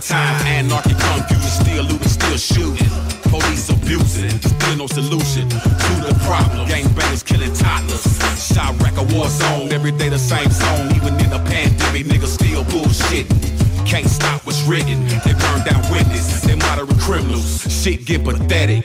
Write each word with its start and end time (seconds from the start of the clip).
The 0.00 0.08
the 0.08 0.14
time. 0.14 0.46
Anarchy, 0.46 0.94
confusion, 0.94 1.50
still 1.50 1.84
looting, 1.84 2.08
still 2.08 2.36
shooting. 2.36 2.90
Police 3.30 3.68
abusing, 3.70 4.30
still 4.30 4.76
no 4.76 4.86
solution 4.86 5.48
to 5.48 5.92
the 6.06 6.14
problem. 6.24 6.66
Gangbangers 6.68 7.24
killing 7.24 7.52
toddlers. 7.52 8.04
Shot 8.38 8.80
wreck 8.80 8.96
a 8.96 9.02
war 9.14 9.28
zone, 9.28 9.72
every 9.72 9.92
day 9.92 10.08
the 10.08 10.18
same 10.18 10.50
zone. 10.50 10.94
Even 10.96 11.14
in 11.20 11.32
a 11.32 11.42
pandemic, 11.44 12.06
niggas 12.06 12.34
still 12.38 12.64
bullshitting. 12.64 13.86
Can't 13.86 14.06
stop 14.06 14.44
what's 14.46 14.62
written. 14.62 15.06
They 15.24 15.32
burn 15.32 15.64
down 15.64 15.82
witness, 15.90 16.42
they 16.42 16.54
moderate 16.54 16.98
criminals. 16.98 17.66
Shit 17.68 18.04
get 18.04 18.24
pathetic. 18.24 18.84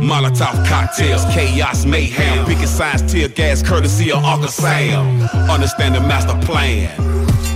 Molotov 0.00 0.66
cocktails, 0.68 1.24
chaos, 1.34 1.84
mayhem. 1.84 2.46
Picking 2.46 2.66
signs, 2.66 3.02
tear 3.10 3.28
gas, 3.28 3.62
courtesy 3.62 4.12
of 4.12 4.22
Uncle 4.24 4.48
Sam. 4.48 5.22
Understand 5.50 5.94
the 5.94 6.00
master 6.00 6.38
plan. 6.46 6.94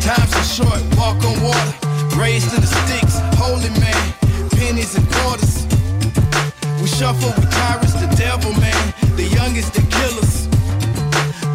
Times 0.00 0.34
are 0.34 0.44
short, 0.44 0.82
walk 0.96 1.22
on 1.24 1.42
water. 1.42 1.89
Raised 2.20 2.50
to 2.50 2.60
the 2.60 2.66
sticks, 2.66 3.18
holy 3.40 3.70
man. 3.80 4.12
Pennies 4.50 4.94
and 4.94 5.10
quarters. 5.10 5.64
We 6.82 6.86
shuffle 6.86 7.30
with 7.30 7.50
tyrants, 7.50 7.94
the 7.94 8.14
devil 8.14 8.52
man. 8.60 8.92
The 9.16 9.24
youngest, 9.24 9.72
the 9.72 9.80
killers. 9.88 10.46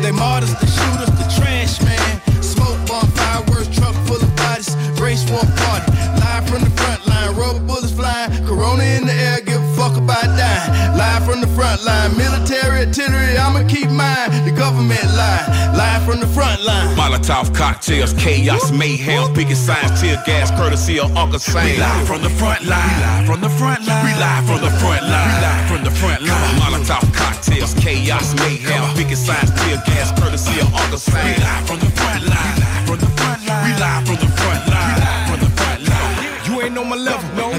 They 0.01 0.11
martyrs, 0.11 0.55
the 0.55 0.65
shooters, 0.65 1.11
the 1.21 1.27
trash 1.37 1.79
man. 1.83 2.41
Smoke 2.41 2.79
bomb, 2.87 3.07
fireworks, 3.11 3.77
truck 3.77 3.93
full 4.07 4.15
of 4.17 4.35
bodies. 4.37 4.75
Brace 4.97 5.23
for 5.23 5.35
a 5.35 5.51
party. 5.61 5.84
Live 11.15 11.31
from 11.31 11.39
the 11.39 11.47
front 11.55 11.81
line, 11.85 12.17
military 12.17 12.87
artillery, 12.87 13.37
I'ma 13.37 13.63
keep 13.69 13.89
mine. 13.89 14.35
The 14.43 14.51
government 14.51 15.07
lie. 15.15 15.47
Live 15.71 16.03
from 16.03 16.19
the 16.19 16.27
front 16.27 16.61
line. 16.61 16.91
Molotov 16.97 17.55
cocktails, 17.55 18.11
chaos, 18.15 18.69
mayhem, 18.73 19.33
picking 19.33 19.55
signs, 19.55 20.01
tear 20.01 20.21
gas, 20.25 20.51
courtesy 20.51 20.99
of 20.99 21.15
Uncle 21.15 21.39
Sam. 21.39 21.63
We 21.63 21.77
live 21.79 22.05
from 22.05 22.21
the 22.21 22.29
front 22.31 22.65
line. 22.65 22.83
We 22.83 22.99
live 23.07 23.27
from 23.27 23.39
the 23.39 23.49
front 23.49 23.87
line. 23.87 24.03
We 24.03 24.11
live 24.19 24.43
from 24.43 24.59
the 24.59 24.71
front 24.75 25.07
line. 25.07 25.31
We 25.31 25.39
live 25.39 25.67
from 25.71 25.83
the 25.85 25.91
front 25.91 26.21
line. 26.27 26.59
Molotov 26.59 27.07
cocktails, 27.15 27.73
chaos, 27.75 28.35
mayhem, 28.35 28.83
picking 28.97 29.15
signs, 29.15 29.51
tear 29.55 29.79
gas, 29.87 30.11
courtesy 30.19 30.59
of 30.59 30.67
Uncle 30.75 30.97
Sam. 30.99 31.23
We 31.23 31.39
live 31.39 31.63
from 31.65 31.79
the 31.79 31.91
front 31.95 32.27
line. 32.27 32.59
From 32.83 32.99
the 32.99 33.07
front 33.15 33.39
line. 33.47 33.63
We 33.63 33.71
live 33.79 34.03
from 34.03 34.15
the 34.19 34.27
front 34.35 34.67
line. 34.67 34.74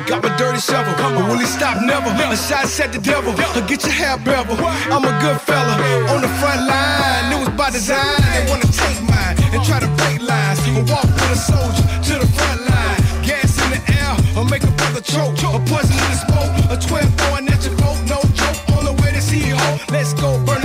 Got 0.07 0.23
my 0.23 0.35
dirty 0.37 0.61
shovel. 0.61 0.95
But 0.97 1.29
will 1.29 1.39
he 1.39 1.47
stop? 1.47 1.83
Never. 1.83 2.11
A 2.11 2.37
shot 2.37 2.65
at 2.81 2.93
the 2.93 2.99
devil. 2.99 3.33
He'll 3.33 3.67
get 3.67 3.83
your 3.83 3.93
hair 3.93 4.17
bevel. 4.19 4.57
I'm 4.93 5.05
a 5.05 5.13
good 5.21 5.41
fella. 5.43 5.75
On 6.15 6.23
the 6.23 6.31
front 6.41 6.63
line. 6.67 7.33
It 7.33 7.39
was 7.39 7.51
by 7.51 7.71
design. 7.71 7.99
They 8.33 8.47
wanna 8.49 8.71
take 8.71 9.01
mine 9.03 9.37
and 9.53 9.63
try 9.65 9.81
to 9.81 9.91
break 9.99 10.23
lines. 10.23 10.61
Or 10.79 10.85
walk 10.87 11.05
with 11.05 11.37
a 11.37 11.37
soldier 11.37 11.85
to 12.07 12.13
the 12.23 12.29
front 12.39 12.61
line. 12.71 13.01
Gas 13.27 13.59
in 13.63 13.69
the 13.75 13.83
air. 13.99 14.13
Or 14.39 14.45
make 14.45 14.63
a 14.63 14.73
brother 14.79 15.03
choke. 15.03 15.37
A 15.43 15.59
poison 15.67 15.99
in 15.99 16.09
the 16.15 16.19
smoke. 16.25 16.53
A 16.71 16.77
12 16.77 17.15
throwing 17.19 17.49
at 17.49 17.65
your 17.67 17.77
boat. 17.77 17.99
No 18.07 18.19
joke. 18.39 18.59
On 18.79 18.85
the 18.85 18.95
way 19.03 19.11
to 19.13 19.21
CEO. 19.21 19.59
Let's 19.91 20.15
go 20.15 20.39
burn 20.47 20.56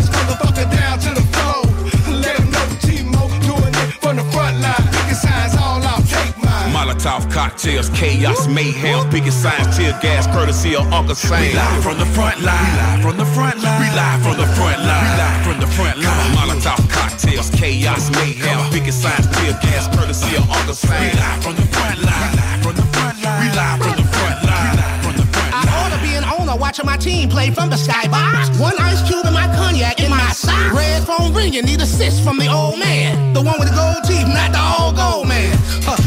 Molotov 7.01 7.33
cocktails, 7.33 7.89
chaos, 7.89 8.47
mayhem, 8.47 9.09
picking 9.09 9.31
signs, 9.31 9.75
tear 9.75 9.97
gas, 10.03 10.27
courtesy 10.27 10.75
of 10.75 10.85
Uncle 10.93 11.15
Sam. 11.15 11.41
We 11.41 11.53
live 11.53 11.83
from 11.83 11.97
the 11.97 12.05
front 12.05 12.41
line. 12.41 12.61
We 12.61 12.77
live 12.77 13.01
from 13.01 13.17
the 13.17 13.25
front 13.25 13.57
line. 13.63 13.81
We 13.81 13.89
live 13.89 14.21
from 14.21 14.37
the 14.37 14.45
front 14.53 14.85
line. 14.85 15.01
We 15.01 15.17
live 15.17 15.41
from 15.41 15.59
the 15.61 15.67
front 15.73 15.97
line. 15.97 16.35
Molotov 16.37 16.89
cocktails, 16.93 17.49
chaos, 17.57 18.11
mayhem, 18.11 18.69
picking 18.69 18.91
signs, 18.91 19.25
tear 19.33 19.57
gas, 19.65 19.89
courtesy 19.97 20.37
of 20.37 20.45
Uncle 20.45 20.75
Sam. 20.75 21.01
We 21.01 21.17
live 21.17 21.41
from 21.41 21.55
the 21.55 21.65
front 21.73 22.03
line. 22.05 22.29
We 22.29 22.37
live 22.37 22.61
from 22.61 22.75
the 22.77 22.85
front 22.93 23.17
line. 23.25 23.41
We 23.41 23.49
live 23.49 23.81
from 23.81 23.95
the 23.97 24.05
front 24.13 24.39
line. 24.45 24.77
From 25.01 25.15
the 25.17 25.25
front 25.33 25.51
line. 25.57 25.65
I 25.65 25.73
ought 25.81 25.93
to 25.97 26.01
be 26.05 26.13
an 26.13 26.25
owner 26.29 26.55
watching 26.55 26.85
my 26.85 26.97
team 26.97 27.29
play 27.29 27.49
from 27.49 27.71
the 27.71 27.81
skybox. 27.81 28.61
One 28.61 28.77
ice 28.77 29.01
cube 29.09 29.25
in 29.25 29.33
my 29.33 29.49
cognac 29.57 29.99
in 30.05 30.11
my 30.11 30.21
sock. 30.37 30.69
Red 30.71 31.01
phone 31.09 31.33
ringing, 31.33 31.65
need 31.65 31.81
assist 31.81 32.21
from 32.23 32.37
the 32.37 32.45
old 32.45 32.77
man. 32.77 33.33
The 33.33 33.41
one 33.41 33.57
with 33.57 33.69
the 33.69 33.75
gold 33.75 34.05
teeth, 34.05 34.29
not 34.29 34.53
the 34.53 34.61
all 34.61 34.93
gold 34.93 35.27
man. 35.27 35.57
Huh, 35.81 35.97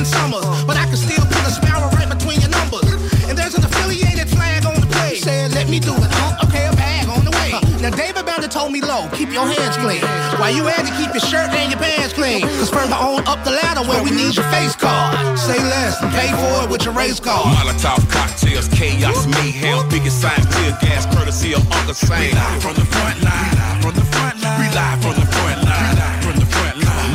I 0.00 0.02
ain't 0.02 0.12
been 0.12 0.16
to 0.16 0.40
war 0.40 0.40
in 0.40 0.40
10 0.40 0.40
summers, 0.40 0.64
but 0.64 0.76
I 0.76 0.84
can 0.86 0.96
still 0.96 1.24
put 1.26 1.44
a 1.44 1.52
sparrow 1.52 1.88
right 1.92 2.08
between 2.08 2.40
your 2.40 2.48
numbers. 2.48 2.88
And 3.28 3.36
there's 3.36 3.54
an 3.54 3.64
affiliated 3.64 4.28
flag 4.30 4.64
on 4.64 4.80
the 4.80 4.86
plate. 4.86 5.20
Said, 5.20 5.52
let 5.52 5.68
me 5.68 5.78
do 5.78 5.92
it. 5.92 6.10
Huh, 6.16 6.46
okay, 6.48 6.66
a 6.66 6.72
bag 6.72 7.08
on 7.08 7.24
the 7.24 7.30
way. 7.36 7.52
Now, 7.84 7.90
David 7.90 8.24
Bandit 8.24 8.50
told 8.50 8.72
me 8.72 8.80
low, 8.80 9.08
keep 9.12 9.28
your 9.32 9.44
hands 9.46 9.76
clean. 9.76 10.00
While 10.40 10.52
you 10.56 10.68
at 10.68 10.88
it, 10.88 10.94
keep 10.96 11.12
your 11.12 11.20
shirt 11.20 11.52
and 11.52 11.70
your 11.70 11.80
pants 11.80 12.14
clean. 12.14 12.40
Cause 12.60 12.70
further 12.70 12.96
on 12.96 13.26
up 13.28 13.44
the 13.44 13.52
ladder 13.52 13.84
where 13.84 14.02
we 14.02 14.10
need 14.10 14.36
your 14.36 14.48
face 14.48 14.74
card. 14.74 15.38
Say 15.38 15.58
less 15.60 16.00
and 16.00 16.10
pay 16.12 16.32
for 16.32 16.64
it 16.64 16.70
with 16.70 16.84
your 16.84 16.94
race 16.94 17.20
card. 17.20 17.52
Molotov 17.60 18.00
cocktails, 18.08 18.68
chaos, 18.68 19.26
mayhem, 19.26 19.84
picking 19.90 20.10
signs, 20.10 20.46
tear 20.56 20.76
gas, 20.80 21.04
courtesy 21.12 21.52
of 21.52 21.62
Uncle 21.72 21.94
Sam. 21.94 22.20
We 22.20 22.32
live 22.32 22.62
from 22.62 22.74
the 22.74 22.86
front 22.88 23.20
line. 23.20 23.82
From 23.84 23.94
the 23.94 24.06
front 24.16 24.40
line. 24.40 24.60
We 24.60 24.66
live 24.72 24.98
from 25.02 25.14
the 25.20 25.26
front 25.28 25.64
line. 25.64 26.19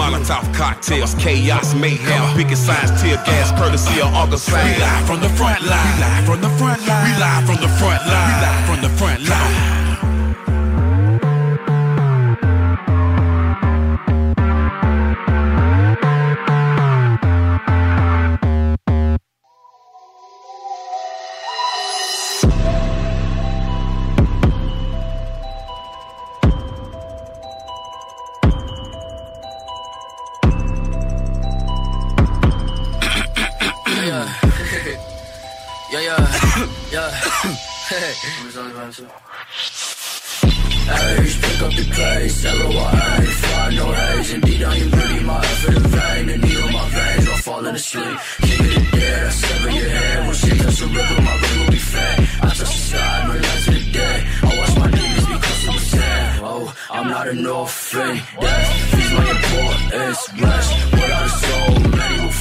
Molotov 0.06 0.54
cocktails, 0.54 1.16
chaos, 1.16 1.74
mayhem, 1.74 2.38
picking 2.38 2.56
signs, 2.56 2.92
tear 3.02 3.18
gas, 3.25 3.52
courtesy 3.60 4.02
of 4.02 4.13
Uncle 4.13 4.38
Sam. 4.38 4.63
We 4.63 4.80
live 4.80 5.07
from 5.07 5.19
the 5.19 5.30
front 5.30 5.63
line. 5.63 5.96
We 5.96 6.04
live 6.04 6.25
from 6.25 6.42
the 6.42 6.50
front 6.60 6.86
line. 6.86 7.06
We 7.06 7.19
live 7.19 7.46
from 7.48 7.56
the 7.56 7.69
front 7.80 8.06
line. 8.06 8.30
We 8.30 8.46
live 8.46 8.66
from 8.68 8.81
the 8.84 8.98
front 9.00 9.28
line. 9.28 9.84
Age, 38.85 39.01
pick 41.41 41.61
up 41.63 41.73
the 41.73 41.85
pace, 41.89 42.45
L-O-I-A, 42.45 43.21
find 43.25 43.75
no 43.77 43.91
haze. 43.91 44.33
Indeed, 44.33 44.61
I 44.61 44.75
am 44.77 44.91
really 44.91 45.23
my 45.23 45.39
effort 45.39 45.75
in 45.75 45.83
vain 45.89 46.27
The 46.27 46.37
needle 46.37 46.71
my 46.71 46.87
veins, 46.89 47.27
I'm 47.27 47.37
falling 47.41 47.73
asleep 47.73 48.17
Keep 48.41 48.61
it 48.61 48.91
dead, 48.91 49.25
I 49.25 49.29
sever 49.29 49.71
your 49.71 49.89
head. 49.89 50.27
When 50.27 50.35
shit 50.35 50.59
touch 50.61 50.77
the 50.77 50.85
river, 50.85 51.21
my 51.23 51.33
ring 51.41 51.59
will 51.61 51.71
be 51.71 51.77
fed 51.77 52.19
I 52.43 52.49
touch 52.49 52.59
the 52.59 52.65
side, 52.65 53.27
no 53.27 53.33
light 53.33 53.63
to 53.65 53.71
the 53.71 53.91
day 53.91 54.17
I 54.43 54.57
watch 54.59 54.77
my 54.77 54.91
demons 54.91 55.27
because 55.33 55.65
the 55.65 55.79
sad. 55.79 56.41
Oh, 56.43 56.75
I'm 56.91 57.07
not 57.07 57.27
an 57.27 57.45
orphan. 57.47 58.15
Death 58.39 58.93
is 59.01 59.11
my 59.17 59.25
importance 59.31 60.21
Rest. 60.39 60.71
Without 60.93 61.25
a 61.25 61.29
soul? 61.41 61.79
Many 61.89 62.17
will 62.21 62.37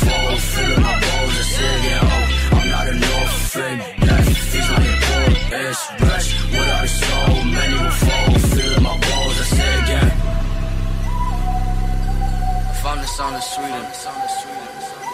I 13.25 13.31
found 13.31 13.37
the 13.37 13.41
sound 13.41 14.23
of 14.23 14.29
Sweden 14.29 14.69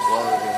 Quality. 0.08 0.50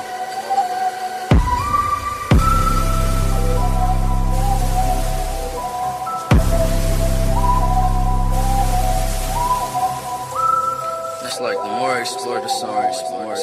It's 11.25 11.39
like 11.39 11.57
the 11.57 11.63
more 11.63 11.91
I 11.91 11.99
explore 11.99 12.41
the 12.41 12.47
songs, 12.47 13.03
the 13.03 13.09
more 13.21 13.35
I 13.35 13.37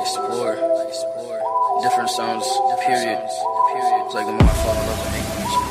explore 0.00 0.56
different 1.82 2.10
sounds, 2.10 2.46
period. 2.84 3.20
It's 3.22 4.14
like 4.14 4.26
the 4.26 4.32
more 4.32 4.42
I 4.42 4.54
fall 4.58 4.74
in 4.74 4.86
love 4.88 4.98
with 4.98 5.12
music. 5.38 5.64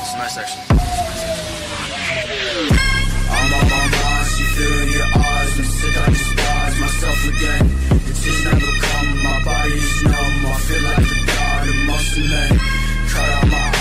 It's 0.00 0.14
nice 0.16 0.38
actually. 0.38 0.91
Again. 7.28 7.66
The 8.06 8.12
tears 8.20 8.44
never 8.44 8.72
come, 8.82 9.22
my 9.22 9.44
body 9.44 9.72
is 9.72 10.02
numb, 10.02 10.46
I 10.46 10.58
feel 10.66 10.82
like 10.82 11.06
a 11.06 11.26
god 11.26 11.68
amongst 11.68 12.14
the 12.16 12.22
men. 12.28 12.58
Cut 13.08 13.28
out 13.28 13.46
my 13.48 13.71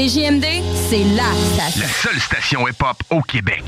CJMD, 0.00 0.46
c'est 0.88 1.04
la 1.14 1.24
station. 1.52 1.82
La 1.82 1.88
seule 1.88 2.20
station 2.20 2.66
hip-hop 2.66 2.96
au 3.10 3.20
Québec. 3.20 3.62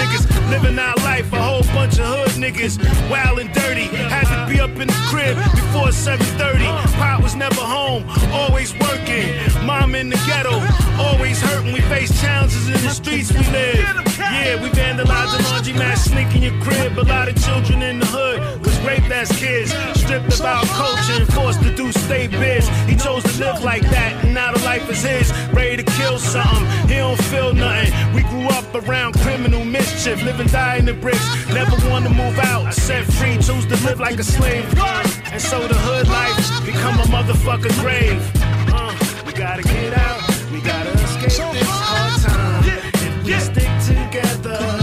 Niggas 0.00 0.24
living 0.50 0.78
our 0.78 0.96
life. 0.96 1.32
A 1.32 1.40
whole 1.40 1.62
bunch 1.74 1.98
of 1.98 2.06
hood 2.06 2.32
niggas, 2.40 2.78
wild 3.10 3.38
and 3.38 3.52
dirty. 3.52 3.86
Had 4.14 4.26
to 4.32 4.52
be 4.52 4.60
up 4.60 4.70
in 4.82 4.88
the 4.88 5.00
crib 5.10 5.36
before 5.60 5.92
7:30. 5.92 6.66
Pop 6.98 7.22
was 7.22 7.34
never 7.34 7.60
home, 7.60 8.04
always 8.32 8.72
working. 8.78 9.26
Mom 9.66 9.94
in 9.94 10.08
the 10.08 10.20
ghetto, 10.26 10.56
always 10.98 11.40
hurting. 11.40 11.72
We 11.72 11.82
face 11.92 12.10
challenges 12.20 12.66
in 12.68 12.80
the 12.86 12.90
streets 13.00 13.32
we 13.32 13.44
live. 13.58 13.78
Yeah, 14.18 14.62
we 14.62 14.68
vandalized 14.70 15.32
the 15.36 15.42
laundromat, 15.48 15.98
sneak 15.98 16.34
in 16.36 16.42
your 16.42 16.58
crib. 16.64 16.98
A 16.98 17.04
lot 17.14 17.28
of 17.28 17.36
children 17.44 17.82
in 17.82 17.98
the 18.00 18.06
hood 18.06 18.38
raped 18.84 19.10
as 19.10 19.30
kids, 19.32 19.72
stripped 19.94 20.32
of 20.32 20.40
our 20.42 20.64
culture 20.66 21.12
and 21.20 21.32
forced 21.32 21.62
to 21.62 21.74
do 21.74 21.92
state 21.92 22.30
biz. 22.30 22.68
He 22.86 22.96
chose 22.96 23.22
to 23.24 23.44
live 23.44 23.62
like 23.62 23.82
that, 23.90 24.24
and 24.24 24.34
now 24.34 24.52
the 24.52 24.62
life 24.64 24.88
is 24.90 25.02
his. 25.02 25.32
Ready 25.52 25.76
to 25.82 25.82
kill 25.82 26.18
something, 26.18 26.66
he 26.88 26.96
don't 26.96 27.20
feel 27.24 27.52
nothing. 27.52 27.92
We 28.14 28.22
grew 28.22 28.48
up 28.48 28.74
around 28.74 29.14
criminal 29.20 29.64
mischief, 29.64 30.22
living 30.22 30.48
die 30.48 30.76
in 30.76 30.84
the 30.84 30.94
bricks. 30.94 31.26
Never 31.48 31.76
want 31.88 32.04
to 32.06 32.10
move 32.10 32.38
out, 32.38 32.72
set 32.74 33.04
free, 33.04 33.38
chose 33.38 33.66
to 33.66 33.76
live 33.86 34.00
like 34.00 34.18
a 34.18 34.24
slave. 34.24 34.64
And 35.32 35.40
so 35.40 35.66
the 35.66 35.74
hood 35.74 36.08
life 36.08 36.66
become 36.66 36.98
a 37.00 37.04
motherfucker 37.04 37.72
grave. 37.80 38.20
Uh, 38.72 38.94
we 39.26 39.32
gotta 39.32 39.62
get 39.62 39.96
out, 39.96 40.20
we 40.52 40.60
gotta 40.60 40.90
escape 40.90 41.52
this 41.52 41.68
hard 41.68 42.20
time. 42.22 42.64
If 42.94 43.24
we 43.24 43.32
stick 43.38 43.70
together, 43.86 44.79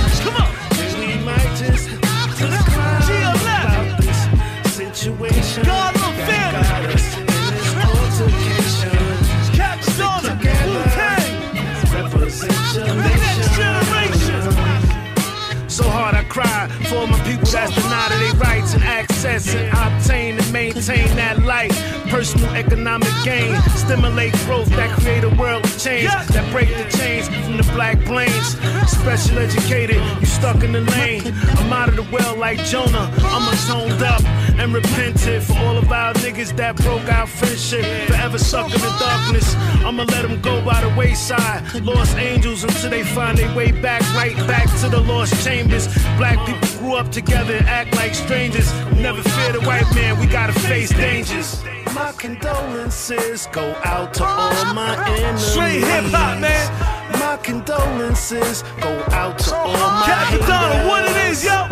success 19.18 19.56
and 19.56 19.68
obtain 19.70 20.38
and 20.38 20.54
maintain 20.54 21.08
that 21.16 21.42
life. 21.44 21.97
Personal 22.10 22.50
economic 22.56 23.10
gain, 23.24 23.60
stimulate 23.76 24.34
growth 24.46 24.70
that 24.70 24.90
create 25.00 25.24
a 25.24 25.30
world 25.36 25.66
of 25.66 25.78
change 25.80 26.10
that 26.10 26.52
break 26.52 26.70
the 26.70 26.98
chains 26.98 27.28
from 27.28 27.58
the 27.58 27.64
black 27.74 28.04
brains. 28.06 28.58
Special 28.90 29.38
educated, 29.40 30.02
you 30.20 30.26
stuck 30.26 30.64
in 30.64 30.72
the 30.72 30.82
lane. 30.82 31.22
I'm 31.60 31.72
out 31.72 31.90
of 31.90 31.96
the 31.96 32.08
well 32.12 32.36
like 32.38 32.60
Jonah. 32.66 33.12
I'm 33.18 33.54
atoned 33.54 34.02
up 34.02 34.24
and 34.58 34.74
repented 34.74 35.44
for 35.44 35.58
all 35.60 35.78
of 35.78 35.92
our 35.92 36.14
niggas 36.16 36.56
that 36.58 36.76
broke 36.78 37.08
our 37.12 37.28
friendship. 37.28 37.86
Forever 38.08 38.38
stuck 38.38 38.74
in 38.74 38.82
the 38.82 38.96
darkness. 39.00 39.56
I'ma 39.86 40.04
let 40.04 40.24
them 40.24 40.42
go 40.42 40.64
by 40.64 40.82
the 40.82 40.90
wayside. 40.98 41.62
Lost 41.84 42.16
angels 42.18 42.64
until 42.64 42.90
they 42.90 43.04
find 43.04 43.38
their 43.38 43.54
way 43.56 43.72
back, 43.72 44.02
right 44.16 44.36
back 44.48 44.68
to 44.82 44.90
the 44.90 45.02
lost 45.02 45.44
chambers. 45.44 45.88
Black 46.18 46.44
people 46.46 46.68
grew 46.80 46.96
up 46.96 47.12
together 47.12 47.54
and 47.54 47.68
act 47.68 47.96
like 47.96 48.16
strangers. 48.16 48.72
Never 48.94 49.22
fear 49.22 49.54
the 49.54 49.62
white 49.62 49.94
man, 49.94 50.20
we 50.20 50.26
gotta 50.26 50.54
face 50.54 50.90
dangers. 50.90 51.62
My 51.94 52.12
condolences 52.18 53.48
go 53.52 53.76
out 53.84 54.14
to 54.16 54.24
all 54.26 54.74
my 54.74 54.94
enemies. 55.10 55.42
Straight 55.42 55.84
hip-hop, 55.84 56.40
man. 56.40 57.20
My 57.20 57.38
condolences 57.38 58.64
go 58.82 58.92
out 59.12 59.40
to 59.40 59.56
all 59.56 59.72
my 59.72 60.04
Capital, 60.06 60.88
what 60.88 61.06
it 61.06 61.18
is, 61.32 61.44
yo? 61.44 61.68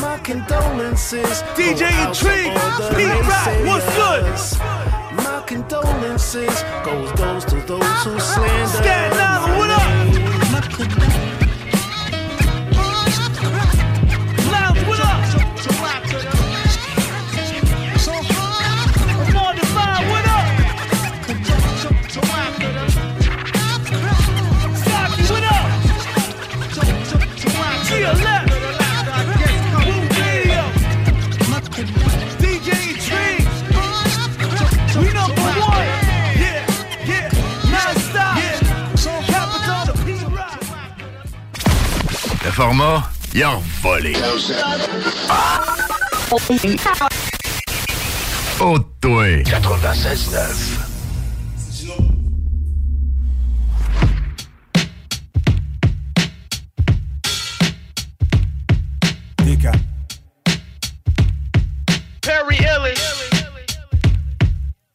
My 0.00 0.18
condolences. 0.22 1.42
DJ 1.54 1.80
go 1.80 1.86
out 1.86 2.14
to 2.14 2.26
Intrigue, 2.26 2.54
the 2.78 2.88
Pete 2.96 3.28
Rock, 3.28 3.48
what's 3.66 3.88
good? 3.96 4.24
My 5.16 5.42
condolences 5.46 6.64
goes 6.84 7.12
goes 7.12 7.44
to 7.46 7.56
those 7.66 8.04
who 8.04 8.18
slander. 8.18 8.78
What 8.78 9.20
up? 9.20 9.33
Format, 42.54 43.02
il 43.34 43.42
a 43.42 43.58
volé. 43.82 44.14
Oh, 48.60 48.78
toi. 49.00 49.42
96.9. 49.42 50.93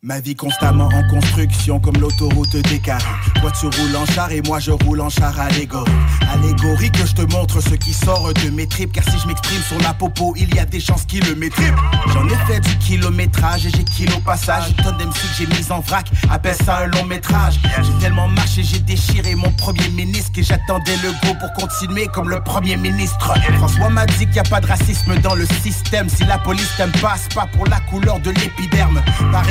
Ma 0.10 0.22
vie 0.22 0.36
constamment 0.36 0.88
en 0.88 1.08
construction 1.08 1.80
comme 1.80 1.98
l'autoroute 1.98 2.56
des 2.56 2.80
carrés. 2.80 3.04
Toi 3.42 3.52
tu 3.52 3.68
roules 3.68 3.96
en 3.96 4.08
char 4.08 4.32
et 4.32 4.42
moi 4.42 4.58
je 4.58 4.72
roule 4.72 5.02
en 5.02 5.10
char 5.10 5.40
allégorique. 5.40 5.94
Allégorie 6.34 6.90
que 6.90 7.06
je 7.06 7.14
te 7.14 7.32
montre 7.32 7.62
ce 7.62 7.76
qui 7.76 7.94
sort 7.94 8.34
de 8.34 8.50
mes 8.50 8.66
tripes. 8.66 8.92
Car 8.92 9.04
si 9.04 9.20
je 9.20 9.28
m'exprime 9.28 9.62
sur 9.62 9.78
la 9.82 9.94
popo, 9.94 10.34
il 10.36 10.52
y 10.56 10.58
a 10.58 10.66
des 10.66 10.80
chances 10.80 11.06
qu'il 11.06 11.24
le 11.26 11.36
maîtrise. 11.36 11.72
J'en 12.08 12.28
ai 12.28 12.36
fait 12.48 12.60
du 12.60 12.76
kilométrage 12.80 13.68
et 13.68 13.70
j'ai 13.70 13.84
kilo 13.84 14.20
passage. 14.26 14.76
Tonne 14.78 14.98
d'MC 14.98 15.14
que 15.14 15.36
j'ai 15.38 15.46
mis 15.46 15.72
en 15.72 15.80
vrac, 15.82 16.08
appelle 16.32 16.56
ça 16.56 16.80
un 16.80 16.88
long 16.88 17.06
métrage. 17.06 17.60
J'ai 17.80 17.94
tellement 18.00 18.30
marché, 18.30 18.64
j'ai 18.64 18.80
déchiré 18.80 19.36
mon 19.36 19.52
premier 19.52 19.90
ministre 19.90 20.32
et 20.38 20.44
j'attendais 20.44 20.98
le 21.04 21.12
go 21.24 21.36
pour 21.40 21.54
continuer 21.54 22.08
comme 22.08 22.30
le 22.30 22.42
premier 22.42 22.78
ministre. 22.78 23.32
François 23.58 23.90
m'a 23.90 24.08
dit 24.08 24.26
qu'il 24.26 24.32
n'y 24.32 24.40
a 24.40 24.44
pas 24.44 24.60
de 24.60 24.66
racisme 24.66 25.16
dans 25.18 25.36
le 25.36 25.46
système. 25.62 26.10
Si 26.10 26.24
la 26.24 26.40
police 26.40 26.72
t'aime 26.78 26.92
pas, 26.94 27.14
c'est 27.16 27.36
pas 27.36 27.48
pour 27.54 27.68
la 27.68 27.80
couleur 27.82 28.20
de 28.22 28.32
l'épiderme. 28.32 29.04
Par 29.32 29.48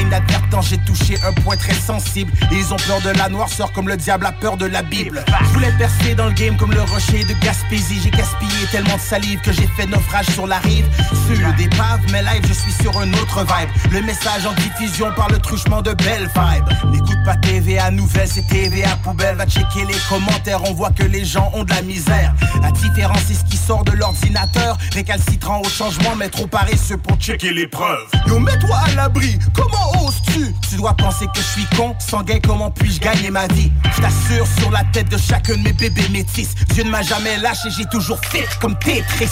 j'ai 0.61 0.79
touché 0.79 1.17
un 1.25 1.33
point 1.33 1.57
très 1.57 1.75
sensible. 1.75 2.33
Ils 2.51 2.73
ont 2.73 2.77
peur 2.87 3.01
de 3.03 3.11
la 3.11 3.29
noirceur 3.29 3.73
comme 3.73 3.89
le 3.89 3.97
diable 3.97 4.27
a 4.27 4.33
peur 4.33 4.57
de 4.57 4.67
la 4.67 4.83
Bible. 4.83 5.25
Je 5.41 5.49
voulais 5.51 5.73
percer 5.79 6.15
dans 6.15 6.27
le 6.27 6.33
game 6.33 6.57
comme 6.57 6.73
le 6.73 6.83
rocher 6.83 7.25
de 7.25 7.35
Gaspésie. 7.45 8.01
J'ai 8.03 8.11
gaspillé 8.11 8.67
tellement 8.71 8.97
de 8.97 9.01
salive 9.01 9.41
que 9.41 9.53
j'ai 9.53 9.67
fait 9.77 9.87
naufrage 9.87 10.27
sur 10.27 10.47
la 10.47 10.59
rive. 10.59 10.87
Sur 11.27 11.53
des 11.55 11.69
paves, 11.69 12.01
mais 12.11 12.23
live, 12.23 12.43
je 12.49 12.53
suis 12.53 12.73
sur 12.73 12.99
un 12.99 13.13
autre 13.15 13.41
vibe. 13.45 13.93
Le 13.93 14.03
message 14.03 14.47
en 14.47 14.53
diffusion 14.55 15.13
par 15.15 15.29
le 15.29 15.39
truchement 15.39 15.83
de 15.83 15.93
belle 15.93 16.29
vibe. 16.35 16.93
N'écoute 16.93 17.19
pas 17.25 17.37
TVA 17.37 17.91
Nouvelle, 17.91 18.29
c'est 18.29 18.47
TVA 18.47 18.97
Poubelle. 19.03 19.37
Va 19.37 19.47
checker 19.47 19.85
les 19.87 19.99
commentaires, 20.09 20.61
on 20.65 20.75
voit 20.75 20.91
que 20.91 21.05
les 21.05 21.25
gens 21.25 21.51
ont 21.55 21.65
de 21.65 21.71
la 21.71 21.83
misère. 21.83 22.35
La 22.63 22.71
différence, 22.71 23.21
c'est 23.27 23.35
ce 23.35 23.45
qui 23.45 23.57
sort 23.57 23.85
de 23.85 23.93
l'ordinateur. 23.93 24.79
Récalcitrant 24.93 25.61
au 25.61 25.69
changement, 25.69 26.17
mais 26.17 26.29
trop 26.29 26.47
paresseux 26.47 26.97
pour 26.97 27.17
checker 27.19 27.53
les 27.53 27.67
preuves. 27.67 28.09
Yo, 28.27 28.39
mets-toi 28.39 28.77
à 28.77 28.95
l'abri, 28.95 29.39
comment 29.55 30.07
oses-tu 30.07 30.28
Tu 30.69 30.77
dois 30.77 30.95
penser 30.95 31.27
que 31.27 31.41
je 31.41 31.47
suis 31.47 31.67
con, 31.77 31.95
sanguin, 31.99 32.39
comment 32.47 32.71
puis-je 32.71 33.01
gagner 33.01 33.31
ma 33.31 33.47
vie? 33.49 33.73
Je 33.97 34.03
t'assure 34.03 34.47
sur 34.59 34.71
la 34.71 34.85
tête 34.93 35.09
de 35.09 35.17
chacun 35.17 35.57
de 35.57 35.63
mes 35.63 35.73
bébés 35.73 36.09
métis. 36.11 36.55
Dieu 36.75 36.85
ne 36.85 36.91
m'a 36.91 37.03
jamais 37.03 37.37
lâché, 37.39 37.69
j'ai 37.77 37.87
toujours 37.87 38.21
fait 38.21 38.47
comme 38.61 38.79
Tetris. 38.79 39.29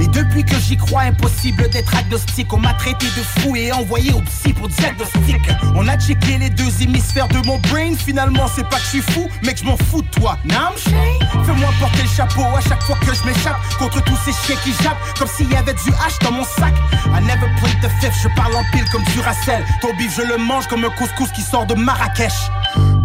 Et 0.00 0.06
depuis 0.08 0.44
que 0.44 0.58
j'y 0.58 0.76
crois, 0.76 1.02
impossible 1.02 1.68
d'être 1.70 1.94
agnostique. 1.96 2.52
On 2.52 2.58
m'a 2.58 2.74
traité 2.74 3.06
de 3.06 3.40
fou 3.40 3.56
et 3.56 3.72
envoyé 3.72 4.12
au 4.12 4.20
psy 4.22 4.52
pour 4.52 4.68
diagnostic. 4.68 5.40
On 5.74 5.86
a 5.86 5.98
checké 5.98 6.38
les 6.38 6.50
deux 6.50 6.82
hémisphères 6.82 7.28
de 7.28 7.38
mon 7.46 7.58
brain. 7.58 7.94
Finalement, 7.96 8.46
c'est 8.54 8.68
pas 8.68 8.76
que 8.76 8.84
je 8.84 8.88
suis 8.88 9.02
fou, 9.02 9.28
mais 9.44 9.54
que 9.54 9.60
je 9.60 9.64
m'en 9.64 9.76
fous 9.76 10.02
de 10.02 10.08
toi. 10.08 10.36
Nam 10.44 10.74
Fais-moi 10.76 11.70
porter 11.78 12.02
le 12.02 12.08
chapeau 12.08 12.42
à 12.56 12.60
chaque 12.60 12.82
fois 12.82 12.96
que 12.96 13.14
je 13.14 13.24
m'échappe 13.24 13.58
contre 13.78 14.02
tous 14.04 14.18
ces 14.24 14.32
chiens 14.32 14.56
qui 14.64 14.72
jappent 14.82 14.98
comme 15.18 15.28
s'il 15.28 15.50
y 15.50 15.56
avait 15.56 15.74
du 15.74 15.90
hache 16.04 16.18
dans 16.20 16.32
mon 16.32 16.44
sac. 16.44 16.74
I 17.06 17.22
never 17.22 17.48
played 17.60 17.80
the 17.80 17.90
fifth, 18.00 18.20
je 18.22 18.28
parle 18.34 18.54
en 18.56 18.64
pile 18.72 18.84
comme 18.90 19.04
du 19.04 19.20
racel. 19.20 19.64
Ton 19.80 19.88
je 20.08 20.22
le 20.22 20.38
mange 20.40 20.66
comme 20.66 20.84
un 20.84 20.90
couscous 20.90 21.30
qui 21.32 21.42
sort 21.42 21.66
de 21.66 21.74
Marrakech. 21.74 22.32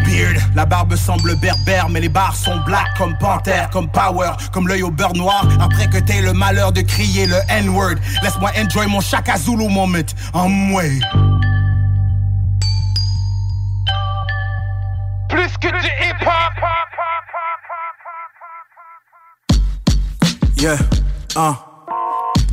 Beard, 0.05 0.37
la 0.55 0.65
barbe 0.65 0.95
semble 0.95 1.35
berbère, 1.35 1.89
mais 1.89 1.99
les 1.99 2.09
barres 2.09 2.35
sont 2.35 2.57
black 2.65 2.87
comme 2.97 3.17
Panther, 3.17 3.65
comme 3.71 3.89
Power, 3.89 4.31
comme 4.51 4.67
l'œil 4.67 4.83
au 4.83 4.91
beurre 4.91 5.15
noir. 5.15 5.47
Après 5.59 5.87
que 5.89 5.97
t'aies 5.97 6.21
le 6.21 6.33
malheur 6.33 6.71
de 6.71 6.81
crier 6.81 7.25
le 7.25 7.37
N-word, 7.49 7.95
laisse-moi 8.21 8.51
enjoy 8.57 8.87
mon 8.87 9.01
Shaka 9.01 9.37
Zulu 9.37 9.67
moment 9.67 9.97
en 10.33 10.49
moi. 10.49 10.83
Plus 15.29 15.57
que 15.59 15.67
du 15.67 15.87
hip-hop. 15.87 16.65
Yeah, 20.57 20.77
uh. 21.35 21.64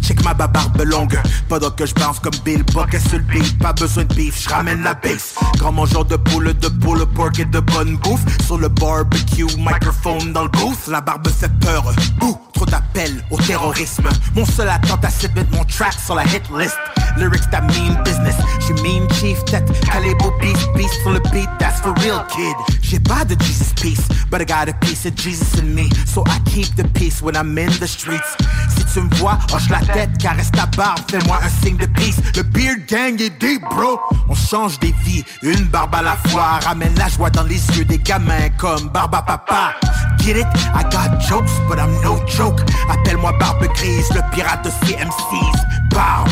Check 0.02 0.22
ma 0.24 0.34
barbe 0.34 0.82
longue, 0.84 1.18
pendant 1.48 1.70
que 1.70 1.86
je 1.86 1.94
bounce 1.94 2.18
comme 2.18 2.34
Bill 2.44 2.62
Bucket 2.74 3.00
sur 3.08 3.18
le 3.18 3.24
beat. 3.24 3.58
Pas 3.58 3.72
besoin 3.72 4.04
de 4.04 4.14
beef, 4.14 4.42
je 4.42 4.48
ramène 4.48 4.82
la 4.82 4.94
base. 4.94 5.34
Grand 5.58 5.72
mangeur 5.72 6.04
de 6.04 6.16
poule, 6.16 6.52
de 6.54 6.68
poule, 6.68 7.06
pork 7.06 7.38
et 7.38 7.44
de 7.44 7.60
bonne 7.60 7.96
bouffe. 7.98 8.22
Sur 8.44 8.58
le 8.58 8.68
barbecue, 8.68 9.46
microphone 9.56 10.32
dans 10.32 10.42
le 10.42 10.48
booth. 10.48 10.88
La 10.88 11.00
barbe 11.00 11.28
fait 11.28 11.52
peur, 11.60 11.84
bouh, 12.18 12.36
trop 12.52 12.66
d'appels 12.66 13.24
au 13.30 13.38
terrorisme. 13.38 14.08
Mon 14.34 14.44
seul 14.44 14.68
attente, 14.68 15.06
c'est 15.18 15.32
de 15.32 15.38
mettre 15.38 15.52
mon 15.52 15.64
track 15.64 15.94
sur 16.04 16.16
la 16.16 16.24
hit 16.24 16.42
list. 16.56 16.76
Lyrics 17.16 17.50
that 17.50 17.62
mean 17.62 17.96
business, 18.04 18.34
je 18.60 18.72
mean 18.82 19.06
chief 19.12 19.44
tête. 19.44 19.70
Calibre 19.82 20.32
beast, 20.40 20.66
beast 20.74 20.94
sur 21.02 21.12
le 21.12 21.20
beat, 21.30 21.48
that's 21.58 21.80
for 21.80 21.94
real 22.00 22.24
kid. 22.28 22.56
J'ai 22.80 22.98
pas 22.98 23.24
de 23.24 23.36
Jesus 23.42 23.72
peace, 23.80 24.08
but 24.30 24.40
I 24.40 24.44
got 24.44 24.68
a 24.68 24.74
piece 24.80 25.06
of 25.06 25.14
Jesus 25.14 25.58
in 25.58 25.74
me. 25.74 25.88
So 26.06 26.24
I 26.26 26.40
keep 26.50 26.74
the 26.74 26.84
peace 26.94 27.22
when 27.22 27.36
I'm 27.36 27.56
in 27.58 27.70
the 27.80 27.86
streets. 27.86 28.36
Si 28.74 28.84
tu 28.92 29.02
me 29.02 29.14
vois, 29.16 29.38
hoche 29.52 29.68
la 29.68 29.80
caresse 30.18 30.50
ta 30.50 30.66
barbe, 30.66 31.00
fais-moi 31.10 31.38
un 31.42 31.64
signe 31.64 31.76
de 31.76 31.86
peace. 31.86 32.20
Le 32.36 32.42
beard 32.42 32.86
gang 32.88 33.20
est 33.20 33.38
deep, 33.40 33.62
bro. 33.62 34.00
On 34.28 34.34
change 34.34 34.78
des 34.80 34.94
vies, 35.04 35.24
une 35.42 35.64
barbe 35.64 35.94
à 35.94 36.02
la 36.02 36.16
fois. 36.28 36.58
Ramène 36.64 36.94
la 36.96 37.08
joie 37.08 37.30
dans 37.30 37.42
les 37.42 37.60
yeux 37.76 37.84
des 37.84 37.98
gamins 37.98 38.48
comme 38.58 38.88
Barba 38.88 39.22
Papa. 39.22 39.74
Get 40.18 40.38
it? 40.38 40.46
I 40.74 40.82
got 40.90 41.20
jokes, 41.20 41.52
but 41.68 41.78
I'm 41.78 41.92
no 42.02 42.18
joke. 42.26 42.60
Appelle-moi 42.88 43.32
Barbe 43.38 43.66
Grise, 43.74 44.08
le 44.14 44.22
pirate 44.32 44.64
de 44.64 44.70
CMC's. 44.86 45.60
Barbe. 45.90 46.28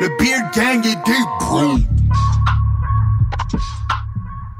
Le 0.00 0.08
beard 0.18 0.52
gang 0.54 0.84
est 0.84 0.96
deep, 1.04 1.28
bro. 1.40 1.78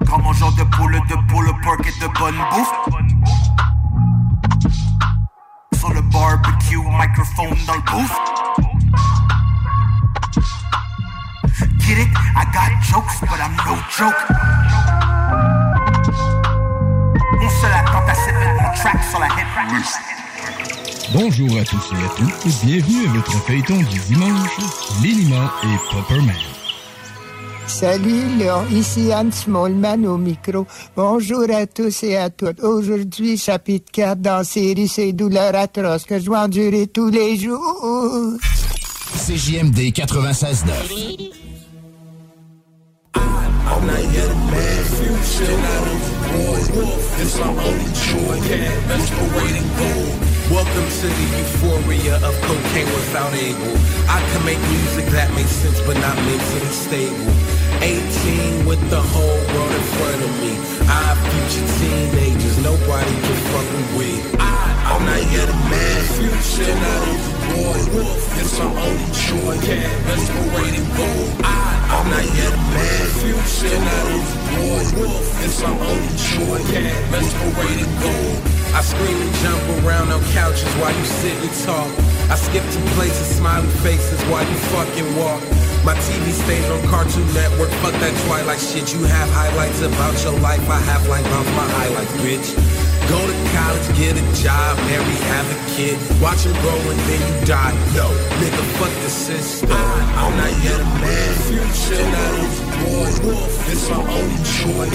Grand 0.04 0.18
mangeur 0.18 0.52
de 0.52 0.64
poule, 0.76 1.00
de 1.08 1.32
poule, 1.32 1.52
pork 1.62 1.80
et 1.86 2.04
de 2.04 2.18
bonne 2.18 2.36
bouffe. 2.52 2.72
Bonjour 21.12 21.58
à 21.58 21.64
tous 21.64 21.92
et 21.92 22.04
à 22.04 22.08
toutes, 22.16 22.64
bienvenue 22.64 23.08
à 23.08 23.12
votre 23.14 23.32
feuilleton 23.44 23.82
du 23.82 23.98
dimanche, 23.98 24.58
Linima 25.02 25.52
et 25.64 25.76
Popperman. 25.90 26.61
Salut, 27.66 28.38
là, 28.38 28.64
ici 28.70 29.12
Anne 29.12 29.32
Smallman 29.32 30.06
au 30.06 30.18
micro. 30.18 30.66
Bonjour 30.96 31.44
à 31.50 31.66
tous 31.66 32.02
et 32.02 32.16
à 32.16 32.30
toutes. 32.30 32.62
Aujourd'hui, 32.62 33.36
chapitre 33.38 33.90
4 33.92 34.20
dans 34.20 34.38
la 34.38 34.44
série 34.44 34.88
Ces 34.88 35.12
douleurs 35.12 35.54
atroces 35.54 36.04
que 36.04 36.18
je 36.18 36.24
dois 36.26 36.40
endurer 36.40 36.86
tous 36.86 37.08
les 37.08 37.36
jours. 37.36 38.36
CJMD 39.16 39.92
96.9. 39.92 41.32
I'm 43.14 43.86
not 43.86 43.98
yet 44.12 44.30
a 44.30 44.34
man, 44.34 45.22
still 45.22 45.58
not 45.58 45.88
overboard. 45.88 46.62
It's 47.20 47.38
my 47.38 47.46
only 47.48 47.90
joy, 47.94 48.38
that's 48.86 49.10
parading 49.10 49.68
gold. 49.78 50.31
Welcome 50.50 50.88
to 51.00 51.06
the 51.06 51.26
euphoria 51.38 52.16
of 52.16 52.34
cocaine 52.42 52.86
without 52.86 53.32
able. 53.32 53.76
I 54.08 54.20
can 54.32 54.44
make 54.44 54.58
music 54.68 55.06
that 55.12 55.30
makes 55.34 55.50
sense, 55.50 55.80
but 55.82 55.96
not 55.98 56.16
mentally 56.16 56.72
stable. 56.72 57.32
18 57.80 58.66
with 58.66 58.82
the 58.90 59.00
whole 59.00 59.40
world 59.52 59.72
in 59.72 59.84
front 59.96 60.20
of 60.22 60.32
me. 60.42 60.52
I 60.88 61.14
future 61.30 61.66
teenagers, 61.78 62.58
nobody 62.58 63.14
can 63.22 63.38
fuck 63.52 63.66
with 63.70 63.90
weed. 63.96 64.22
I'm 64.40 65.04
not 65.06 65.22
yet 65.30 65.48
a 65.48 65.56
man, 65.70 66.00
still 66.42 66.76
not 66.76 67.00
overboard. 67.08 68.18
It's 68.40 68.58
my 68.58 68.66
only 68.66 69.08
joy, 69.14 69.56
that's 70.06 70.28
parading 70.28 70.88
gold. 70.96 71.81
I'm 71.92 72.08
not 72.08 72.24
yet 72.24 72.52
a 72.52 72.56
man, 72.56 73.44
still 73.44 73.80
not 73.80 74.04
overboard. 74.08 74.88
It's 75.44 75.60
my 75.60 75.68
only 75.68 76.08
joy, 76.16 76.58
that's 77.12 77.32
parading 77.36 77.92
gold. 78.00 78.40
I 78.72 78.80
scream 78.80 79.20
and 79.20 79.34
jump 79.44 79.84
around 79.84 80.08
on 80.10 80.24
couches 80.32 80.72
while 80.80 80.96
you 80.96 81.04
sit 81.04 81.36
and 81.36 81.52
talk. 81.68 81.92
I 82.32 82.36
skip 82.36 82.64
to 82.64 82.80
places, 82.96 83.36
smiley 83.36 83.68
faces 83.84 84.20
while 84.32 84.40
you 84.40 84.56
fucking 84.72 85.16
walk. 85.20 85.42
My 85.84 85.92
TV 86.08 86.32
stays 86.32 86.64
on 86.70 86.80
Cartoon 86.88 87.26
Network, 87.34 87.68
fuck 87.84 87.92
that 88.00 88.14
Twilight 88.24 88.60
shit. 88.60 88.94
You 88.94 89.04
have 89.04 89.28
highlights 89.30 89.82
about 89.82 90.16
your 90.24 90.38
life, 90.40 90.64
I 90.70 90.80
have 90.88 91.06
like 91.08 91.26
about 91.26 91.44
my 91.52 91.68
highlights, 91.76 92.12
bitch. 92.24 92.81
Go 93.08 93.20
to 93.26 93.36
college, 93.54 93.88
get 93.96 94.14
a 94.16 94.24
job, 94.42 94.76
marry, 94.88 95.18
have 95.32 95.48
a 95.50 95.58
kid. 95.74 95.96
Watch 96.20 96.44
him 96.44 96.52
grow 96.62 96.78
and 96.78 97.00
then 97.08 97.20
you 97.20 97.46
die. 97.46 97.74
No, 97.94 98.08
nigga, 98.40 98.62
fuck 98.78 98.92
the 99.02 99.10
system. 99.10 99.68
Ah, 99.72 100.26
I'm 100.26 100.36
not 100.36 100.52
yet 100.62 100.80
a 100.80 100.88
man, 101.00 101.72
still 101.72 102.08
not 102.10 102.32
overboard. 102.42 103.50
It's 103.72 103.88
my 103.90 103.96
only 103.96 104.38
joy, 104.58 104.86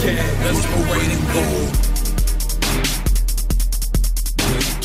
that's 0.41 0.65
parading 0.65 1.25
gold. 1.33 1.87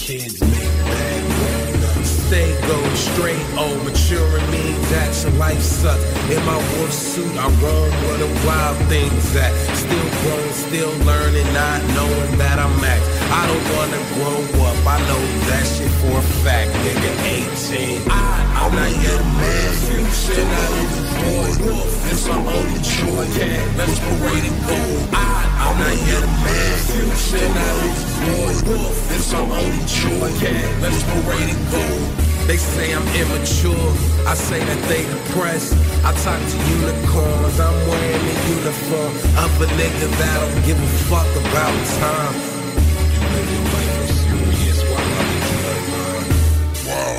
kids 0.02 0.40
make 0.40 0.50
bad. 0.50 1.61
Stay 2.04 2.50
going 2.66 2.96
straight, 2.96 3.44
oh, 3.56 3.74
maturing 3.84 4.48
me, 4.50 4.72
that 4.90 5.10
your 5.22 5.32
life 5.38 5.60
suck. 5.60 6.00
In 6.30 6.42
my 6.44 6.56
wolf 6.56 6.92
suit, 6.92 7.34
I 7.36 7.48
run 7.62 7.90
where 8.04 8.18
the 8.18 8.30
wild 8.46 8.76
things 8.88 9.36
at. 9.36 9.52
Still 9.76 10.08
growing, 10.22 10.52
still 10.52 10.94
learning, 11.04 11.46
not 11.52 11.80
knowing 11.94 12.38
that 12.38 12.58
I'm 12.58 12.74
max. 12.80 13.02
I 13.30 13.46
don't 13.46 13.66
wanna 13.76 14.00
grow 14.14 14.38
up, 14.66 14.78
I 14.86 14.98
know 15.08 15.22
that 15.48 15.64
shit 15.66 15.90
for 16.02 16.18
a 16.18 16.26
fact, 16.44 16.70
nigga. 16.84 17.12
18, 17.22 18.10
I, 18.10 18.64
I'm 18.64 18.74
not 18.74 18.90
yet 19.02 19.20
a 19.20 19.24
man. 19.24 19.52
Not 21.22 21.58
born. 21.58 21.86
This 22.08 22.28
I'm 22.28 22.46
only 22.46 22.80
joy. 22.82 23.24
Yeah, 23.38 23.62
let's 23.78 23.98
parade 23.98 24.44
and 24.44 24.58
go. 24.66 24.78
I'm 25.14 25.78
not 25.78 25.96
yet 26.06 26.22
a 26.22 26.26
man. 26.26 26.78
Future, 26.90 27.48
not 27.54 27.76
even 27.86 28.10
born. 28.26 28.94
This 29.08 29.32
I'm 29.32 29.50
only 29.50 29.82
joy. 29.86 30.28
Yeah, 30.42 30.80
let's 30.82 31.02
parade 31.04 31.48
and 31.54 31.70
go. 31.70 32.22
They 32.46 32.56
say 32.56 32.92
I'm 32.92 33.06
immature, 33.14 33.94
I 34.26 34.34
say 34.34 34.58
that 34.58 34.88
they 34.88 35.04
depressed. 35.06 35.74
I 36.04 36.12
talk 36.26 36.40
to 36.42 36.56
unicorns, 36.74 37.60
I'm 37.60 37.88
wearing 37.88 38.18
a 38.18 38.36
uniform 38.50 39.14
of 39.38 39.62
a 39.62 39.66
nigga 39.78 40.10
that 40.18 40.40
don't 40.40 40.66
give 40.66 40.76
a 40.76 40.86
fuck 41.06 41.30
about 41.38 41.74
time. 42.02 42.34
You 43.14 43.20
live 43.30 43.48
your 43.54 43.64
life 43.72 44.10
serious 44.26 44.82
while 44.90 45.06
I 45.06 45.24
enjoy. 45.38 45.78
Wow. 46.90 47.14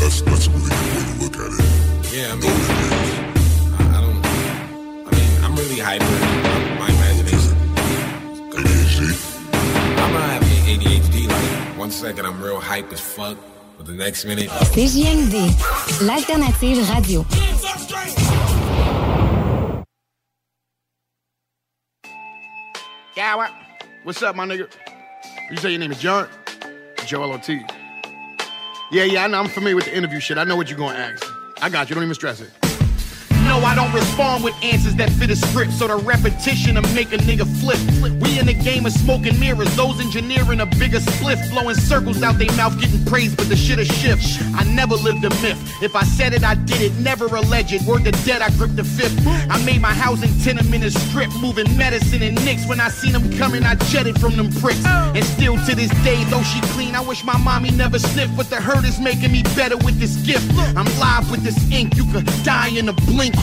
That's, 0.00 0.20
that's 0.22 0.46
a 0.48 0.50
really 0.50 0.66
good 0.66 0.92
way 0.94 1.04
to 1.06 1.14
look 1.22 1.36
at 1.38 1.52
it. 1.54 1.62
Yeah, 2.12 2.32
I 2.32 2.36
mean, 2.36 2.87
mean, 5.78 5.84
hyper. 5.84 6.04
My 6.78 6.88
imagination. 6.88 7.54
ADHD? 8.50 9.52
I'm 9.98 10.12
not 10.12 10.30
having 10.30 10.80
ADHD. 10.80 11.28
Like 11.28 11.78
one 11.78 11.90
second 11.90 12.26
I'm 12.26 12.42
real 12.42 12.60
hype 12.60 12.92
as 12.92 13.00
fuck, 13.00 13.36
but 13.76 13.86
the 13.86 13.92
next 13.92 14.24
minute. 14.24 14.48
Uh, 14.50 14.60
CJMD, 14.60 15.50
l'alternative 16.06 16.94
radio. 16.94 17.24
Yeah, 23.16 23.34
what? 23.34 23.52
What's 24.04 24.22
up, 24.22 24.36
my 24.36 24.46
nigga? 24.46 24.70
You 25.50 25.56
say 25.56 25.70
your 25.70 25.80
name 25.80 25.92
is 25.92 25.98
John? 25.98 26.28
Joel 27.06 27.32
Ortiz. 27.32 27.62
Yeah, 28.90 29.04
yeah, 29.04 29.24
I 29.24 29.28
know. 29.28 29.40
I'm 29.40 29.48
familiar 29.48 29.76
with 29.76 29.86
the 29.86 29.96
interview 29.96 30.20
shit. 30.20 30.38
I 30.38 30.44
know 30.44 30.56
what 30.56 30.68
you're 30.68 30.78
gonna 30.78 30.98
ask. 30.98 31.26
I 31.60 31.68
got 31.68 31.88
you. 31.88 31.94
Don't 31.94 32.04
even 32.04 32.14
stress 32.14 32.40
it. 32.40 32.50
No, 33.58 33.64
I 33.64 33.74
don't 33.74 33.92
respond 33.92 34.44
with 34.44 34.54
answers 34.62 34.94
that 34.96 35.10
fit 35.10 35.30
a 35.30 35.36
script, 35.36 35.72
so 35.72 35.88
the 35.88 35.96
repetition 35.96 36.76
will 36.76 36.82
make 36.94 37.12
a 37.12 37.16
nigga 37.16 37.44
flip. 37.58 37.80
We 38.22 38.38
in 38.38 38.46
the 38.46 38.54
game 38.54 38.86
of 38.86 38.92
smoking 38.92 39.40
mirrors, 39.40 39.74
those 39.74 39.98
engineering 39.98 40.60
a 40.60 40.66
bigger 40.66 41.00
spliff, 41.00 41.50
blowing 41.50 41.74
circles 41.74 42.22
out 42.22 42.38
they 42.38 42.46
mouth, 42.56 42.78
getting 42.78 43.04
praised, 43.04 43.36
but 43.36 43.48
the 43.48 43.56
shit 43.56 43.80
a 43.80 43.84
shift. 43.84 44.22
I 44.54 44.62
never 44.62 44.94
lived 44.94 45.24
a 45.24 45.30
myth. 45.42 45.58
If 45.82 45.96
I 45.96 46.04
said 46.04 46.34
it, 46.34 46.44
I 46.44 46.54
did 46.54 46.80
it, 46.80 46.94
never 47.00 47.26
alleged. 47.26 47.84
Word 47.84 48.04
to 48.04 48.12
dead, 48.24 48.42
I 48.42 48.50
gripped 48.50 48.76
the 48.76 48.84
fifth. 48.84 49.18
I 49.26 49.60
made 49.64 49.80
my 49.80 49.92
housing 49.92 50.30
tenement 50.38 50.84
a 50.84 50.92
strip, 50.92 51.30
moving 51.40 51.76
medicine 51.76 52.22
and 52.22 52.36
nicks. 52.44 52.64
When 52.68 52.78
I 52.78 52.90
seen 52.90 53.12
them 53.12 53.28
coming, 53.38 53.64
I 53.64 53.74
jetted 53.90 54.20
from 54.20 54.36
them 54.36 54.52
pricks. 54.52 54.86
And 54.86 55.24
still 55.24 55.56
to 55.66 55.74
this 55.74 55.90
day, 56.04 56.22
though 56.30 56.44
she 56.44 56.60
clean, 56.74 56.94
I 56.94 57.00
wish 57.00 57.24
my 57.24 57.36
mommy 57.38 57.72
never 57.72 57.98
sniffed. 57.98 58.36
But 58.36 58.50
the 58.50 58.60
hurt 58.60 58.84
is 58.84 59.00
making 59.00 59.32
me 59.32 59.42
better 59.56 59.76
with 59.78 59.98
this 59.98 60.14
gift. 60.24 60.46
I'm 60.76 60.86
live 61.00 61.28
with 61.28 61.42
this 61.42 61.58
ink, 61.72 61.96
you 61.96 62.04
could 62.12 62.26
die 62.44 62.68
in 62.68 62.88
a 62.88 62.92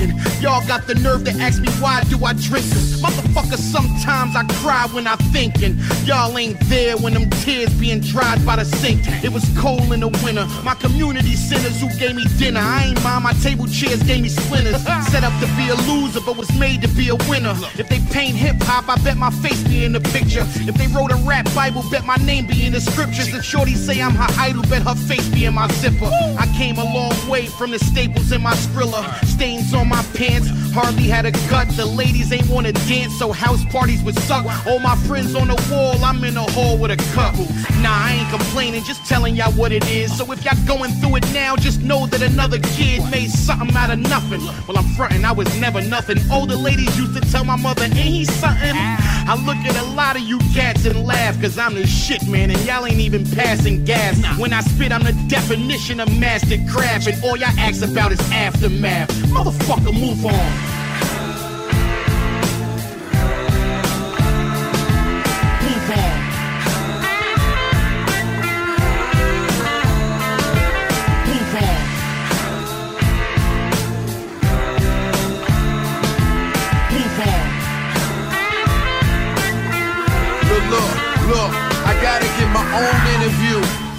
blinking. 0.06 0.41
Y'all 0.41 0.65
got 0.68 0.88
the 0.88 0.96
nerve 0.96 1.24
to 1.26 1.32
ask 1.41 1.62
me 1.62 1.70
why 1.80 2.04
do 2.04 2.24
I 2.24 2.34
drink 2.34 2.65
this? 2.65 3.02
Motherfucker, 3.02 3.58
sometimes 3.58 4.36
I 4.36 4.44
cry 4.62 4.88
when 4.91 5.08
I 5.08 5.15
thinking. 5.32 5.78
Y'all 6.04 6.38
ain't 6.38 6.60
there 6.70 6.98
when 6.98 7.13
them 7.13 7.30
tears 7.41 7.74
being 7.80 8.00
dried 8.00 8.46
by 8.46 8.58
the 8.58 8.65
sink. 8.65 9.02
It 9.24 9.32
was 9.32 9.46
cold 9.58 9.91
in 9.94 10.02
the 10.02 10.10
winter. 10.24 10.46
My 10.63 10.76
community 10.76 11.36
centers 11.36 11.80
who 11.80 11.89
gave 12.00 12.15
me 12.15 12.26
dinner. 12.38 12.60
I 12.60 12.86
ain't 12.86 13.04
mind, 13.04 13.24
my 13.24 13.34
table 13.34 13.68
chairs 13.68 14.02
gave 14.04 14.22
me 14.22 14.30
splinters. 14.30 14.82
Set 15.12 15.24
up 15.24 15.34
to 15.39 15.48
be 15.56 15.70
a 15.70 15.76
loser, 15.88 16.22
but 16.26 16.38
was 16.38 16.52
made 16.60 16.82
to 16.82 16.88
be 16.89 17.10
a 17.10 17.15
winner. 17.30 17.56
If 17.78 17.89
they 17.89 18.00
paint 18.13 18.36
hip 18.36 18.58
hop, 18.62 18.89
I 18.89 19.02
bet 19.04 19.18
my 19.18 19.32
face 19.32 19.63
be 19.63 19.84
in 19.86 19.94
the 19.94 20.02
picture. 20.02 20.46
If 20.68 20.76
they 20.76 20.88
wrote 20.88 21.12
a 21.12 21.18
rap 21.18 21.46
Bible, 21.54 21.84
bet 21.89 22.06
my 22.06 22.18
name 22.18 22.48
be 22.48 22.65
in 22.65 22.74
the 22.74 22.82
scriptures. 22.82 23.34
If 23.34 23.44
Shorty 23.44 23.76
say 23.76 24.02
I'm 24.02 24.15
her 24.15 24.28
idol, 24.39 24.63
bet 24.63 24.84
her 24.84 24.96
face 24.96 25.28
be 25.30 25.46
in 25.46 25.54
my 25.54 25.68
zipper. 25.74 26.10
I 26.38 26.52
came 26.58 26.78
a 26.78 26.84
long 26.84 27.15
way 27.30 27.46
from 27.46 27.72
the 27.72 27.80
staples 27.80 28.32
in 28.32 28.41
my 28.41 28.54
Skrilla. 28.54 29.04
Stains 29.26 29.74
on 29.74 29.88
my 29.88 29.94
pants, 30.13 30.47
hardly 30.73 31.03
had 31.03 31.25
a 31.25 31.31
gut. 31.49 31.67
The 31.75 31.86
ladies 31.86 32.31
ain't 32.31 32.47
wanna 32.47 32.73
dance, 32.73 33.17
so 33.17 33.31
house 33.31 33.63
parties 33.65 34.01
would 34.03 34.17
suck. 34.19 34.45
All 34.67 34.79
my 34.79 34.95
friends 35.08 35.36
on 35.36 35.47
the 35.47 35.55
wall, 35.71 36.03
I'm 36.03 36.23
in 36.23 36.38
a 36.38 36.43
hall 36.51 36.77
with 36.77 36.91
a 36.91 36.97
couple. 37.13 37.45
Nah, 37.81 37.91
I 37.91 38.17
ain't 38.19 38.29
complaining, 38.29 38.84
just 38.84 39.05
telling 39.05 39.36
y'all 39.36 39.51
what 39.53 39.71
it 39.71 39.88
is. 39.89 40.15
So 40.17 40.31
if 40.31 40.43
y'all 40.45 40.58
going 40.65 40.91
through 40.99 41.17
it 41.17 41.34
now, 41.34 41.55
just 41.55 41.81
know 41.81 42.08
that 42.08 42.21
another 42.21 42.60
kid 42.75 43.01
made 43.12 43.29
something 43.29 43.75
out 43.75 43.89
of 43.89 43.99
nothing. 43.99 44.41
Well, 44.67 44.77
I'm 44.77 44.86
frontin', 44.95 45.25
I 45.25 45.31
was 45.31 45.47
never 45.60 45.81
nothing. 45.81 46.19
Older 46.31 46.55
ladies 46.55 46.97
used 46.97 47.15
to 47.15 47.21
tell 47.31 47.43
my 47.43 47.55
mother, 47.55 47.84
ain't 47.84 47.95
he 47.95 48.25
something? 48.25 48.75
I 49.27 49.36
look 49.45 49.58
at 49.58 49.75
a 49.75 49.86
lot 49.95 50.15
of 50.15 50.21
you 50.21 50.38
cats 50.53 50.86
and 50.86 51.03
laugh, 51.05 51.39
cause 51.41 51.58
I'm 51.58 51.73
the 51.73 51.88
shit, 51.88 52.27
man, 52.27 52.51
and 52.51 52.60
y'all 52.65 52.86
ain't 52.86 52.99
even 52.99 53.25
passing 53.31 53.84
gas. 53.84 54.15
When 54.38 54.53
I 54.53 54.62
spit, 54.62 54.91
I'm 54.91 55.03
the 55.03 55.13
definition 55.27 55.99
of 55.99 56.15
master 56.19 56.58
craft, 56.71 57.08
and 57.08 57.23
all 57.23 57.36
y'all 57.36 57.58
ask 57.58 57.84
about 57.84 58.12
is 58.12 58.19
aftermath. 58.31 59.10
Motherfucker, 59.34 59.75
motherfucker 59.76 59.94
move 59.94 60.26
on. 60.26 60.76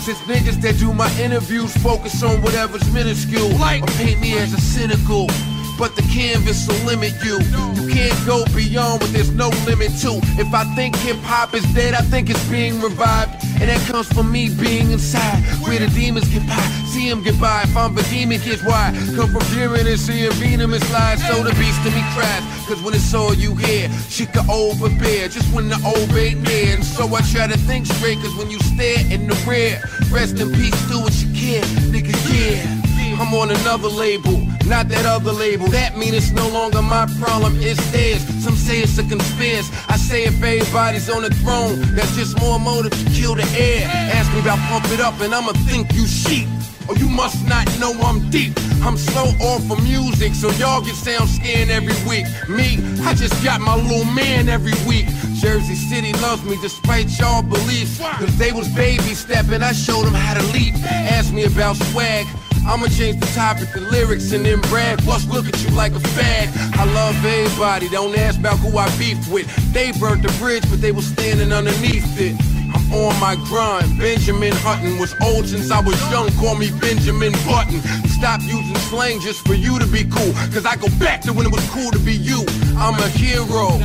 Since 0.07 0.19
niggas 0.21 0.63
that 0.63 0.79
do 0.79 0.95
my 0.95 1.11
interviews 1.19 1.77
focus 1.79 2.23
on 2.23 2.41
whatever's 2.41 2.89
minuscule. 2.93 3.49
Like, 3.59 3.83
or 3.83 3.87
paint 3.99 4.21
me 4.21 4.39
as 4.39 4.53
a 4.53 4.61
cynical. 4.61 5.27
But 5.79 5.95
the 5.95 6.03
canvas 6.03 6.67
will 6.67 6.83
limit 6.87 7.13
you. 7.23 7.39
You 7.77 7.93
can't 7.93 8.17
go 8.27 8.45
beyond 8.55 9.03
what 9.03 9.13
there's 9.13 9.31
no 9.31 9.51
limit 9.67 9.93
to. 10.01 10.21
If 10.41 10.55
I 10.55 10.65
think 10.75 10.97
hip 10.97 11.19
hop 11.19 11.53
is 11.55 11.65
dead, 11.75 11.93
I 11.93 12.01
think 12.01 12.31
it's 12.31 12.43
being 12.49 12.81
revived. 12.81 13.45
And 13.61 13.69
that 13.69 13.81
comes 13.87 14.09
from 14.09 14.33
me 14.33 14.49
being 14.49 14.91
inside. 14.91 15.45
Where 15.61 15.79
the 15.79 15.89
demons 15.89 16.29
get 16.29 16.47
by, 16.47 16.65
see 16.93 17.09
him 17.09 17.23
get 17.23 17.39
by. 17.39 17.63
If 17.65 17.77
I'm 17.77 17.97
a 17.97 18.03
demon, 18.05 18.41
kids 18.41 18.63
why? 18.65 18.93
Come 19.17 19.31
from 19.31 19.45
hearing 19.53 19.87
and 19.87 20.01
seeing 20.01 20.33
venomous 20.33 20.85
lies. 20.93 21.21
So 21.27 21.43
the 21.43 21.51
beast 21.57 21.85
in 21.85 21.93
me 21.93 22.03
cries. 22.15 22.43
Cause 22.67 22.83
when 22.83 22.95
it's 22.95 23.13
all 23.13 23.35
you 23.35 23.55
hear, 23.55 23.91
she 24.09 24.25
could 24.27 24.49
overbear. 24.49 25.29
Just 25.29 25.53
when 25.55 25.69
the 25.69 25.81
old 25.85 26.11
ain't 26.17 26.41
near. 26.43 26.75
And 26.75 26.85
so 26.85 27.05
I 27.15 27.21
try 27.33 27.47
to 27.49 27.59
think 27.59 27.87
straight. 27.87 28.19
Cause 28.21 28.35
when 28.37 28.51
you 28.51 28.59
stare 28.61 29.01
in 29.11 29.27
the 29.29 29.37
rear, 29.47 29.81
rest 30.11 30.41
in 30.41 30.53
peace, 30.53 30.81
do 30.89 31.01
what 31.01 31.15
you 31.21 31.29
can. 31.35 31.65
Nigga, 31.93 32.15
yeah. 32.33 32.86
I'm 33.19 33.33
on 33.33 33.51
another 33.51 33.89
label, 33.89 34.37
not 34.67 34.89
that 34.89 35.07
other 35.07 35.33
label. 35.33 35.67
That 35.69 35.97
mean 35.97 36.13
it's 36.13 36.33
no 36.33 36.49
longer 36.49 36.83
my 36.83 37.07
problem, 37.19 37.57
it's 37.57 37.81
theirs. 37.91 38.23
Some 38.45 38.57
say 38.57 38.81
it's 38.81 38.99
a 38.99 39.05
conspiracy. 39.05 39.73
I 39.89 39.97
say 39.97 40.25
if 40.25 40.43
everybody's 40.43 41.09
on 41.09 41.23
the 41.23 41.31
throne, 41.31 41.81
that's 41.95 42.15
just 42.15 42.39
more 42.41 42.61
motive 42.61 42.93
to 42.93 43.05
kill 43.11 43.35
the 43.35 43.49
air. 43.57 43.89
Ask 44.13 44.33
me 44.35 44.41
about 44.41 44.59
pump 44.69 44.85
it 44.93 45.01
up 45.01 45.19
and 45.21 45.35
I'ma 45.35 45.53
think 45.65 45.95
you 45.95 46.07
sheep. 46.07 46.47
Or 46.89 46.97
you 46.97 47.09
must 47.09 47.49
not 47.49 47.67
know 47.81 47.93
I'm 48.05 48.31
deep. 48.31 48.53
I'm 48.83 48.97
so 48.97 49.25
off 49.41 49.67
for 49.67 49.81
music, 49.81 50.35
so 50.35 50.51
y'all 50.53 50.83
get 50.83 50.95
sound 50.95 51.29
scan 51.29 51.71
every 51.71 51.97
week. 52.09 52.27
Me, 52.49 52.79
I 53.03 53.15
just 53.15 53.43
got 53.43 53.61
my 53.61 53.75
little 53.75 54.05
man 54.05 54.49
every 54.49 54.77
week. 54.87 55.07
Jersey 55.41 55.75
City 55.75 56.13
loves 56.21 56.45
me 56.45 56.57
despite 56.61 57.09
y'all 57.19 57.43
beliefs. 57.43 57.99
Cause 57.99 58.37
they 58.37 58.53
was 58.53 58.69
baby 58.69 59.15
stepping, 59.15 59.63
I 59.63 59.73
showed 59.73 60.05
them 60.05 60.15
how 60.15 60.35
to 60.35 60.45
leap. 60.53 60.75
Ask 60.85 61.33
me 61.33 61.45
about 61.45 61.77
swag. 61.77 62.27
I'ma 62.67 62.89
change 62.89 63.21
the 63.21 63.27
topic, 63.27 63.69
the 63.73 63.81
lyrics, 63.81 64.33
and 64.33 64.45
then 64.45 64.61
brag. 64.63 64.99
Plus, 64.99 65.25
look 65.27 65.47
at 65.47 65.63
you 65.63 65.71
like 65.71 65.93
a 65.93 66.03
fag. 66.17 66.51
I 66.77 66.85
love 66.85 67.15
everybody, 67.25 67.89
don't 67.89 68.17
ask 68.19 68.39
about 68.39 68.59
who 68.59 68.77
I 68.77 68.87
beefed 68.99 69.31
with. 69.31 69.47
They 69.73 69.93
burnt 69.93 70.23
the 70.23 70.33
bridge, 70.39 70.65
but 70.69 70.81
they 70.81 70.93
were 70.93 71.03
standing 71.03 71.53
underneath 71.53 72.21
it. 72.21 72.35
I'm 72.75 72.93
on 72.93 73.19
my 73.21 73.37
grind. 73.47 73.99
Benjamin 73.99 74.53
Hutton 74.57 74.99
was 74.99 75.15
old 75.23 75.47
since 75.47 75.71
I 75.71 75.81
was 75.81 75.99
young. 76.11 76.29
Call 76.33 76.57
me 76.57 76.71
Benjamin 76.81 77.33
Button. 77.47 77.81
Stop 78.09 78.43
using 78.43 78.77
slang 78.91 79.21
just 79.21 79.47
for 79.47 79.55
you 79.55 79.79
to 79.79 79.87
be 79.87 80.05
cool. 80.05 80.33
Cause 80.53 80.67
I 80.67 80.77
go 80.77 80.89
back 80.99 81.23
to 81.23 81.33
when 81.33 81.47
it 81.47 81.53
was 81.53 81.67
cool 81.71 81.91
to 81.93 81.99
be 81.99 82.15
you. 82.15 82.45
I'm 82.77 82.99
a 82.99 83.09
hero. 83.09 83.79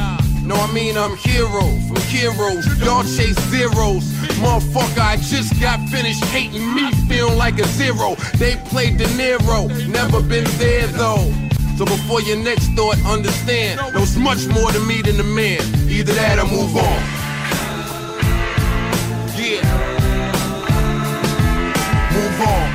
No, 0.43 0.55
I 0.55 0.71
mean 0.73 0.97
I'm 0.97 1.15
hero 1.17 1.61
from 1.87 2.01
heroes. 2.09 2.65
Y'all 2.79 3.03
chase 3.03 3.39
zeros. 3.49 4.03
Motherfucker, 4.41 4.99
I 4.99 5.17
just 5.17 5.59
got 5.61 5.79
finished 5.89 6.23
hating 6.25 6.73
me, 6.73 6.91
feeling 7.07 7.37
like 7.37 7.59
a 7.59 7.65
zero. 7.65 8.15
They 8.37 8.55
played 8.65 8.97
De 8.97 9.05
Niro, 9.19 9.69
never 9.87 10.21
been 10.21 10.45
there 10.57 10.87
though. 10.87 11.31
So 11.77 11.85
before 11.85 12.21
your 12.21 12.37
next 12.37 12.67
thought, 12.69 12.97
understand 13.05 13.79
there's 13.93 14.17
much 14.17 14.47
more 14.47 14.71
to 14.71 14.79
me 14.81 15.01
than 15.01 15.19
a 15.19 15.23
man. 15.23 15.61
Either 15.87 16.13
that 16.13 16.39
or 16.39 16.45
move 16.45 16.75
on. 16.75 17.01
Yeah. 19.37 19.61
Move 22.13 22.41
on. 22.41 22.67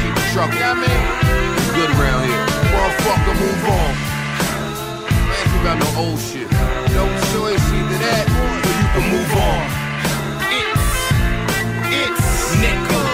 Keep 0.00 0.14
the 0.14 0.30
truck, 0.32 0.52
yeah, 0.54 0.74
man. 0.74 1.74
Good 1.74 1.90
around 1.96 2.24
here. 2.24 2.46
Motherfucker, 2.72 3.40
move 3.40 3.68
on. 3.68 4.09
You 5.60 5.66
no 5.76 5.86
old 5.98 6.18
shit. 6.18 6.50
No 6.50 7.04
choice, 7.32 7.66
either 7.76 7.98
that 8.00 8.26
or 8.32 8.52
you 8.64 8.86
can 8.94 9.04
move 9.12 9.32
on. 9.36 9.64
It's 10.56 10.88
it's 12.00 12.28
nickel. 12.64 13.04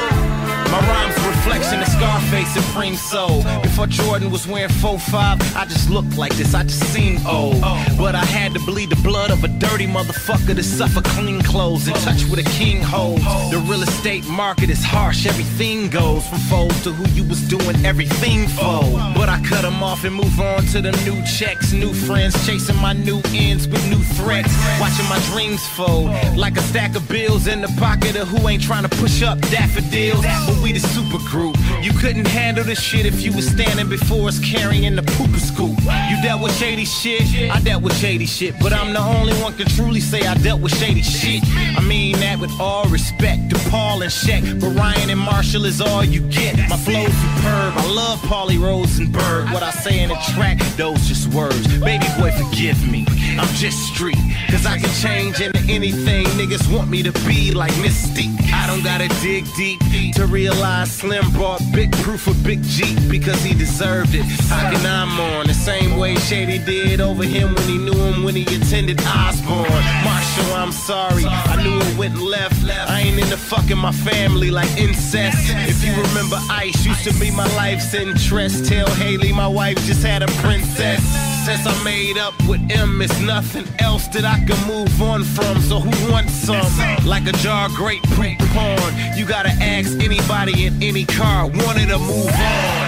My 0.71 0.79
rhymes 0.87 1.16
reflection 1.47 1.81
of 1.81 1.89
Scarface 1.89 2.53
Supreme 2.55 2.97
Soul. 2.97 3.43
Before 3.63 3.87
Jordan 3.87 4.31
was 4.31 4.49
wearing 4.49 4.69
4-5, 4.69 5.55
I 5.55 5.65
just 5.65 5.89
looked 5.89 6.17
like 6.19 6.35
this, 6.35 6.55
I 6.55 6.65
just 6.65 6.83
seemed 6.93 7.25
old. 7.25 7.61
But 7.97 8.15
I 8.17 8.25
had 8.25 8.53
to 8.55 8.61
bleed 8.61 8.91
the 8.91 8.97
blood 8.97 9.31
of 9.31 9.45
a 9.45 9.49
dirty 9.49 9.87
motherfucker 9.87 10.57
to 10.57 10.63
suffer 10.63 11.03
clean 11.03 11.41
clothes 11.43 11.87
and 11.87 11.97
touch 11.99 12.25
with 12.25 12.41
a 12.41 12.51
king 12.51 12.83
holds. 12.83 13.23
The 13.51 13.59
real 13.69 13.83
estate 13.83 14.27
market 14.29 14.71
is 14.71 14.83
harsh, 14.83 15.27
everything 15.27 15.89
goes 15.89 16.27
from 16.27 16.39
foes 16.51 16.83
to 16.83 16.91
who 16.91 17.07
you 17.15 17.29
was 17.29 17.41
doing 17.49 17.77
everything 17.85 18.49
for. 18.49 18.83
But 19.15 19.29
I 19.29 19.41
cut 19.49 19.63
them 19.63 19.83
off 19.83 20.05
and 20.05 20.15
move 20.15 20.41
on 20.41 20.65
to 20.73 20.83
the 20.83 20.93
new 21.07 21.25
checks, 21.27 21.73
new 21.73 21.95
friends, 21.95 22.35
chasing 22.45 22.77
my 22.77 22.93
new 22.93 23.21
ends 23.33 23.69
with 23.69 23.89
new 23.89 24.03
threats. 24.19 24.53
Watching 24.81 25.09
my 25.09 25.21
dreams 25.31 25.65
fold 25.69 26.11
like 26.37 26.57
a 26.57 26.63
stack 26.63 26.97
of 26.97 27.09
bills 27.09 27.47
in 27.47 27.61
the 27.61 27.73
pocket 27.79 28.17
of 28.17 28.29
who 28.29 28.49
ain't 28.49 28.63
trying 28.63 28.83
to 28.83 28.97
push 28.97 29.23
up 29.23 29.39
daffodils. 29.43 30.25
But 30.47 30.61
we 30.63 30.73
the 30.73 30.81
super 30.81 31.19
group. 31.37 31.57
You 31.83 31.93
couldn't 31.93 32.27
handle 32.27 32.65
this 32.65 32.81
shit 32.81 33.05
if 33.05 33.21
you 33.23 33.33
was 33.33 33.47
standing 33.47 33.89
before 33.89 34.29
us 34.29 34.39
carrying 34.39 34.97
the 34.97 35.03
pooper 35.03 35.39
scoop. 35.39 35.77
You 36.11 36.17
dealt 36.23 36.43
with 36.43 36.57
shady 36.57 36.85
shit, 36.85 37.23
I 37.51 37.61
dealt 37.61 37.83
with 37.83 37.97
shady 37.97 38.27
shit. 38.27 38.55
But 38.61 38.73
I'm 38.73 38.93
the 38.93 39.01
only 39.01 39.35
one 39.45 39.53
can 39.55 39.67
truly 39.67 40.01
say 40.01 40.27
I 40.27 40.35
dealt 40.35 40.61
with 40.61 40.75
shady 40.75 41.03
shit. 41.03 41.43
I 41.79 41.81
mean 41.83 42.19
that 42.21 42.39
with 42.39 42.53
all 42.59 42.85
respect 42.89 43.51
to 43.51 43.57
Paul 43.71 44.03
and 44.03 44.11
Shaq. 44.11 44.61
But 44.61 44.71
Ryan 44.81 45.11
and 45.11 45.21
Marshall 45.21 45.65
is 45.67 45.81
all 45.81 46.05
you 46.05 46.21
get. 46.29 46.57
My 46.71 46.79
flow's 46.87 47.17
superb. 47.25 47.73
I 47.83 47.87
love 47.93 48.19
Paulie 48.21 48.61
Rosenberg. 48.61 49.51
What 49.53 49.63
I 49.63 49.71
say 49.71 50.03
in 50.03 50.09
the 50.09 50.19
track, 50.35 50.59
those 50.77 51.01
just 51.07 51.33
words. 51.35 51.67
Baby 51.81 52.07
boy, 52.19 52.31
forgive 52.33 52.81
me. 52.91 53.05
I'm 53.39 53.53
just 53.55 53.79
street. 53.93 54.19
Cause 54.51 54.67
I 54.67 54.79
can 54.79 54.91
change 55.03 55.41
into 55.41 55.59
anything 55.69 56.25
niggas 56.39 56.73
want 56.73 56.89
me 56.89 57.03
to 57.03 57.13
be 57.27 57.53
like 57.53 57.73
Mystique. 57.75 58.35
I 58.53 58.67
don't 58.67 58.83
gotta 58.83 59.09
dig 59.23 59.45
deep 59.57 59.81
to 60.15 60.27
realize 60.27 60.91
Slim 60.91 61.31
brought 61.33 61.61
big 61.73 61.93
proof 61.99 62.27
of 62.27 62.43
Big 62.43 62.63
Jeep 62.63 62.99
because 63.09 63.43
he 63.43 63.55
deserved 63.55 64.15
it. 64.15 64.25
How 64.49 64.71
can 64.71 64.85
I 64.87 65.05
mourn 65.05 65.47
the 65.47 65.55
same 65.55 65.99
way 65.99 66.15
Shady 66.17 66.59
did 66.59 67.01
over 67.01 67.25
him 67.25 67.55
when 67.55 67.69
he 67.69 67.79
knew 67.79 67.99
him 67.99 68.23
when 68.23 68.35
he 68.35 68.43
attended 68.43 69.01
Osborne? 69.07 69.85
Marshall, 70.05 70.55
I'm 70.55 70.73
sorry. 70.73 71.25
I 71.27 71.63
knew 71.63 71.79
it 71.79 71.99
went 71.99 72.19
left. 72.19 72.57
I 72.65 73.01
ain't 73.01 73.19
into 73.19 73.37
fucking 73.37 73.79
my 73.79 73.93
family 73.93 74.51
like 74.51 74.71
incest. 74.79 75.39
If 75.69 75.85
you 75.85 75.93
remember 75.93 76.39
Ice 76.51 76.85
used 76.85 77.05
to 77.05 77.13
be 77.21 77.31
my 77.31 77.47
life's 77.57 77.93
interest. 77.95 78.67
Tell 78.67 78.89
Haley 78.95 79.33
my 79.33 79.49
wife 79.49 79.77
just 79.87 80.03
had 80.03 80.23
a 80.23 80.27
princess. 80.43 81.03
Since 81.45 81.67
I 81.67 81.85
made 81.85 82.19
up 82.19 82.35
with 82.49 82.61
M, 82.71 83.01
it's 83.01 83.21
nothing 83.27 83.67
else 83.81 84.07
that 84.09 84.25
I 84.25 84.39
can 84.47 84.57
move 84.69 85.03
on 85.03 85.25
from. 85.25 85.61
So 85.61 85.81
who 85.81 86.13
wants 86.13 86.33
some? 86.33 86.65
Like 87.05 87.27
a 87.27 87.33
jar 87.43 87.67
of 87.67 87.75
grape 87.75 88.03
poop 88.15 88.39
corn. 88.55 88.95
You 89.17 89.27
gotta 89.27 89.51
ask 89.61 89.99
anybody 90.01 90.67
in 90.67 90.83
any 90.83 91.05
car, 91.05 91.47
wanted 91.47 91.89
to 91.89 91.99
move 91.99 92.29
on. 92.29 92.87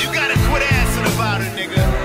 You 0.00 0.06
gotta 0.14 0.38
quit 0.48 0.62
asking 0.72 1.12
about 1.14 1.40
it, 1.40 1.52
nigga. 1.58 1.99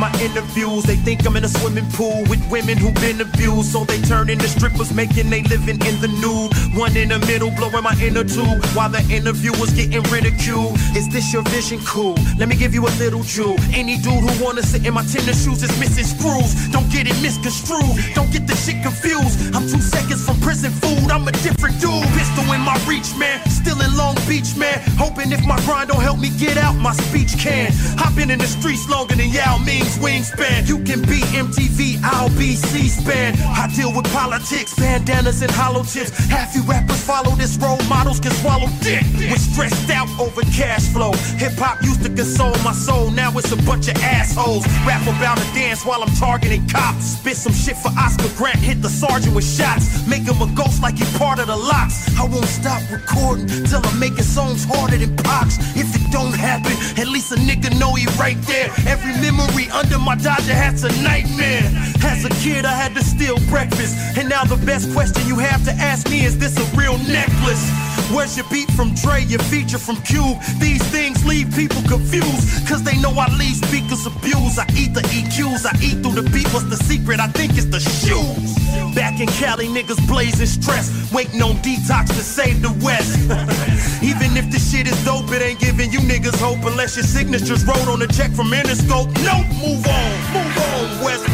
My 0.00 0.10
interviews, 0.20 0.82
they 0.84 0.96
think 0.96 1.26
I'm 1.26 1.36
in 1.36 1.44
a 1.44 1.48
swimming 1.48 1.88
pool 1.92 2.24
with 2.30 2.40
women 2.50 2.78
who've 2.78 2.94
been 2.94 3.20
abused. 3.20 3.72
So 3.72 3.84
they 3.84 4.00
turn 4.00 4.30
into 4.30 4.48
strippers, 4.48 4.92
making 4.92 5.28
they 5.28 5.42
living 5.42 5.78
in 5.84 6.00
the 6.00 6.08
nude. 6.08 6.50
One 6.74 6.96
in 6.96 7.10
the 7.10 7.18
middle, 7.20 7.50
blowing 7.50 7.84
my 7.84 7.94
inner 8.00 8.24
tube, 8.24 8.64
while 8.74 8.88
the 8.88 9.04
interviewer's 9.12 9.72
getting 9.74 10.02
ridiculed. 10.04 10.74
Is 10.96 11.08
this 11.08 11.32
your 11.32 11.42
vision? 11.52 11.78
Cool. 11.84 12.16
Let 12.38 12.48
me 12.48 12.56
give 12.56 12.72
you 12.72 12.86
a 12.86 12.92
little 12.96 13.22
jewel. 13.22 13.56
Any 13.74 13.98
dude 13.98 14.24
who 14.24 14.44
wanna 14.44 14.62
sit 14.62 14.86
in 14.86 14.94
my 14.94 15.04
tennis 15.04 15.44
shoes 15.44 15.62
is 15.62 15.72
missing 15.78 16.08
screws. 16.08 16.50
Don't 16.72 16.90
get 16.90 17.06
it 17.06 17.20
misconstrued. 17.20 18.00
Don't 18.14 18.32
get 18.32 18.46
the 18.46 18.56
shit 18.56 18.82
confused. 18.82 19.54
I'm 19.54 19.68
two 19.68 19.82
seconds 19.82 20.24
from 20.24 20.40
prison 20.40 20.72
food. 20.72 21.10
I'm 21.10 21.28
a 21.28 21.32
different 21.44 21.78
dude. 21.80 22.08
Pistol 22.16 22.48
in 22.56 22.62
my 22.62 22.78
reach, 22.88 23.14
man. 23.16 23.38
Still 23.50 23.80
in 23.82 23.94
Long 23.96 24.16
Beach, 24.26 24.56
man. 24.56 24.80
Hoping 24.96 25.30
if 25.32 25.44
my 25.44 25.60
grind 25.66 25.90
don't 25.90 26.00
help 26.00 26.18
me 26.18 26.30
get 26.38 26.56
out, 26.56 26.74
my 26.74 26.92
speech 26.92 27.36
can. 27.38 27.70
I've 27.98 28.16
been 28.16 28.30
in 28.30 28.38
the 28.38 28.46
streets 28.46 28.88
longer 28.88 29.14
than 29.14 29.28
Yao 29.28 29.58
Ming's 29.98 30.30
wingspan. 30.30 30.68
You 30.68 30.78
can 30.84 31.00
be 31.02 31.20
MTV, 31.34 32.00
I'll 32.02 32.28
be 32.30 32.54
C-SPAN. 32.54 33.34
I 33.38 33.68
deal 33.74 33.92
with 33.94 34.10
politics, 34.12 34.74
bandanas 34.74 35.42
and 35.42 35.50
hollow 35.50 35.82
tips. 35.82 36.10
Half 36.28 36.54
you 36.54 36.62
rappers 36.62 37.02
follow 37.02 37.34
this 37.36 37.56
role 37.56 37.80
models 37.88 38.20
can 38.20 38.32
swallow 38.32 38.68
dick. 38.80 39.02
We're 39.18 39.36
stressed 39.36 39.90
out 39.90 40.08
over 40.20 40.42
cash 40.52 40.86
flow. 40.92 41.12
Hip 41.38 41.52
hop 41.58 41.82
used 41.82 42.02
to 42.04 42.10
console 42.10 42.54
my 42.62 42.72
soul, 42.72 43.10
now 43.10 43.36
it's 43.38 43.52
a 43.52 43.56
bunch 43.64 43.88
of 43.88 43.96
assholes. 43.96 44.66
Rap 44.86 45.02
about 45.02 45.38
a 45.38 45.54
dance 45.54 45.84
while 45.84 46.02
I'm 46.02 46.14
targeting 46.16 46.66
cops. 46.68 47.18
Spit 47.18 47.36
some 47.36 47.52
shit 47.52 47.76
for 47.76 47.90
Oscar 47.98 48.28
Grant, 48.36 48.58
hit 48.58 48.82
the 48.82 48.88
sergeant 48.88 49.34
with 49.34 49.46
shots. 49.46 50.06
Make 50.06 50.22
him 50.22 50.40
a 50.42 50.50
ghost 50.54 50.82
like 50.82 50.98
he 50.98 51.04
part 51.18 51.38
of 51.38 51.46
the 51.46 51.56
locks. 51.56 52.08
I 52.18 52.24
won't 52.24 52.46
stop 52.46 52.82
recording 52.90 53.46
till 53.46 53.80
I'm 53.84 53.98
making 53.98 54.28
songs 54.28 54.64
harder 54.64 54.98
than 54.98 55.16
Pox. 55.16 55.58
If 55.74 55.94
it 55.96 56.12
don't 56.12 56.34
happen, 56.34 56.72
at 57.00 57.08
least 57.08 57.32
a 57.32 57.36
nigga 57.36 57.78
know 57.78 57.94
he 57.94 58.06
right 58.18 58.40
there. 58.42 58.70
Every 58.86 59.12
memory 59.20 59.70
under 59.80 59.98
my 59.98 60.14
Dodger 60.14 60.52
hat's 60.52 60.84
a 60.84 60.92
nightmare. 61.02 61.64
As 62.04 62.24
a 62.24 62.30
kid, 62.44 62.64
I 62.64 62.72
had 62.72 62.94
to 62.94 63.02
steal 63.02 63.38
breakfast. 63.48 63.96
And 64.16 64.28
now 64.28 64.44
the 64.44 64.60
best 64.66 64.92
question 64.92 65.26
you 65.26 65.38
have 65.38 65.64
to 65.64 65.72
ask 65.72 66.08
me 66.10 66.24
is 66.24 66.38
this 66.38 66.54
a 66.56 66.76
real 66.76 66.98
necklace? 67.08 67.64
Where's 68.12 68.36
your 68.36 68.46
beat 68.50 68.70
from 68.72 68.94
Dre, 68.94 69.22
your 69.24 69.40
feature 69.52 69.78
from 69.78 69.96
Cube? 70.02 70.36
These 70.58 70.82
things 70.90 71.24
leave 71.24 71.54
people 71.54 71.80
confused, 71.88 72.66
cause 72.68 72.82
they 72.82 72.98
know 73.00 73.12
I 73.12 73.28
leave 73.38 73.56
speakers 73.56 74.04
abused. 74.04 74.58
I 74.58 74.66
eat 74.76 74.92
the 74.94 75.02
EQs, 75.14 75.64
I 75.64 75.72
eat 75.80 76.02
through 76.02 76.20
the 76.20 76.28
beat. 76.30 76.48
What's 76.52 76.68
the 76.68 76.76
secret? 76.76 77.20
I 77.20 77.28
think 77.28 77.56
it's 77.56 77.70
the 77.70 77.80
shoes. 77.80 78.58
Back 78.94 79.20
in 79.20 79.28
Cali, 79.38 79.68
niggas 79.68 80.02
blazing 80.08 80.46
stress, 80.46 80.90
waiting 81.12 81.40
on 81.40 81.56
detox 81.62 82.08
to 82.08 82.22
save 82.22 82.60
the 82.62 82.72
West. 82.82 83.14
Even 84.02 84.36
if 84.36 84.50
the 84.50 84.58
shit 84.58 84.88
is 84.88 84.98
dope, 85.04 85.30
it 85.30 85.42
ain't 85.42 85.60
giving 85.60 85.92
you 85.92 86.00
niggas 86.00 86.38
hope 86.40 86.64
unless 86.64 86.96
your 86.96 87.06
signatures 87.06 87.64
wrote 87.64 87.86
on 87.86 88.02
a 88.02 88.08
check 88.08 88.32
from 88.32 88.50
Interscope. 88.50 89.06
Nope, 89.22 89.46
move 89.70 89.86
on, 89.86 90.10
move 90.34 90.58
on, 90.58 90.82
West 91.04 91.26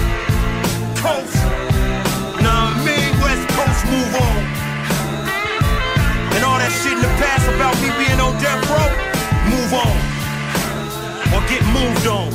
Coast. 1.01 1.37
Nah, 2.45 2.69
I 2.69 2.77
mean, 2.85 3.17
West 3.25 3.49
Coast, 3.57 3.81
move 3.89 4.13
on. 4.29 4.41
And 6.35 6.41
all 6.45 6.59
that 6.59 6.73
shit 6.83 6.93
in 6.93 7.01
the 7.01 7.09
past 7.17 7.49
about 7.49 7.73
me 7.81 7.89
being 7.97 8.21
on 8.21 8.37
death 8.37 8.61
row, 8.69 8.93
move 9.49 9.73
on. 9.73 9.97
Or 11.33 11.41
get 11.49 11.65
moved 11.73 12.05
on. 12.07 12.29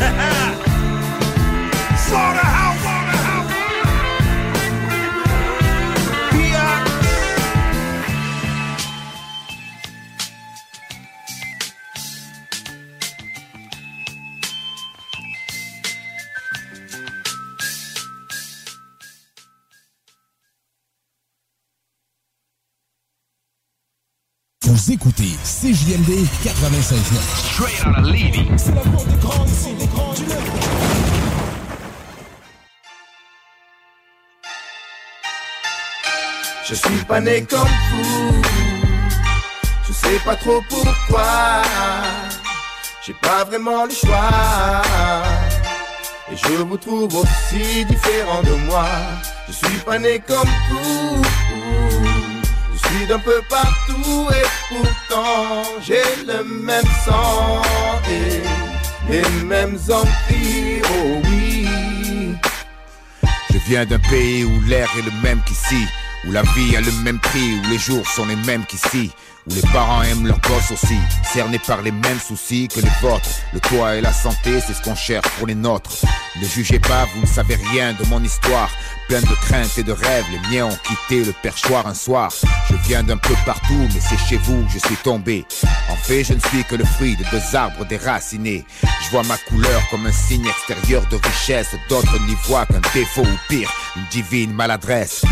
Slaughterhouse. 2.08 2.69
Vous 24.82 24.92
écoutez 24.92 25.36
CJMD 25.44 26.24
96.9. 26.42 27.02
Straight 27.52 27.86
out 27.86 27.98
of 27.98 28.06
Levy. 28.06 28.46
C'est 28.56 28.74
la 28.74 28.80
cour 28.80 29.04
des 29.04 29.16
grands 29.16 29.44
ici, 29.44 29.74
des 29.78 29.86
grands 29.86 30.14
du 30.14 30.22
Je 36.66 36.74
suis 36.74 37.04
pas 37.06 37.20
né 37.20 37.42
comme 37.42 37.68
vous, 37.90 38.42
je 39.86 39.92
sais 39.92 40.18
pas 40.24 40.36
trop 40.36 40.62
pourquoi. 40.70 41.62
J'ai 43.04 43.14
pas 43.20 43.44
vraiment 43.44 43.84
le 43.84 43.90
choix. 43.90 44.82
Et 46.32 46.36
je 46.36 46.62
vous 46.62 46.78
trouve 46.78 47.14
aussi 47.16 47.84
différent 47.84 48.42
de 48.42 48.54
moi. 48.64 48.86
Je 49.46 49.52
suis 49.52 49.78
pas 49.84 49.98
né 49.98 50.22
comme 50.26 50.48
vous. 50.70 51.49
Je 52.82 52.96
suis 52.96 53.06
d'un 53.06 53.18
peu 53.18 53.40
partout 53.48 54.28
et 54.30 54.74
pourtant 54.74 55.62
j'ai 55.82 56.02
le 56.26 56.44
même 56.44 56.84
sang 57.04 57.62
et 58.08 59.12
les 59.12 59.44
mêmes 59.44 59.78
envies. 59.90 60.82
Oh 60.84 61.20
oui. 61.24 61.68
Je 63.52 63.58
viens 63.68 63.84
d'un 63.84 63.98
pays 63.98 64.44
où 64.44 64.60
l'air 64.66 64.88
est 64.98 65.02
le 65.02 65.12
même 65.22 65.40
qu'ici. 65.46 65.86
Où 66.26 66.32
la 66.32 66.42
vie 66.42 66.76
a 66.76 66.80
le 66.80 66.92
même 67.02 67.18
prix, 67.18 67.58
où 67.58 67.70
les 67.70 67.78
jours 67.78 68.06
sont 68.06 68.26
les 68.26 68.36
mêmes 68.36 68.66
qu'ici 68.66 69.10
où 69.46 69.54
les 69.54 69.62
parents 69.72 70.02
aiment 70.02 70.26
leurs 70.26 70.40
gosses 70.40 70.70
aussi, 70.70 70.98
cernés 71.24 71.58
par 71.58 71.82
les 71.82 71.92
mêmes 71.92 72.18
soucis 72.18 72.68
que 72.68 72.80
les 72.80 72.90
vôtres. 73.00 73.28
Le 73.52 73.60
toit 73.60 73.96
et 73.96 74.00
la 74.00 74.12
santé, 74.12 74.60
c'est 74.60 74.74
ce 74.74 74.82
qu'on 74.82 74.94
cherche 74.94 75.28
pour 75.38 75.46
les 75.46 75.54
nôtres. 75.54 76.04
Ne 76.40 76.46
jugez 76.46 76.78
pas, 76.78 77.06
vous 77.14 77.22
ne 77.22 77.26
savez 77.26 77.56
rien 77.72 77.94
de 77.94 78.06
mon 78.08 78.22
histoire. 78.22 78.70
Plein 79.10 79.22
de 79.22 79.34
craintes 79.42 79.76
et 79.76 79.82
de 79.82 79.90
rêves, 79.90 80.24
les 80.30 80.54
miens 80.54 80.66
ont 80.66 80.78
quitté 80.84 81.24
le 81.24 81.32
perchoir 81.42 81.84
un 81.88 81.94
soir. 81.94 82.32
Je 82.68 82.76
viens 82.86 83.02
d'un 83.02 83.16
peu 83.16 83.34
partout, 83.44 83.88
mais 83.92 83.98
c'est 83.98 84.16
chez 84.16 84.36
vous 84.36 84.62
que 84.62 84.70
je 84.70 84.78
suis 84.78 84.94
tombé. 85.02 85.44
En 85.88 85.96
fait, 85.96 86.22
je 86.22 86.34
ne 86.34 86.38
suis 86.38 86.62
que 86.62 86.76
le 86.76 86.84
fruit 86.84 87.16
de 87.16 87.24
deux 87.32 87.56
arbres 87.56 87.84
déracinés. 87.86 88.64
Je 89.02 89.10
vois 89.10 89.24
ma 89.24 89.36
couleur 89.36 89.82
comme 89.90 90.06
un 90.06 90.12
signe 90.12 90.46
extérieur 90.46 91.04
de 91.10 91.16
richesse. 91.16 91.74
D'autres 91.88 92.20
n'y 92.28 92.36
voient 92.44 92.66
qu'un 92.66 92.80
défaut 92.94 93.22
ou 93.22 93.38
pire, 93.48 93.68
une 93.96 94.04
divine 94.12 94.52
maladresse. 94.52 95.24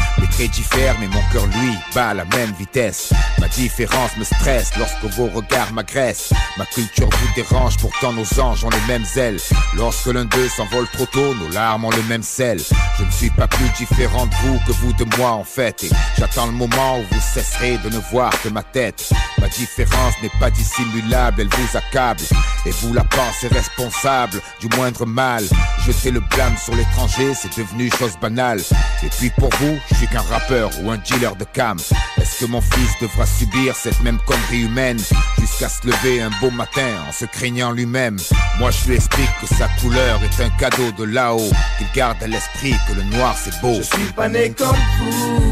Diffèrent, 0.46 0.96
mais 1.00 1.08
mon 1.08 1.22
cœur, 1.32 1.46
lui, 1.46 1.74
bat 1.94 2.10
à 2.10 2.14
la 2.14 2.24
même 2.26 2.52
vitesse. 2.56 3.12
Ma 3.40 3.48
différence 3.48 4.16
me 4.16 4.24
stresse 4.24 4.70
lorsque 4.76 5.04
vos 5.16 5.26
regards 5.26 5.72
m'agressent. 5.72 6.32
Ma 6.56 6.66
culture 6.66 7.08
vous 7.10 7.34
dérange, 7.34 7.76
pourtant 7.78 8.12
nos 8.12 8.40
anges 8.40 8.64
ont 8.64 8.70
les 8.70 8.86
mêmes 8.86 9.06
ailes. 9.16 9.40
Lorsque 9.76 10.06
l'un 10.06 10.26
d'eux 10.26 10.48
s'envole 10.48 10.86
trop 10.92 11.06
tôt, 11.06 11.34
nos 11.34 11.48
larmes 11.48 11.86
ont 11.86 11.90
le 11.90 12.02
même 12.04 12.22
sel. 12.22 12.60
Je 12.98 13.04
ne 13.04 13.10
suis 13.10 13.30
pas 13.30 13.48
plus 13.48 13.68
différent 13.76 14.26
de 14.26 14.34
vous 14.42 14.58
que 14.66 14.72
vous 14.72 14.92
de 14.92 15.04
moi 15.16 15.30
en 15.32 15.44
fait. 15.44 15.84
Et 15.84 15.90
j'attends 16.16 16.46
le 16.46 16.52
moment 16.52 17.00
où 17.00 17.02
vous 17.10 17.20
cesserez 17.20 17.78
de 17.78 17.88
ne 17.88 17.98
voir 18.12 18.30
que 18.42 18.48
ma 18.48 18.62
tête. 18.62 19.10
Ma 19.40 19.48
différence 19.48 20.14
n'est 20.22 20.32
pas 20.38 20.50
dissimulable, 20.50 21.40
elle 21.40 21.48
vous 21.48 21.76
accable. 21.76 22.22
Et 22.66 22.70
vous 22.70 22.92
la 22.92 23.04
pensez 23.04 23.48
responsable 23.48 24.40
du 24.60 24.68
moindre 24.76 25.06
mal. 25.06 25.44
Jeter 25.86 26.10
le 26.10 26.20
blâme 26.20 26.56
sur 26.62 26.74
l'étranger, 26.74 27.32
c'est 27.34 27.56
devenu 27.56 27.90
chose 27.98 28.16
banale. 28.20 28.60
Et 29.02 29.08
puis 29.08 29.30
pour 29.30 29.50
vous, 29.60 29.78
je 29.90 29.94
suis 29.94 30.06
qu'un 30.08 30.22
rappeur 30.28 30.70
ou 30.82 30.90
un 30.90 30.98
dealer 30.98 31.34
de 31.36 31.44
cam. 31.44 31.78
Est-ce 32.20 32.44
que 32.44 32.50
mon 32.50 32.60
fils 32.60 32.90
devra 33.00 33.26
subir 33.26 33.74
cette 33.74 34.00
même 34.00 34.18
connerie 34.26 34.62
humaine 34.62 34.98
jusqu'à 35.38 35.68
se 35.68 35.86
lever 35.86 36.20
un 36.22 36.30
beau 36.40 36.50
matin 36.50 36.88
en 37.08 37.12
se 37.12 37.24
craignant 37.24 37.72
lui-même? 37.72 38.18
Moi 38.58 38.70
je 38.70 38.88
lui 38.88 38.96
explique 38.96 39.30
que 39.40 39.46
sa 39.46 39.68
couleur 39.80 40.20
est 40.22 40.42
un 40.42 40.50
cadeau 40.50 40.92
de 40.92 41.04
là-haut, 41.04 41.50
qu'il 41.78 41.86
garde 41.94 42.22
à 42.22 42.26
l'esprit 42.26 42.74
que 42.88 42.94
le 42.94 43.02
noir 43.04 43.36
c'est 43.36 43.60
beau. 43.60 43.74
Je 43.74 43.82
suis 43.82 44.12
pas 44.14 44.28
né 44.28 44.50
comme 44.50 44.76
vous, 44.98 45.50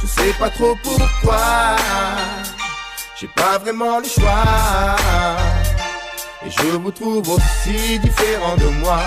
je 0.00 0.06
sais 0.06 0.32
pas 0.38 0.50
trop 0.50 0.76
pourquoi. 0.82 1.76
J'ai 3.20 3.28
pas 3.28 3.58
vraiment 3.58 4.00
le 4.00 4.08
choix. 4.08 4.96
Et 6.44 6.50
je 6.50 6.76
vous 6.76 6.90
trouve 6.90 7.28
aussi 7.30 7.98
différent 8.00 8.56
de 8.56 8.66
moi. 8.80 9.00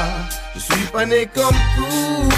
Je 0.56 0.60
suis 0.60 0.86
pas 0.86 1.06
né 1.06 1.28
comme 1.34 1.56
vous. 1.78 2.30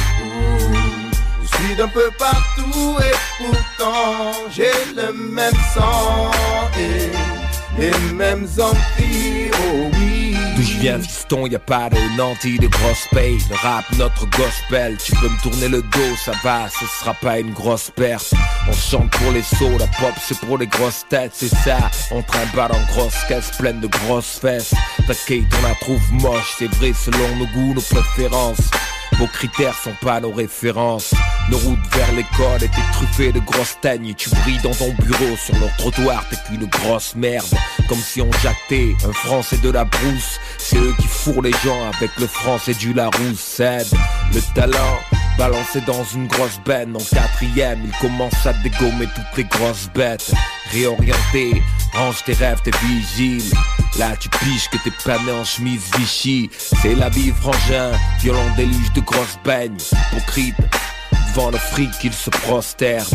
D'un 1.78 1.88
peu 1.88 2.10
partout 2.17 2.98
et 3.00 3.15
pourtant 3.38 4.34
j'ai 4.52 4.72
le 4.95 5.13
même 5.13 5.54
sang 5.74 6.32
et 6.78 7.10
les 7.80 8.13
mêmes 8.13 8.48
envies. 8.60 9.50
Oh 9.54 9.89
oui. 9.93 10.36
D'où 10.56 10.62
je 10.62 10.78
viens 10.80 11.00
fiston, 11.00 11.48
y 11.48 11.56
a 11.56 11.60
pas 11.60 11.89
de 11.89 12.17
nanti 12.17 12.58
de 12.58 12.67
grosse 12.67 13.08
paye. 13.12 13.38
Le 13.50 13.56
rap, 13.56 13.86
notre 13.98 14.26
gospel, 14.32 14.98
tu 14.98 15.15
peux 15.15 15.30
me 15.30 15.41
tourner 15.41 15.69
le 15.69 15.82
dos, 15.82 16.15
ça 16.22 16.34
va, 16.43 16.67
ce 16.69 16.86
sera 17.00 17.13
pas 17.13 17.39
une 17.39 17.54
grosse 17.54 17.91
perte 17.91 18.34
On 18.67 18.74
chante 18.74 19.12
pour 19.12 19.32
les 19.32 19.43
sauts, 19.43 19.78
la 19.78 19.88
pop 19.88 20.15
c'est 20.22 20.39
pour 20.39 20.58
les 20.58 20.67
grosses 20.67 21.06
têtes, 21.08 21.32
c'est 21.34 21.56
ça. 21.56 21.78
On 22.12 22.22
trimballe 22.22 22.74
en 22.74 22.93
grosse 22.93 23.24
caisse 23.30 23.52
pleine 23.58 23.80
de 23.80 23.88
grosses 23.88 24.39
fesses. 24.39 24.74
T'inquiète, 25.08 25.45
on 25.60 25.67
la 25.67 25.76
trouve 25.76 26.13
moche, 26.13 26.56
c'est 26.58 26.74
vrai 26.76 26.91
selon 26.93 27.36
nos 27.38 27.48
goûts, 27.48 27.74
nos 27.74 27.82
préférences 27.82 28.69
vos 29.19 29.27
critères 29.27 29.75
sont 29.75 29.93
pas 30.01 30.21
nos 30.21 30.32
références. 30.32 31.13
Nos 31.51 31.58
routes 31.58 31.93
vers 31.93 32.12
l'école 32.13 32.63
étaient 32.63 32.91
truffées 32.93 33.32
de 33.34 33.39
grosses 33.39 33.77
teignes. 33.82 34.13
Tu 34.15 34.29
brilles 34.29 34.62
dans 34.63 34.73
ton 34.73 34.93
bureau, 34.93 35.36
sur 35.36 35.60
leur 35.60 35.75
trottoir, 35.75 36.23
t'es 36.29 36.38
qu'une 36.47 36.65
grosse 36.65 37.15
merde. 37.15 37.45
Comme 37.89 37.99
si 37.99 38.21
on 38.21 38.32
jactait 38.41 38.95
un 39.05 39.12
français 39.12 39.58
de 39.58 39.69
la 39.69 39.84
brousse. 39.84 40.39
C'est 40.58 40.77
eux 40.77 40.93
qui 40.99 41.08
fourrent 41.08 41.41
les 41.41 41.53
gens 41.63 41.91
avec 41.97 42.12
le 42.17 42.27
français 42.27 42.73
du 42.73 42.93
Larousse. 42.93 43.60
Le 43.60 44.53
talent. 44.55 44.99
Balancé 45.39 45.80
dans 45.88 46.04
une 46.04 46.28
grosse 46.28 46.60
benne 46.65 46.97
en 46.97 46.99
quatrième, 46.99 47.80
il 47.86 47.91
commence 48.02 48.45
à 48.45 48.52
dégommer 48.52 49.08
toutes 49.15 49.38
les 49.38 49.45
grosses 49.45 49.89
bêtes. 49.95 50.34
Réorienté, 50.69 51.63
range 51.93 52.25
tes 52.25 52.34
rêves, 52.34 52.60
tes 52.62 52.71
vigiles. 52.86 53.49
Là 53.97 54.17
tu 54.19 54.28
piges 54.28 54.69
que 54.69 54.75
t'es 54.84 54.91
pané 55.06 55.32
en 55.32 55.45
chemise 55.45 55.89
Vichy 55.97 56.49
C'est 56.52 56.93
la 56.93 57.08
vie 57.08 57.32
frangin, 57.32 57.91
violent 58.19 58.54
déluge 58.58 58.91
de 58.93 58.99
grosses 58.99 59.39
baignes 59.45 59.78
Hypocrite, 60.12 60.56
devant 61.30 61.52
le 61.52 61.58
fric 61.58 61.89
il 62.04 62.13
se 62.13 62.30
prosterne 62.30 63.08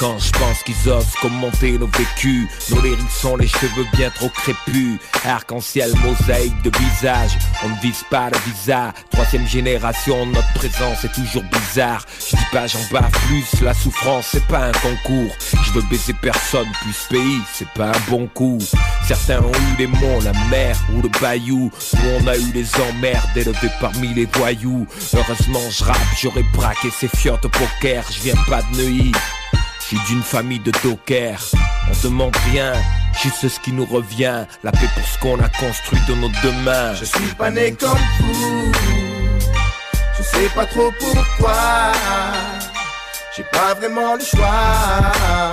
quand 0.00 0.18
je 0.18 0.32
pense 0.32 0.62
qu'ils 0.62 0.90
osent 0.90 1.14
commenter 1.20 1.72
nos 1.76 1.86
vécus. 1.86 2.48
Nos 2.70 2.80
lyrics 2.80 3.10
sont 3.10 3.36
les 3.36 3.46
cheveux 3.46 3.86
bien 3.92 4.08
trop 4.08 4.30
crépus. 4.30 4.98
Arc-en-ciel, 5.26 5.92
mosaïque 6.02 6.60
de 6.62 6.70
visage. 6.78 7.32
On 7.62 7.68
ne 7.68 7.80
vise 7.82 8.02
pas 8.08 8.30
le 8.30 8.38
visa. 8.50 8.94
Troisième 9.10 9.46
génération, 9.46 10.24
notre 10.24 10.52
présence 10.54 11.04
est 11.04 11.12
toujours 11.12 11.42
bizarre. 11.42 12.06
Je 12.18 12.34
dis 12.34 12.42
pas 12.50 12.66
j'en 12.66 12.80
bats 12.90 13.10
plus, 13.26 13.60
la 13.60 13.74
souffrance 13.74 14.28
c'est 14.32 14.46
pas 14.46 14.68
un 14.68 14.72
concours. 14.72 15.34
Je 15.64 15.72
veux 15.72 15.82
baiser 15.90 16.14
personne, 16.14 16.68
puis 16.80 16.92
ce 16.94 17.08
pays 17.08 17.40
c'est 17.52 17.68
pas 17.70 17.88
un 17.88 18.10
bon 18.10 18.26
coup. 18.28 18.58
Certains 19.06 19.40
ont 19.40 19.52
eu 19.52 19.76
les 19.78 19.86
monts, 19.86 20.20
la 20.24 20.32
mer 20.48 20.76
ou 20.94 21.02
le 21.02 21.10
bayou. 21.20 21.70
Nous 21.92 22.10
on 22.22 22.26
a 22.26 22.36
eu 22.36 22.52
les 22.54 22.68
emmerdes 22.90 23.36
élevés 23.36 23.70
parmi 23.80 24.14
les 24.14 24.26
voyous. 24.26 24.86
Heureusement 25.14 25.68
je 25.70 25.84
rappe, 25.84 25.98
j'aurais 26.18 26.44
braqué 26.54 26.88
ces 26.90 27.08
fiottes 27.08 27.42
poker. 27.42 28.02
Je 28.10 28.22
viens 28.22 28.42
pas 28.48 28.62
de 28.62 28.76
Neuilly 28.78 29.12
suis 29.90 30.06
d'une 30.06 30.22
famille 30.22 30.60
de 30.60 30.70
dockers. 30.84 31.50
On 31.88 32.04
demande 32.04 32.36
rien, 32.52 32.74
juste 33.20 33.48
ce 33.48 33.58
qui 33.58 33.72
nous 33.72 33.84
revient. 33.84 34.44
La 34.62 34.70
paix 34.70 34.88
pour 34.94 35.04
ce 35.04 35.18
qu'on 35.18 35.40
a 35.40 35.48
construit 35.48 35.98
de 36.06 36.14
nos 36.14 36.28
deux 36.42 36.52
mains. 36.64 36.94
Je 36.94 37.04
suis 37.04 37.34
pas 37.36 37.50
né 37.50 37.72
comme 37.72 37.98
vous. 38.20 38.72
Je 40.16 40.22
sais 40.22 40.48
pas 40.54 40.66
trop 40.66 40.92
pourquoi. 41.00 41.92
J'ai 43.36 43.42
pas 43.44 43.74
vraiment 43.74 44.14
le 44.14 44.24
choix. 44.24 45.52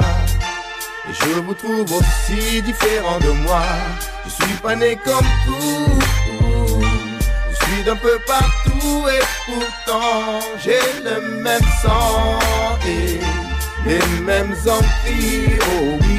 Et 1.09 1.13
je 1.13 1.39
vous 1.39 1.55
trouve 1.55 1.91
aussi 1.91 2.61
différent 2.61 3.19
de 3.19 3.31
moi. 3.31 3.63
Je 4.25 4.29
suis 4.29 4.55
pas 4.61 4.75
né 4.75 4.99
comme 5.03 5.25
vous. 5.47 5.99
Je 7.49 7.65
suis 7.65 7.83
d'un 7.83 7.95
peu 7.95 8.19
partout 8.27 9.07
et 9.09 9.23
pourtant 9.47 10.39
j'ai 10.63 10.79
le 11.03 11.41
même 11.41 11.67
sang. 11.81 12.37
Et 12.85 13.19
les 13.85 14.21
mêmes 14.23 14.55
envies, 14.67 15.59
oh 15.79 15.97
oui. 16.01 16.16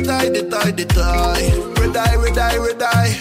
Besoin 0.00 0.24
de 0.24 0.28
détails, 0.30 0.30
détails, 0.30 0.72
détails. 0.72 1.54
Redie, 1.76 2.16
redie, 2.16 2.58
redie. 2.58 3.18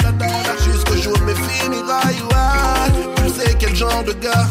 Jusqu'au 0.63 0.95
jour 0.95 1.17
de 1.17 1.23
mes 1.23 1.35
funérailles, 1.35 2.21
ouais. 2.31 3.23
Tu 3.25 3.29
sais 3.29 3.55
quel 3.59 3.75
genre 3.75 4.03
de 4.03 4.13
gars. 4.13 4.47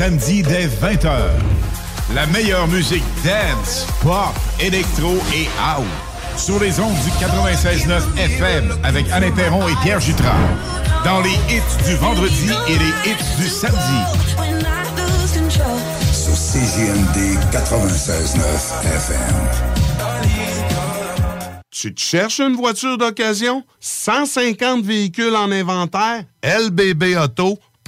Samedis 0.00 0.42
dès 0.42 0.66
20h. 0.66 1.12
La 2.14 2.24
meilleure 2.28 2.66
musique 2.68 3.04
dance, 3.22 3.86
pop, 4.00 4.32
électro 4.58 5.18
et 5.34 5.46
house. 5.62 5.84
Sur 6.38 6.58
les 6.58 6.80
ondes 6.80 6.96
du 7.04 7.10
96.9 7.22 8.18
FM 8.18 8.78
avec 8.82 9.10
Alain 9.10 9.30
Perron 9.30 9.68
et 9.68 9.74
Pierre 9.82 10.00
Jutras. 10.00 10.38
Dans 11.04 11.20
les 11.20 11.34
hits 11.50 11.84
du 11.86 11.96
vendredi 11.96 12.48
et 12.68 12.78
les 12.78 13.10
hits 13.10 13.42
du 13.42 13.46
samedi. 13.46 14.00
Sur 16.14 16.32
CJMD 16.32 17.38
96.9 17.52 18.40
FM. 18.96 19.70
Tu 21.70 21.94
te 21.94 22.00
cherches 22.00 22.40
une 22.40 22.56
voiture 22.56 22.96
d'occasion? 22.96 23.64
150 23.80 24.82
véhicules 24.82 25.36
en 25.36 25.52
inventaire? 25.52 26.24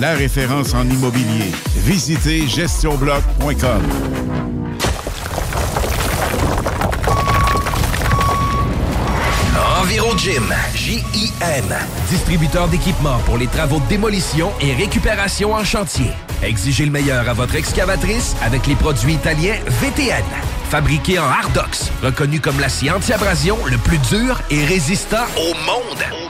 la 0.00 0.14
référence 0.14 0.74
en 0.74 0.88
immobilier. 0.88 1.52
Visitez 1.76 2.46
gestionbloc.com. 2.46 3.82
EnviroGym, 9.82 10.54
J-I-M, 10.74 11.64
distributeur 12.08 12.68
d'équipements 12.68 13.18
pour 13.26 13.38
les 13.38 13.46
travaux 13.46 13.80
de 13.80 13.86
démolition 13.86 14.52
et 14.60 14.74
récupération 14.74 15.54
en 15.54 15.64
chantier. 15.64 16.12
Exigez 16.42 16.84
le 16.84 16.92
meilleur 16.92 17.28
à 17.28 17.32
votre 17.32 17.54
excavatrice 17.54 18.36
avec 18.42 18.66
les 18.66 18.76
produits 18.76 19.14
italiens 19.14 19.56
VTN. 19.66 20.24
Fabriqué 20.70 21.18
en 21.18 21.24
Hardox, 21.24 21.90
reconnu 22.02 22.40
comme 22.40 22.60
l'acier 22.60 22.90
anti-abrasion 22.90 23.58
le 23.66 23.78
plus 23.78 23.98
dur 23.98 24.40
et 24.50 24.64
résistant 24.64 25.26
au 25.36 25.54
monde. 25.66 26.29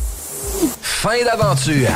Fin 1.01 1.23
d'aventure! 1.25 1.89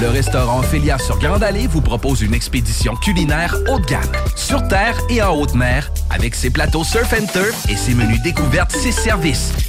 Le 0.00 0.08
restaurant 0.08 0.60
Ophélia 0.60 0.96
sur 0.96 1.18
Grande 1.18 1.42
Allée 1.42 1.66
vous 1.66 1.82
propose 1.82 2.22
une 2.22 2.32
expédition 2.32 2.96
culinaire 2.96 3.54
haut 3.68 3.78
de 3.78 3.84
gamme, 3.84 4.00
sur 4.34 4.66
terre 4.66 4.98
et 5.10 5.20
en 5.20 5.34
haute 5.36 5.54
mer, 5.54 5.92
avec 6.08 6.34
ses 6.34 6.48
plateaux 6.48 6.82
surf 6.82 7.12
and 7.12 7.26
turf 7.26 7.68
et 7.68 7.76
ses 7.76 7.92
menus 7.92 8.22
découvertes, 8.22 8.72
ses 8.72 8.92
services. 8.92 9.52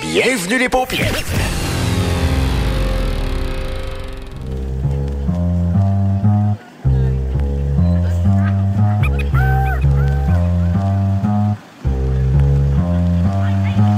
Bienvenue 0.00 0.58
les 0.58 0.68
paupières. 0.68 1.12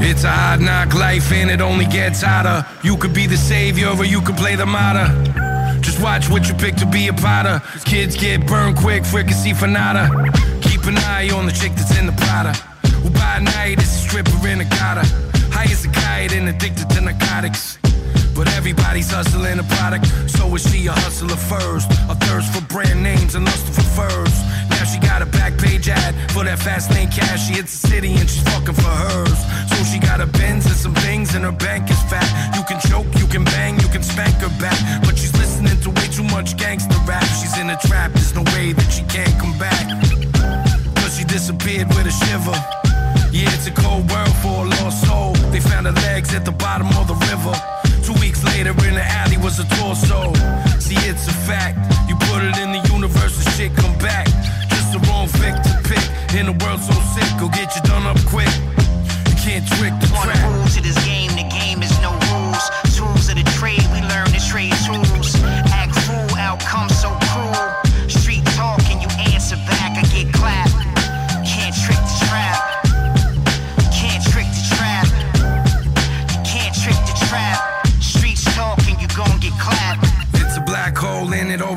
It's 0.03 0.25
a 0.25 0.29
hard 0.29 0.61
knock 0.61 0.95
life 0.95 1.33
and 1.33 1.51
it 1.51 1.61
only 1.61 1.87
gets 1.87 2.23
hotter. 2.23 2.67
You 2.83 2.97
could 2.97 3.15
be 3.15 3.27
the 3.27 3.37
savior 3.37 3.89
or 3.89 4.05
you 4.05 4.21
could 4.21 4.37
play 4.37 4.57
the 4.57 4.67
martyr. 4.67 5.50
Just 5.83 6.01
watch 6.03 6.29
what 6.29 6.49
you 6.49 6.55
pick 6.55 6.77
to 6.77 6.87
be 6.87 7.09
a 7.09 7.13
potter. 7.13 7.61
Kids 7.85 8.17
get 8.17 8.47
burned 8.47 8.77
quick, 8.77 9.05
fricassee 9.05 9.55
for 9.55 9.67
nada. 9.67 10.09
Keep 10.63 10.85
an 10.85 10.99
eye 10.99 11.31
on 11.33 11.47
the 11.47 11.53
chick 11.53 11.73
that's 11.75 11.97
in 11.99 12.07
the 12.07 12.13
potter. 12.13 12.53
Who 13.03 13.11
by 13.11 13.41
night 13.41 13.79
is 13.79 13.89
a 13.89 14.09
stripper 14.09 14.47
in 14.49 14.61
a 14.61 14.65
gotta. 14.65 15.07
High 15.53 15.71
as 15.73 15.85
a 15.85 15.89
kite 15.89 16.33
and 16.33 16.49
addicted 16.49 16.89
to 16.91 17.01
narcotics. 17.01 17.79
But 18.35 18.49
everybody's 18.55 19.11
hustling 19.11 19.59
a 19.59 19.65
product, 19.65 20.07
so 20.31 20.55
is 20.55 20.63
she 20.71 20.87
a 20.87 20.93
hustler 20.93 21.37
first? 21.37 21.91
A 22.09 22.15
thirst 22.15 22.53
for 22.55 22.65
brand 22.73 23.03
names 23.03 23.35
and 23.35 23.45
lust 23.45 23.67
for 23.67 23.83
furs. 23.83 24.37
Now 24.71 24.85
she 24.85 24.99
got 24.99 25.21
a 25.21 25.27
back 25.27 25.59
page 25.59 25.89
ad 25.89 26.15
for 26.31 26.45
that 26.45 26.59
fast 26.59 26.91
lane 26.91 27.11
cash. 27.11 27.49
She 27.49 27.55
hits 27.55 27.79
the 27.81 27.89
city 27.89 28.15
and 28.15 28.29
she's 28.31 28.43
fucking 28.45 28.75
for 28.75 28.95
hers. 29.05 29.39
So 29.69 29.77
she 29.85 29.99
got 29.99 30.21
a 30.21 30.27
Benz 30.27 30.65
and 30.67 30.75
some 30.75 30.95
things 30.95 31.35
and 31.35 31.45
her 31.45 31.53
bank 31.53 31.91
is 31.91 32.01
fat. 32.09 32.29
You 32.57 32.63
can 32.65 32.81
choke, 32.81 33.07
you 33.19 33.27
can 33.27 33.45
bang, 33.45 33.79
you 33.81 33.89
can 33.89 34.03
spank 34.03 34.37
her 34.37 34.53
back. 34.61 34.79
But 35.05 35.19
she's 35.19 35.30
much 36.31 36.57
gangster 36.57 36.97
rap. 37.07 37.25
She's 37.39 37.59
in 37.59 37.71
a 37.71 37.77
trap, 37.77 38.13
there's 38.13 38.35
no 38.35 38.43
way 38.55 38.73
that 38.73 38.89
she 38.91 39.03
can't 39.05 39.35
come 39.39 39.57
back. 39.59 39.87
Cause 40.97 41.19
she 41.19 41.25
disappeared 41.25 41.89
with 41.89 42.07
a 42.07 42.15
shiver. 42.25 42.57
Yeah, 43.31 43.53
it's 43.55 43.67
a 43.67 43.71
cold 43.71 44.11
world 44.11 44.35
for 44.43 44.67
a 44.67 44.69
lost 44.81 45.07
soul. 45.07 45.35
They 45.53 45.61
found 45.61 45.87
her 45.87 45.97
legs 46.09 46.35
at 46.35 46.45
the 46.45 46.53
bottom 46.53 46.89
of 46.99 47.07
the 47.07 47.19
river. 47.31 47.55
Two 48.03 48.15
weeks 48.21 48.43
later, 48.43 48.71
in 48.89 48.95
the 48.95 49.05
alley 49.05 49.37
was 49.37 49.59
a 49.59 49.67
torso. 49.77 50.33
See, 50.79 50.99
it's 51.07 51.29
a 51.29 51.37
fact. 51.47 51.79
You 52.09 52.17
put 52.31 52.43
it 52.43 52.59
in 52.59 52.73
the 52.73 52.83
universe, 52.93 53.35
and 53.39 53.55
shit 53.55 53.75
come 53.77 53.97
back. 53.99 54.27
Just 54.71 54.93
the 54.93 55.01
wrong 55.07 55.29
vic 55.39 55.55
to 55.63 55.73
pick. 55.87 56.07
In 56.35 56.49
a 56.49 56.57
world 56.65 56.81
so 56.81 56.95
sick, 57.15 57.31
go 57.39 57.49
get 57.49 57.75
you 57.77 57.83
done 57.83 58.07
up 58.07 58.19
quick. 58.27 58.51
You 59.29 59.37
can't 59.39 59.67
trick 59.79 59.95
the 60.01 60.09
trap. 60.23 61.10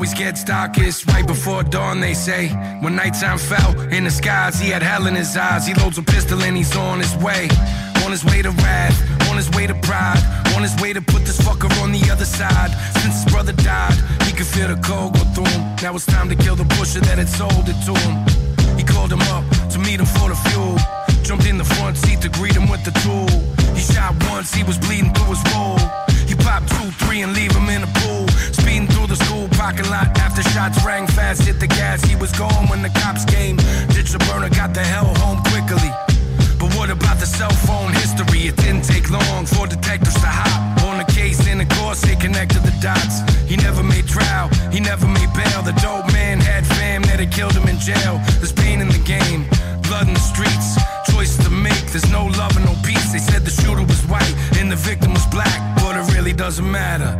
Always 0.04 0.18
gets 0.18 0.44
darkest 0.44 1.06
right 1.06 1.26
before 1.26 1.62
dawn, 1.62 1.98
they 1.98 2.12
say. 2.12 2.48
When 2.82 2.94
nighttime 2.94 3.38
fell 3.38 3.72
in 3.90 4.04
the 4.04 4.10
skies, 4.10 4.60
he 4.60 4.68
had 4.68 4.82
hell 4.82 5.06
in 5.06 5.14
his 5.14 5.34
eyes. 5.34 5.66
He 5.66 5.72
loads 5.72 5.96
a 5.96 6.02
pistol 6.02 6.42
and 6.42 6.54
he's 6.54 6.76
on 6.76 6.98
his 6.98 7.16
way. 7.24 7.48
On 8.04 8.10
his 8.10 8.22
way 8.22 8.42
to 8.42 8.50
wrath, 8.50 9.00
on 9.30 9.36
his 9.36 9.48
way 9.52 9.66
to 9.66 9.74
pride, 9.76 10.20
on 10.54 10.60
his 10.60 10.76
way 10.76 10.92
to 10.92 11.00
put 11.00 11.24
this 11.24 11.40
fucker 11.40 11.70
on 11.82 11.90
the 11.90 12.10
other 12.12 12.26
side. 12.26 12.70
Since 13.00 13.22
his 13.22 13.32
brother 13.32 13.54
died, 13.54 13.96
he 14.24 14.32
could 14.32 14.46
feel 14.46 14.68
the 14.68 14.76
cold 14.82 15.14
go 15.14 15.24
through 15.32 15.48
him. 15.48 15.62
Now 15.82 15.94
it's 15.94 16.04
time 16.04 16.28
to 16.28 16.36
kill 16.36 16.56
the 16.56 16.68
pusher 16.76 17.00
that 17.00 17.16
had 17.16 17.30
sold 17.30 17.64
it 17.66 17.78
to 17.88 17.94
him. 18.04 18.14
He 18.76 18.84
called 18.84 19.10
him 19.10 19.22
up 19.32 19.44
to 19.72 19.78
meet 19.78 20.00
him 20.00 20.10
for 20.16 20.28
the 20.28 20.36
fuel. 20.50 20.76
Jumped 21.22 21.46
in 21.46 21.56
the 21.56 21.64
front 21.64 21.96
seat 21.96 22.20
to 22.20 22.28
greet 22.28 22.54
him 22.54 22.68
with 22.68 22.84
the 22.84 22.92
tool. 23.00 23.32
He 23.72 23.80
shot 23.80 24.12
once, 24.28 24.52
he 24.52 24.64
was 24.64 24.76
bleeding 24.76 25.14
through 25.14 25.32
his 25.32 25.42
wool. 25.54 25.78
He 26.28 26.34
popped 26.34 26.68
two, 26.68 26.90
three, 27.00 27.22
and 27.22 27.32
leave 27.32 27.52
him 27.52 27.70
in 27.70 27.80
the 27.80 27.92
pool. 28.00 28.33
Speeding 28.74 28.88
through 28.88 29.06
the 29.06 29.24
school 29.24 29.46
parking 29.52 29.88
lot 29.88 30.18
after 30.18 30.42
shots 30.50 30.84
rang 30.84 31.06
fast. 31.06 31.42
Hit 31.42 31.60
the 31.60 31.68
gas, 31.68 32.02
he 32.02 32.16
was 32.16 32.32
gone 32.32 32.66
when 32.66 32.82
the 32.82 32.88
cops 32.88 33.24
came. 33.24 33.54
Ditch 33.94 34.10
the 34.10 34.18
burner, 34.26 34.50
got 34.50 34.74
the 34.74 34.82
hell 34.82 35.14
home 35.22 35.38
quickly. 35.46 35.94
But 36.58 36.74
what 36.74 36.90
about 36.90 37.20
the 37.20 37.26
cell 37.26 37.54
phone 37.70 37.92
history? 37.92 38.50
It 38.50 38.56
didn't 38.56 38.82
take 38.82 39.10
long 39.10 39.46
for 39.46 39.68
detectives 39.68 40.14
to 40.14 40.26
hop 40.26 40.82
on 40.90 40.98
the 40.98 41.06
case. 41.12 41.46
In 41.46 41.58
the 41.58 41.66
course, 41.78 42.00
they 42.02 42.16
connected 42.16 42.64
the 42.64 42.74
dots. 42.82 43.22
He 43.46 43.54
never 43.54 43.84
made 43.84 44.08
trial, 44.08 44.48
he 44.72 44.80
never 44.80 45.06
made 45.06 45.30
bail. 45.38 45.62
The 45.62 45.78
dope 45.78 46.10
man 46.12 46.40
had 46.40 46.66
fam 46.66 47.02
that 47.02 47.20
had 47.20 47.30
killed 47.30 47.54
him 47.54 47.68
in 47.68 47.78
jail. 47.78 48.18
There's 48.42 48.52
pain 48.52 48.80
in 48.80 48.88
the 48.88 49.02
game, 49.06 49.46
blood 49.86 50.08
in 50.08 50.14
the 50.14 50.26
streets. 50.34 50.74
Choice 51.14 51.36
to 51.44 51.50
make, 51.50 51.86
there's 51.94 52.10
no 52.10 52.26
love 52.26 52.56
and 52.56 52.66
no 52.66 52.74
peace. 52.82 53.12
They 53.12 53.22
said 53.22 53.44
the 53.44 53.54
shooter 53.54 53.86
was 53.86 54.02
white 54.10 54.34
and 54.58 54.66
the 54.66 54.76
victim 54.76 55.12
was 55.12 55.26
black, 55.26 55.60
but 55.78 55.94
it 55.94 56.12
really 56.12 56.32
doesn't 56.32 56.68
matter. 56.68 57.14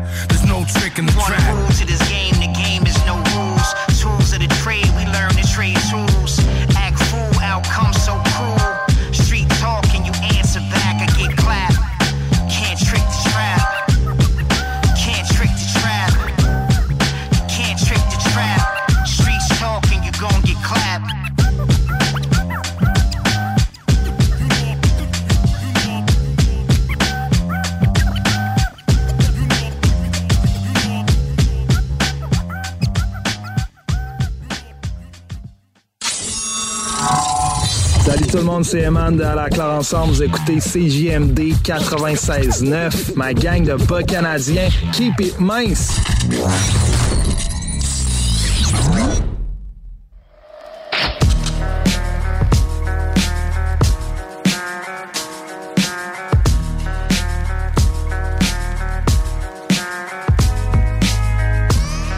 C'est 38.75 38.81
Eman 38.81 39.17
de 39.17 39.23
À 39.23 39.37
la 39.37 39.49
Claire 39.49 39.71
Ensemble. 39.71 40.15
Vous 40.15 40.23
écoutez 40.25 40.59
CJMD 40.59 41.39
96.9, 41.63 43.15
ma 43.15 43.33
gang 43.33 43.63
de 43.63 43.75
bas 43.75 44.03
canadiens. 44.03 44.69
Keep 44.93 45.21
it 45.21 45.39
mince! 45.39 46.01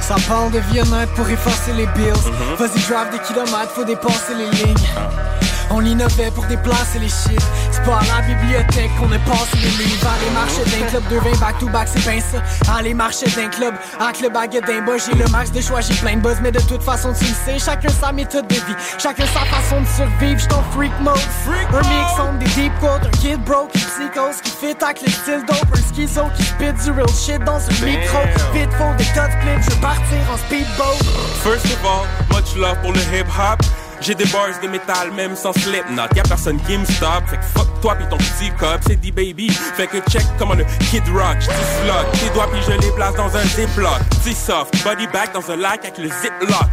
Ça 0.01 0.17
parle 0.27 0.53
de 0.53 0.61
bien-être 0.73 1.13
pour 1.15 1.29
effacer 1.29 1.73
les 1.77 1.87
bills. 1.89 2.15
Vas-y, 2.59 2.81
drive 2.89 3.11
des 3.13 3.19
kilomètres, 3.27 3.73
faut 3.75 3.85
dépasser 3.85 4.35
les 4.39 4.51
lignes. 4.57 5.46
On 5.71 5.81
l'innovait 5.81 6.31
pour 6.31 6.45
déplacer 6.47 6.99
les 6.99 7.09
shit. 7.09 7.41
C'est 7.71 7.83
pas 7.83 7.99
à 7.99 8.21
la 8.21 8.27
bibliothèque 8.27 8.91
qu'on 8.99 9.11
a 9.13 9.19
passé 9.19 9.57
les 9.57 9.85
livres. 9.85 10.07
Aller 10.07 10.31
marcher 10.33 10.65
d'un 10.65 10.87
club 10.87 11.09
de 11.09 11.17
20 11.17 11.41
back 11.41 11.59
to 11.59 11.69
back, 11.69 11.89
c'est 11.93 12.09
bien 12.09 12.21
ça. 12.21 12.73
Aller 12.73 12.95
marcher 12.95 13.27
d'un 13.31 13.49
club, 13.49 13.75
à 13.99 14.13
le 14.23 14.29
baguette 14.29 14.67
d'un 14.67 14.83
bas. 14.83 14.97
J'ai 14.99 15.15
le 15.15 15.27
max 15.29 15.51
de 15.51 15.61
choix, 15.61 15.81
j'ai 15.81 15.95
plein 15.95 16.17
de 16.17 16.21
buzz, 16.21 16.39
mais 16.43 16.53
de 16.53 16.61
toute 16.61 16.83
façon, 16.83 17.13
tu 17.13 17.25
le 17.25 17.35
sais. 17.45 17.59
Chacun 17.59 17.89
sa 17.89 18.13
méthode 18.13 18.47
de 18.49 18.55
vie, 18.55 18.77
chacun 18.99 19.27
sa 19.27 19.45
façon 19.47 19.81
de 19.81 19.87
survivre. 19.87 20.39
J'suis 20.39 20.53
en 20.53 20.63
freak 20.73 20.93
mode. 21.01 21.19
un 21.73 21.89
mix 21.89 22.13
entre 22.19 22.39
des 22.39 22.61
deep 22.61 22.73
quotes, 22.81 23.05
un 23.05 23.11
kid 23.19 23.43
broke, 23.45 23.73
qui 23.73 23.79
psychose, 23.79 24.41
qui 24.43 24.51
fit 24.51 24.77
avec 24.83 25.03
le 25.03 25.11
style 25.11 25.45
dope. 25.47 25.67
Un 25.73 25.95
schizo 25.95 26.23
qui 26.37 26.45
spit 26.45 26.73
du 26.85 26.91
real 26.93 27.09
shit 27.09 27.43
dans 27.45 27.59
un 27.59 27.85
micro. 27.85 28.19
Vite 28.53 28.73
faut 28.79 28.95
des 28.97 29.05
de 29.05 29.41
clips, 29.41 29.65
je 29.65 29.75
veux 29.75 29.81
partir 29.81 30.19
en 30.33 30.37
speedboat. 30.37 30.99
First 31.43 31.67
of 31.67 31.85
all, 31.85 32.07
much 32.31 32.55
love 32.57 32.77
pour 32.83 32.93
le 32.93 33.01
hip 33.01 33.27
hop. 33.29 33.86
J'ai 34.07 34.15
des 34.15 34.27
bars 34.27 34.47
de 34.63 34.69
métal 34.69 35.11
même 35.17 35.35
sans 35.35 35.53
slipknot. 35.53 36.15
Y'a 36.15 36.23
personne 36.23 36.61
qui 36.61 36.79
me 36.79 36.85
stop. 36.85 37.25
Fait 37.29 37.39
que 37.39 37.43
fuck 37.43 37.81
toi 37.81 37.97
pis 37.97 38.05
ton 38.09 38.17
petit 38.19 38.53
cop, 38.57 38.79
c'est 38.87 39.01
dit 39.01 39.11
baby. 39.11 39.51
Fait 39.51 39.89
que 39.89 39.99
check 40.09 40.23
comment 40.39 40.55
le 40.55 40.65
kid 40.89 41.03
rock, 41.09 41.39
j'dis 41.41 41.51
slot. 41.51 42.13
Tes 42.13 42.33
doigts 42.33 42.49
pis 42.53 42.63
je 42.65 42.81
les 42.81 42.93
place 42.93 43.17
dans 43.17 43.37
un 43.37 43.43
ziploc. 43.43 43.99
Dis 44.23 44.33
soft, 44.33 44.85
body 44.85 45.09
bag 45.09 45.33
dans 45.35 45.51
un 45.51 45.57
lac 45.57 45.81
avec 45.85 45.99
le 45.99 46.09
ziplock. 46.09 46.71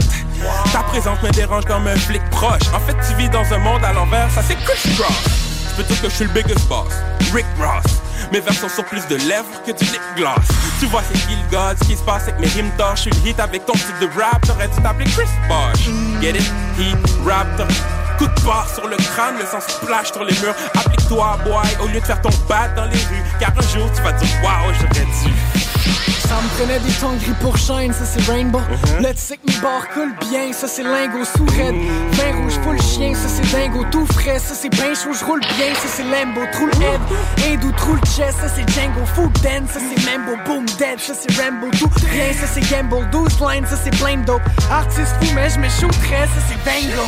Ta 0.72 0.84
présence 0.84 1.24
me 1.24 1.32
dérange 1.32 1.66
comme 1.66 1.88
un 1.88 1.96
flic 1.96 2.22
proche. 2.30 2.68
En 2.72 2.80
fait, 2.82 2.96
tu 3.08 3.16
vis 3.16 3.30
dans 3.30 3.52
un 3.52 3.58
monde 3.58 3.84
à 3.84 3.94
l'envers, 3.94 4.30
ça 4.30 4.44
c'est 4.44 4.56
couche 4.58 4.96
cross. 4.96 5.53
Je 5.74 5.82
peux 5.82 5.88
dire 5.88 6.02
que 6.04 6.10
je 6.10 6.16
suis 6.16 6.26
le 6.26 6.32
biggest 6.32 6.68
boss, 6.68 6.94
Rick 7.34 7.48
Ross. 7.58 8.00
Mes 8.32 8.40
vers 8.40 8.54
sont 8.54 8.84
plus 8.84 9.08
de 9.08 9.16
lèvres 9.28 9.48
que 9.66 9.72
du 9.72 9.86
lip 9.86 10.02
gloss. 10.16 10.46
Tu 10.80 10.86
vois, 10.86 11.02
c'est 11.02 11.18
Kill 11.28 11.40
God, 11.50 11.78
ce 11.82 11.88
qui 11.88 11.98
se 11.98 12.04
passe 12.04 12.24
avec 12.24 12.40
mes 12.40 12.48
rimes. 12.48 12.70
Je 12.94 13.02
suis 13.02 13.12
hit 13.26 13.40
avec 13.40 13.66
ton 13.66 13.74
style 13.74 13.96
de 14.00 14.06
rap, 14.20 14.40
t'aurais 14.46 14.68
dû 14.68 14.80
t'appeler 14.84 15.06
Chris 15.06 15.26
Bosh. 15.50 15.90
Get 16.22 16.38
it? 16.38 16.52
Heat, 16.78 16.98
raptor. 17.26 17.66
Coup 18.20 18.28
de 18.28 18.42
barre 18.46 18.70
sur 18.72 18.88
le 18.88 18.98
crâne, 18.98 19.40
le 19.40 19.46
sang 19.48 19.60
splash 19.68 20.12
sur 20.12 20.24
les 20.24 20.40
murs. 20.42 20.54
Applique-toi, 20.76 21.40
boy, 21.44 21.66
au 21.82 21.88
lieu 21.88 22.00
de 22.00 22.06
faire 22.06 22.22
ton 22.22 22.30
bat 22.48 22.68
dans 22.76 22.86
les 22.86 22.92
rues. 22.92 23.24
Car 23.40 23.50
un 23.58 23.62
jour, 23.62 23.90
tu 23.96 24.02
vas 24.04 24.12
dire, 24.12 24.30
waouh, 24.44 24.74
j'aurais 24.80 25.06
dû. 25.06 25.34
Ça 26.28 26.36
me 26.42 26.58
prenait 26.58 26.80
des 26.80 26.92
tons 26.94 27.16
gris 27.16 27.36
pour 27.42 27.58
shine, 27.58 27.94
ça 27.94 28.06
c'est 28.06 28.32
Rainbow. 28.32 28.62
Là 29.02 29.14
tu 29.14 29.20
sais 29.20 29.38
que 29.38 29.52
mes 29.52 29.60
barres 29.60 29.88
coulent 29.94 30.16
bien, 30.30 30.52
ça 30.54 30.68
c'est 30.68 30.84
lingot 30.84 31.26
sous 31.26 31.46
red. 31.46 31.76
Vin 32.14 32.42
rouge 32.42 32.54
full 32.64 32.82
chien, 32.82 33.14
ça 33.14 33.28
c'est 33.28 33.46
dingo 33.56 33.86
tout 33.92 34.06
frais, 34.08 34.40
ça 34.40 34.56
c'est 34.56 34.70
ben 34.70 34.96
chaud, 34.96 35.14
je 35.14 35.24
roule 35.26 35.42
bien, 35.58 35.74
ça 35.76 35.88
c'est 35.88 36.04
Lambo, 36.04 36.42
trou 36.52 36.66
le 36.66 36.82
head, 36.82 37.02
Hindou, 37.46 37.72
trou 37.74 37.94
le 37.94 38.02
chest, 38.02 38.38
ça 38.40 38.50
c'est 38.54 38.68
Django, 38.70 39.06
food 39.16 39.32
den, 39.42 39.68
ça 39.68 39.80
c'est 39.80 40.06
Mambo, 40.06 40.38
boom 40.46 40.66
dead, 40.78 41.00
ça 41.00 41.14
c'est 41.14 41.42
Rambo, 41.42 41.68
tout 41.78 41.90
rien, 42.12 42.34
ça 42.34 42.48
c'est 42.52 42.68
Gamble, 42.72 43.10
12 43.12 43.40
lines, 43.42 43.66
ça 43.68 43.78
c'est 43.84 43.96
plein 43.98 44.18
dope, 44.18 44.42
artiste 44.72 45.14
fou 45.22 45.34
mais 45.36 45.50
je 45.50 45.60
me 45.60 45.92
très, 46.04 46.26
ça 46.28 46.42
c'est 46.48 46.60
Bango. 46.64 47.04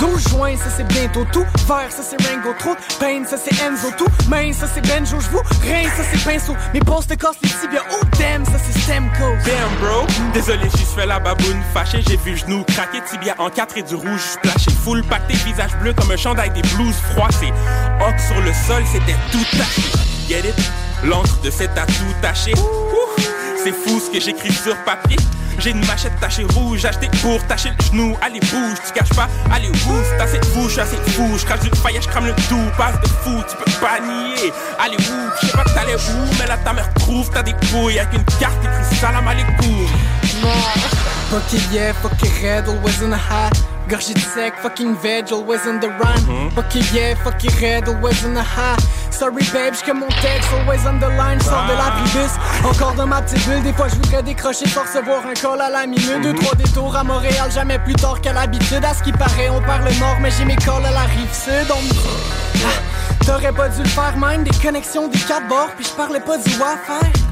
12 0.00 0.28
juin, 0.28 0.56
ça 0.56 0.70
c'est 0.76 0.86
bientôt 0.88 1.26
tout, 1.32 1.46
vert, 1.66 1.90
ça 1.90 2.02
c'est 2.02 2.20
Rango, 2.28 2.54
trop 2.58 2.76
pain, 3.00 3.24
ça 3.24 3.36
c'est 3.36 3.54
Enzo, 3.64 3.88
tout 3.96 4.10
main, 4.28 4.52
ça 4.52 4.66
c'est 4.72 4.86
Benjo, 4.86 5.18
je 5.20 5.30
vous 5.30 5.42
rien, 5.62 5.84
ça 5.84 6.02
c'est 6.12 6.22
pinceau, 6.24 6.54
mes 6.74 6.80
postes 6.80 7.16
cassent 7.16 7.45
tibias, 7.48 7.82
oh 7.92 8.04
damn, 8.18 8.44
ça 8.44 8.58
c'est 8.58 8.78
Stemco. 8.80 9.24
Damn 9.44 9.74
bro, 9.80 10.06
désolé, 10.32 10.68
j'y 10.76 10.84
fait 10.84 11.06
la 11.06 11.18
baboune 11.18 11.60
fâché, 11.72 12.02
j'ai 12.06 12.16
vu 12.16 12.36
genou 12.36 12.64
craquer 12.64 13.00
tibia 13.10 13.34
en 13.38 13.50
quatre 13.50 13.76
et 13.76 13.82
du 13.82 13.94
rouge 13.94 14.20
splashé, 14.20 14.70
full 14.84 15.02
pâté, 15.04 15.34
visage 15.34 15.76
bleu 15.80 15.92
comme 15.92 16.10
un 16.10 16.16
chandail 16.16 16.50
des 16.50 16.62
blues 16.62 16.94
froissés. 17.12 17.52
Hoc 18.00 18.14
sur 18.18 18.40
le 18.40 18.52
sol, 18.66 18.82
c'était 18.90 19.16
tout 19.32 19.44
taché. 19.56 19.82
Get 20.28 20.48
it? 20.48 20.72
L'encre 21.04 21.40
de 21.42 21.50
cet 21.50 21.76
atout 21.76 22.14
taché. 22.22 22.52
Ouh, 22.54 23.05
C'est 23.66 23.72
fou 23.72 23.98
ce 23.98 24.12
que 24.12 24.20
j'écris 24.24 24.52
sur 24.52 24.76
papier. 24.84 25.16
J'ai 25.58 25.70
une 25.70 25.84
machette 25.86 26.12
tachée 26.20 26.44
rouge, 26.44 26.84
achetée 26.84 27.10
pour 27.20 27.44
tacher 27.48 27.70
le 27.76 27.84
genou. 27.84 28.16
Allez, 28.22 28.38
bouge, 28.38 28.78
tu 28.86 28.92
caches 28.92 29.12
pas. 29.16 29.28
Allez, 29.52 29.70
ouf, 29.70 30.06
t'as 30.16 30.28
cette 30.28 30.48
bouche, 30.54 30.76
je 30.76 30.80
assez 30.82 30.96
fou. 31.10 31.36
Je 31.36 31.44
crache 31.44 31.58
du 31.58 31.70
faillage, 31.70 32.04
je 32.04 32.08
crame 32.08 32.26
le 32.26 32.34
tout. 32.48 32.62
Passe 32.78 33.00
de 33.00 33.08
fou, 33.08 33.42
tu 33.50 33.56
peux 33.56 33.70
pas 33.80 33.98
nier. 33.98 34.52
Allez, 34.78 34.96
ouf, 34.96 35.40
je 35.42 35.46
sais 35.48 35.52
pas 35.52 35.64
que 35.64 35.74
t'allais 35.74 35.96
où, 35.96 36.38
mais 36.38 36.46
là 36.46 36.58
ta 36.58 36.72
mère 36.74 36.94
trouve, 36.94 37.28
t'as 37.30 37.42
des 37.42 37.54
couilles 37.54 37.98
avec 37.98 38.14
une 38.14 38.24
carte 38.38 38.54
écrite 38.62 39.00
salam 39.00 39.26
alaikum. 39.26 39.88
Fuck 41.30 41.52
it, 41.52 41.72
yeah, 41.72 41.92
fuck 41.92 42.12
it, 42.22 42.30
red, 42.40 42.68
always 42.68 43.02
in 43.02 43.10
the 43.10 43.16
high. 43.16 43.50
Gorgé 43.88 44.14
de 44.14 44.18
sec, 44.18 44.54
fucking 44.62 44.96
veg, 44.96 45.32
always 45.32 45.64
in 45.64 45.78
the 45.78 45.88
run. 46.00 46.50
Fuck 46.50 46.74
it, 46.74 46.92
yeah, 46.92 47.14
fuck 47.14 47.42
it, 47.44 47.60
red, 47.60 47.88
always 47.88 48.24
in 48.24 48.34
the 48.34 48.42
high. 48.42 48.76
Sorry, 49.10 49.44
babe, 49.52 49.74
j'que 49.74 49.94
mon 49.94 50.08
texte, 50.20 50.50
always 50.52 50.84
on 50.86 50.98
the 50.98 51.08
line, 51.16 51.40
sors 51.40 51.66
de 51.66 51.72
la 51.72 51.90
bus. 52.12 52.32
Encore 52.64 52.94
dans 52.94 53.06
ma 53.06 53.22
petite 53.22 53.46
bulle, 53.48 53.62
des 53.62 53.72
fois 53.72 53.86
je 53.88 53.94
voudrais 53.94 54.24
décrocher 54.24 54.66
pour 54.70 54.82
recevoir 54.82 55.24
un 55.26 55.34
call 55.34 55.60
à 55.60 55.70
la 55.70 55.86
minute. 55.86 56.20
Deux, 56.20 56.34
trois 56.34 56.56
détours 56.56 56.96
à 56.96 57.04
Montréal, 57.04 57.50
jamais 57.52 57.78
plus 57.78 57.94
tard 57.94 58.20
qu'à 58.20 58.32
l'habitude. 58.32 58.84
À 58.84 58.92
ce 58.92 59.04
qui 59.04 59.12
paraît, 59.12 59.50
on 59.50 59.62
parle 59.62 59.84
nord, 60.00 60.16
mais 60.20 60.30
j'ai 60.32 60.44
mes 60.44 60.56
calls 60.56 60.84
à 60.84 60.90
la 60.90 61.02
rive 61.02 61.32
sud. 61.32 61.70
On 61.70 61.78
ah, 62.66 63.24
t'aurais 63.24 63.52
pas 63.52 63.68
dû 63.68 63.82
le 63.82 63.88
faire, 63.88 64.16
même 64.18 64.42
des 64.42 64.58
connexions 64.58 65.06
des 65.06 65.18
quatre 65.20 65.46
bords, 65.46 65.70
puis 65.76 65.84
je 65.84 65.92
parlais 65.92 66.20
pas 66.20 66.38
du 66.38 66.50
Wi-Fi. 66.50 67.25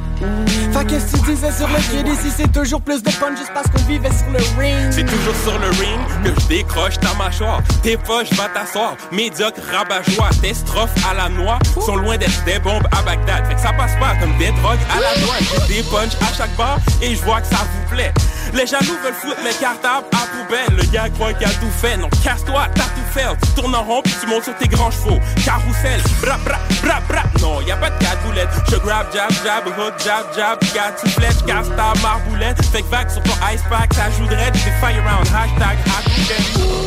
Fait 0.73 0.85
que 0.85 0.99
si 0.99 1.21
tu 1.23 1.33
disais 1.33 1.53
sur 1.53 1.69
le 1.69 1.77
pied 1.77 2.03
d'ici 2.03 2.33
c'est 2.37 2.53
toujours 2.53 2.81
plus 2.81 3.03
de 3.03 3.11
fun 3.11 3.35
juste 3.37 3.53
parce 3.53 3.69
qu'on 3.69 3.83
vivait 3.89 4.11
sur 4.13 4.31
le 4.31 4.39
ring. 4.61 4.91
C'est 4.91 5.05
toujours 5.05 5.35
sur 5.43 5.59
le 5.59 5.69
ring 5.69 6.01
que 6.25 6.41
je 6.41 6.47
décroche 6.49 6.99
ta 7.01 7.15
mâchoire. 7.15 7.61
Tes 7.83 7.97
poches 7.97 8.33
va 8.33 8.49
t'asseoir. 8.49 8.97
Médiocre 9.13 9.61
rabat-joie. 9.73 10.31
Tes 10.41 10.55
strophes 10.55 10.95
à 11.09 11.15
la 11.15 11.29
noix. 11.29 11.59
Sont 11.85 11.97
loin 11.97 12.17
d'être 12.17 12.45
des 12.45 12.59
bombes 12.59 12.87
à 12.93 13.03
Bagdad. 13.03 13.47
Fait 13.47 13.55
que 13.55 13.61
ça 13.61 13.73
passe 13.73 13.95
pas 13.99 14.15
comme 14.21 14.37
des 14.39 14.53
drogues 14.63 14.85
à 14.91 15.01
la 15.01 15.21
noix. 15.21 15.37
Des 15.69 15.83
punch 15.83 16.13
à 16.21 16.35
chaque 16.35 16.55
bar 16.57 16.79
Et 17.03 17.15
je 17.15 17.23
vois 17.23 17.41
que 17.41 17.47
ça 17.47 17.59
vous 17.59 17.95
plaît 17.95 18.13
les 18.53 18.67
jaloux 18.67 18.99
veulent 19.03 19.15
foutre 19.15 19.43
mes 19.43 19.55
cartables 19.55 20.07
à 20.13 20.27
poubelle. 20.27 20.77
Le 20.77 20.85
gars 20.93 21.09
croit 21.11 21.33
qu'il 21.33 21.47
a 21.47 21.51
tout 21.51 21.71
fait. 21.81 21.97
Non, 21.97 22.09
casse-toi, 22.23 22.69
t'as 22.75 22.83
tout 22.83 23.09
fait. 23.13 23.27
Tu 23.43 23.61
tournes 23.61 23.75
en 23.75 23.83
rond 23.83 24.03
puis 24.03 24.15
tu 24.21 24.27
montes 24.27 24.45
sur 24.45 24.57
tes 24.57 24.69
grands 24.69 24.91
chevaux. 24.91 25.19
Carousel, 25.45 26.01
bra 26.23 26.39
bra 26.45 26.59
bra 26.83 27.01
bra. 27.09 27.23
Non, 27.41 27.61
y 27.61 27.71
a 27.71 27.77
pas 27.77 27.91
de 27.91 27.99
cadoulette. 28.05 28.49
Je 28.71 28.77
grab, 28.77 29.07
jab, 29.13 29.31
jab, 29.45 29.67
hook, 29.67 29.95
jab, 30.05 30.27
jab. 30.37 30.59
Gat, 30.75 30.95
tu 31.03 31.09
flèche, 31.11 31.45
casse 31.47 31.69
ta 31.77 31.93
marboulette. 32.03 32.59
Que 32.59 32.83
vague 32.91 33.11
sur 33.11 33.23
ton 33.23 33.33
ice 33.53 33.63
pack, 33.71 33.95
ça 33.95 34.11
joue 34.19 34.27
de 34.27 34.35
raid. 34.35 34.55
fire 34.81 35.03
around. 35.05 35.27
Hashtag, 35.29 35.79
hashtag. 35.87 36.85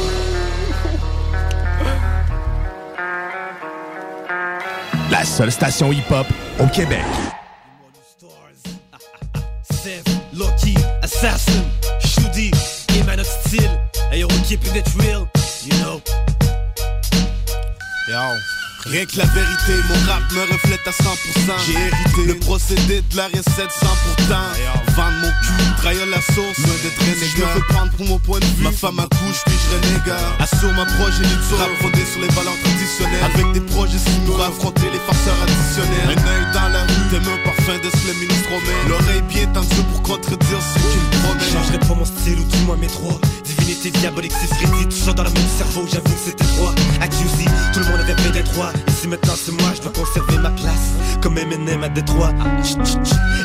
La 5.10 5.24
seule 5.24 5.52
station 5.52 5.92
hip-hop 5.92 6.28
au 6.60 6.68
Québec. 6.68 7.04
Assassin, 11.18 11.66
Shudi, 12.00 12.52
Eman 12.94 13.20
of 13.20 13.26
Steel. 13.26 13.82
Hey 14.12 14.20
yo, 14.20 14.28
we 14.28 14.40
keeping 14.44 14.76
it 14.76 14.88
real, 14.94 15.28
you 15.64 15.74
know. 15.80 16.00
Yo. 18.08 18.57
Rien 18.90 19.06
que 19.06 19.18
la 19.18 19.26
vérité, 19.26 19.74
mon 19.90 20.00
rap 20.08 20.24
me 20.32 20.54
reflète 20.54 20.88
à 20.88 20.92
100% 20.92 21.12
J'ai 21.66 21.74
hérité 21.74 22.26
le 22.26 22.36
procédé 22.40 23.02
de 23.02 23.18
la 23.18 23.28
recette 23.28 23.72
sans 23.72 23.96
pourtant 24.04 24.48
Vendre 24.96 25.18
mon 25.22 25.28
cul, 25.28 25.76
trahir 25.78 26.06
la 26.08 26.22
source, 26.22 26.58
loin 26.60 26.76
d'être 26.82 27.04
Je 27.04 27.42
me 27.42 27.48
fais 27.48 27.68
prendre 27.68 27.92
pour 27.92 28.06
mon 28.06 28.20
point 28.20 28.40
de 28.40 28.46
vue, 28.46 28.64
ma 28.64 28.72
femme 28.72 29.00
accouche 29.00 29.44
puis 29.46 29.56
je 29.60 29.76
renégat 29.76 30.24
Assure 30.40 30.72
ma 30.72 30.86
progéniture, 30.86 31.60
rap 31.60 31.70
fondé 31.82 32.00
sur 32.06 32.22
les 32.22 32.30
valeurs 32.30 32.56
traditionnelles. 32.64 33.24
Avec 33.28 33.52
des 33.52 33.62
projets 33.62 34.00
signaux, 34.00 34.40
affronter 34.42 34.88
les 34.94 35.00
farceurs 35.00 35.36
additionnels. 35.44 36.16
Un 36.16 36.28
œil 36.32 36.46
dans 36.54 36.70
la 36.70 36.82
rue, 36.84 37.08
t'aimes 37.12 37.28
un 37.28 37.44
parfum 37.44 37.78
de 37.84 37.92
ce 37.92 38.12
ministre 38.20 38.50
romain 38.50 38.80
L'oreille 38.88 39.24
bien 39.28 39.48
tendue 39.52 39.84
pour 39.92 40.02
contredire 40.04 40.62
ce 40.64 40.80
qu'il 40.80 41.20
promet. 41.20 41.44
Changerai 41.52 41.80
pas 41.80 41.94
mon 41.94 42.06
style 42.06 42.40
ou 42.40 42.44
tout 42.44 42.64
moins 42.66 42.78
mes 42.78 42.88
trois 42.88 43.20
Divinité 43.44 43.92
diabolique, 43.92 44.34
c'est 44.40 44.48
tout 44.88 44.92
ça 44.92 45.14
dans 45.14 45.24
le 45.24 45.32
même 45.32 45.52
cerveau, 45.58 45.86
j'avoue 45.92 46.16
que 46.16 46.24
c'était 46.24 46.44
droit. 46.56 46.74
Accusé, 47.02 47.46
tout 47.74 47.80
le 47.80 47.86
monde 47.86 48.00
avait 48.00 48.16
fait 48.22 48.32
des 48.32 48.44
droits 48.44 48.72
Ici 48.88 49.08
maintenant 49.08 49.34
c'est 49.36 49.52
moi, 49.52 49.72
je 49.76 49.82
dois 49.82 49.92
conserver 49.92 50.38
ma 50.38 50.50
place. 50.52 50.94
Comme 51.22 51.38
Eminem 51.38 51.84
à 51.84 51.90
Détroit. 51.90 52.34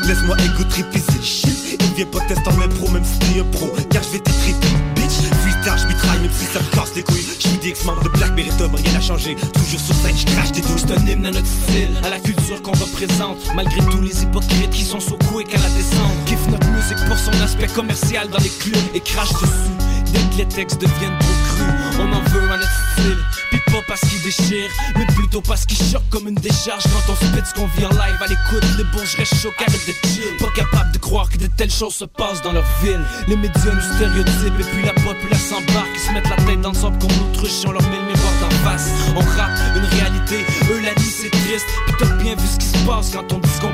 Laisse-moi 0.07 0.35
égo 0.39 0.63
triper, 0.69 0.99
c'est 0.99 1.17
le 1.17 1.23
shit. 1.23 1.77
Il 1.79 1.93
vient 1.95 2.05
pas 2.05 2.19
tester 2.27 2.49
en 2.49 2.61
impro, 2.61 2.89
même 2.91 3.03
si 3.05 3.19
t'es 3.19 3.39
un 3.39 3.43
pro. 3.45 3.71
Car 3.89 4.03
je 4.03 4.09
vais 4.09 4.19
t'étriper, 4.19 4.67
bitch. 4.95 5.13
Freestyle, 5.41 5.73
je 5.77 5.87
mitraille, 5.87 6.19
même 6.19 6.31
si 6.31 6.45
ça 6.45 6.59
me 6.59 6.75
casse 6.75 6.95
les 6.95 7.03
couilles. 7.03 7.25
Je 7.39 7.47
suis 7.47 7.57
des 7.57 7.69
ex-membre 7.69 8.03
de 8.03 8.09
Blackberry 8.09 8.49
Tom, 8.57 8.75
rien 8.75 8.93
n'a 8.93 9.01
changé. 9.01 9.35
Toujours 9.35 9.79
sur 9.79 9.95
scène, 9.95 10.15
je 10.17 10.51
des 10.51 10.61
douces 10.61 10.83
C'est 10.87 10.97
un 10.97 11.07
hymne 11.07 11.25
à 11.25 11.31
notre 11.31 11.47
style, 11.47 11.97
à 12.03 12.09
la 12.09 12.19
culture 12.19 12.61
qu'on 12.61 12.71
représente. 12.71 13.37
Malgré 13.55 13.79
tous 13.79 14.01
les 14.01 14.23
hypocrites 14.23 14.71
qui 14.71 14.83
sont 14.83 14.99
so 14.99 15.17
quick 15.31 15.53
à 15.53 15.57
la 15.57 15.69
descente. 15.69 16.25
Kiffe 16.25 16.47
notre 16.49 16.67
musique 16.67 17.05
pour 17.07 17.17
son 17.17 17.31
aspect 17.41 17.67
commercial 17.67 18.29
dans 18.29 18.39
les 18.39 18.49
clubs 18.49 18.77
Et 18.93 18.99
crache 18.99 19.33
dessus 19.33 19.92
Dès 20.13 20.19
que 20.19 20.37
les 20.37 20.45
textes 20.45 20.79
deviennent 20.79 21.17
trop 21.19 21.33
crus, 21.43 21.99
on 21.99 22.13
en 22.13 22.21
veut 22.29 22.51
à 22.51 22.57
notre 22.57 22.91
style. 22.93 23.17
Puis 23.49 23.59
pas 23.71 23.81
parce 23.87 24.01
qu'il 24.01 24.21
déchire, 24.21 24.69
mais 24.95 25.05
plutôt 25.07 25.41
parce 25.41 25.65
qu'il 25.65 25.77
choque 25.77 26.07
comme 26.09 26.27
une 26.27 26.35
décharge. 26.35 26.83
Quand 26.83 27.11
on 27.11 27.15
spit 27.15 27.45
ce 27.45 27.53
qu'on 27.53 27.67
vit 27.75 27.85
en 27.85 27.89
live 27.89 28.19
à 28.21 28.27
l'écoute, 28.27 28.63
les 28.77 28.83
bourges 28.85 29.15
restent 29.15 29.41
choqués 29.41 29.65
de 29.65 30.07
chill. 30.07 30.37
Pas 30.39 30.51
capable 30.55 30.91
de 30.91 30.97
croire 30.99 31.29
que 31.29 31.37
de 31.37 31.47
telles 31.47 31.71
choses 31.71 31.95
se 31.95 32.05
passent 32.05 32.41
dans 32.43 32.53
leur 32.53 32.65
ville. 32.83 33.01
Les 33.27 33.35
médias 33.35 33.73
nous 33.73 33.95
stéréotypent 33.95 34.59
et 34.59 34.63
puis 34.63 34.85
la 34.85 34.93
populace 34.93 35.49
s'embarque. 35.49 35.89
Ils 35.95 35.99
se 35.99 36.11
mettent 36.13 36.29
la 36.29 36.37
tête 36.37 36.61
dans 36.61 36.71
le 36.71 36.77
sable 36.77 36.97
comme 36.99 37.17
l'autruche 37.17 37.65
on 37.65 37.71
leur 37.71 37.83
met 37.83 37.97
le 37.97 38.05
miroir 38.05 38.33
d'en 38.41 38.69
face. 38.69 38.89
On 39.15 39.19
rappe 39.19 39.57
une 39.75 39.85
réalité, 39.97 40.45
eux 40.71 40.81
la 40.81 40.93
nuit 40.93 41.11
c'est 41.11 41.31
triste. 41.31 41.65
Puis 41.87 41.95
t'as 41.99 42.15
bien 42.21 42.35
vu 42.35 42.47
ce 42.47 42.57
qui 42.57 42.67
se 42.67 42.85
passe 42.85 43.11
quand 43.11 43.33
on 43.33 43.39
dit 43.39 43.49
qu'on 43.59 43.73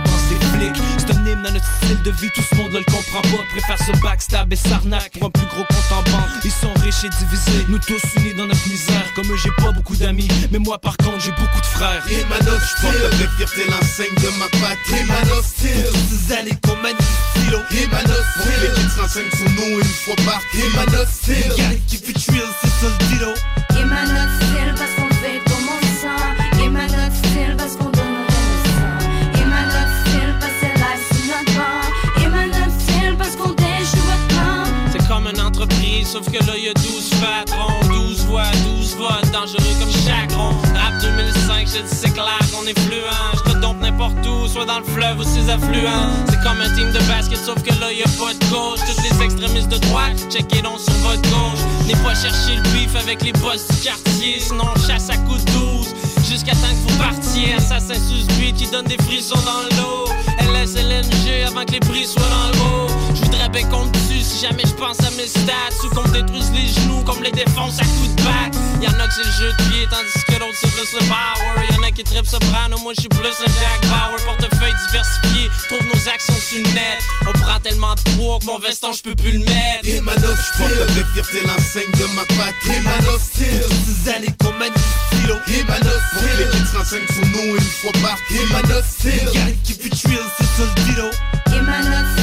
C'est 0.59 1.15
un 1.15 1.25
hymne 1.25 1.45
à 1.45 1.51
notre 1.51 1.65
style 1.77 2.01
de 2.03 2.11
vie, 2.11 2.29
tout 2.35 2.41
ce 2.41 2.55
monde 2.55 2.71
ne 2.71 2.79
le 2.79 2.83
comprend 2.83 3.21
pas. 3.21 3.43
Préfère 3.51 3.77
se 3.77 3.97
backstab 4.01 4.51
et 4.51 4.57
s'arnaque 4.57 5.11
pour 5.17 5.27
un 5.27 5.29
plus 5.31 5.45
gros 5.47 5.63
compte 5.63 5.91
en 5.91 6.03
banque. 6.11 6.43
Ils 6.43 6.51
sont 6.51 6.73
riches 6.83 7.05
et 7.05 7.09
divisés, 7.09 7.65
nous 7.69 7.79
tous 7.79 8.01
unis 8.17 8.33
dans 8.35 8.45
notre 8.45 8.67
misère. 8.67 9.05
Comme 9.15 9.25
eux, 9.31 9.37
j'ai 9.41 9.51
pas 9.57 9.71
beaucoup 9.71 9.95
d'amis, 9.95 10.27
mais 10.51 10.59
moi 10.59 10.77
par 10.77 10.97
contre, 10.97 11.21
j'ai 11.21 11.31
beaucoup 11.31 11.61
de 11.61 11.65
frères. 11.65 12.03
Et 12.11 12.25
ma 12.25 12.39
je 12.39 12.81
porte 12.81 13.13
avec 13.13 13.29
fierté 13.37 13.61
l'enseigne 13.69 14.15
de 14.15 14.37
ma 14.37 14.47
patrie. 14.59 14.99
Et 14.99 15.03
ma 15.05 15.41
style, 15.41 15.85
toutes 15.87 16.27
ces 16.27 16.33
années 16.33 16.57
qu'on 16.61 16.75
manie 16.75 16.95
le 16.99 17.41
stylo. 17.41 17.59
Et 17.71 17.87
ma 17.87 18.01
style, 18.01 18.59
les 18.61 18.73
kids 18.73 18.89
s'enseignent 18.89 19.31
son 19.37 19.49
nom 19.55 19.79
une 19.79 19.83
fois 19.85 20.15
par 20.25 20.41
Et 20.53 20.69
ma 20.75 21.05
style, 21.05 21.53
gars 21.57 21.79
qui 21.87 21.97
fait 21.97 22.13
tuer, 22.13 22.43
c'est 22.61 22.67
ça 22.67 22.87
le 22.99 23.07
dilo. 23.07 23.33
Et 23.79 23.85
ma 23.85 24.05
style, 24.05 24.75
parce 24.77 24.98
sauf 36.09 36.25
que 36.31 36.43
là 36.45 36.57
y'a 36.57 36.73
12 36.73 37.09
patrons, 37.21 37.87
12 37.87 38.25
voix, 38.25 38.49
12 38.77 38.95
votes, 38.95 39.31
dangereux 39.31 39.75
comme 39.79 39.91
chacron. 39.91 40.49
Rap 40.73 40.99
2005, 41.01 41.67
je 41.67 41.81
dis 41.83 41.95
c'est 41.95 42.13
clair 42.13 42.39
qu'on 42.51 42.65
est 42.65 42.77
fluent. 42.79 43.05
Je 43.35 43.51
te 43.51 43.57
dompe 43.59 43.79
n'importe 43.79 44.25
où, 44.25 44.47
soit 44.47 44.65
dans 44.65 44.79
le 44.79 44.85
fleuve 44.85 45.19
ou 45.19 45.23
ses 45.23 45.49
affluents. 45.49 46.09
C'est 46.27 46.41
comme 46.41 46.59
un 46.61 46.73
team 46.73 46.91
de 46.91 46.99
basket, 47.07 47.37
sauf 47.37 47.61
que 47.61 47.69
là 47.79 47.93
y'a 47.93 48.09
pas 48.17 48.33
de 48.33 48.45
gauche. 48.49 48.79
Tous 48.87 49.01
les 49.03 49.23
extrémistes 49.23 49.69
de 49.69 49.77
droite, 49.77 50.17
checkez 50.31 50.63
donc 50.63 50.79
sur 50.79 50.93
votre 51.05 51.21
gauche. 51.21 51.61
N'aie 51.85 52.01
pas 52.03 52.15
chercher 52.15 52.55
le 52.55 52.63
bif 52.73 52.95
avec 52.95 53.21
les 53.21 53.33
boss 53.33 53.67
du 53.67 53.77
quartier, 53.83 54.39
sinon 54.39 54.65
on 54.75 54.87
chasse 54.87 55.11
à 55.11 55.17
coups 55.17 55.45
de 55.45 55.51
12. 55.51 55.87
Jusqu'à 56.27 56.53
temps 56.53 56.73
que 56.73 56.91
vous 56.91 56.97
partiez, 56.97 57.53
assassin 57.53 57.93
suspect 57.93 58.53
qui 58.53 58.65
donne 58.71 58.85
des 58.85 58.97
frissons 58.97 59.39
dans 59.45 59.77
l'eau. 59.77 60.05
LSLNG 60.69 61.47
avant 61.47 61.65
que 61.65 61.71
les 61.71 61.79
prix 61.79 62.05
soient 62.05 62.21
dans 62.21 62.51
le 62.51 62.59
haut. 62.59 62.87
Je 63.15 63.21
voudrais 63.21 63.49
bien 63.49 63.67
qu'on 63.69 63.85
me 63.85 63.91
tue 63.91 64.21
si 64.21 64.45
jamais 64.45 64.63
je 64.65 64.73
pense 64.73 64.99
à 64.99 65.09
mes 65.11 65.27
stats. 65.27 65.73
Ou 65.83 65.89
qu'on 65.95 66.07
me 66.07 66.13
détruise 66.13 66.51
les 66.51 66.67
genoux, 66.67 67.01
comme 67.05 67.23
les 67.23 67.31
défonce 67.31 67.79
à 67.79 67.85
coups 67.85 68.15
de 68.15 68.23
batte. 68.23 68.55
Y'en 68.81 68.91
a 68.99 69.07
que 69.07 69.13
c'est 69.13 69.25
le 69.25 69.31
jeu 69.31 69.51
de 69.51 69.63
pied, 69.69 69.87
tandis 69.89 70.25
que 70.27 70.33
l'autre 70.33 70.57
c'est 70.61 70.71
plus 70.71 70.93
le 70.93 71.07
power. 71.07 71.67
Y'en 71.71 71.87
a 71.87 71.91
qui 71.91 72.03
trippent 72.03 72.27
soprano, 72.27 72.77
moi 72.83 72.93
je 72.95 73.01
suis 73.01 73.09
plus 73.09 73.19
un 73.19 73.51
Jack 73.59 73.81
Bauer. 73.89 74.19
Diversifié, 74.91 75.49
trouve 75.67 75.87
nos 75.87 76.09
actions 76.09 76.33
sur 76.33 76.57
le 76.57 76.73
net. 76.73 76.99
On 77.27 77.31
prend 77.33 77.59
tellement 77.59 77.95
de 77.95 78.01
poids 78.15 78.39
que 78.39 78.45
mon 78.45 78.59
veston 78.59 78.91
je 78.93 79.03
peux 79.03 79.15
plus 79.15 79.33
le 79.33 79.39
mettre. 79.39 79.85
Et 79.85 80.01
ma 80.01 80.13
porte 80.13 80.31
avec 80.61 81.05
fierté 81.13 81.41
l'enseigne 81.45 81.91
de 81.93 82.15
ma 82.15 82.25
patrie. 82.25 82.75
Et 82.75 82.81
ma 82.81 82.91
ces 83.19 84.09
années 84.09 84.35
qu'on 84.41 84.53
manie 84.53 84.71
du 84.71 85.17
stylo. 85.17 85.35
Et 85.47 85.63
ma 85.63 85.77
les 85.79 86.49
kids 86.49 86.65
s'enseignent 86.71 87.07
sur 87.07 87.25
nous 87.25 87.55
une 87.55 87.61
fois 87.61 87.91
par 88.01 88.17
Et 88.31 88.45
ma 88.51 88.81
style, 88.83 89.29
Yannick 89.33 89.63
qui 89.63 89.73
fait 89.73 89.89
tuer, 89.89 90.19
c'est 90.37 90.43
ça 90.45 90.63
le. 90.97 91.55
Et 91.55 91.61
ma 91.61 92.18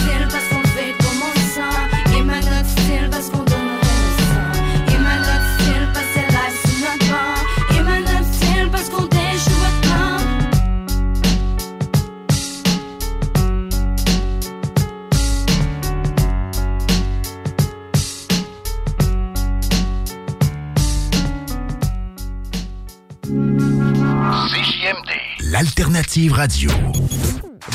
L'alternative 25.52 26.32
radio. 26.32 26.70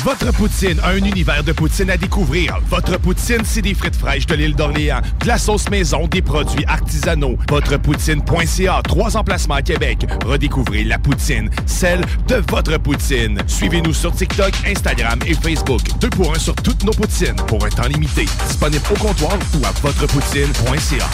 Votre 0.04 0.30
poutine, 0.32 0.78
un 0.84 0.96
univers 0.96 1.42
de 1.42 1.52
poutine 1.52 1.88
à 1.88 1.96
découvrir. 1.96 2.58
Votre 2.68 2.98
poutine, 2.98 3.40
c'est 3.44 3.62
des 3.62 3.72
frites 3.72 3.96
fraîches 3.96 4.26
de 4.26 4.34
l'île 4.34 4.54
d'Orléans, 4.54 5.00
de 5.20 5.26
la 5.26 5.38
sauce 5.38 5.70
maison, 5.70 6.06
des 6.06 6.20
produits 6.20 6.66
artisanaux. 6.66 7.38
Votrepoutine.ca, 7.48 8.82
trois 8.84 9.16
emplacements 9.16 9.54
à 9.54 9.62
Québec. 9.62 10.04
Redécouvrez 10.26 10.84
la 10.84 10.98
poutine, 10.98 11.48
celle 11.64 12.02
de 12.28 12.42
votre 12.50 12.78
poutine. 12.78 13.38
Suivez-nous 13.46 13.94
sur 13.94 14.12
TikTok, 14.14 14.52
Instagram 14.66 15.18
et 15.26 15.34
Facebook. 15.34 15.80
Deux 15.98 16.10
pour 16.10 16.34
un 16.34 16.38
sur 16.38 16.54
toutes 16.56 16.84
nos 16.84 16.92
poutines, 16.92 17.36
pour 17.46 17.64
un 17.64 17.70
temps 17.70 17.88
limité. 17.88 18.26
Disponible 18.48 18.84
au 18.90 18.98
comptoir 18.98 19.38
ou 19.58 19.64
à 19.64 19.70
votrepoutine.ca. 19.80 21.08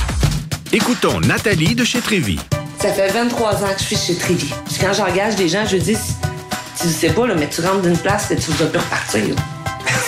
Écoutons 0.72 1.20
Nathalie 1.20 1.76
de 1.76 1.84
chez 1.84 2.00
Trévy. 2.00 2.40
Ça 2.80 2.92
fait 2.92 3.12
23 3.12 3.64
ans 3.64 3.74
que 3.74 3.80
je 3.80 3.84
suis 3.84 3.96
chez 3.96 4.14
Trivi. 4.16 4.52
Puis 4.66 4.76
quand 4.80 4.92
j'engage 4.92 5.34
des 5.34 5.48
gens, 5.48 5.66
je 5.66 5.76
dis, 5.76 5.96
tu 6.80 6.88
sais 6.88 7.10
pas, 7.10 7.26
là, 7.26 7.34
mais 7.34 7.48
tu 7.48 7.60
rentres 7.60 7.82
d'une 7.82 7.98
place 7.98 8.30
et 8.30 8.36
tu 8.36 8.50
vas 8.52 8.66
plus 8.66 8.78
repartir. 8.78 9.34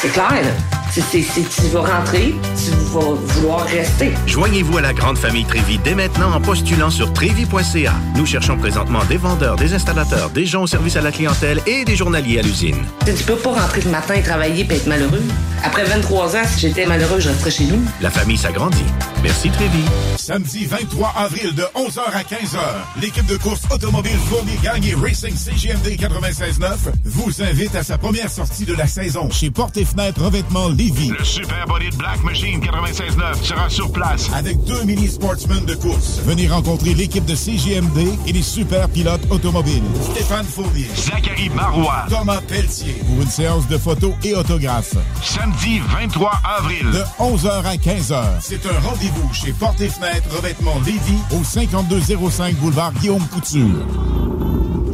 C'est 0.00 0.12
clair, 0.12 0.30
là. 0.30 0.79
C'est, 0.92 1.02
tu 1.22 1.62
vas 1.72 1.82
rentrer, 1.82 2.34
tu 2.56 2.70
vas 2.92 3.14
vouloir 3.14 3.64
rester. 3.66 4.10
Joignez-vous 4.26 4.78
à 4.78 4.80
la 4.80 4.92
grande 4.92 5.16
famille 5.16 5.44
Trévi 5.44 5.78
dès 5.78 5.94
maintenant 5.94 6.32
en 6.32 6.40
postulant 6.40 6.90
sur 6.90 7.12
trévi.ca. 7.12 7.94
Nous 8.16 8.26
cherchons 8.26 8.56
présentement 8.56 9.04
des 9.04 9.16
vendeurs, 9.16 9.54
des 9.54 9.72
installateurs, 9.72 10.30
des 10.30 10.46
gens 10.46 10.64
au 10.64 10.66
service 10.66 10.96
à 10.96 11.00
la 11.00 11.12
clientèle 11.12 11.60
et 11.66 11.84
des 11.84 11.94
journaliers 11.94 12.40
à 12.40 12.42
l'usine. 12.42 12.84
Tu 13.06 13.12
peux 13.24 13.36
pas 13.36 13.52
rentrer 13.52 13.82
le 13.82 13.90
matin 13.90 14.14
et 14.14 14.22
travailler 14.22 14.66
et 14.68 14.74
être 14.74 14.88
malheureux. 14.88 15.22
Après 15.62 15.84
23 15.84 16.36
ans, 16.36 16.42
si 16.44 16.60
j'étais 16.60 16.86
malheureux, 16.86 17.20
je 17.20 17.28
resterais 17.28 17.50
chez 17.50 17.64
nous. 17.66 17.80
La 18.00 18.10
famille 18.10 18.38
s'agrandit. 18.38 18.84
Merci 19.22 19.50
Trévi. 19.50 19.84
Samedi 20.16 20.64
23 20.64 21.12
avril 21.16 21.54
de 21.54 21.62
11h 21.76 22.00
à 22.00 22.22
15h, 22.22 22.58
l'équipe 23.00 23.26
de 23.26 23.36
course 23.36 23.60
automobile 23.70 24.16
Fournier 24.28 24.58
Gang 24.64 24.84
et 24.84 24.94
Racing 24.94 25.36
CGMD 25.36 25.88
96.9 25.98 26.66
vous 27.04 27.42
invite 27.42 27.74
à 27.76 27.82
sa 27.82 27.98
première 27.98 28.30
sortie 28.30 28.64
de 28.64 28.74
la 28.74 28.86
saison 28.86 29.28
chez 29.30 29.50
Porte 29.50 29.76
et 29.76 29.84
Fenêtres 29.84 30.22
Revêtement 30.22 30.68
Lévis. 30.80 31.10
Le 31.10 31.22
Super 31.22 31.66
Body 31.66 31.90
de 31.90 31.96
Black 31.96 32.24
Machine 32.24 32.58
96.9 32.58 33.44
sera 33.44 33.68
sur 33.68 33.92
place. 33.92 34.30
Avec 34.32 34.64
deux 34.64 34.82
mini 34.84 35.08
sportsmen 35.08 35.62
de 35.66 35.74
course. 35.74 36.20
Venez 36.24 36.48
rencontrer 36.48 36.94
l'équipe 36.94 37.26
de 37.26 37.34
CGMD 37.34 37.98
et 38.26 38.32
les 38.32 38.40
super 38.40 38.88
pilotes 38.88 39.20
automobiles. 39.28 39.82
Stéphane 40.14 40.46
Fournier. 40.46 40.88
Zachary 40.96 41.50
Marois. 41.50 42.06
Thomas 42.08 42.40
Pelletier. 42.48 42.94
Pour 43.06 43.20
une 43.20 43.28
séance 43.28 43.68
de 43.68 43.76
photos 43.76 44.14
et 44.24 44.34
autographes. 44.34 44.96
Samedi 45.22 45.80
23 45.80 46.32
avril. 46.58 46.86
De 46.92 47.04
11h 47.18 47.62
à 47.62 47.76
15h. 47.76 48.24
C'est 48.40 48.64
un 48.64 48.80
rendez-vous 48.88 49.34
chez 49.34 49.52
Porte 49.52 49.82
et 49.82 49.88
Fenêtres 49.90 50.34
Revêtement 50.34 50.76
Lévis 50.86 51.20
au 51.38 51.44
5205 51.44 52.54
boulevard 52.54 52.94
Guillaume 52.94 53.26
Couture. 53.28 53.84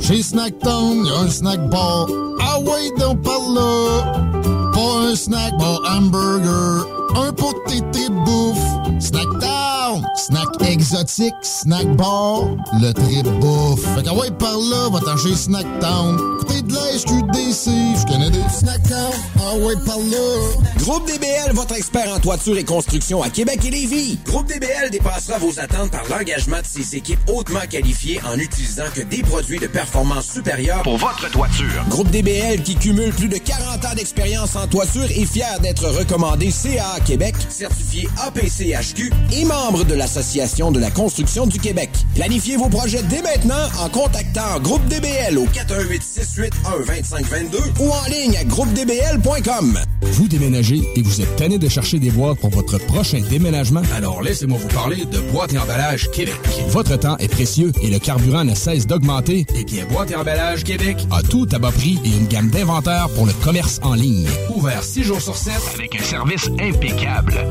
Chez 0.01 0.21
Snacktown, 0.21 1.07
y 1.07 1.11
a 1.11 1.19
un 1.21 1.31
snack 1.31 1.71
bar. 1.71 2.09
Ah 2.41 2.59
ouais, 2.59 2.91
donc 2.99 3.23
par 3.23 3.41
là. 3.55 4.66
Boy, 4.77 5.15
snack 5.15 5.57
ball 5.57 5.83
hamburger 5.85 6.96
Un 7.15 7.33
pour 7.33 7.55
tes 7.65 7.81
tripes 7.93 8.13
bouffe. 8.25 8.59
Snacktown, 8.99 10.05
snack 10.17 10.49
exotique, 10.63 11.35
snack 11.43 11.87
bar, 11.97 12.45
le 12.81 12.93
trip 12.93 13.27
bouffe. 13.41 13.85
Fait 13.95 14.03
qu'à 14.03 14.15
ouais, 14.15 14.31
par 14.33 14.57
là, 14.57 14.89
va-t'en 14.91 15.17
chez 15.17 15.35
Snacktown. 15.35 16.17
Côté 16.39 16.63
de 16.63 16.73
la 16.75 16.99
SQDC, 16.99 17.71
je 17.71 18.07
connais 18.13 18.31
des 18.31 18.39
Snacktown. 18.53 19.13
Ah 19.39 19.55
ouais, 19.57 19.75
par 19.85 19.99
là. 19.99 20.73
Groupe 20.79 21.07
DBL, 21.07 21.53
votre 21.53 21.75
expert 21.77 22.09
en 22.15 22.19
toiture 22.21 22.57
et 22.57 22.65
construction 22.65 23.23
à 23.23 23.29
Québec 23.29 23.61
et 23.65 23.71
Lévis. 23.71 24.19
Groupe 24.25 24.47
DBL 24.47 24.91
dépassera 24.91 25.39
vos 25.39 25.59
attentes 25.59 25.91
par 25.91 26.05
l'engagement 26.09 26.61
de 26.61 26.67
ses 26.67 26.97
équipes 26.97 27.21
hautement 27.29 27.61
qualifiées 27.69 28.21
en 28.25 28.39
utilisant 28.39 28.85
que 28.95 29.03
des 29.03 29.23
produits 29.23 29.59
de 29.59 29.67
performance 29.67 30.27
supérieure 30.27 30.83
Pour 30.83 30.97
votre 30.99 31.31
toiture. 31.31 31.85
Groupe 31.89 32.11
DBL 32.11 32.63
qui 32.63 32.77
cumule 32.77 33.13
plus 33.13 33.29
de 33.29 33.39
40 33.39 33.85
ans 33.85 33.95
d'expérience 33.95 34.57
en 34.57 34.67
toiture 34.67 35.05
est 35.05 35.27
fier 35.27 35.61
d'être 35.61 35.87
recommandé 35.87 36.51
CA 36.51 36.96
Québec, 37.01 37.35
certifié 37.49 38.09
APCHQ 38.27 39.13
et 39.33 39.45
membre 39.45 39.85
de 39.85 39.95
l'Association 39.95 40.71
de 40.73 40.81
la 40.81 40.91
construction 40.91 41.47
du 41.47 41.59
Québec. 41.59 41.91
Planifiez 42.15 42.57
vos 42.57 42.69
projets 42.69 43.03
dès 43.05 43.23
maintenant 43.23 43.69
en 43.81 43.89
contactant 43.89 44.61
Groupe 44.61 44.87
DBL 44.87 45.39
au 45.39 45.47
418 45.47 46.03
681 46.03 46.87
2522 46.87 47.59
ou 47.81 47.91
en 47.91 48.05
ligne 48.11 48.37
à 48.37 48.45
groupedbl.com. 48.45 49.79
Vous 50.03 50.29
déménagez 50.29 50.81
et 50.95 51.03
vous 51.03 51.21
êtes 51.21 51.37
tanné 51.37 51.59
de 51.59 51.69
chercher 51.69 51.99
des 51.99 52.11
boîtes 52.11 52.39
pour 52.39 52.51
votre 52.51 52.79
prochain 52.79 53.21
déménagement? 53.29 53.83
Alors 53.95 54.23
laissez-moi 54.23 54.59
vous 54.59 54.69
parler 54.69 55.05
de 55.05 55.19
Boîte 55.33 55.53
et 55.53 55.59
Emballage 55.59 56.11
Québec. 56.11 56.37
Votre 56.69 56.97
temps 56.97 57.17
est 57.19 57.29
précieux 57.29 57.73
et 57.83 57.91
le 57.91 57.99
carburant 57.99 58.45
ne 58.45 58.55
cesse 58.55 58.87
d'augmenter. 58.87 59.47
Eh 59.55 59.65
bien, 59.65 59.85
Boîte 59.87 60.11
et 60.11 60.17
Emballage 60.17 60.65
Québec 60.65 60.97
a 61.11 61.23
tout 61.23 61.47
à 61.53 61.59
bas 61.59 61.73
prix 61.73 61.99
et 62.05 62.09
une 62.09 62.27
gamme 62.27 62.51
d'inventaires 62.51 63.09
pour 63.15 63.27
le 63.27 63.33
commerce 63.45 63.81
en 63.83 63.95
ligne. 63.95 64.29
Ouvert 64.55 64.83
6 64.83 65.03
jours 65.03 65.21
sur 65.21 65.37
7 65.37 65.53
Avec 65.75 66.01
un 66.01 66.05
service 66.05 66.47
impeccable. 66.61 66.86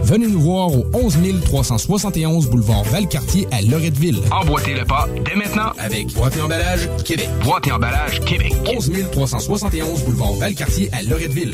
Venez 0.03 0.27
nous 0.27 0.39
voir 0.39 0.71
au 0.71 0.86
11 0.93 1.17
371 1.45 2.49
boulevard 2.49 2.83
Valcartier 2.83 3.47
à 3.51 3.61
Loretteville. 3.61 4.19
Emboîtez 4.31 4.73
le 4.73 4.86
pas 4.86 5.07
dès 5.25 5.36
maintenant 5.36 5.71
avec 5.77 6.13
Boîte 6.13 6.38
et 6.38 6.41
Emballage 6.41 6.89
Québec. 7.03 7.29
Boîte 7.43 7.67
et 7.67 7.71
emballage 7.71 8.19
Québec. 8.21 8.53
11 8.75 8.91
371 9.11 10.03
boulevard 10.03 10.33
Valcartier 10.33 10.89
à 10.93 11.03
Loretteville. 11.03 11.53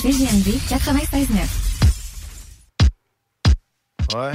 CGMD 0.00 0.56
96.9. 0.66 1.36
Ouais. 4.16 4.32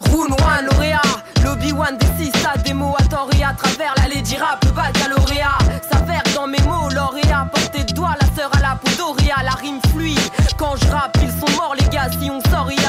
Rouen, 0.00 0.62
lauréat, 0.70 1.02
l'Obi-Wan 1.44 1.98
des 1.98 2.06
six 2.18 2.32
à 2.46 2.56
des 2.56 2.72
mots 2.72 2.94
à 2.98 3.02
tort 3.04 3.28
et 3.38 3.44
à 3.44 3.52
travers 3.52 3.94
la 3.98 4.08
Lady 4.08 4.36
Rap, 4.38 4.64
le 4.64 4.70
baccalauréat. 4.70 5.58
S'avère 5.90 6.22
dans 6.34 6.46
mes 6.46 6.60
mots, 6.60 6.88
lauréat, 6.88 7.50
portée 7.52 7.84
de 7.84 7.92
doigt, 7.92 8.14
la 8.18 8.26
sœur 8.34 8.50
à 8.56 8.60
la 8.60 8.76
peau 8.76 8.90
d'Oria, 8.96 9.34
la 9.44 9.50
rime 9.50 9.80
fluide. 9.92 10.18
Quand 10.56 10.76
je 10.76 10.86
rappe, 10.90 11.18
ils 11.20 11.28
sont 11.28 11.50
morts 11.56 11.74
les 11.78 11.88
gars, 11.90 12.08
si 12.18 12.30
on 12.30 12.40
sort, 12.50 12.70
il 12.72 12.82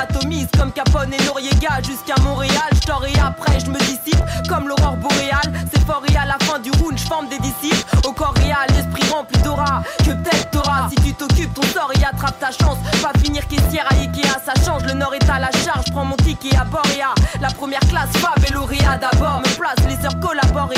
comme 0.57 0.71
Capone 0.71 1.13
et 1.13 1.23
Noriega 1.25 1.81
jusqu'à 1.83 2.19
Montréal. 2.21 2.69
Je 2.73 3.07
et 3.07 3.19
après, 3.19 3.59
je 3.59 3.69
me 3.69 3.79
dissipe 3.79 4.21
comme 4.49 4.67
l'aurore 4.67 4.97
boréale. 4.97 5.51
C'est 5.73 5.85
fort 5.85 6.03
et 6.07 6.15
à 6.15 6.25
la 6.25 6.37
fin 6.45 6.59
du 6.59 6.71
round, 6.71 6.97
je 6.97 7.05
forme 7.05 7.27
des 7.27 7.39
disciples. 7.39 7.83
Au 8.05 8.11
corps 8.11 8.33
réel, 8.35 8.55
l'esprit 8.69 9.09
rempli 9.11 9.41
d'aura. 9.41 9.83
Que 9.99 10.11
peut-être 10.11 10.53
si 10.89 10.95
tu 10.95 11.13
t'occupes 11.13 11.53
ton 11.53 11.61
sort 11.63 11.91
et 11.97 12.03
attrape 12.03 12.39
ta 12.39 12.51
chance. 12.51 12.77
Pas 13.01 13.17
finir 13.19 13.47
caissière 13.47 13.85
à 13.89 13.95
Ikea, 13.95 14.39
ça 14.45 14.53
change. 14.65 14.83
Le 14.83 14.93
nord 14.93 15.13
est 15.13 15.29
à 15.29 15.39
la 15.39 15.51
charge, 15.51 15.85
prends 15.91 16.05
mon 16.05 16.15
ticket 16.17 16.55
à 16.55 16.63
Boréa. 16.63 17.13
La 17.41 17.49
première 17.49 17.79
classe, 17.81 18.09
Fab 18.13 18.39
d'abord. 18.99 19.41
Me 19.41 19.57
place, 19.57 19.75
les 19.87 20.01
sœurs 20.01 20.19
collaborent 20.19 20.71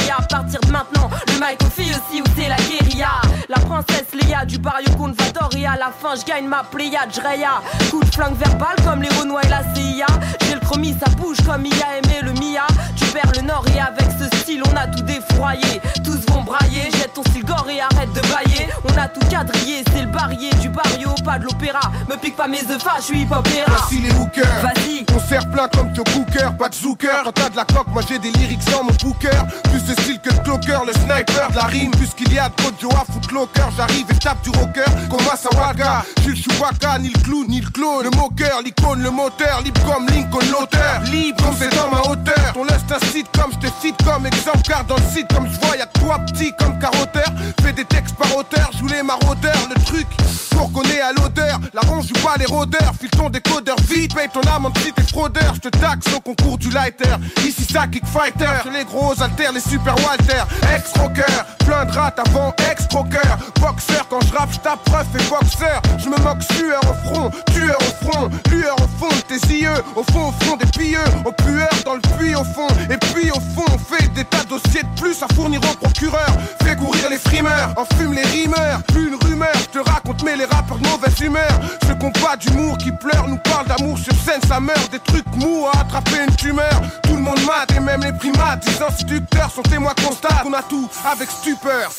du 4.44 4.58
barrio 4.58 4.90
Convador 4.98 5.50
et 5.56 5.66
à 5.66 5.78
la 5.78 5.92
fin, 5.92 6.16
je 6.20 6.26
gagne 6.26 6.48
ma 6.48 6.64
pléiade, 6.64 7.14
Jreya. 7.14 7.62
Coup 7.90 8.04
de 8.04 8.14
flingue 8.14 8.36
verbal 8.36 8.76
comme 8.84 9.02
les 9.02 9.10
Renois 9.10 9.42
et 9.44 9.48
la 9.48 9.62
CIA. 9.74 10.08
J'ai 10.46 10.56
le 10.56 10.60
chromie, 10.60 10.96
ça 11.00 11.10
bouge 11.12 11.38
comme 11.46 11.66
il 11.66 11.74
a 11.82 11.98
aimé 11.98 12.20
le 12.22 12.34
Mia. 12.34 12.68
Tu 12.98 13.06
perds 13.06 13.32
le 13.36 13.44
nord 13.44 13.64
et 13.74 13.80
avec 13.80 14.08
ce 14.20 14.38
style, 14.40 14.64
on 14.70 14.76
a 14.76 14.88
tout 14.88 15.04
défroyé. 15.04 15.80
Tous 16.04 16.20
vont 16.34 16.44
brailler, 16.44 16.92
jette 16.92 17.14
ton 17.14 17.24
style 17.24 17.46
gore 17.46 17.68
et 17.70 17.80
arrête 17.80 18.12
de 18.14 18.22
bailler. 18.22 18.68
On 18.84 18.98
a 18.98 19.08
tout 19.08 19.26
quadrillé, 19.30 19.84
c'est 19.94 20.02
le 20.02 20.12
barrier 20.12 20.50
du 20.62 20.70
barrio, 20.70 21.10
pas 21.24 21.40
de 21.40 21.46
l'opéra. 21.46 21.92
Me 22.10 22.18
pique 22.18 22.36
pas 22.36 22.48
mes 22.48 22.64
œufs, 22.70 22.84
je 22.98 23.04
suis 23.04 23.22
hip-hopéra. 23.22 23.66
Voici 23.68 24.00
les 24.00 24.12
hookers. 24.12 24.62
Vas-y. 24.62 25.06
On 25.16 25.20
sert 25.20 25.50
plein 25.50 25.68
comme 25.70 25.96
Joe 25.96 26.06
Cooker, 26.14 26.50
pas 26.58 26.70
de 26.70 26.76
zooker. 26.76 27.24
Quand 27.24 27.32
t'as 27.32 27.50
de 27.50 27.56
la 27.56 27.66
coque, 27.66 27.88
moi 27.88 28.02
j'ai 28.08 28.20
des 28.20 28.32
lyrics 28.32 28.66
dans 28.72 28.84
mon 28.84 28.92
booker. 29.02 29.30
Plus 29.72 29.84
de 29.84 30.02
style 30.02 30.20
que 30.20 30.30
de 30.30 30.40
clocker, 30.40 30.80
le 30.86 30.94
sniper 30.94 31.52
de 31.52 31.56
la 31.56 31.66
rime. 31.66 31.92
Plus 31.92 32.14
qu'il 32.14 32.34
y 32.34 32.40
a 32.40 32.50
de 32.50 32.88
à 32.94 33.06
footlocker. 33.12 33.62
J'arrive 33.78 34.06
et 34.10 34.20
du 34.34 34.50
rocker 34.58 34.82
comme 35.10 35.24
Masawaga. 35.24 36.04
J'ai 36.24 36.30
le 36.30 36.36
Chewbacca, 36.36 36.98
ni 37.00 37.10
le 37.10 37.20
clown, 37.20 37.46
ni 37.48 37.62
le 37.62 37.70
clone. 37.70 38.04
Le 38.04 38.10
moqueur, 38.10 38.62
l'icône, 38.64 39.04
le 39.04 39.12
moteur. 39.12 39.62
Libre 39.64 39.82
comme 39.86 40.08
Lincoln, 40.08 40.40
l'auteur. 40.52 41.02
Libre 41.12 41.44
comme 41.44 41.56
c'est 41.60 41.76
dans 41.76 41.90
ma 41.92 42.02
hauteur. 42.02 42.54
Ton 42.54 42.64
lust 42.64 42.92
un 42.92 43.06
site 43.12 43.28
comme 43.38 43.52
je 43.54 43.68
te 43.68 43.74
cite 43.82 43.96
comme 44.04 44.26
exemple. 44.26 44.62
Car 44.64 44.84
dans 44.86 44.96
le 44.96 45.14
site, 45.14 45.32
comme 45.34 45.48
je 45.48 45.60
vois, 45.66 45.78
y'a 45.78 45.86
que 45.86 46.00
toi 46.00 46.20
petit 46.26 46.52
comme 46.58 46.80
carotteur. 46.80 47.32
Fais 47.62 47.74
des 47.74 47.86
textes 47.86 48.16
par 48.16 48.36
auteur, 48.36 48.72
joue 48.80 48.88
les 48.88 49.04
maraudeurs. 49.04 49.70
Le 49.70 49.82
truc, 49.84 50.08
pour 50.52 50.72
qu'on 50.72 50.82
à 50.82 51.12
l'odeur. 51.14 51.60
La 51.74 51.82
ronge 51.82 52.08
joue 52.08 52.26
pas 52.26 52.36
les 52.38 52.46
rôdeurs. 52.46 52.94
File 53.00 53.10
ton 53.12 53.30
décodeur 53.30 53.76
vite, 53.90 54.16
paye 54.16 54.30
ton 54.34 54.42
amende 54.42 54.78
si 54.80 54.92
t'es 54.92 55.04
fraudeur. 55.04 55.54
Je 55.56 55.70
te 55.70 55.70
taxe 55.70 56.08
au 56.16 56.20
concours 56.20 56.58
du 56.58 56.70
lighter. 56.70 57.16
Ici, 57.46 57.66
ça 57.72 57.88
kick 57.88 58.06
fighter. 58.06 58.70
Les 58.74 58.86
gros 58.86 59.14
alters, 59.22 59.52
les 59.52 59.60
super 59.60 59.96
Walter. 59.96 60.44
Ex-rocker, 60.74 61.24
plein 61.66 61.86
de 61.86 61.92
rats 61.92 62.16
avant 62.18 62.54
ex-croqueur. 62.72 63.38
Boxeur, 63.60 64.08
quand 64.16 64.28
je 64.28 64.34
rappe, 64.34 64.54
je 64.54 64.60
tape 64.60 64.90
ref 64.90 65.08
et 65.14 65.30
boxeur. 65.30 65.82
Je 65.98 66.10
me 66.10 66.18
moque 66.18 66.44
sueur 66.44 66.80
au 66.84 67.08
front, 67.08 67.32
tueur 67.54 67.78
au 67.80 68.06
front, 68.06 68.30
lueur 68.50 68.76
au 68.78 68.88
fond 69.00 69.10
de 69.10 69.36
tes 69.36 69.54
yeux. 69.54 69.84
Au 69.96 70.04
fond, 70.04 70.30
au 70.30 70.44
fond 70.44 70.56
des 70.56 70.66
pieux, 70.68 71.00
au 71.26 71.32
pueur 71.32 71.70
dans 71.84 71.96
le 71.96 72.02
puits 72.18 72.36
au 72.36 72.44
fond. 72.44 72.68
Et 72.90 72.98
puis 72.98 73.32
au 73.32 73.40
fond, 73.54 73.66
on 73.74 73.78
fait 73.78 74.08
des 74.14 74.24
tas 74.24 74.44
de 74.44 74.50
dossiers 74.50 74.84
de 74.84 75.02
plus 75.02 75.22
à 75.22 75.28
fournir 75.34 75.60
au 75.60 75.76
procureur. 75.76 76.30
Fais 76.64 76.76
courir 76.76 77.10
les 77.10 77.18
frimeurs, 77.18 77.74
enfume 77.76 78.14
les 78.14 78.24
rimeurs. 78.24 78.82
Plus 78.88 79.10
une 79.10 79.16
rumeur, 79.16 79.54
je 79.54 79.80
te 79.80 79.90
raconte, 79.90 80.24
mais 80.24 80.38
les 80.38 80.46
rappeurs 80.46 80.78
de 80.78 80.88
mauvaise 80.88 81.20
humeur. 81.20 81.60
Ce 81.86 81.94
compas 81.94 82.38
d'humour 82.38 82.78
qui 82.78 82.92
pleure 82.92 83.28
nous 83.28 83.40
parle 83.40 83.68
d'amour 83.68 83.98
sur 83.98 84.14
scène, 84.14 84.42
ça 84.48 84.60
meurt. 84.60 84.92
Des 84.92 85.00
trucs 85.00 85.28
mous 85.36 85.66
à 85.74 85.82
attraper 85.82 86.24
une 86.26 86.36
tumeur. 86.36 86.82
Tout 87.04 87.16
le 87.16 87.22
monde 87.22 87.40
mate 87.46 87.72
et 87.76 87.82
même 87.82 88.02
les 88.02 88.14
primates. 88.14 88.66
Les 88.66 88.82
instituteurs 88.82 89.52
sont 89.52 89.64
témoins 89.64 89.94
constatent 90.06 90.44
qu'on 90.44 90.54
a 90.54 90.64
tout 90.64 90.90
avec 91.06 91.30
stupeur. 91.30 91.92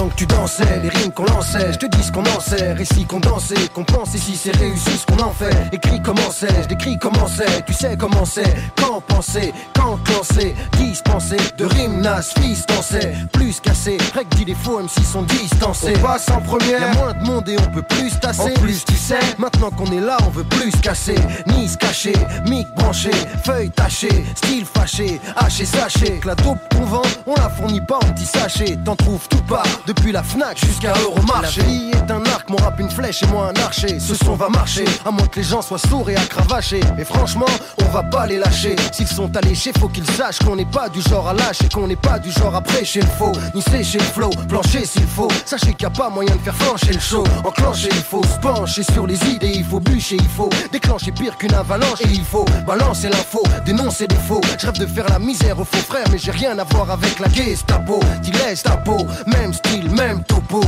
Pendant 0.00 0.12
que 0.12 0.16
tu 0.16 0.26
dansais, 0.26 0.80
les 0.82 0.88
rimes 0.88 1.12
qu'on 1.12 1.26
lançait, 1.26 1.74
je 1.74 1.76
te 1.76 1.84
dis 1.84 2.02
ce 2.02 2.10
qu'on 2.10 2.24
en 2.24 2.40
sait, 2.40 2.72
récit 2.72 3.04
qu'on 3.04 3.20
dansait, 3.20 3.68
qu'on 3.74 3.84
pense 3.84 4.14
ici 4.14 4.34
c'est 4.34 4.56
réussi 4.56 4.96
ce 4.96 5.04
qu'on 5.04 5.22
en 5.22 5.30
fait. 5.30 5.54
Écrit 5.72 6.00
comment 6.00 6.30
c'est, 6.32 6.62
je 6.62 6.68
décris 6.68 6.98
comment 6.98 7.28
c'est, 7.28 7.66
tu 7.66 7.74
sais 7.74 7.98
comment 7.98 8.24
c'est, 8.24 8.50
quand 8.78 9.02
penser, 9.02 9.52
quand 9.74 9.98
lancer, 10.08 10.54
dispenser, 10.78 11.36
de 11.58 11.64
rimes 11.64 12.00
nas, 12.00 12.22
fils 12.22 12.64
dansait, 12.66 13.12
plus 13.32 13.60
cassé, 13.60 13.98
rec 14.14 14.26
dit 14.36 14.44
les 14.44 14.54
faux 14.54 14.80
MC 14.80 15.04
sont 15.04 15.22
distancés. 15.22 15.94
On 15.96 16.00
passe 16.00 16.30
en 16.30 16.40
première. 16.40 16.80
Y'a 16.80 16.94
moins 16.94 17.12
de 17.12 17.22
monde 17.22 17.48
et 17.48 17.56
on 17.58 17.70
peut 17.70 17.82
plus 17.82 18.10
se 18.10 18.18
tasser. 18.18 18.54
En 18.56 18.60
plus, 18.60 18.84
tu 18.84 18.94
sais. 18.94 19.18
Maintenant 19.38 19.70
qu'on 19.70 19.92
est 19.92 20.00
là, 20.00 20.16
on 20.26 20.30
veut 20.30 20.44
plus 20.44 20.70
se 20.70 20.78
casser, 20.78 21.16
ni 21.46 21.68
se 21.68 21.76
cacher, 21.76 22.14
mic 22.46 22.66
branché, 22.76 23.10
feuille 23.44 23.70
tachée, 23.70 24.24
style 24.34 24.64
fâché, 24.64 25.20
haché 25.36 25.64
sachet. 25.66 26.18
Que 26.20 26.28
la 26.28 26.36
taupe 26.36 26.58
qu'on 26.74 26.84
vend, 26.84 27.02
on 27.26 27.34
la 27.34 27.50
fournit 27.50 27.80
pas 27.80 27.96
en 27.96 28.12
petit 28.12 28.26
sachet. 28.26 28.78
T'en 28.84 28.96
trouves 28.96 29.28
tout 29.28 29.42
part, 29.42 29.66
depuis 29.92 30.12
la 30.12 30.22
Fnac 30.22 30.56
jusqu'à 30.64 30.92
Euromarché. 31.02 31.60
La 31.62 31.66
vie 31.66 31.90
est 31.90 32.10
un 32.10 32.24
arc, 32.26 32.48
mon 32.48 32.56
rap 32.58 32.78
une 32.78 32.90
flèche 32.90 33.22
et 33.24 33.26
moi 33.26 33.50
un 33.50 33.60
archer. 33.60 33.98
Ce 33.98 34.14
son 34.14 34.36
va 34.36 34.48
marcher, 34.48 34.84
à 35.04 35.10
moins 35.10 35.26
que 35.26 35.40
les 35.40 35.44
gens 35.44 35.62
soient 35.62 35.78
sourds 35.78 36.08
et 36.10 36.16
à 36.16 36.24
cravacher. 36.26 36.80
Et 36.96 37.04
franchement, 37.04 37.50
on 37.82 37.88
va 37.88 38.04
pas 38.04 38.26
les 38.26 38.38
lâcher. 38.38 38.76
S'ils 38.92 39.08
sont 39.08 39.36
alléchés, 39.36 39.72
faut 39.78 39.88
qu'ils 39.88 40.08
sachent 40.12 40.38
qu'on 40.38 40.54
n'est 40.54 40.70
pas 40.78 40.88
du 40.88 41.00
genre 41.02 41.28
à 41.28 41.34
lâcher, 41.34 41.68
qu'on 41.72 41.88
n'est 41.88 41.96
pas 41.96 42.20
du 42.20 42.30
genre 42.30 42.54
à 42.54 42.60
prêcher 42.60 43.00
le 43.00 43.08
faux, 43.18 43.32
ni 43.54 43.62
sécher 43.62 43.98
le 43.98 44.04
flow, 44.04 44.30
plancher 44.48 44.84
s'il 44.84 45.06
faut. 45.06 45.28
Sachez 45.44 45.74
qu'il 45.74 45.88
n'y 45.88 45.94
a 45.94 45.98
pas 45.98 46.08
moyen 46.08 46.36
de 46.36 46.40
faire 46.40 46.54
flancher 46.54 46.92
le 46.92 47.00
show. 47.00 47.24
Enclencher, 47.44 47.88
il 47.90 48.02
faut 48.02 48.22
se 48.22 48.38
pencher 48.40 48.84
sur 48.84 49.08
les 49.08 49.20
idées, 49.26 49.52
il 49.54 49.64
faut 49.64 49.80
bûcher, 49.80 50.16
il 50.16 50.28
faut 50.28 50.50
déclencher 50.70 51.10
pire 51.10 51.36
qu'une 51.36 51.54
avalanche. 51.54 52.00
Et 52.02 52.08
il 52.12 52.24
faut 52.24 52.44
balancer 52.66 53.08
l'info, 53.08 53.42
dénoncer 53.64 54.06
des 54.06 54.22
faux. 54.28 54.40
Je 54.56 54.66
rêve 54.66 54.78
de 54.78 54.86
faire 54.86 55.08
la 55.08 55.18
misère 55.18 55.58
aux 55.58 55.64
faux 55.64 55.84
frères, 55.88 56.06
mais 56.12 56.18
j'ai 56.18 56.30
rien 56.30 56.56
à 56.58 56.64
voir 56.64 56.90
avec 56.90 57.18
la 57.18 57.28
Gestapo. 57.28 58.00
T'y 58.22 58.30
laisse 58.32 58.62
ta 58.62 58.76
peau, 58.76 59.06
même 59.26 59.52
style, 59.52 59.79
même 59.88 60.22
topo. 60.24 60.60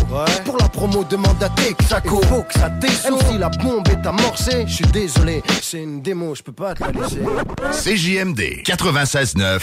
Pour 0.44 0.56
la 0.58 0.68
promo, 0.68 1.04
demande 1.04 1.42
à 1.42 1.48
Texaco. 1.50 2.20
Faut 2.22 2.42
que 2.42 2.54
ça 2.54 2.68
descende. 2.68 3.22
Si 3.30 3.38
la 3.38 3.48
bombe 3.48 3.88
est 3.88 4.06
amorcée, 4.06 4.64
je 4.66 4.74
suis 4.74 4.86
désolé, 4.86 5.42
c'est 5.60 5.82
une 5.82 6.02
démo, 6.02 6.34
je 6.34 6.42
peux 6.42 6.52
pas 6.52 6.74
te 6.74 6.82
la 6.82 6.92
laisser. 6.92 7.20
CJMD 7.72 8.62
96.9 8.64 9.60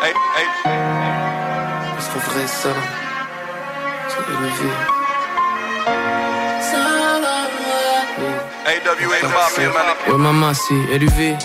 Hey, 0.00 0.14
hey. 0.36 0.46
Parce 1.94 2.08
qu'en 2.08 2.18
vrai, 2.20 2.46
ça, 2.46 2.68
c'est 4.08 4.32
élevé. 4.32 4.70
Ouais 10.08 10.18
maman 10.18 10.52
c'est 10.52 10.94
élevé. 10.94 11.36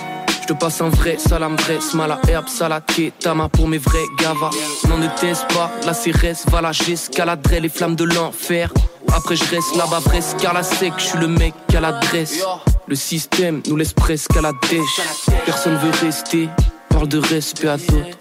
Je 0.42 0.48
te 0.48 0.54
passe 0.54 0.82
un 0.82 0.90
vrai 0.90 1.18
salam 1.18 1.56
vrai 1.56 1.80
smala 1.80 2.20
herbe 2.28 2.50
salade 2.50 2.84
tama 3.20 3.48
pour 3.48 3.68
mes 3.68 3.78
vrais 3.78 4.04
gavas. 4.20 4.50
N'en 4.90 4.98
ne 4.98 5.08
teste 5.20 5.48
pas, 5.54 5.72
la 5.86 5.94
CRS 5.94 6.50
va 6.52 6.62
la 6.62 6.74
j'escaladerai 6.74 7.62
les 7.62 7.70
flammes 7.70 7.96
de 7.96 8.04
l'enfer. 8.04 8.74
Après 9.16 9.38
je 9.38 9.44
reste 9.46 9.76
là-bas 9.78 10.02
presque 10.04 10.44
à 10.44 10.52
la 10.52 10.64
sec, 10.64 10.92
je 10.98 11.04
suis 11.04 11.20
le 11.20 11.28
mec 11.28 11.54
à 11.74 11.80
l'adresse. 11.80 12.44
Le 12.88 12.96
système 12.96 13.62
nous 13.70 13.78
laisse 13.78 13.94
presque 13.94 14.36
à 14.36 14.42
la 14.42 14.52
dèche. 14.70 15.00
Personne 15.46 15.78
veut 15.78 15.92
rester, 16.06 16.50
parle 16.90 17.08
de 17.08 17.20
respect 17.20 17.70
à 17.70 17.78
d'autres 17.78 18.18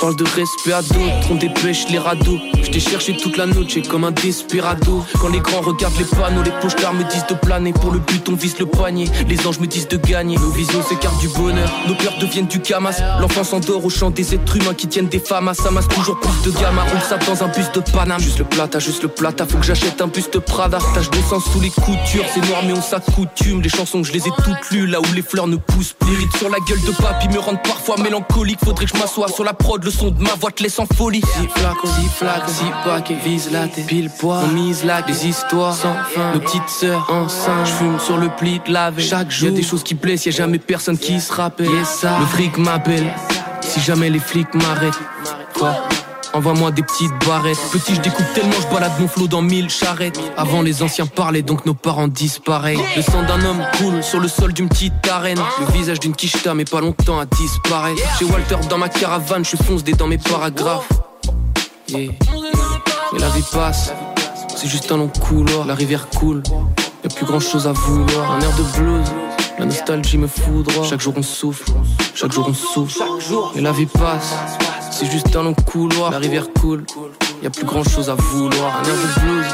Parle 0.00 0.16
de 0.16 0.24
respect 0.24 0.72
à 0.72 0.80
d'autres, 0.80 1.30
on 1.30 1.34
dépêche 1.34 1.88
les 1.90 1.98
radeaux. 1.98 2.38
Je 2.62 2.70
t'ai 2.70 2.80
cherché 2.80 3.14
toute 3.16 3.36
la 3.36 3.44
noche 3.44 3.78
comme 3.88 4.04
un 4.04 4.12
desperado. 4.12 5.04
Quand 5.20 5.28
les 5.28 5.40
grands 5.40 5.60
regardent 5.60 5.98
les 5.98 6.04
panneaux, 6.04 6.42
les 6.42 6.52
pochards 6.52 6.94
me 6.94 7.04
disent 7.04 7.26
de 7.26 7.34
planer. 7.34 7.74
Pour 7.74 7.90
le 7.92 7.98
but, 7.98 8.26
on 8.30 8.34
vise 8.34 8.58
le 8.58 8.64
poignet. 8.64 9.04
Les 9.28 9.46
anges 9.46 9.60
me 9.60 9.66
disent 9.66 9.88
de 9.88 9.98
gagner. 9.98 10.36
Nos 10.36 10.50
visions 10.50 10.82
s'écartent 10.82 11.20
du 11.20 11.28
bonheur. 11.28 11.70
Nos 11.86 11.94
cœurs 11.96 12.16
deviennent 12.18 12.46
du 12.46 12.60
camas. 12.60 12.98
L'enfant 13.20 13.44
s'endort 13.44 13.84
au 13.84 13.90
chant 13.90 14.10
des 14.10 14.34
êtres 14.34 14.56
humains 14.56 14.72
qui 14.72 14.88
tiennent 14.88 15.08
des 15.08 15.18
femmes. 15.18 15.48
À 15.48 15.54
ça 15.54 15.70
masse 15.70 15.88
toujours 15.88 16.18
plus 16.18 16.50
de 16.50 16.58
gamma. 16.58 16.82
Roule 16.84 17.02
ça 17.06 17.18
dans 17.18 17.44
un 17.44 17.48
bus 17.48 17.70
de 17.72 17.80
Paname. 17.80 18.20
Juste 18.20 18.38
le 18.38 18.44
plata, 18.44 18.78
juste 18.78 19.02
le 19.02 19.08
plata. 19.08 19.46
Faut 19.46 19.58
que 19.58 19.66
j'achète 19.66 20.00
un 20.00 20.06
buste 20.06 20.38
Prada. 20.38 20.78
Tache 20.94 21.10
de 21.10 21.18
sang 21.28 21.40
sous 21.40 21.60
les 21.60 21.70
coutures. 21.70 22.24
C'est 22.32 22.46
noir, 22.48 22.62
mais 22.66 22.72
on 22.72 22.82
s'accoutume. 22.82 23.60
Les 23.60 23.68
chansons, 23.68 24.02
je 24.02 24.12
les 24.12 24.26
ai 24.26 24.30
toutes 24.44 24.70
lues. 24.70 24.86
Là 24.86 25.00
où 25.00 25.14
les 25.14 25.22
fleurs 25.22 25.46
ne 25.46 25.56
poussent 25.56 25.94
plus. 25.98 26.26
Sur 26.38 26.48
la 26.48 26.58
gueule 26.60 26.82
de 26.82 26.92
papy 27.02 27.28
me 27.28 27.38
rendent 27.38 27.62
parfois 27.62 27.96
mélancolique. 27.98 28.58
Faudrait 28.64 28.86
que 28.86 28.92
je 28.94 28.98
m'assoie 28.98 29.28
sur 29.28 29.44
la 29.44 29.52
prod. 29.52 29.83
Le 29.84 29.90
son 29.90 30.10
de 30.10 30.22
ma 30.22 30.34
voix 30.40 30.50
te 30.50 30.62
laisse 30.62 30.78
en 30.78 30.86
folie. 30.86 31.20
Si 31.20 31.46
flac, 31.48 31.74
si 31.84 32.08
flac, 32.08 32.42
si 32.48 32.64
paquet, 32.86 33.18
vise 33.22 33.50
la 33.52 33.68
tête, 33.68 33.84
pile 33.84 34.08
poids. 34.08 34.40
On 34.42 34.48
mise 34.48 34.82
là 34.82 35.02
des 35.02 35.26
histoires 35.26 35.74
sans 35.74 35.92
fin. 35.92 36.32
Nos 36.32 36.40
petites 36.40 36.70
sœurs 36.70 37.06
enceintes, 37.10 37.66
j'fume 37.66 38.00
sur 38.00 38.16
le 38.16 38.30
pli 38.30 38.62
de 38.66 38.72
la 38.72 38.90
veille. 38.90 39.06
Chaque 39.06 39.30
jour, 39.30 39.50
y 39.50 39.52
a 39.52 39.54
des 39.56 39.62
choses 39.62 39.82
qui 39.82 39.94
blessent, 39.94 40.24
y 40.24 40.30
a 40.30 40.32
jamais 40.32 40.58
personne 40.58 40.96
qui 40.96 41.20
se 41.20 41.30
rappelle. 41.30 41.68
Le 41.68 42.26
fric 42.30 42.56
m'appelle, 42.56 43.12
si 43.60 43.78
jamais 43.82 44.08
les 44.08 44.20
flics 44.20 44.54
m'arrêtent. 44.54 44.94
Quoi? 45.52 45.74
Envoie-moi 46.34 46.72
des 46.72 46.82
petites 46.82 47.12
barrettes. 47.26 47.58
Petit, 47.70 47.94
je 47.94 48.00
découpe 48.00 48.26
tellement, 48.34 48.56
je 48.60 48.74
balade 48.74 48.92
mon 48.98 49.06
flot 49.06 49.28
dans 49.28 49.40
mille 49.40 49.70
charrettes. 49.70 50.20
Avant, 50.36 50.62
les 50.62 50.82
anciens 50.82 51.06
parlaient, 51.06 51.42
donc 51.42 51.64
nos 51.64 51.74
parents 51.74 52.08
disparaissent. 52.08 52.78
Le 52.96 53.02
sang 53.02 53.22
d'un 53.22 53.40
homme 53.44 53.64
coule 53.78 54.02
sur 54.02 54.18
le 54.18 54.26
sol 54.26 54.52
d'une 54.52 54.68
petite 54.68 54.94
arène. 55.08 55.38
Le 55.60 55.72
visage 55.72 56.00
d'une 56.00 56.14
quicheta, 56.14 56.54
mais 56.54 56.64
pas 56.64 56.80
longtemps 56.80 57.20
à 57.20 57.26
disparaître. 57.26 58.02
Chez 58.18 58.24
Walter, 58.24 58.56
dans 58.68 58.78
ma 58.78 58.88
caravane, 58.88 59.44
je 59.44 59.56
fonce 59.56 59.84
des 59.84 59.92
dans 59.92 60.08
mes 60.08 60.18
paragraphes. 60.18 60.88
Yeah. 61.88 62.10
Mais 63.12 63.18
la 63.20 63.28
vie 63.28 63.44
passe, 63.52 63.92
c'est 64.56 64.68
juste 64.68 64.90
un 64.90 64.96
long 64.96 65.08
couloir. 65.08 65.66
La 65.66 65.74
rivière 65.76 66.08
coule, 66.08 66.42
y 67.04 67.06
a 67.06 67.10
plus 67.14 67.26
grand 67.26 67.40
chose 67.40 67.68
à 67.68 67.72
vouloir. 67.72 68.32
Un 68.32 68.40
air 68.40 68.56
de 68.56 68.62
blues, 68.78 69.06
la 69.58 69.66
nostalgie 69.66 70.18
me 70.18 70.26
foudroie. 70.26 70.84
Chaque 70.84 71.00
jour 71.00 71.14
on 71.16 71.22
souffle, 71.22 71.70
chaque 72.14 72.32
jour 72.32 72.46
on 72.48 72.54
souffle. 72.54 73.04
Et 73.54 73.60
la 73.60 73.70
vie 73.70 73.86
passe, 73.86 74.34
c'est 74.94 75.10
juste 75.10 75.34
un 75.34 75.42
long 75.42 75.54
couloir. 75.54 76.12
La 76.12 76.18
rivière 76.18 76.46
coule, 76.52 76.84
y 77.42 77.46
a 77.46 77.50
plus 77.50 77.64
grand 77.64 77.82
chose 77.82 78.08
à 78.08 78.14
vouloir. 78.14 78.76
Un 78.78 78.82
blues, 79.24 79.46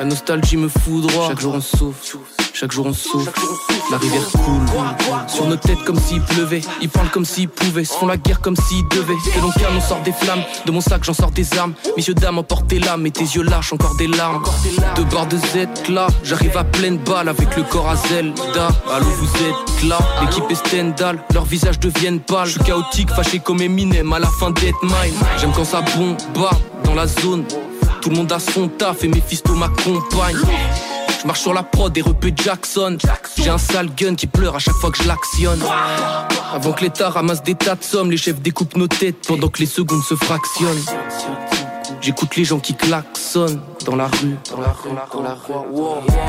la 0.00 0.06
nostalgie 0.06 0.56
me 0.56 0.68
foudroie. 0.68 1.28
Chaque 1.28 1.40
jour 1.40 1.54
on 1.54 1.60
souffle. 1.60 2.16
Chaque 2.54 2.72
jour 2.72 2.86
on 2.86 2.94
souffle, 2.94 3.30
la 3.90 3.98
rivière 3.98 4.26
coule. 4.32 5.28
Sur 5.28 5.46
nos 5.46 5.56
têtes 5.56 5.84
comme 5.84 6.00
s'il 6.00 6.22
pleuvait. 6.22 6.62
Ils 6.80 6.88
parlent 6.88 7.10
comme 7.10 7.26
s'ils 7.26 7.50
pouvaient, 7.50 7.84
se 7.84 7.92
font 7.92 8.06
la 8.06 8.16
guerre 8.16 8.40
comme 8.40 8.56
s'ils 8.56 8.88
devaient. 8.88 9.12
De 9.36 9.42
l'on 9.42 9.50
calme 9.50 9.76
on 9.76 9.80
sort 9.82 10.00
des 10.00 10.12
flammes, 10.12 10.40
de 10.64 10.72
mon 10.72 10.80
sac 10.80 11.04
j'en 11.04 11.12
sors 11.12 11.30
des 11.30 11.46
armes. 11.58 11.74
Messieurs 11.98 12.14
dames 12.14 12.38
emportez 12.38 12.78
l'âme 12.78 13.04
et 13.04 13.10
tes 13.10 13.24
yeux 13.24 13.42
lâchent 13.42 13.74
encore 13.74 13.94
des 13.96 14.06
larmes. 14.06 14.42
De 14.96 15.02
barres 15.02 15.26
de 15.26 15.36
Z 15.36 15.90
là, 15.90 16.06
j'arrive 16.24 16.56
à 16.56 16.64
pleine 16.64 16.96
balle 16.96 17.28
Avec 17.28 17.54
le 17.58 17.62
corps 17.64 17.90
à 17.90 17.96
Zelda, 17.96 18.68
allô 18.90 19.04
vous 19.04 19.36
êtes 19.44 19.86
là. 19.86 19.98
L'équipe 20.22 20.50
est 20.50 20.66
Stendhal, 20.66 21.22
leurs 21.34 21.44
visages 21.44 21.78
deviennent 21.78 22.20
pâles. 22.20 22.46
Je 22.46 22.52
suis 22.52 22.64
chaotique, 22.64 23.10
fâché 23.10 23.38
comme 23.38 23.60
Eminem 23.60 24.10
à 24.14 24.18
la 24.18 24.28
fin 24.28 24.50
d'être 24.50 24.82
mine. 24.82 25.14
J'aime 25.38 25.52
quand 25.54 25.66
ça 25.66 25.82
bombarde 25.82 26.58
dans 26.84 26.94
la 26.94 27.06
zone 27.06 27.44
Tout 28.00 28.10
le 28.10 28.16
monde 28.16 28.32
a 28.32 28.38
son 28.38 28.68
taf 28.68 29.04
et 29.04 29.08
mes 29.08 29.20
fistos 29.20 29.56
m'accompagnent 29.56 30.36
je 31.20 31.26
marche 31.26 31.40
sur 31.40 31.52
la 31.52 31.62
prod 31.62 31.96
et 31.98 32.00
repeux 32.00 32.32
Jackson. 32.34 32.96
J'ai 33.36 33.50
un 33.50 33.58
sale 33.58 33.90
gun 33.94 34.14
qui 34.14 34.26
pleure 34.26 34.56
à 34.56 34.58
chaque 34.58 34.76
fois 34.76 34.90
que 34.90 35.02
je 35.02 35.06
l'actionne. 35.06 35.60
Avant 36.54 36.72
que 36.72 36.82
l'État 36.82 37.10
ramasse 37.10 37.42
des 37.42 37.54
tas 37.54 37.74
de 37.74 37.84
sommes, 37.84 38.10
les 38.10 38.16
chefs 38.16 38.40
découpent 38.40 38.76
nos 38.76 38.88
têtes 38.88 39.26
pendant 39.26 39.48
que 39.48 39.58
les 39.58 39.66
secondes 39.66 40.02
se 40.02 40.14
fractionnent. 40.14 40.82
J'écoute 42.00 42.36
les 42.36 42.44
gens 42.44 42.58
qui 42.58 42.74
klaxonnent 42.74 43.60
dans 43.84 43.90
dans 43.90 43.96
la 43.96 44.06
rue. 44.06 44.36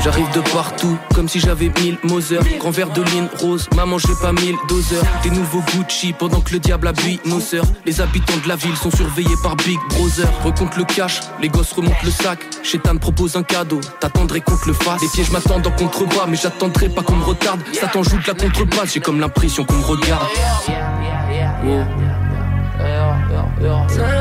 J'arrive 0.02 0.30
de 0.34 0.40
partout, 0.52 0.98
comme 1.14 1.28
si 1.28 1.38
j'avais 1.38 1.70
mille 1.80 1.96
Moser. 2.02 2.40
Grand 2.58 2.70
verre 2.70 2.90
de 2.90 3.02
ligne 3.02 3.28
rose, 3.40 3.68
maman 3.76 3.98
j'ai 3.98 4.14
pas 4.20 4.32
mille 4.32 4.56
doseurs. 4.68 5.04
Des 5.22 5.30
nouveaux 5.30 5.62
Gucci 5.72 6.12
pendant 6.12 6.40
que 6.40 6.52
le 6.52 6.58
diable 6.58 6.88
habille 6.88 7.20
nos 7.24 7.40
sœurs. 7.40 7.64
Les 7.86 8.00
habitants 8.00 8.36
de 8.42 8.48
la 8.48 8.56
ville 8.56 8.76
sont 8.76 8.90
surveillés 8.90 9.36
par 9.42 9.56
Big 9.56 9.78
Brother. 9.90 10.28
Recompte 10.44 10.76
le 10.76 10.84
cash, 10.84 11.20
les 11.40 11.48
gosses 11.48 11.72
remontent 11.72 11.96
le 12.04 12.10
sac. 12.10 12.40
Chétan 12.62 12.96
propose 12.96 13.36
un 13.36 13.42
cadeau, 13.42 13.80
t'attendrais 14.00 14.40
qu'on 14.40 14.56
te 14.56 14.66
le 14.66 14.74
fasse. 14.74 15.00
Les 15.00 15.08
pièges 15.08 15.30
m'attendent 15.30 15.66
en 15.66 15.70
contrebas, 15.70 16.26
mais 16.28 16.36
j'attendrai 16.36 16.88
pas 16.88 17.02
qu'on 17.02 17.16
me 17.16 17.24
retarde. 17.24 17.60
Satan 17.72 18.02
joue 18.02 18.18
de 18.18 18.26
la 18.26 18.34
contrebasse, 18.34 18.94
j'ai 18.94 19.00
comme 19.00 19.20
l'impression 19.20 19.64
qu'on 19.64 19.74
me 19.74 19.84
regarde. 19.84 20.26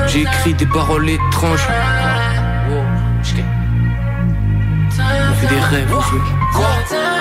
J'ai 0.08 0.22
écrit 0.22 0.54
des 0.54 0.66
paroles 0.66 1.10
étranges. 1.10 1.68
On 4.98 5.34
fait 5.36 5.48
des 5.48 5.62
rêves. 5.62 5.94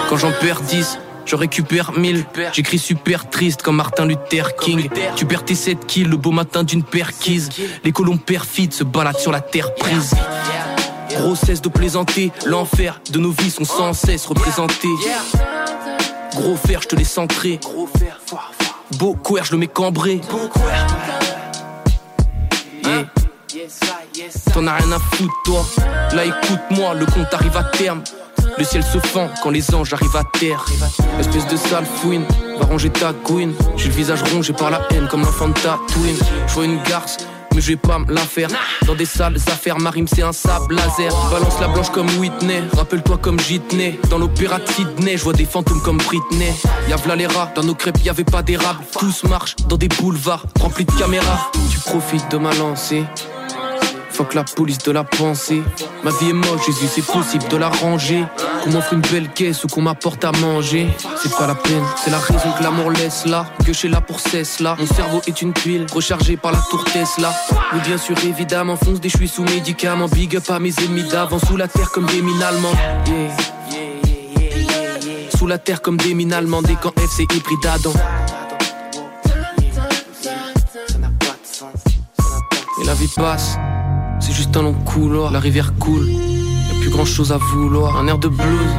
Quand 0.08 0.16
j'en 0.16 0.32
perds 0.32 0.60
10, 0.62 0.98
je 1.24 1.36
récupère 1.36 1.92
1000. 1.92 2.24
J'écris 2.52 2.78
super 2.78 3.30
triste 3.30 3.62
comme 3.62 3.76
Martin 3.76 4.06
Luther 4.06 4.56
King. 4.56 4.88
Tu 5.16 5.24
perds 5.24 5.44
tes 5.44 5.54
7 5.54 5.86
kills 5.86 6.08
le 6.08 6.16
beau 6.16 6.32
matin 6.32 6.64
d'une 6.64 6.82
perquise. 6.82 7.48
Les 7.84 7.92
colons 7.92 8.16
perfides 8.16 8.72
se 8.72 8.84
baladent 8.84 9.18
sur 9.18 9.32
la 9.32 9.40
terre 9.40 9.74
prise. 9.74 10.14
Gros 11.10 11.34
cesse 11.34 11.60
de 11.60 11.68
plaisanter, 11.68 12.32
l'enfer 12.46 13.00
de 13.10 13.18
nos 13.18 13.30
vies 13.30 13.50
sont 13.50 13.64
sans 13.64 13.92
cesse 13.92 14.26
représentés. 14.26 14.88
Gros 16.34 16.56
fer, 16.56 16.80
je 16.82 16.88
te 16.88 16.96
laisse 16.96 17.18
entrer. 17.18 17.60
Beau 18.98 19.14
couer, 19.14 19.42
je 19.44 19.52
le 19.52 19.58
mets 19.58 19.68
cambré. 19.68 20.20
Yeah. 22.84 23.06
T'en 24.52 24.66
as 24.66 24.74
rien 24.74 24.92
à 24.92 24.98
foutre, 24.98 25.34
toi. 25.44 25.64
Là, 26.12 26.24
écoute-moi, 26.24 26.94
le 26.94 27.06
compte 27.06 27.32
arrive 27.32 27.56
à 27.56 27.64
terme. 27.64 28.02
Le 28.58 28.64
ciel 28.64 28.82
se 28.82 28.98
fend 28.98 29.28
quand 29.42 29.50
les 29.50 29.74
anges 29.74 29.92
arrivent 29.92 30.16
à 30.16 30.24
terre. 30.38 30.64
Espèce 31.18 31.46
de 31.46 31.56
sale 31.56 31.86
fouine, 31.86 32.24
va 32.58 32.66
ranger 32.66 32.90
ta 32.90 33.12
couine. 33.12 33.54
J'ai 33.76 33.88
le 33.88 33.94
visage 33.94 34.22
rongé 34.34 34.52
par 34.52 34.70
la 34.70 34.80
haine 34.90 35.06
comme 35.08 35.22
l'enfant 35.22 35.48
de 35.48 35.54
Tatooine. 35.54 36.16
Je 36.46 36.54
vois 36.54 36.64
une 36.64 36.82
garce, 36.82 37.18
mais 37.54 37.60
je 37.60 37.68
vais 37.68 37.76
pas 37.76 37.98
me. 37.98 38.06
Dans 38.86 38.94
des 38.94 39.06
sales 39.06 39.36
affaires, 39.36 39.78
ma 39.78 39.90
rime 39.90 40.06
c'est 40.06 40.22
un 40.22 40.32
sable 40.32 40.74
laser. 40.74 41.12
Balance 41.30 41.60
la 41.60 41.68
blanche 41.68 41.90
comme 41.90 42.08
Whitney, 42.18 42.62
rappelle-toi 42.76 43.18
comme 43.18 43.40
Jitney. 43.40 43.98
Dans 44.08 44.18
l'opéra 44.18 44.58
de 44.58 44.68
Sydney, 44.68 45.16
je 45.16 45.24
vois 45.24 45.32
des 45.32 45.44
fantômes 45.44 45.80
comme 45.82 45.98
Britney. 45.98 46.52
Y'a 46.88 46.96
v'là 46.96 47.16
les 47.16 47.26
rats, 47.26 47.50
dans 47.54 47.64
nos 47.64 47.74
crêpes 47.74 48.02
y'avait 48.04 48.24
pas 48.24 48.42
d'érable. 48.42 48.80
Tous 48.98 49.24
marchent 49.24 49.56
dans 49.68 49.76
des 49.76 49.88
boulevards 49.88 50.44
remplis 50.60 50.84
de 50.84 50.92
caméras. 50.92 51.50
Tu 51.70 51.78
profites 51.78 52.30
de 52.30 52.38
ma 52.38 52.52
lancée. 52.54 53.04
Fuck 54.10 54.34
la 54.34 54.44
police 54.44 54.78
de 54.78 54.90
la 54.90 55.04
pensée. 55.04 55.62
Ma 56.02 56.10
vie 56.10 56.30
est 56.30 56.32
moche, 56.32 56.66
Jésus, 56.66 56.88
c'est 56.94 57.06
possible 57.06 57.46
de 57.48 57.56
la 57.56 57.68
ranger. 57.68 58.24
Qu'on 58.62 58.70
m'offre 58.70 58.92
une 58.92 59.00
belle 59.00 59.28
caisse 59.30 59.64
ou 59.64 59.68
qu'on 59.68 59.82
m'apporte 59.82 60.24
à 60.24 60.32
manger. 60.32 60.88
C'est 61.22 61.34
pas 61.34 61.46
la 61.46 61.54
peine, 61.54 61.84
c'est 62.02 62.10
la 62.10 62.18
raison 62.18 62.52
que 62.58 62.62
l'amour 62.62 62.90
laisse 62.90 63.24
là. 63.26 63.46
Que 63.64 63.72
suis 63.72 63.88
là 63.88 64.00
pour 64.00 64.20
cesse 64.20 64.60
là. 64.60 64.76
Mon 64.78 64.86
cerveau 64.86 65.20
est 65.26 65.40
une 65.42 65.52
pile 65.52 65.86
rechargée 65.92 66.36
par 66.36 66.52
la 66.52 66.58
tour 66.70 66.84
Tesla. 66.84 67.32
Oui, 67.72 67.78
bien 67.86 67.96
sûr, 67.96 68.16
évidemment, 68.24 68.76
fonce 68.76 69.00
des 69.00 69.08
je 69.08 69.16
suis 69.16 69.28
sous 69.28 69.44
médicaments. 69.44 70.08
Big 70.08 70.36
up 70.36 70.50
à 70.50 70.58
mes 70.58 70.72
ennemis 70.84 71.04
d'avant, 71.04 71.38
sous 71.38 71.56
la 71.56 71.68
terre 71.68 71.90
comme 71.90 72.06
des 72.06 72.20
mines 72.20 72.42
allemandes. 72.42 72.76
Yeah. 73.06 73.34
Sous 75.36 75.46
la 75.46 75.58
terre 75.58 75.80
comme 75.80 75.96
des 75.96 76.14
mines 76.14 76.32
allemandes. 76.32 76.68
Et 76.68 76.76
quand 76.80 76.92
F 76.98 77.10
c'est 77.16 77.22
hybride 77.22 77.60
d'Adam. 77.62 77.92
Et 82.82 82.86
la 82.86 82.94
vie 82.94 83.08
passe. 83.14 83.56
Juste 84.40 84.56
un 84.56 84.62
long 84.62 84.72
couloir, 84.72 85.30
la 85.30 85.38
rivière 85.38 85.74
coule. 85.78 86.08
Y'a 86.08 86.80
plus 86.80 86.88
grand 86.88 87.04
chose 87.04 87.30
à 87.30 87.36
vouloir. 87.36 87.98
Un 87.98 88.06
air 88.06 88.16
de 88.16 88.28
blues, 88.28 88.72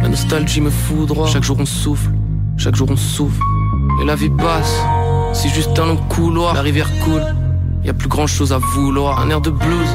la 0.00 0.08
nostalgie 0.08 0.60
me 0.60 0.70
foudroie. 0.70 1.26
Chaque 1.26 1.42
jour 1.42 1.56
on 1.58 1.66
souffle, 1.66 2.12
chaque 2.56 2.76
jour 2.76 2.86
on 2.88 2.96
souffle. 2.96 3.42
Et 4.00 4.04
la 4.04 4.14
vie 4.14 4.30
passe, 4.30 4.80
c'est 5.32 5.48
juste 5.48 5.76
un 5.76 5.86
long 5.86 5.96
couloir, 5.96 6.54
la 6.54 6.62
rivière 6.62 6.88
coule. 7.00 7.24
Y'a 7.82 7.94
plus 7.94 8.06
grand 8.06 8.28
chose 8.28 8.52
à 8.52 8.58
vouloir. 8.58 9.18
Un 9.18 9.28
air 9.30 9.40
de 9.40 9.50
blues, 9.50 9.90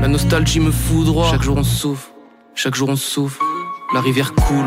la 0.00 0.08
nostalgie 0.08 0.58
me 0.58 0.72
foudroie. 0.72 1.30
Chaque 1.30 1.44
jour 1.44 1.56
on 1.56 1.62
souffle, 1.62 2.10
chaque 2.56 2.74
jour 2.74 2.88
on 2.88 2.96
souffle. 2.96 3.40
La 3.94 4.00
rivière 4.00 4.34
coule. 4.34 4.66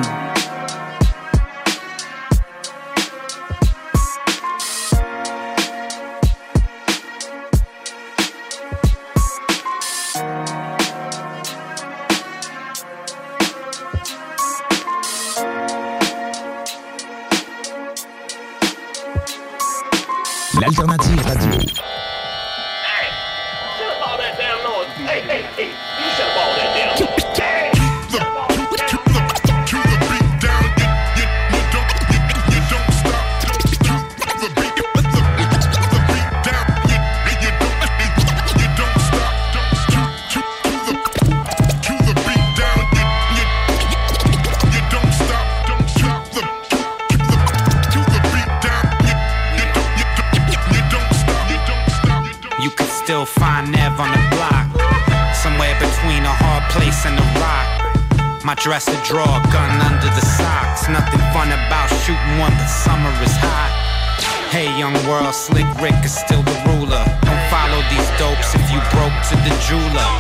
Jeweler. 69.68 70.12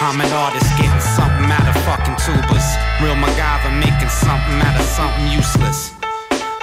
I'm 0.00 0.16
an 0.16 0.32
artist 0.32 0.64
getting 0.80 1.04
something 1.12 1.52
out 1.52 1.68
of 1.68 1.76
fucking 1.84 2.16
tubas. 2.24 2.64
Real 3.04 3.20
MacGyver 3.20 3.76
making 3.76 4.08
something 4.08 4.56
out 4.64 4.80
of 4.80 4.86
something 4.96 5.28
useless. 5.28 5.92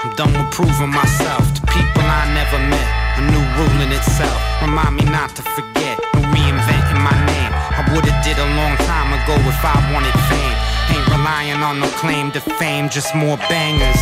I'm 0.02 0.10
done 0.18 0.34
with 0.34 0.50
proving 0.50 0.90
myself 0.90 1.46
to 1.54 1.62
people 1.70 2.02
I 2.02 2.26
never 2.34 2.58
met. 2.66 2.90
A 3.22 3.30
new 3.30 3.46
rule 3.62 3.78
in 3.86 3.94
itself. 3.94 4.34
Remind 4.66 4.98
me 4.98 5.06
not 5.06 5.38
to 5.38 5.44
forget. 5.54 6.02
No 6.18 6.26
reinventing 6.34 7.02
my 7.06 7.14
name. 7.30 7.54
I 7.78 7.86
would've 7.94 8.20
did 8.26 8.42
a 8.42 8.50
long 8.58 8.74
time 8.90 9.14
ago 9.14 9.38
if 9.46 9.62
I 9.62 9.78
wanted 9.94 10.18
fame. 10.26 10.58
Ain't 10.98 11.06
relying 11.14 11.62
on 11.62 11.80
no 11.80 11.90
claim 12.02 12.32
to 12.34 12.42
fame, 12.42 12.90
just 12.90 13.14
more 13.14 13.38
bangers. 13.54 14.02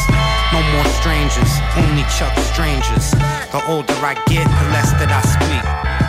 No 0.56 0.64
more 0.72 0.88
strangers, 0.96 1.52
only 1.76 2.08
Chuck 2.16 2.32
strangers. 2.56 3.12
The 3.52 3.60
older 3.68 4.00
I 4.00 4.16
get, 4.32 4.48
the 4.48 4.66
less 4.72 4.96
that 4.96 5.12
I 5.12 5.22
speak. 5.28 6.03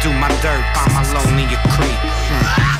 I 0.00 0.02
do 0.02 0.16
my 0.16 0.32
dirt 0.40 0.64
by 0.72 0.88
my 0.96 1.04
lonely 1.12 1.44
creek. 1.76 2.00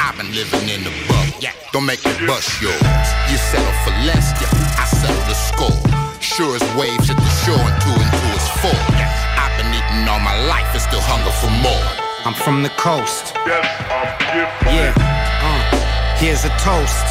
I've 0.00 0.16
been 0.16 0.32
living 0.32 0.72
in 0.72 0.80
the 0.88 0.92
buck, 1.04 1.28
yeah. 1.36 1.52
Don't 1.70 1.84
make 1.84 2.00
me 2.00 2.16
bust 2.24 2.48
yours. 2.64 2.80
You 3.28 3.36
settle 3.36 3.76
for 3.84 3.92
less, 4.08 4.32
yeah. 4.40 4.48
I 4.80 4.88
settle 4.88 5.20
the 5.28 5.36
score. 5.36 5.76
Sure 6.24 6.56
as 6.56 6.64
waves 6.80 7.12
at 7.12 7.20
the 7.20 7.32
shore 7.44 7.60
and 7.60 7.76
two 7.84 7.92
and 7.92 8.08
two 8.08 8.32
is 8.32 8.48
four. 8.64 8.80
Yeah. 8.96 9.12
I've 9.36 9.52
been 9.60 9.68
eating 9.68 10.08
all 10.08 10.16
my 10.24 10.32
life 10.48 10.72
and 10.72 10.80
still 10.80 11.04
hunger 11.04 11.28
for 11.44 11.52
more. 11.60 11.84
I'm 12.24 12.32
from 12.32 12.64
the 12.64 12.72
coast. 12.80 13.36
Yeah, 13.44 14.96
uh, 14.96 16.16
here's 16.16 16.48
a 16.48 16.52
toast. 16.64 17.04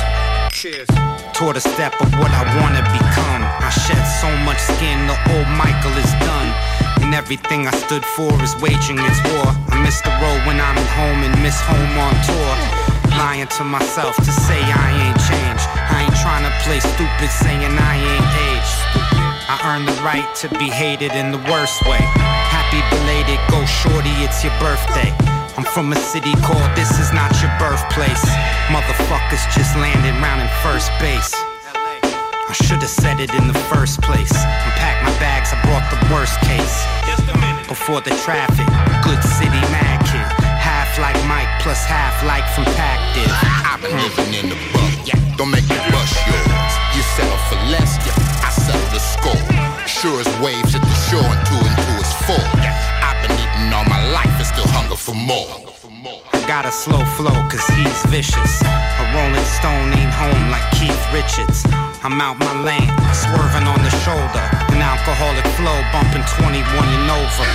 Cheers. 0.49 0.89
Toward 1.37 1.55
a 1.55 1.61
step 1.61 1.93
of 2.01 2.09
what 2.17 2.33
I 2.33 2.49
wanna 2.57 2.81
become. 2.97 3.45
I 3.45 3.69
shed 3.69 4.01
so 4.17 4.29
much 4.41 4.57
skin, 4.57 5.05
the 5.05 5.13
old 5.37 5.45
Michael 5.53 5.93
is 6.01 6.09
done. 6.25 6.49
And 7.05 7.13
everything 7.13 7.67
I 7.67 7.71
stood 7.85 8.03
for 8.03 8.33
is 8.41 8.57
waging 8.57 8.97
its 8.97 9.21
war. 9.29 9.68
Miss 9.89 10.05
the 10.05 10.13
road 10.21 10.45
when 10.45 10.61
I'm 10.61 10.77
at 10.77 10.91
home 10.93 11.25
and 11.25 11.33
miss 11.41 11.57
home 11.65 11.97
on 11.97 12.13
tour. 12.21 12.53
Lying 13.17 13.49
to 13.57 13.63
myself 13.65 14.13
to 14.21 14.29
say 14.45 14.61
I 14.61 14.93
ain't 15.01 15.17
changed. 15.25 15.65
I 15.65 16.05
ain't 16.05 16.13
trying 16.21 16.45
to 16.45 16.53
play 16.61 16.77
stupid 16.77 17.29
saying 17.33 17.73
I 17.73 17.97
ain't 17.97 18.29
aged. 18.53 18.77
I 19.49 19.57
earned 19.65 19.89
the 19.89 19.97
right 20.05 20.29
to 20.45 20.47
be 20.61 20.69
hated 20.69 21.17
in 21.17 21.33
the 21.33 21.41
worst 21.49 21.81
way. 21.89 21.97
Happy 22.53 22.85
belated, 22.93 23.41
go 23.49 23.65
shorty, 23.65 24.13
it's 24.21 24.45
your 24.45 24.53
birthday. 24.61 25.09
I'm 25.57 25.65
from 25.65 25.89
a 25.89 25.97
city 25.97 26.37
called 26.45 26.69
This 26.77 26.93
Is 27.01 27.09
Not 27.09 27.33
Your 27.41 27.49
Birthplace. 27.57 28.21
Motherfuckers 28.69 29.41
just 29.57 29.73
landed 29.73 30.13
round 30.21 30.45
in 30.45 30.49
first 30.61 30.93
base. 31.01 31.33
I 31.33 32.53
should 32.53 32.85
have 32.85 32.93
said 32.93 33.17
it 33.17 33.33
in 33.33 33.49
the 33.49 33.57
first 33.73 34.05
place. 34.05 34.37
Unpack 34.37 35.01
my 35.01 35.17
bags, 35.17 35.49
I 35.49 35.57
brought 35.65 35.89
the 35.89 35.97
worst 36.13 36.37
case. 36.45 37.08
Before 37.69 38.01
the 38.01 38.09
traffic, 38.25 38.65
good 39.05 39.21
city 39.21 39.61
mad 39.69 40.01
kid. 40.01 40.25
Half 40.57 40.97
like 40.97 41.13
Mike 41.29 41.47
plus 41.61 41.85
half 41.85 42.17
like 42.25 42.43
from 42.57 42.65
Pactive. 42.73 43.29
I've 43.61 43.79
been 43.79 43.93
living 43.93 44.33
in 44.33 44.49
the 44.49 44.57
buck, 44.73 44.89
yeah. 45.05 45.21
Don't 45.37 45.51
make 45.51 45.69
me 45.69 45.77
bust 45.93 46.17
yours. 46.25 46.73
You 46.97 47.03
settle 47.13 47.37
for 47.45 47.61
less, 47.69 47.93
yeah. 48.01 48.17
I 48.41 48.49
settle 48.49 48.89
the 48.89 48.97
score. 48.97 49.37
Sure 49.85 50.19
as 50.19 50.25
waves 50.41 50.73
at 50.73 50.81
the 50.81 50.97
shore 51.13 51.21
and 51.21 51.45
two 51.45 51.61
and 51.61 51.77
two 51.77 51.97
is 52.01 52.11
four. 52.25 52.41
I've 53.05 53.21
been 53.21 53.37
eating 53.37 53.69
all 53.71 53.85
my 53.85 54.01
life 54.17 54.33
and 54.33 54.47
still 54.49 54.67
hunger 54.73 54.97
for 54.97 55.13
more. 55.13 55.69
I 55.99 56.39
got 56.47 56.63
a 56.65 56.71
slow 56.71 57.03
flow, 57.19 57.35
cause 57.51 57.65
he's 57.75 57.99
vicious. 58.07 58.63
A 58.63 59.03
rolling 59.11 59.43
stone 59.59 59.91
ain't 59.99 60.15
home 60.15 60.47
like 60.47 60.63
Keith 60.71 60.95
Richards. 61.11 61.67
I'm 62.07 62.21
out 62.23 62.39
my 62.39 62.55
lane, 62.63 62.87
swerving 63.11 63.67
on 63.67 63.83
the 63.83 63.91
shoulder. 64.07 64.45
An 64.71 64.79
alcoholic 64.79 65.43
flow, 65.59 65.75
bumping 65.91 66.23
21 66.39 66.63
and 66.63 67.11
over. 67.11 67.47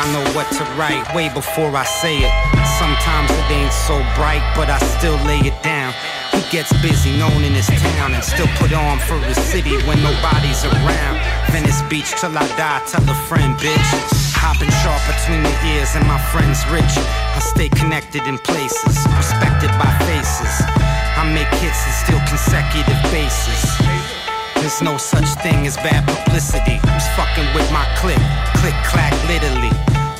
I 0.00 0.08
know 0.08 0.24
what 0.32 0.48
to 0.56 0.64
write 0.80 1.04
way 1.12 1.28
before 1.28 1.68
I 1.76 1.84
say 1.84 2.24
it. 2.24 2.32
Sometimes 2.80 3.28
it 3.28 3.50
ain't 3.52 3.72
so 3.72 4.00
bright, 4.16 4.40
but 4.56 4.70
I 4.72 4.78
still 4.96 5.20
lay 5.28 5.44
it 5.44 5.56
down. 5.62 5.92
He 6.36 6.44
gets 6.52 6.68
busy, 6.84 7.16
known 7.16 7.44
in 7.48 7.56
his 7.56 7.66
town, 7.66 8.12
and 8.12 8.22
still 8.22 8.46
put 8.60 8.72
on 8.76 9.00
for 9.08 9.16
his 9.24 9.40
city 9.40 9.72
when 9.88 9.96
nobody's 10.04 10.64
around. 10.68 11.16
Venice 11.48 11.80
Beach 11.88 12.12
till 12.20 12.36
I 12.36 12.44
die, 12.60 12.84
tell 12.84 13.00
a 13.08 13.16
friend, 13.24 13.56
bitch. 13.56 13.90
Hopping 14.36 14.68
sharp 14.84 15.00
between 15.08 15.40
the 15.42 15.56
ears, 15.72 15.96
and 15.96 16.04
my 16.04 16.20
friends 16.28 16.60
rich. 16.68 16.92
I 17.32 17.40
stay 17.40 17.70
connected 17.72 18.20
in 18.28 18.36
places, 18.44 19.00
respected 19.16 19.72
by 19.80 19.88
faces. 20.04 20.54
I 21.16 21.24
make 21.32 21.48
hits 21.56 21.80
and 21.88 21.96
still 22.04 22.22
consecutive 22.28 23.00
bases. 23.08 23.64
There's 24.60 24.82
no 24.82 24.98
such 25.00 25.28
thing 25.40 25.66
as 25.66 25.80
bad 25.80 26.04
publicity. 26.04 26.76
Who's 26.84 27.08
fucking 27.16 27.48
with 27.56 27.64
my 27.72 27.88
click? 27.96 28.20
Click, 28.60 28.76
clack, 28.84 29.16
literally. 29.24 29.72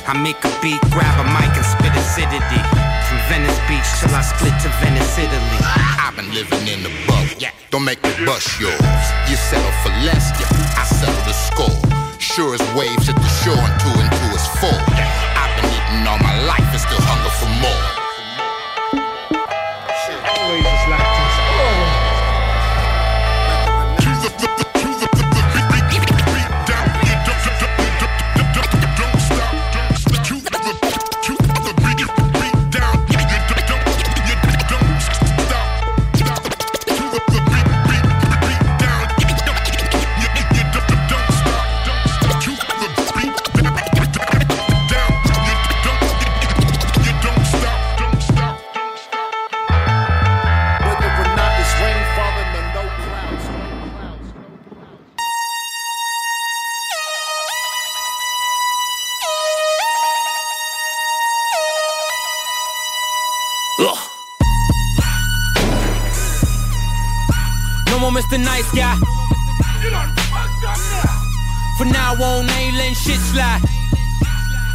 I 0.09 0.17
make 0.17 0.41
a 0.41 0.51
beat, 0.65 0.81
grab 0.89 1.13
a 1.21 1.25
mic, 1.29 1.53
and 1.53 1.67
spit 1.67 1.93
acidity. 1.93 2.63
From 3.27 3.43
Venice 3.43 3.59
Beach 3.67 3.83
till 3.99 4.15
I 4.15 4.21
split 4.21 4.55
to 4.63 4.69
Venice, 4.79 5.17
Italy. 5.17 5.59
I've 5.99 6.15
been 6.15 6.31
living 6.33 6.63
in 6.67 6.83
the 6.83 6.91
bubble. 7.07 7.27
yeah. 7.39 7.51
Don't 7.71 7.83
make 7.83 8.01
me 8.01 8.11
bust 8.25 8.59
yours. 8.59 8.79
You 9.27 9.35
settle 9.35 9.71
for 9.83 9.91
less, 10.07 10.31
yeah. 10.39 10.79
I 10.79 10.85
settle 10.87 11.23
the 11.27 11.35
score. 11.35 11.75
Sure 12.19 12.55
as 12.55 12.63
waves 12.71 13.09
at 13.09 13.15
the 13.15 13.31
shore 13.43 13.59
and 13.59 13.75
two 13.83 13.91
and 13.99 14.07
two 14.07 14.31
is 14.31 14.47
four. 14.63 14.71
I've 14.71 15.51
been 15.59 15.67
eating 15.75 16.07
all 16.07 16.19
my 16.23 16.39
life 16.47 16.71
and 16.71 16.79
still 16.79 17.03
hunger 17.03 17.33
for 17.35 17.51
more. 17.59 17.97
Whether 20.87 21.26
Mr. 68.17 68.39
Nice 68.43 68.71
Guy. 68.71 68.95
From 71.77 71.91
now 71.91 72.13
on, 72.13 72.49
I 72.49 72.59
ain't 72.65 72.75
letting 72.75 72.95
shit 72.95 73.19
slide. 73.29 73.61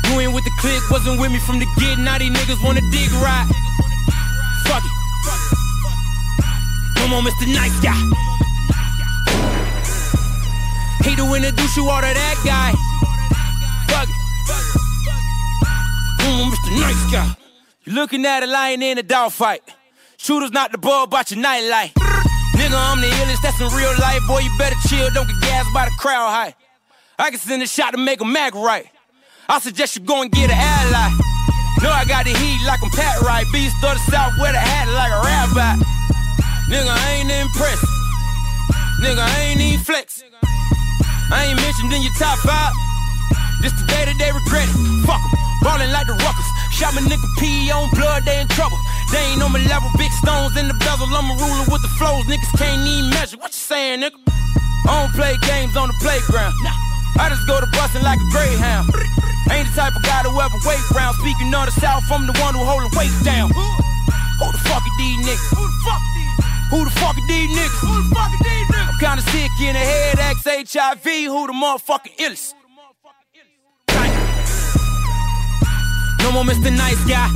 You 0.07 0.21
ain't 0.21 0.33
with 0.33 0.45
the 0.45 0.53
click, 0.61 0.79
wasn't 0.93 1.19
with 1.21 1.33
me 1.33 1.41
from 1.41 1.59
the 1.59 1.67
get. 1.77 1.99
Now 1.99 2.19
these 2.19 2.31
niggas 2.31 2.63
wanna 2.63 2.83
dig 2.93 3.11
right. 3.19 3.47
Fuck 4.63 4.85
it. 4.85 4.93
No 6.99 7.09
more 7.09 7.23
Mr. 7.23 7.49
Nice 7.53 7.75
Guy. 7.83 7.99
Hate 11.03 11.17
to 11.19 11.35
introduce 11.35 11.77
you 11.77 11.91
all 11.91 12.01
to 12.01 12.15
that 12.15 12.37
guy. 12.47 12.71
Fuck 13.91 14.09
it. 14.09 14.15
No 16.23 16.37
more 16.37 16.47
Mr. 16.55 16.71
Nice 16.79 17.11
Guy. 17.11 17.37
You 17.83 17.95
looking 17.95 18.25
at 18.25 18.45
a 18.45 18.47
lion 18.47 18.83
in 18.83 18.99
a 18.99 19.03
dog 19.03 19.33
fight. 19.33 19.63
Shooters 20.17 20.53
not 20.53 20.71
the 20.71 20.79
ball, 20.79 21.03
about 21.05 21.33
your 21.33 21.41
nightlight. 21.41 22.02
Nigga, 22.63 22.79
I'm 22.79 23.03
the 23.03 23.11
illest, 23.11 23.43
that's 23.43 23.59
in 23.59 23.67
real 23.75 23.91
life. 23.99 24.23
Boy, 24.31 24.39
you 24.39 24.51
better 24.57 24.79
chill, 24.87 25.11
don't 25.11 25.27
get 25.27 25.41
gassed 25.43 25.75
by 25.75 25.87
the 25.87 25.95
crowd 25.99 26.31
high. 26.31 26.55
I 27.19 27.31
can 27.31 27.41
send 27.41 27.61
a 27.61 27.67
shot 27.67 27.91
to 27.91 27.99
make 27.99 28.21
a 28.21 28.25
Mac 28.25 28.55
right. 28.55 28.87
I 29.49 29.59
suggest 29.59 29.97
you 29.97 30.03
go 30.03 30.23
and 30.23 30.31
get 30.31 30.47
an 30.49 30.57
ally. 30.57 31.11
Know 31.83 31.91
I 31.91 32.05
got 32.07 32.23
the 32.23 32.31
heat 32.31 32.63
like 32.63 32.79
I'm 32.79 32.91
Pat 32.95 33.19
Right. 33.23 33.43
Beast 33.51 33.75
of 33.83 33.99
the 33.99 34.05
South 34.07 34.39
with 34.39 34.55
a 34.55 34.63
hat 34.63 34.87
like 34.95 35.11
a 35.11 35.21
rabbi. 35.27 35.75
Nigga, 36.71 36.87
I 36.87 37.19
ain't 37.19 37.33
impressed. 37.35 37.83
Nigga, 39.03 39.19
I 39.19 39.41
ain't 39.51 39.61
even 39.61 39.83
flex. 39.83 40.23
I 41.35 41.51
ain't 41.51 41.59
mentioned 41.59 41.93
in 41.93 42.03
your 42.03 42.15
top 42.15 42.39
five. 42.47 42.71
This 43.61 43.75
the 43.75 43.87
day 43.91 44.07
that 44.07 44.15
they 44.23 44.31
regret 44.31 44.71
it. 44.71 44.79
Fuck 45.03 45.19
'em. 45.19 45.31
Ballin' 45.67 45.91
like 45.91 46.07
the 46.07 46.15
Ruckers. 46.15 46.52
Shot 46.73 46.95
my 46.97 47.03
nigga 47.05 47.29
P 47.39 47.71
on 47.71 47.91
blood, 47.93 48.25
they 48.25 48.41
in 48.41 48.49
trouble. 48.49 48.79
They 49.13 49.21
ain't 49.33 49.43
on 49.43 49.53
my 49.53 49.61
level, 49.69 49.93
big 49.99 50.11
stones 50.13 50.57
in 50.57 50.69
the 50.69 50.75
bezel. 50.81 51.07
I'm 51.13 51.29
a 51.29 51.37
ruler 51.37 51.69
with 51.69 51.83
the 51.85 51.93
flows, 52.01 52.25
niggas 52.25 52.53
can't 52.57 52.81
even 52.89 53.11
measure. 53.11 53.37
What 53.37 53.53
you 53.53 53.61
saying, 53.61 54.01
nigga? 54.01 54.17
I 54.89 55.05
don't 55.05 55.15
play 55.15 55.37
games 55.47 55.77
on 55.77 55.89
the 55.89 55.97
playground. 56.01 56.57
I 57.21 57.29
just 57.29 57.47
go 57.47 57.61
to 57.61 57.69
bustin' 57.77 58.03
like 58.03 58.19
a 58.19 58.29
greyhound. 58.33 58.89
Ain't 59.53 59.69
the 59.69 59.75
type 59.77 59.95
of 59.95 60.03
guy 60.03 60.25
to 60.25 60.33
ever 60.33 60.59
wait 60.65 60.81
round. 60.97 61.15
Speaking 61.21 61.53
of 61.53 61.69
the 61.69 61.77
South, 61.77 62.03
I'm 62.11 62.27
the 62.27 62.33
one 62.41 62.57
who 62.57 62.65
hold 62.65 62.89
the 62.89 62.93
weight 62.97 63.13
down. 63.23 63.53
Who 63.53 64.47
the 64.51 64.59
fuck 64.65 64.81
are 64.81 64.97
these 64.97 65.21
niggas? 65.23 65.49
Who 65.53 65.63
the 65.63 65.79
fuck 65.85 66.03
Who 66.73 66.79
the 66.89 66.95
fuck 66.99 67.17
are 67.21 67.27
these 67.29 67.51
niggas? 67.53 67.79
Who 67.85 67.93
the 68.01 68.15
fuck 68.17 68.33
are 68.33 68.43
these 68.43 68.67
niggas? 68.73 68.89
I'm 68.89 68.99
kinda 68.99 69.23
sick 69.31 69.53
in 69.61 69.75
the 69.77 69.85
head, 69.85 70.19
ex-HIV, 70.19 71.05
who 71.29 71.47
the 71.47 71.53
motherfucking 71.53 72.17
illest? 72.17 72.55
No 76.23 76.31
more 76.33 76.45
Mr. 76.45 76.71
Nice 76.71 77.03
Guy. 77.05 77.29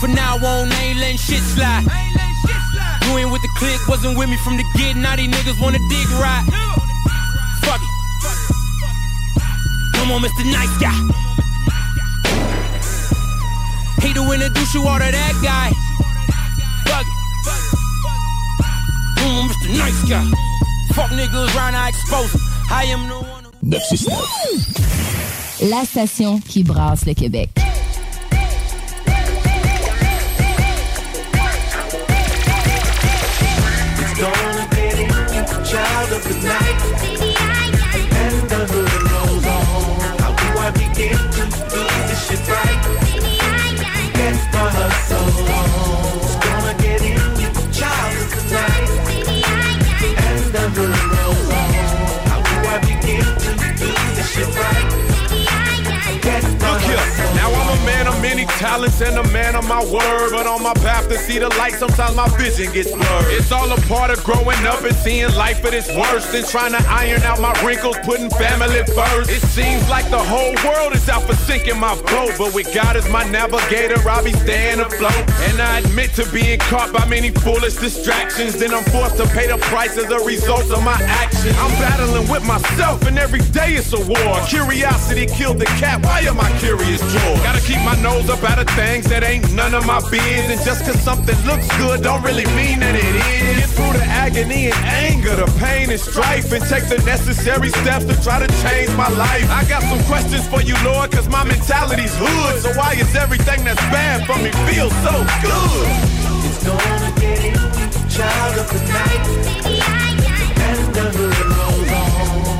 For 0.00 0.08
now 0.08 0.36
on, 0.36 0.72
ain't 0.72 0.98
letting 0.98 1.16
shit 1.16 1.40
slide. 1.40 1.84
You 3.06 3.18
ain't 3.18 3.30
with 3.32 3.42
the 3.42 3.48
click, 3.56 3.80
wasn't 3.88 4.18
with 4.18 4.28
me 4.28 4.36
from 4.44 4.56
the 4.56 4.64
get. 4.76 4.96
Now 4.96 5.16
these 5.16 5.28
niggas 5.28 5.60
wanna 5.60 5.78
dig 5.88 6.08
right. 6.20 6.44
Fuck 7.62 7.80
it. 7.80 7.88
No 9.96 10.04
more 10.06 10.18
Mr. 10.18 10.44
Nice 10.44 10.76
Guy. 10.78 10.94
Hate 14.02 14.16
to 14.16 14.32
introduce 14.32 14.74
you 14.74 14.82
all 14.82 14.98
to 14.98 15.04
that 15.04 15.34
guy. 15.42 15.70
Fuck 16.90 17.06
it. 17.06 17.16
No 19.22 19.28
more 19.32 19.48
Mr. 19.48 19.68
Nice 19.78 20.02
Guy. 20.08 20.24
Fuck 20.94 21.10
niggas 21.10 21.54
round, 21.54 21.76
I 21.76 21.88
expose 21.90 22.32
them. 22.32 22.42
I 22.70 22.84
am 22.84 23.08
the 23.08 23.14
one. 23.14 23.44
969. 23.62 25.41
La 25.70 25.84
station 25.84 26.40
qui 26.40 26.64
brasse 26.64 27.06
le 27.06 27.14
Québec. 27.14 27.50
Talents 58.62 59.00
and 59.00 59.18
a 59.18 59.26
man 59.32 59.56
of 59.56 59.66
my 59.66 59.82
word. 59.82 60.30
But 60.30 60.46
on 60.46 60.62
my 60.62 60.74
path 60.86 61.08
to 61.08 61.18
see 61.18 61.38
the 61.40 61.48
light, 61.58 61.74
sometimes 61.74 62.14
my 62.14 62.28
vision 62.38 62.72
gets 62.72 62.92
blurred. 62.92 63.34
It's 63.34 63.50
all 63.50 63.68
a 63.72 63.80
part 63.90 64.10
of 64.14 64.22
growing 64.22 64.62
up 64.70 64.84
and 64.84 64.94
seeing 64.94 65.34
life 65.34 65.64
at 65.64 65.74
its 65.74 65.88
worst. 65.88 66.32
And 66.32 66.46
trying 66.46 66.70
to 66.70 66.82
iron 66.86 67.22
out 67.22 67.40
my 67.40 67.54
wrinkles, 67.64 67.98
putting 68.04 68.30
family 68.30 68.82
first. 68.94 69.30
It 69.30 69.42
seems 69.50 69.82
like 69.90 70.08
the 70.10 70.22
whole 70.32 70.54
world 70.62 70.94
is 70.94 71.08
out 71.08 71.24
for 71.24 71.34
sinking 71.34 71.80
my 71.80 71.94
boat. 72.14 72.38
But 72.38 72.54
with 72.54 72.72
God 72.72 72.94
as 72.94 73.08
my 73.10 73.24
navigator, 73.28 73.98
I'll 74.08 74.22
be 74.22 74.32
staying 74.32 74.78
afloat. 74.78 75.24
And 75.50 75.60
I 75.60 75.80
admit 75.80 76.14
to 76.14 76.24
being 76.30 76.60
caught 76.70 76.92
by 76.92 77.04
many 77.06 77.30
foolish 77.30 77.74
distractions. 77.74 78.60
Then 78.60 78.72
I'm 78.72 78.84
forced 78.94 79.16
to 79.16 79.26
pay 79.34 79.48
the 79.48 79.58
price 79.58 79.98
as 79.98 80.08
a 80.08 80.20
result 80.24 80.70
of 80.70 80.84
my 80.84 80.98
actions. 81.02 81.56
I'm 81.58 81.74
battling 81.82 82.30
with 82.30 82.46
myself, 82.46 83.02
and 83.08 83.18
every 83.18 83.42
day 83.50 83.74
it's 83.74 83.92
a 83.92 83.98
war. 83.98 84.38
Curiosity 84.46 85.26
killed 85.26 85.58
the 85.58 85.70
cat. 85.82 85.98
Why 86.04 86.20
am 86.20 86.38
I 86.38 86.48
curious, 86.60 87.00
George? 87.12 87.42
Gotta 87.42 87.60
keep 87.66 87.82
my 87.82 87.98
nose 88.00 88.30
up 88.30 88.51
out 88.52 88.58
of 88.58 88.68
things 88.76 89.08
that 89.08 89.24
ain't 89.24 89.50
none 89.54 89.72
of 89.74 89.86
my 89.86 90.00
biz. 90.10 90.44
And 90.52 90.60
just 90.60 90.84
cause 90.84 91.00
something 91.00 91.38
looks 91.48 91.68
good, 91.78 92.02
don't 92.02 92.22
really 92.22 92.44
mean 92.52 92.80
that 92.84 92.94
it 92.94 93.16
is. 93.16 93.64
Get 93.64 93.70
through 93.72 93.96
the 93.96 94.04
agony 94.04 94.68
and 94.68 94.80
anger, 94.84 95.34
the 95.36 95.48
pain 95.58 95.88
and 95.88 96.00
strife, 96.00 96.52
and 96.52 96.62
take 96.68 96.86
the 96.92 97.00
necessary 97.08 97.70
steps 97.80 98.04
to 98.04 98.14
try 98.20 98.38
to 98.44 98.50
change 98.60 98.92
my 98.94 99.08
life. 99.16 99.48
I 99.48 99.64
got 99.64 99.82
some 99.88 100.02
questions 100.04 100.46
for 100.48 100.60
you, 100.60 100.76
Lord, 100.84 101.10
cause 101.10 101.28
my 101.28 101.44
mentality's 101.44 102.14
hood. 102.16 102.60
So 102.60 102.70
why 102.76 102.92
is 102.92 103.14
everything 103.16 103.64
that's 103.64 103.80
bad 103.88 104.26
for 104.28 104.36
me 104.44 104.50
feel 104.68 104.90
so 105.00 105.14
good? 105.40 105.88
It's 106.44 106.60
gonna 106.60 107.10
get 107.24 107.40
in, 107.48 107.56
child 108.12 108.54
of 108.60 108.68
the 108.68 108.80
night. 108.92 109.22
And 110.68 110.94
the 110.94 111.06
hood 111.16 111.40
rolls 111.56 111.90
on. 112.00 112.12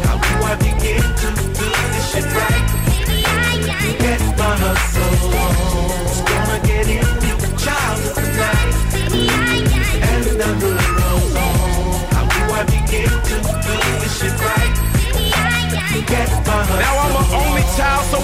How 0.08 0.16
do 0.24 0.34
I 0.52 0.54
begin 0.56 1.04
to 1.04 1.28
do 1.58 1.68
this 1.92 2.04
shit 2.12 2.26
right? 2.32 2.68
Get 3.98 4.20
my 4.38 4.56
hustle 4.62 5.34
on. 5.38 5.81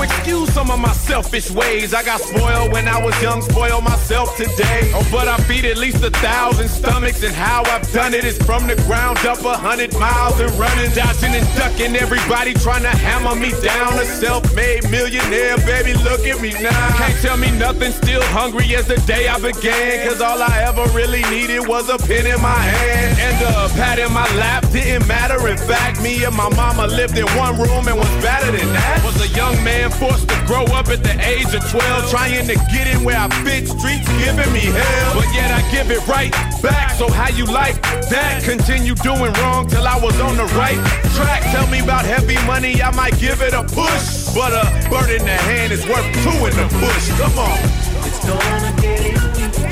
Excuse 0.08 0.52
some 0.52 0.70
of 0.70 0.78
my 0.78 0.92
selfish 0.92 1.50
ways. 1.50 1.94
I 1.94 2.02
got 2.04 2.20
spoiled 2.20 2.72
when 2.72 2.88
I 2.88 3.02
was 3.02 3.14
young, 3.22 3.42
spoil 3.42 3.80
myself 3.80 4.36
today. 4.36 4.90
Oh, 4.94 5.06
but 5.10 5.28
I 5.28 5.36
feed 5.48 5.64
at 5.64 5.78
least 5.78 6.02
a 6.04 6.10
thousand 6.10 6.68
stomachs, 6.68 7.22
and 7.22 7.34
how 7.34 7.62
I've 7.64 7.90
done 7.92 8.14
it 8.14 8.24
is 8.24 8.38
from 8.38 8.66
the 8.66 8.76
ground 8.86 9.18
up 9.26 9.44
a 9.44 9.56
hundred 9.56 9.92
miles 9.98 10.38
and 10.40 10.50
running, 10.52 10.90
dodging 10.92 11.34
and 11.34 11.46
ducking 11.56 11.96
everybody 11.96 12.54
trying 12.54 12.82
to 12.82 12.94
hammer 13.06 13.34
me 13.34 13.50
down. 13.62 13.94
A 13.98 14.04
self-made 14.04 14.90
millionaire, 14.90 15.56
baby, 15.58 15.94
look 16.04 16.20
at 16.26 16.40
me 16.40 16.52
now. 16.62 16.96
Can't 16.96 17.20
tell 17.20 17.36
me 17.36 17.50
nothing, 17.58 17.92
still 17.92 18.22
hungry 18.34 18.74
as 18.76 18.86
the 18.86 18.96
day 19.06 19.28
I 19.28 19.38
began. 19.38 20.08
Cause 20.08 20.20
all 20.20 20.40
I 20.42 20.64
ever 20.68 20.84
really 20.96 21.22
needed 21.30 21.66
was 21.66 21.88
a 21.88 21.98
pen 21.98 22.26
in 22.26 22.40
my 22.40 22.60
hand. 22.72 23.18
And 23.18 23.36
a 23.42 23.68
pad 23.74 23.98
in 23.98 24.12
my 24.12 24.28
lap 24.36 24.68
didn't 24.70 25.06
matter. 25.06 25.48
In 25.48 25.56
fact, 25.56 26.02
me 26.02 26.24
and 26.24 26.34
my 26.34 26.48
mama 26.50 26.86
lived 26.86 27.16
in 27.18 27.26
one 27.36 27.58
room 27.58 27.88
and 27.88 27.96
was 27.96 28.10
better 28.22 28.50
than 28.52 28.68
that. 28.72 29.02
Was 29.04 29.20
a 29.22 29.28
young 29.34 29.56
man 29.64 29.90
forced 29.98 30.28
to 30.28 30.38
grow 30.46 30.64
up 30.78 30.88
at 30.88 31.02
the 31.02 31.14
age 31.26 31.50
of 31.52 31.62
12, 31.70 32.10
trying 32.10 32.46
to 32.46 32.54
get 32.70 32.86
in 32.86 33.02
where 33.04 33.18
I 33.18 33.28
fit. 33.42 33.66
Streets 33.68 34.08
giving 34.22 34.50
me 34.52 34.64
hell, 34.70 35.14
but 35.14 35.28
yet 35.34 35.50
I 35.50 35.60
give 35.70 35.90
it 35.90 36.06
right 36.06 36.32
back. 36.62 36.94
So 36.94 37.10
how 37.10 37.28
you 37.28 37.44
like 37.44 37.82
that? 38.08 38.42
Continue 38.44 38.94
doing 38.94 39.32
wrong 39.42 39.68
till 39.68 39.86
I 39.86 39.98
was 39.98 40.18
on 40.20 40.36
the 40.36 40.46
right 40.54 40.78
track. 41.18 41.42
Tell 41.50 41.66
me 41.66 41.80
about 41.80 42.04
heavy 42.04 42.38
money, 42.46 42.80
I 42.80 42.94
might 42.94 43.18
give 43.18 43.42
it 43.42 43.52
a 43.52 43.62
push. 43.62 44.32
But 44.34 44.54
a 44.54 44.64
bird 44.88 45.10
in 45.10 45.24
the 45.26 45.38
hand 45.50 45.72
is 45.72 45.84
worth 45.86 46.06
two 46.22 46.38
in 46.46 46.54
the 46.54 46.68
bush. 46.78 47.06
Come 47.18 47.38
on. 47.38 47.58
It's 48.06 48.22
gonna 48.24 48.72
get 48.80 49.18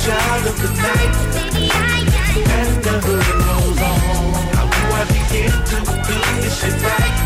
child 0.03 0.47
of 0.47 0.57
the 0.61 0.71
night. 0.83 1.37
The 2.87 3.01
hood 3.03 3.27
rolls 3.47 3.81
on. 3.83 4.35
How 4.55 4.67
do 4.71 4.81
I 4.95 5.05
begin 5.11 5.51
to 5.51 5.79
do 6.07 6.19
this 6.41 6.61
shit 6.61 6.83
right? 6.83 7.26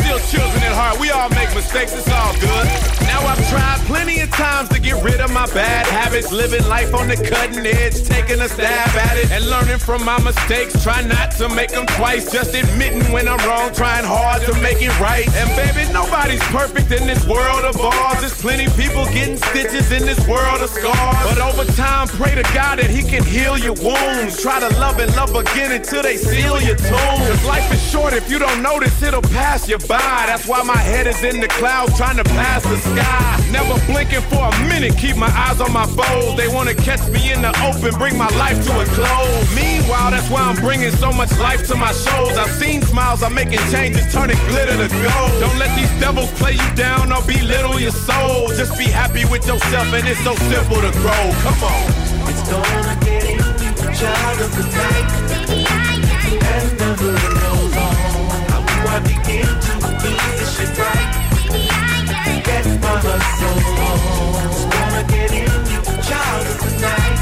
still 0.00 0.18
children 0.30 0.62
at 0.62 0.72
heart. 0.72 1.00
We 1.00 1.10
all 1.10 1.28
make 1.30 1.54
mistakes, 1.54 1.92
it's 1.92 2.08
all 2.08 2.32
good. 2.40 2.66
Now 3.08 3.20
I've 3.26 3.42
tried 3.48 3.80
plenty 3.86 4.20
of 4.20 4.30
times 4.30 4.68
to 4.70 4.80
get 4.80 5.02
rid 5.02 5.20
of 5.20 5.32
my 5.32 5.46
bad 5.52 5.86
habits, 5.86 6.32
living 6.32 6.66
life 6.68 6.94
on 6.94 7.08
the 7.08 7.16
cutting 7.16 7.66
edge, 7.66 8.02
taking 8.08 8.40
a 8.40 8.48
stab 8.48 8.88
at 8.96 9.16
it, 9.18 9.30
and 9.30 9.44
learning 9.50 9.78
from 9.78 10.04
my 10.04 10.18
mistakes. 10.22 10.82
Try 10.82 11.02
not 11.02 11.32
to 11.38 11.48
make 11.48 11.70
them 11.70 11.86
twice, 11.98 12.30
just 12.30 12.54
admitting 12.54 13.12
when 13.12 13.28
I'm 13.28 13.40
wrong, 13.46 13.72
trying 13.74 14.04
hard 14.04 14.42
to 14.42 14.54
make 14.60 14.80
it 14.80 14.94
right. 15.00 15.28
And 15.36 15.48
baby, 15.56 15.92
nobody's 15.92 16.42
perfect 16.48 16.90
in 16.92 17.06
this 17.06 17.26
world 17.26 17.64
of 17.64 17.80
ours. 17.80 18.20
There's 18.20 18.40
plenty 18.40 18.68
people 18.80 19.04
getting 19.06 19.36
stitches 19.36 19.92
in 19.92 20.06
this 20.06 20.20
world 20.26 20.62
of 20.62 20.70
scars. 20.70 21.24
But 21.28 21.38
over 21.38 21.64
time, 21.72 22.08
pray 22.08 22.34
to 22.34 22.42
God 22.54 22.78
that 22.78 22.90
He 22.90 23.02
can 23.02 23.24
heal 23.24 23.58
your 23.58 23.76
wounds. 23.82 24.40
Try 24.40 24.60
to 24.60 24.70
love 24.80 24.98
and 24.98 25.14
love 25.16 25.34
again 25.34 25.72
until 25.72 26.02
they 26.02 26.16
seal 26.16 26.60
your 26.62 26.76
tomb. 26.76 27.18
Cause 27.28 27.44
life 27.44 27.72
is 27.72 27.82
short, 27.90 28.12
if 28.12 28.30
you 28.30 28.38
don't 28.38 28.62
notice, 28.62 29.02
it'll 29.02 29.22
pass 29.22 29.68
you 29.68 29.78
That's 29.88 30.46
why 30.46 30.62
my 30.62 30.76
head 30.76 31.06
is 31.06 31.22
in 31.22 31.40
the 31.40 31.46
clouds, 31.46 31.96
trying 31.96 32.16
to 32.16 32.24
pass 32.24 32.62
the 32.64 32.76
sky. 32.78 33.38
Never 33.52 33.78
blinking 33.86 34.22
for 34.22 34.48
a 34.48 34.58
minute, 34.66 34.96
keep 34.96 35.14
my 35.16 35.30
eyes 35.30 35.60
on 35.60 35.72
my 35.72 35.86
foes. 35.86 36.36
They 36.36 36.48
wanna 36.48 36.74
catch 36.74 37.06
me 37.10 37.30
in 37.30 37.42
the 37.42 37.52
open, 37.62 37.94
bring 37.98 38.16
my 38.18 38.28
life 38.40 38.58
to 38.66 38.72
a 38.80 38.84
close. 38.86 39.54
Meanwhile, 39.54 40.10
that's 40.10 40.28
why 40.30 40.40
I'm 40.40 40.56
bringing 40.56 40.90
so 40.90 41.12
much 41.12 41.30
life 41.38 41.66
to 41.68 41.76
my 41.76 41.92
shows. 41.92 42.36
I've 42.38 42.50
seen 42.58 42.82
smiles, 42.82 43.22
I'm 43.22 43.34
making 43.34 43.60
changes, 43.70 44.10
turning 44.12 44.38
glitter 44.48 44.76
to 44.76 44.88
gold. 44.88 45.32
Don't 45.38 45.58
let 45.58 45.70
these 45.76 45.92
devils 46.00 46.32
play 46.40 46.52
you 46.52 46.70
down 46.74 47.12
or 47.12 47.22
belittle 47.22 47.78
your 47.78 47.92
soul. 47.92 48.48
Just 48.56 48.76
be 48.78 48.84
happy 48.84 49.24
with 49.26 49.46
yourself, 49.46 49.92
and 49.92 50.08
it's 50.08 50.24
so 50.24 50.34
simple 50.50 50.80
to 50.80 50.90
grow. 50.98 51.24
Come 51.46 51.62
on. 51.62 51.86
It's 52.26 52.42
gonna 52.50 52.98
get 53.04 53.24
in, 53.30 53.38
child 53.94 54.40
of 54.40 54.50
the 54.56 54.64
night. 54.74 55.91
That's 62.44 62.68
my 62.82 62.94
hustle. 63.04 63.58
Gonna 64.70 65.02
get 65.08 65.32
in 65.32 65.48
child 66.02 66.46
tonight. 66.62 67.16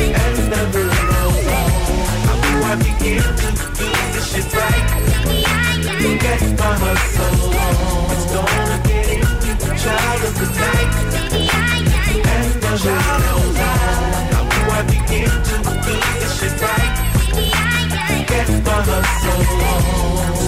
And 0.00 0.38
never 0.50 0.84
know. 1.10 1.30
I'll 2.28 2.40
be 2.42 2.50
watching 2.60 2.98
you 3.06 3.22
do 3.22 3.88
this 4.12 4.26
shit 4.32 4.48
right. 4.54 4.84
That's 6.22 6.46
my 6.58 6.72
hustle. 6.82 7.36
It's 8.12 8.26
gonna 8.34 8.78
get 8.88 9.06
in 9.14 9.22
child 9.78 10.22
tonight. 10.38 10.90
And 12.34 12.48
never 12.62 12.96
know. 13.22 13.40
I'll 14.36 14.46
be 14.50 14.58
watching 14.70 15.06
you 15.22 15.30
do 15.46 15.56
this 16.18 16.32
shit 16.40 16.56
right. 16.62 16.92
That's 18.28 18.54
my 18.66 18.76
hustle. 18.88 20.39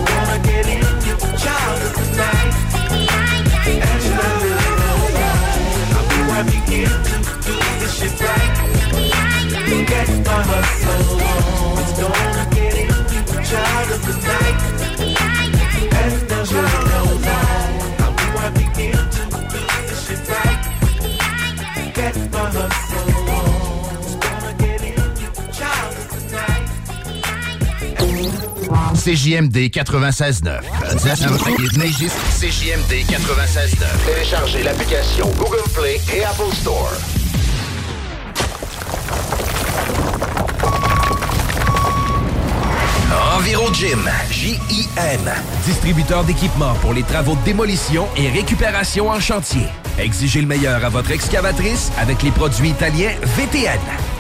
CJMD 29.03 29.57
96.9. 29.73 30.61
CJMD 32.39 33.05
96.9. 33.11 33.85
Téléchargez 34.07 34.63
l'application 34.63 35.29
Google 35.39 35.69
Play 35.75 36.01
et 36.15 36.23
Apple 36.23 36.55
Store. 36.55 36.93
Enviro 43.37 43.75
Gym, 43.75 44.09
J-I-M, 44.31 45.33
distributeur 45.67 46.23
d'équipements 46.23 46.75
pour 46.75 46.95
les 46.95 47.03
travaux 47.03 47.35
de 47.35 47.43
démolition 47.45 48.07
et 48.17 48.29
récupération 48.29 49.09
en 49.09 49.19
chantier. 49.19 49.67
Exigez 49.99 50.43
le 50.43 50.47
meilleur 50.47 50.85
à 50.85 50.89
votre 50.91 51.11
excavatrice 51.11 51.91
avec 51.99 52.23
les 52.23 52.31
produits 52.31 52.71
italiens 52.71 53.15
VTN. 53.37 53.81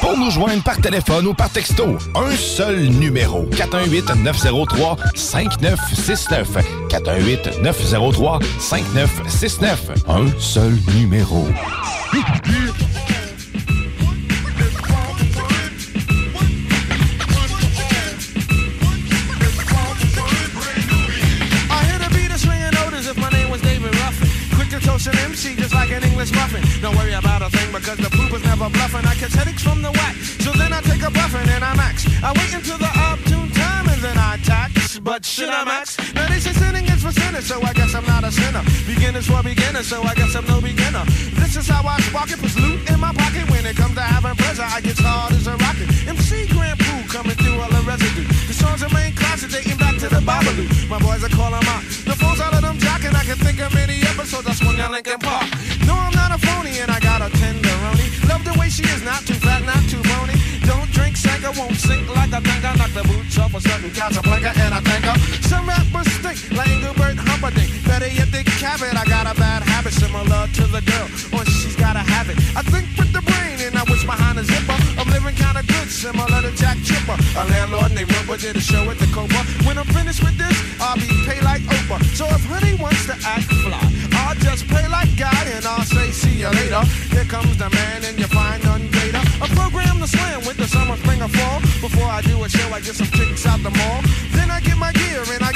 Pour 0.00 0.16
nous 0.16 0.30
joindre 0.30 0.62
par 0.62 0.80
téléphone 0.80 1.26
ou 1.26 1.34
par 1.34 1.50
texto, 1.50 1.98
un 2.14 2.30
seul 2.36 2.88
numéro. 2.88 3.44
418-903-5969. 3.52 6.46
418-903-5969. 6.88 9.76
Un 10.08 10.28
seul 10.38 10.78
numéro. 10.94 11.44
An 26.32 26.62
Don't 26.80 26.96
worry 26.96 27.12
about 27.12 27.42
a 27.42 27.50
thing 27.50 27.72
because 27.72 27.98
the 27.98 28.10
poop 28.10 28.32
is 28.32 28.44
never 28.44 28.68
bluffing. 28.70 29.06
I 29.06 29.14
catch 29.14 29.32
headaches 29.32 29.62
from 29.62 29.82
the 29.82 29.90
whack. 29.92 30.14
So 30.44 30.52
then 30.52 30.72
I 30.72 30.80
take 30.82 31.02
a 31.02 31.10
buffin 31.10 31.48
and 31.48 31.64
I 31.64 31.74
max. 31.76 32.06
I 32.22 32.32
wait 32.32 32.52
until 32.54 32.78
the 32.78 32.90
opportune 32.98 33.27
then 34.00 34.16
I 34.16 34.36
tax. 34.42 34.98
But 34.98 35.24
should 35.24 35.48
I 35.48 35.64
max? 35.64 35.96
Now 36.14 36.26
they 36.28 36.40
say 36.40 36.52
sinning 36.52 36.86
is 36.86 37.02
for 37.02 37.12
sinners, 37.12 37.46
so 37.46 37.60
I 37.62 37.72
guess 37.72 37.94
I'm 37.94 38.06
not 38.06 38.24
a 38.24 38.30
sinner. 38.30 38.62
Beginners 38.86 39.26
for 39.26 39.42
beginners, 39.42 39.86
so 39.86 40.02
I 40.02 40.14
guess 40.14 40.34
I'm 40.34 40.46
no 40.46 40.60
beginner. 40.60 41.04
This 41.40 41.56
is 41.56 41.68
how 41.68 41.86
I 41.86 42.00
spark 42.00 42.30
it, 42.30 42.38
puts 42.38 42.56
loot 42.56 42.88
in 42.90 43.00
my 43.00 43.12
pocket. 43.12 43.50
When 43.50 43.64
it 43.66 43.76
comes 43.76 43.94
to 43.94 44.02
having 44.02 44.36
pleasure, 44.36 44.66
I 44.66 44.80
get 44.80 44.98
hard 44.98 45.32
as 45.32 45.46
a 45.46 45.56
rocket. 45.56 45.88
MC 46.06 46.46
Grand 46.48 46.78
Poo 46.78 47.00
coming 47.08 47.36
through 47.36 47.58
all 47.60 47.70
the 47.70 47.82
residue. 47.82 48.26
The 48.46 48.54
songs 48.54 48.82
are 48.82 48.92
main 48.94 49.14
classic 49.14 49.50
dating 49.50 49.78
back 49.78 49.96
to 49.98 50.08
the 50.08 50.20
Babalu. 50.20 50.66
My 50.88 50.98
boys 50.98 51.22
are 51.24 51.34
calling 51.34 51.64
out. 51.74 51.82
The 52.06 52.16
phones 52.16 52.40
out 52.40 52.54
of 52.54 52.62
them 52.62 52.78
jocking. 52.78 53.14
I 53.14 53.24
can 53.24 53.38
think 53.38 53.60
of 53.60 53.72
many 53.74 54.02
episodes 54.02 54.46
I 54.46 54.54
swung 54.54 54.78
at 54.78 54.90
Lincoln 54.90 55.18
Park. 55.18 55.46
No, 55.86 55.94
I'm 55.94 56.14
not 56.14 56.30
a 56.32 56.38
phony 56.38 56.78
and 56.80 56.90
I 56.90 57.00
got 57.00 57.22
a 57.22 57.30
tenderoni. 57.78 58.28
Love 58.28 58.44
the 58.44 58.58
way 58.58 58.68
she 58.68 58.82
is, 58.82 59.02
not 59.02 59.20
too 59.26 59.34
fat, 59.34 59.64
not 59.64 59.82
too 59.88 60.02
bony. 60.02 60.34
Don't 60.66 60.90
drink, 60.92 61.16
sank, 61.16 61.44
I 61.44 61.50
won't 61.58 61.76
sink 61.76 62.08
like 62.14 62.32
I 62.32 62.40
think 62.40 62.64
I 62.64 62.74
knock 62.76 62.92
the 62.92 63.02
boots 63.08 63.38
off 63.38 63.54
a 63.54 63.60
certain 63.60 63.90
Casablanca 63.90 64.52
and 64.56 64.74
I 64.74 64.80
think 64.80 65.04
her. 65.04 65.16
Some 65.48 65.66
rappers 65.66 66.10
stink 66.12 66.38
like 66.56 66.68
Engelbert 66.68 67.16
Humperdinck. 67.16 67.70
Better 67.86 68.08
yet, 68.08 68.30
they 68.32 68.44
cap 68.44 68.80
it. 68.82 68.94
I 68.96 69.04
got 69.04 69.26
a 69.26 69.34
bad 69.38 69.62
habit 69.62 69.92
similar 69.92 70.46
to 70.58 70.64
the 70.66 70.82
girl, 70.82 71.08
or 71.32 71.44
she's 71.46 71.76
got 71.76 71.96
a 71.96 72.04
habit. 72.04 72.36
I 72.56 72.62
think 72.62 72.86
with 72.98 73.12
the 73.12 73.22
brain 73.22 73.60
and 73.60 73.76
I 73.76 73.84
wish 73.84 74.04
behind 74.04 74.38
a 74.38 74.44
zipper. 74.44 74.87
Living 75.28 75.44
kinda 75.44 75.62
good, 75.62 75.90
similar 75.90 76.40
to 76.40 76.50
Jack 76.56 76.78
Chipper. 76.84 77.16
A 77.36 77.44
landlord 77.52 77.92
named 77.92 78.10
Ripper 78.16 78.38
did 78.38 78.56
a 78.56 78.60
show 78.60 78.88
at 78.88 78.98
the 78.98 79.06
Copa. 79.12 79.40
When 79.66 79.76
I'm 79.76 79.84
finished 79.84 80.22
with 80.22 80.38
this, 80.38 80.56
I'll 80.80 80.96
be 80.96 81.08
paid 81.26 81.42
like 81.42 81.60
Oprah. 81.68 82.00
So 82.16 82.24
if 82.28 82.42
honey 82.46 82.72
wants 82.74 83.04
to 83.06 83.16
act 83.26 83.52
fly, 83.60 83.84
I'll 84.20 84.34
just 84.36 84.66
play 84.68 84.88
like 84.88 85.14
Guy 85.18 85.44
and 85.54 85.66
I'll 85.66 85.84
say 85.84 86.10
see 86.12 86.36
you 86.40 86.48
later. 86.48 86.82
Here 87.12 87.26
comes 87.26 87.58
the 87.58 87.68
man 87.68 88.04
and 88.08 88.18
you 88.18 88.26
find 88.28 88.64
none 88.64 88.88
greater. 88.88 89.20
A 89.44 89.48
program 89.52 90.00
to 90.00 90.06
slam 90.08 90.46
with 90.46 90.56
the 90.56 90.66
summer, 90.66 90.96
spring, 90.96 91.20
or 91.20 91.28
fall. 91.28 91.60
Before 91.84 92.08
I 92.08 92.22
do 92.22 92.42
a 92.44 92.48
show, 92.48 92.68
I 92.72 92.80
get 92.80 92.94
some 92.94 93.10
chicks 93.12 93.44
out 93.44 93.62
the 93.62 93.70
mall. 93.70 94.00
Then 94.32 94.50
I 94.50 94.60
get 94.60 94.78
my 94.78 94.92
gear 94.92 95.22
and 95.34 95.44
I 95.44 95.52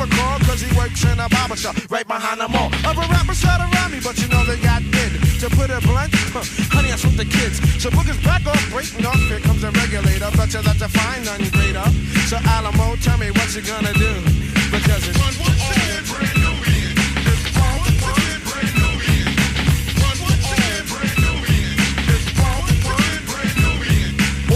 a 0.00 0.08
call, 0.08 0.38
cause 0.40 0.60
he 0.60 0.70
works 0.76 1.04
in 1.04 1.18
a 1.20 1.28
barber 1.28 1.56
shop 1.56 1.76
right 1.90 2.06
behind 2.06 2.40
the 2.40 2.48
mall. 2.48 2.70
Other 2.84 3.06
rappers 3.10 3.40
shot 3.40 3.60
around 3.60 3.92
me, 3.92 4.00
but 4.02 4.18
you 4.20 4.28
know 4.28 4.44
they 4.44 4.58
got 4.60 4.82
bid. 4.90 5.12
To 5.40 5.50
put 5.50 5.70
it 5.70 5.82
blunt, 5.82 6.14
honey, 6.72 6.90
I 6.90 6.98
with 7.04 7.16
the 7.16 7.24
kids. 7.24 7.60
So 7.82 7.90
boogers 7.90 8.22
back 8.24 8.46
off, 8.46 8.60
breaking 8.70 9.04
off, 9.06 9.20
here 9.28 9.40
comes 9.40 9.62
a 9.62 9.70
regulator. 9.70 10.30
Bet 10.36 10.54
you 10.54 10.62
that 10.62 10.80
you 10.80 10.88
find 10.88 11.24
none 11.24 11.44
greater. 11.52 11.86
So 12.30 12.36
Alamo, 12.36 12.96
tell 12.96 13.18
me 13.18 13.30
what 13.30 13.54
you 13.54 13.62
gonna 13.62 13.92
do. 13.94 14.12
Because 14.70 15.08
it's 15.08 15.18
one, 15.20 15.34
one, 15.38 15.54
brand 16.08 16.38
new 16.42 16.63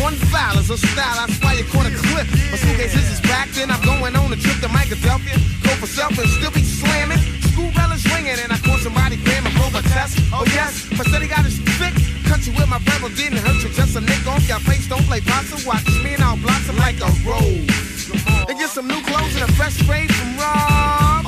in. 0.08 0.18
On 0.18 0.28
file 0.32 0.58
is 0.58 0.70
a 0.70 0.78
style, 0.78 1.28
you 1.56 1.64
caught 1.64 1.86
a 1.86 1.90
clip. 1.90 2.26
My 2.50 2.56
suitcase 2.56 2.94
is 2.94 3.20
back, 3.22 3.48
then 3.50 3.70
I'm 3.70 3.82
going 3.84 4.16
on 4.16 4.32
a 4.32 4.36
trip 4.36 4.60
to 4.60 4.68
Philadelphia. 4.68 5.36
Go 5.62 5.70
for 5.80 5.86
self 5.86 6.18
and 6.18 6.28
still 6.28 6.50
be 6.50 6.62
slamming. 6.62 7.18
School 7.52 7.70
bell 7.72 7.92
is 7.92 8.04
ringing 8.12 8.38
and 8.40 8.52
I 8.52 8.58
caught 8.58 8.80
somebody 8.80 9.16
for 9.16 9.78
a 9.78 9.82
test. 9.82 10.18
Oh 10.32 10.44
yes, 10.54 10.88
my 10.96 11.04
study 11.04 11.28
got 11.28 11.44
his 11.44 11.58
thick. 11.78 11.94
Cut 12.24 12.46
you 12.46 12.52
with 12.52 12.68
my 12.68 12.78
rebel, 12.88 13.10
didn't 13.10 13.38
hurt 13.38 13.62
you. 13.62 13.70
Just 13.70 13.96
a 13.96 14.00
nick 14.00 14.26
off 14.26 14.46
your 14.48 14.60
face, 14.60 14.88
don't 14.88 15.04
play 15.04 15.20
possum. 15.20 15.60
Watch 15.66 15.86
me 16.02 16.14
and 16.14 16.22
I'll 16.22 16.36
blossom 16.36 16.76
like 16.76 17.00
a 17.00 17.10
rose. 17.28 18.08
And 18.48 18.58
get 18.58 18.70
some 18.70 18.86
new 18.88 19.00
clothes 19.02 19.34
and 19.36 19.44
a 19.44 19.52
fresh 19.54 19.74
spray 19.74 20.06
from 20.08 20.38
Rob. 20.38 21.26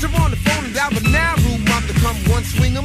Jump 0.00 0.20
on 0.20 0.30
the 0.30 0.36
phone 0.36 0.64
and 0.64 0.74
dial 0.74 0.90
the 0.90 1.00
now 1.08 1.34
room 1.44 1.64
up 1.72 1.84
to 1.88 1.94
come 2.04 2.16
one 2.28 2.44
swing 2.44 2.74
them 2.74 2.84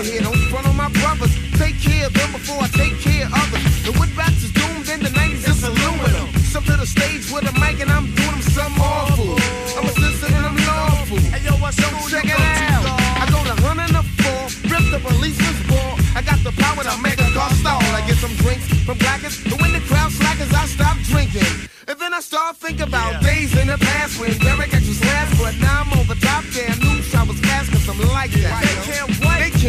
out 0.00 0.06
of 0.06 0.12
here, 0.12 0.22
don't 0.22 0.42
front 0.48 0.66
on 0.66 0.76
my 0.76 0.88
brothers. 1.04 1.32
Take 1.60 1.76
care 1.80 2.06
of 2.06 2.12
them 2.14 2.32
before 2.32 2.62
I 2.62 2.68
take 2.68 2.96
care 3.00 3.26
of 3.26 3.36
others. 3.36 3.64
The 3.84 3.92
woodbats 4.00 4.42
is 4.42 4.52
doomed 4.52 4.88
in 4.88 5.00
the 5.04 5.12
90s, 5.12 5.44
it's 5.44 5.62
aluminum. 5.62 6.28
To 6.50 6.76
the 6.76 6.86
stage 6.86 7.30
with 7.32 7.48
a 7.48 7.54
mic 7.60 7.80
and 7.80 7.90
I'm 7.90 8.06
doing 8.14 8.36
them 8.36 8.42
some 8.42 8.74
awful. 8.80 9.36
I'm 9.76 9.86
a 9.88 9.94
sister 9.96 10.26
and 10.28 10.44
I'm 10.46 10.56
lawful. 10.56 11.18
Hey 11.32 11.44
yo, 11.44 11.52
what's 11.62 11.78
up? 11.80 11.92
Check 12.08 12.24
it 12.24 12.36
out. 12.36 12.84
I 13.22 13.24
go 13.32 13.40
to 13.44 13.56
104, 13.62 14.72
rip 14.72 14.84
the 14.92 15.00
policeman's 15.00 15.60
ball. 15.68 15.94
I 16.16 16.20
got 16.22 16.40
the 16.44 16.52
power 16.52 16.82
to 16.84 16.94
make 17.00 17.20
a 17.20 17.28
car 17.32 17.50
stall. 17.60 17.80
I 17.96 18.04
get 18.06 18.16
some 18.16 18.34
drinks 18.40 18.66
from 18.84 18.98
blackers, 18.98 19.36
but 19.44 19.60
when 19.60 19.72
the 19.72 19.80
crowd 19.88 20.12
slackers, 20.12 20.52
I 20.52 20.64
stop 20.66 20.96
drinking. 21.12 21.48
And 21.88 21.96
then 21.98 22.12
I 22.12 22.20
start 22.20 22.56
thinking 22.56 22.88
about 22.88 23.22
days 23.22 23.56
in 23.56 23.68
the 23.68 23.78
past 23.78 24.20
when 24.20 24.32
Derek 24.38 24.72
X 24.72 24.86
was 24.86 25.00
last, 25.00 25.32
but 25.40 25.54
now 25.60 25.84
I'm 25.84 25.92
on 25.98 26.06
the 26.06 26.18
top. 26.20 26.44
Damn 26.52 26.78
news, 26.80 27.14
I 27.14 27.24
was 27.24 27.38
fast 27.40 27.72
cause 27.72 27.88
I'm 27.88 28.00
like 28.12 28.32
that. 28.42 28.69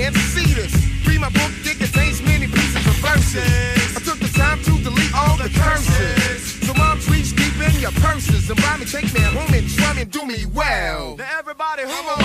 They 0.01 0.07
can't 0.07 0.15
wait, 0.15 0.33
they 0.33 0.33
can't 0.33 0.33
see 0.33 0.53
this. 0.53 0.73
Read 1.05 1.21
my 1.21 1.29
book, 1.29 1.51
it 1.63 1.77
contains 1.77 2.21
many 2.23 2.47
pieces 2.47 2.85
of 2.87 2.95
verses. 3.05 3.95
I 3.95 3.99
took 3.99 4.17
the 4.17 4.31
time 4.35 4.57
to 4.63 4.71
delete 4.81 5.13
all 5.13 5.37
the 5.37 5.49
curses. 5.53 6.65
So 6.65 6.73
moms 6.73 7.07
reach 7.09 7.35
deep 7.35 7.53
in 7.61 7.79
your 7.79 7.91
purses 8.01 8.49
and 8.49 8.59
buy 8.61 8.77
me, 8.77 8.85
take 8.85 9.13
me 9.13 9.21
home 9.21 9.53
and 9.53 9.69
try 9.69 9.99
and 9.99 10.09
do 10.09 10.25
me 10.25 10.45
well. 10.47 11.17
Now 11.17 11.37
everybody, 11.37 11.83
come 11.83 12.07
on. 12.07 12.17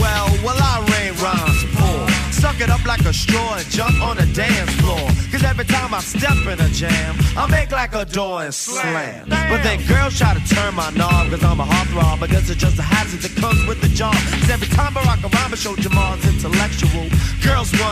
Well, 0.00 0.28
well, 0.42 0.58
I 0.58 0.84
rain 0.90 1.14
rhymes 1.22 1.64
poor. 1.76 2.08
Suck 2.32 2.60
it 2.60 2.68
up 2.68 2.84
like 2.84 3.04
a 3.06 3.12
straw 3.12 3.54
and 3.54 3.70
jump 3.70 4.00
on 4.02 4.16
the 4.16 4.26
dance 4.34 4.70
floor. 4.80 5.25
Every 5.46 5.64
time 5.64 5.94
I 5.94 6.00
step 6.00 6.38
in 6.52 6.60
a 6.60 6.68
jam, 6.68 7.16
I 7.36 7.48
make 7.50 7.70
like 7.70 7.94
a 7.94 8.04
door 8.04 8.42
and 8.42 8.54
slam. 8.54 9.28
But 9.28 9.62
then 9.62 9.78
girls 9.86 10.18
try 10.18 10.34
to 10.34 10.54
turn 10.54 10.74
my 10.74 10.90
knob 10.90 11.30
cause 11.30 11.42
I'm 11.42 11.60
a 11.60 11.64
heartthrob. 11.64 12.22
I 12.22 12.26
guess 12.26 12.50
it's 12.50 12.60
just 12.60 12.78
a 12.78 12.82
hazard 12.82 13.20
that 13.20 13.34
comes 13.40 13.66
with 13.66 13.80
the 13.80 13.88
job. 13.88 14.14
Cause 14.14 14.50
every 14.50 14.68
time 14.68 14.96
I 14.96 15.02
rock 15.04 15.16
Barack 15.16 15.30
Obama 15.30 15.56
showed 15.56 15.78
Jamal's 15.80 16.24
intellectual, 16.26 16.85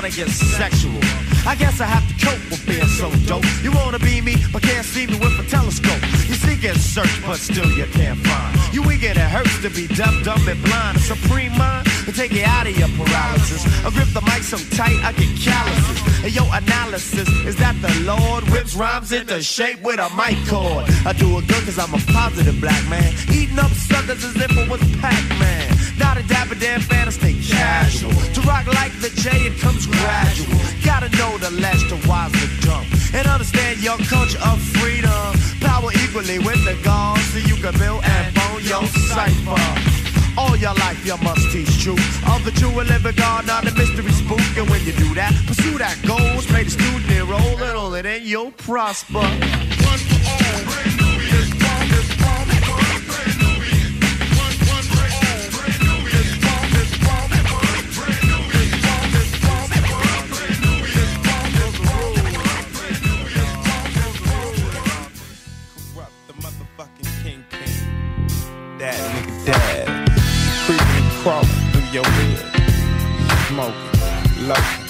girls 0.04 0.16
wanna 0.16 0.26
get 0.26 0.28
sexual. 0.28 0.98
I 1.46 1.54
guess 1.56 1.80
I 1.80 1.86
have 1.86 2.06
to 2.08 2.26
cope 2.26 2.50
with 2.50 2.66
being 2.66 2.86
so 2.86 3.10
dope. 3.26 3.44
You 3.62 3.72
wanna 3.72 3.98
be 3.98 4.20
me, 4.20 4.36
but 4.52 4.62
can't 4.62 4.84
see 4.84 5.06
me 5.06 5.16
with 5.18 5.38
a 5.38 5.48
telescope. 5.48 6.00
You 6.28 6.34
seek 6.34 6.64
and 6.64 6.78
search, 6.78 7.22
but 7.26 7.38
still 7.38 7.70
you 7.70 7.86
can't 7.86 8.18
find. 8.18 8.74
You 8.74 8.82
weak 8.82 9.04
and 9.04 9.16
it 9.16 9.30
hurts 9.30 9.60
to 9.62 9.70
be 9.70 9.86
deaf, 9.86 10.12
dumb, 10.24 10.46
and 10.48 10.62
blind. 10.64 10.96
A 10.96 11.00
supreme 11.00 11.56
mind 11.56 11.86
take 12.14 12.32
you 12.32 12.44
out 12.44 12.66
of 12.66 12.78
your 12.78 12.88
paralysis. 12.90 13.66
I 13.84 13.90
grip 13.90 14.08
the 14.14 14.22
mic 14.22 14.42
so 14.42 14.56
tight 14.76 14.94
I 15.02 15.12
get 15.12 15.34
calluses. 15.42 15.98
And 16.22 16.34
your 16.34 16.46
analysis 16.46 17.28
is 17.44 17.56
that 17.56 17.74
the 17.82 17.92
Lord 18.06 18.44
whips 18.50 18.76
rhymes 18.76 19.10
into 19.10 19.42
shape 19.42 19.82
with 19.82 19.98
a 19.98 20.08
mic 20.14 20.38
cord. 20.46 20.86
I 21.04 21.12
do 21.12 21.38
it 21.38 21.48
good 21.48 21.64
cause 21.64 21.78
I'm 21.78 21.92
a 21.92 21.98
positive 22.12 22.60
black 22.60 22.82
man. 22.88 23.12
Eating 23.32 23.58
up 23.58 23.72
suckers 23.72 24.24
as 24.24 24.36
if 24.36 24.50
it 24.56 24.70
was 24.70 24.80
Pac-Man. 25.00 25.83
Not 25.98 26.18
a 26.18 26.22
dapper 26.26 26.54
damn 26.54 26.80
fan, 26.80 27.08
I 27.08 27.10
stay 27.10 27.34
casual. 27.34 28.12
To 28.12 28.40
rock 28.42 28.66
like 28.66 28.92
the 29.00 29.10
J, 29.14 29.30
it 29.48 29.58
comes 29.60 29.86
gradual. 29.86 30.58
Gotta 30.84 31.08
know 31.16 31.38
the 31.38 31.50
less, 31.50 31.82
the 31.90 31.96
wise, 32.08 32.32
the 32.32 32.48
dumb. 32.66 32.86
And 33.14 33.26
understand 33.26 33.82
your 33.82 33.98
culture 33.98 34.40
of 34.44 34.60
freedom. 34.78 35.34
Power 35.60 35.90
equally 36.04 36.38
with 36.38 36.64
the 36.64 36.76
gods 36.82 37.24
so 37.32 37.38
you 37.38 37.56
can 37.56 37.76
build 37.78 38.02
and 38.04 38.34
bone 38.34 38.62
your 38.62 38.86
cipher. 38.86 39.94
All 40.36 40.56
your 40.56 40.74
life 40.74 41.04
you 41.06 41.16
must 41.18 41.52
teach 41.52 41.82
truth 41.82 42.28
Of 42.28 42.44
the 42.44 42.50
true 42.50 42.76
and 42.80 42.88
living 42.88 43.14
God, 43.14 43.46
not 43.46 43.68
a 43.68 43.72
mystery 43.72 44.10
spook 44.10 44.40
And 44.56 44.68
when 44.68 44.84
you 44.84 44.92
do 44.92 45.14
that, 45.14 45.32
pursue 45.46 45.78
that 45.78 45.96
goal 46.04 46.18
Play 46.50 46.64
the 46.64 46.70
student 46.70 47.08
and 47.08 47.28
roll 47.28 47.62
and 47.62 47.76
all 47.76 47.94
it 47.94 48.04
ain't 48.04 48.24
you'll 48.24 48.50
prosper 48.50 49.20
That 49.20 51.03
crawling 71.24 71.46
through 71.72 71.90
your 71.90 72.04
hood. 72.04 72.38
Smoking, 73.48 74.46
loafing. 74.46 74.83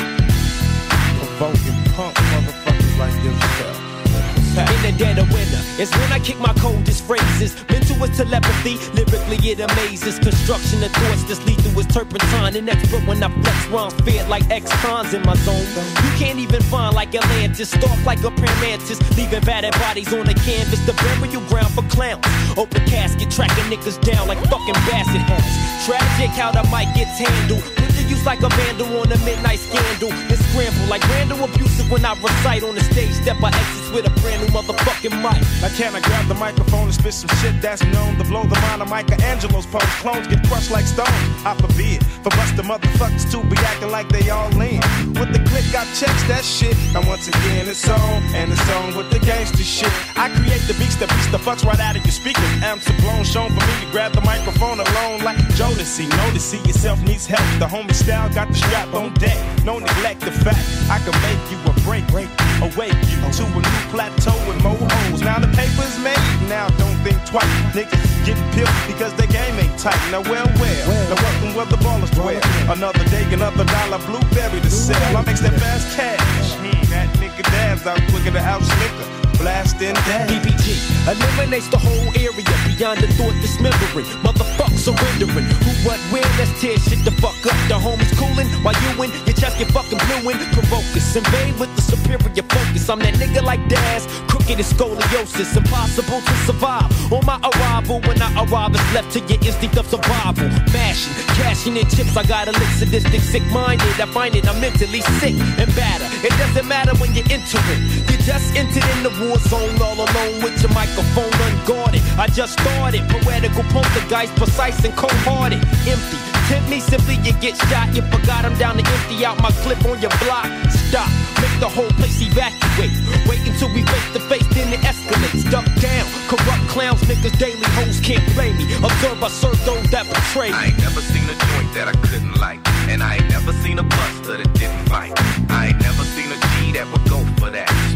The 4.85 4.93
dead 5.01 5.17
of 5.17 5.33
winter. 5.33 5.57
It's 5.81 5.91
when 5.97 6.13
I 6.13 6.19
kick 6.19 6.39
my 6.41 6.53
coldest 6.61 7.05
phrases. 7.09 7.57
Mental 7.73 8.05
is 8.05 8.19
telepathy, 8.19 8.77
lyrically 8.93 9.41
it 9.49 9.59
amazes. 9.59 10.19
Construction 10.19 10.85
of 10.85 10.93
thoughts 10.93 11.25
that's 11.25 11.41
lethal 11.47 11.73
is 11.81 11.87
turpentine. 11.87 12.55
And 12.55 12.69
expert 12.69 13.01
when 13.09 13.23
I 13.23 13.33
flex 13.33 13.67
rhymes, 13.73 13.95
fed 14.05 14.29
like 14.29 14.45
ex-cons 14.51 15.15
in 15.15 15.23
my 15.23 15.37
zone. 15.37 15.65
You 16.05 16.13
can't 16.21 16.39
even 16.39 16.61
find 16.69 16.95
like 16.95 17.15
Atlantis, 17.15 17.71
stalk 17.71 17.97
like 18.05 18.23
a 18.25 18.31
mantis, 18.61 19.01
leaving 19.17 19.41
battered 19.49 19.73
bodies 19.81 20.13
on 20.13 20.27
the 20.27 20.35
canvas. 20.45 20.85
The 20.85 20.93
burial 20.93 21.41
ground 21.49 21.73
for 21.73 21.85
clowns. 21.89 22.21
Open 22.59 22.85
casket, 22.85 23.31
tracking 23.31 23.65
niggas 23.73 23.97
down 24.05 24.29
like 24.29 24.39
fucking 24.53 24.77
basset 24.85 25.25
hounds. 25.25 25.49
Tragic 25.89 26.29
how 26.37 26.53
the 26.53 26.61
mic 26.69 26.93
gets 26.93 27.17
handled. 27.17 27.65
Put 27.81 27.89
the 27.97 28.03
use 28.05 28.27
like 28.27 28.43
a 28.43 28.51
vandal 28.51 29.01
on 29.01 29.11
a 29.11 29.17
midnight 29.25 29.61
scandal. 29.61 30.13
And 30.13 30.44
scramble 30.55 30.87
like 30.87 31.03
Randall 31.09 31.45
abusive 31.45 31.91
when 31.91 32.05
I 32.05 32.15
recite 32.15 32.63
on 32.63 32.75
the 32.75 32.81
stage. 32.81 33.13
Step 33.13 33.43
I 33.43 33.49
exit 33.49 33.95
with 33.95 34.07
a 34.07 34.15
brand 34.23 34.43
new 34.43 34.49
motherfucking 34.55 35.15
mic. 35.19 35.43
Now 35.61 35.71
can 35.75 35.95
I 35.95 36.01
grab 36.01 36.27
the 36.29 36.35
microphone 36.35 36.87
and 36.87 36.95
spit 36.95 37.15
some 37.15 37.31
shit 37.39 37.61
that's 37.61 37.83
known 37.91 38.17
to 38.19 38.25
blow 38.25 38.45
the 38.45 38.59
mind 38.67 38.81
of 38.83 38.89
Michelangelo's 38.89 39.67
pose? 39.67 39.83
Clones 39.99 40.27
get 40.29 40.47
crushed 40.47 40.71
like 40.71 40.87
stones. 40.87 41.11
I 41.45 41.55
forbid 41.59 42.07
for 42.23 42.31
busted 42.31 42.65
motherfuckers 42.65 43.27
to 43.33 43.43
be 43.51 43.57
acting 43.59 43.91
like 43.91 44.09
they 44.09 44.31
all 44.31 44.49
lean. 44.51 44.81
With 45.19 45.33
the 45.35 45.43
click, 45.51 45.67
I 45.75 45.85
checks 45.99 46.23
that 46.31 46.45
shit. 46.45 46.77
Now 46.95 47.03
once 47.09 47.27
again, 47.27 47.67
it's 47.69 47.89
on 47.89 48.23
and 48.39 48.53
it's 48.53 48.71
on 48.71 48.95
with 48.97 49.11
the 49.11 49.19
gangster 49.19 49.65
shit. 49.65 49.91
I 50.17 50.31
create 50.39 50.63
the 50.71 50.75
beats 50.79 50.97
that 50.97 51.11
beats 51.11 51.31
the 51.35 51.39
fucks 51.39 51.65
right 51.65 51.81
out 51.81 51.97
of 51.97 52.03
your 52.05 52.13
speakers. 52.15 52.51
Amps 52.63 52.89
are 52.89 52.99
blown, 53.03 53.25
shown 53.25 53.51
for 53.51 53.65
me 53.67 53.75
to 53.83 53.89
grab 53.91 54.13
the 54.13 54.23
microphone 54.23 54.79
alone 54.79 55.21
like 55.27 55.39
Jodeci. 55.59 56.07
See 56.45 56.59
yourself 56.59 57.01
needs 57.03 57.27
help. 57.27 57.41
The 57.59 57.67
homie 57.67 57.95
style 57.95 58.29
got 58.35 58.49
the 58.49 58.55
strap 58.55 58.93
on 58.93 59.15
deck. 59.15 59.39
No 59.65 59.79
neglect 59.79 60.21
the 60.21 60.31
I 60.47 60.99
can 61.01 61.17
make 61.25 61.41
you 61.49 61.57
a 61.65 61.73
break, 61.89 62.07
break, 62.09 62.29
awake 62.61 62.93
you 63.09 63.17
to 63.17 63.45
a 63.49 63.61
new 63.65 63.81
plateau 63.89 64.37
with 64.47 64.63
more 64.63 64.77
hoes. 64.77 65.23
Now 65.23 65.39
the 65.39 65.49
paper's 65.57 65.99
made, 66.05 66.21
now 66.49 66.69
don't 66.77 66.97
think 67.01 67.17
twice. 67.25 67.49
Niggas 67.73 68.27
get 68.27 68.37
peeled 68.53 68.69
because 68.87 69.15
the 69.15 69.27
game 69.27 69.57
ain't 69.59 69.79
tight. 69.79 69.97
Now 70.11 70.21
well, 70.29 70.47
well, 70.61 71.09
now 71.09 71.17
welcome 71.17 71.55
where 71.55 71.67
the 71.67 71.77
ballers 71.81 72.13
dwell. 72.13 72.41
Another 72.71 73.05
day, 73.09 73.25
another 73.33 73.65
dollar, 73.65 73.99
blueberry 74.05 74.61
to 74.61 74.71
sell. 74.71 75.17
I 75.17 75.23
make 75.25 75.39
that 75.39 75.59
fast 75.59 75.97
cash. 75.97 76.53
Hmm, 76.61 76.91
that 76.91 77.09
nigga 77.17 77.43
dabs 77.45 77.87
out 77.87 78.01
quicker 78.11 78.33
to 78.33 78.39
out 78.39 78.63
slicker. 78.63 79.24
Blasting 79.45 79.93
down. 80.09 80.25
PPG 80.25 80.73
eliminates 81.05 81.69
the 81.69 81.77
whole 81.77 82.09
area 82.17 82.57
beyond 82.65 82.97
the 83.05 83.09
thought 83.13 83.37
dismembering. 83.45 84.09
Motherfuck 84.25 84.73
surrendering. 84.73 85.45
Who, 85.61 85.71
what, 85.85 86.01
when? 86.09 86.25
Let's 86.41 86.49
tear 86.63 86.79
shit 86.81 87.05
the 87.05 87.13
fuck 87.21 87.37
up. 87.45 87.53
The 87.69 87.77
homies 87.77 88.09
cooling 88.17 88.49
while 88.65 88.73
you 88.73 88.97
win. 88.97 89.13
Your 89.29 89.37
chest 89.37 89.59
get 89.59 89.69
fucking 89.69 90.01
blue 90.09 90.33
and 90.33 90.41
provoke 90.57 90.89
us. 90.97 91.15
Invade 91.15 91.61
with 91.61 91.69
the 91.77 91.83
superior 91.83 92.41
focus. 92.49 92.89
I'm 92.89 93.01
that 93.01 93.21
nigga 93.21 93.45
like 93.45 93.61
Daz. 93.69 94.09
Crooked 94.33 94.59
is 94.59 94.73
scoliosis. 94.73 95.55
Impossible 95.55 96.25
to 96.25 96.35
survive. 96.49 96.89
On 97.13 97.21
my 97.29 97.37
arrival, 97.45 98.01
when 98.09 98.17
I 98.23 98.33
arrive, 98.49 98.73
it's 98.73 98.95
left 98.97 99.13
to 99.13 99.21
your 99.29 99.45
instinct 99.45 99.77
of 99.77 99.87
survival. 99.93 100.49
Mashing, 100.73 101.13
cashing 101.37 101.77
in 101.77 101.85
chips. 101.93 102.17
I 102.17 102.25
got 102.25 102.49
a 102.49 102.53
lick 102.53 102.73
sadistic, 102.81 103.21
sick 103.21 103.45
minded. 103.53 103.93
I 104.01 104.09
find 104.09 104.35
it, 104.35 104.49
I'm 104.49 104.59
mentally 104.59 105.05
sick 105.21 105.37
and 105.61 105.69
batter. 105.77 106.09
It 106.25 106.33
doesn't 106.41 106.67
matter 106.67 106.97
when 106.97 107.13
you're 107.13 107.29
into 107.29 107.61
it. 107.77 107.81
You 108.09 108.17
just 108.25 108.57
entered 108.57 108.89
in 108.97 109.03
the 109.05 109.13
war 109.21 109.34
zone 109.39 109.81
all 109.83 109.97
alone 109.97 110.43
with 110.43 110.61
your 110.63 110.73
microphone 110.73 111.33
unguarded. 111.47 112.03
I 112.19 112.27
just 112.29 112.59
started. 112.59 113.03
Poetical 113.09 113.65
poltergeist, 113.75 114.35
precise 114.37 114.85
and 114.85 114.95
cold 114.97 115.13
hearted. 115.27 115.63
Empty. 115.87 116.19
Tempt 116.49 116.69
me 116.69 116.79
simply, 116.79 117.17
you 117.25 117.33
get 117.41 117.57
shot. 117.73 117.89
You 117.97 118.03
forgot 118.13 118.45
I'm 118.45 118.53
down 118.59 118.77
to 118.77 118.85
empty 118.85 119.25
out 119.25 119.41
my 119.41 119.51
clip 119.65 119.81
on 119.87 120.01
your 120.01 120.13
block. 120.21 120.45
Stop. 120.69 121.09
Make 121.41 121.57
the 121.59 121.69
whole 121.69 121.89
place 121.97 122.21
evacuate. 122.21 122.93
Wait 123.25 123.41
until 123.49 123.73
we 123.73 123.83
face 123.83 124.13
to 124.13 124.21
face, 124.29 124.47
then 124.53 124.73
it 124.73 124.81
escalates. 124.85 125.49
Duck 125.51 125.65
down. 125.81 126.05
Corrupt 126.29 126.69
clowns, 126.69 127.01
niggas, 127.09 127.39
daily 127.39 127.65
hoes 127.81 127.99
can't 128.01 128.25
play 128.37 128.53
me. 128.53 128.65
Observe, 128.77 129.25
I 129.25 129.29
serve 129.29 129.59
those 129.65 129.89
that 129.91 130.05
betray 130.05 130.51
me. 130.51 130.55
I 130.55 130.67
ain't 130.67 130.79
never 130.79 131.01
seen 131.01 131.25
a 131.25 131.37
joint 131.49 131.73
that 131.73 131.89
I 131.89 131.97
couldn't 132.07 132.37
like. 132.37 132.61
And 132.93 133.03
I 133.03 133.17
ain't 133.17 133.31
never 133.31 133.53
seen 133.65 133.79
a 133.79 133.83
buster 133.83 134.37
that 134.37 134.53
didn't 134.53 134.85
fight. 134.89 135.13
I 135.49 135.69
ain't 135.69 135.81
never 135.81 136.05
seen 136.05 136.29
a 136.29 136.37
G 136.37 136.73
that 136.77 136.87
would 136.93 137.09
go. 137.09 137.24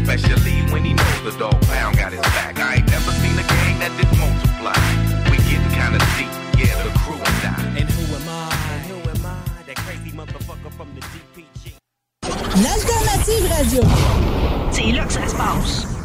Especially 0.09 0.61
when 0.73 0.83
he 0.83 0.93
knows 0.93 1.21
the 1.23 1.37
dog 1.37 1.61
pound 1.67 1.95
got 1.95 2.11
his 2.11 2.21
back. 2.21 2.57
I 2.57 2.77
ain't 2.77 2.89
never 2.89 3.11
seen 3.21 3.37
a 3.37 3.45
gang 3.45 3.77
that 3.77 3.93
didn't 3.95 4.17
multiply. 4.17 4.73
We 5.29 5.37
getting 5.45 5.69
kinda 5.69 5.99
deep, 6.17 6.33
yeah, 6.57 6.81
the 6.81 6.89
crew 6.97 7.13
and 7.13 7.37
die. 7.45 7.77
And 7.77 7.87
who 7.87 8.15
am 8.15 8.27
I? 8.27 8.49
And 8.73 8.81
who 8.89 8.97
am 9.07 9.25
I? 9.27 9.37
That 9.67 9.75
crazy 9.85 10.11
motherfucker 10.17 10.71
from 10.73 10.89
the 10.95 11.01
DPG. 11.13 11.77
L'alternative 12.63 13.45
radio. 13.53 13.83
C'est 14.71 14.91
là 14.93 15.05
que 15.05 15.13
ça 15.13 15.27
se 15.27 15.35
passe. 15.35 15.98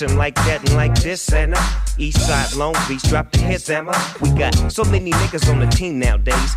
It's 0.00 0.14
like 0.14 0.36
that 0.36 0.60
and 0.60 0.74
like 0.74 0.94
this 1.02 1.32
and 1.32 1.54
uh, 1.56 1.60
East 1.98 2.24
Side 2.24 2.54
Long 2.54 2.72
Beach 2.86 3.02
drop 3.02 3.32
the 3.32 3.38
hits 3.38 3.68
Emma. 3.68 3.90
We 4.20 4.30
got 4.30 4.54
so 4.70 4.84
many 4.84 5.10
niggas 5.10 5.50
on 5.50 5.58
the 5.58 5.66
team 5.66 5.98
nowadays. 5.98 6.54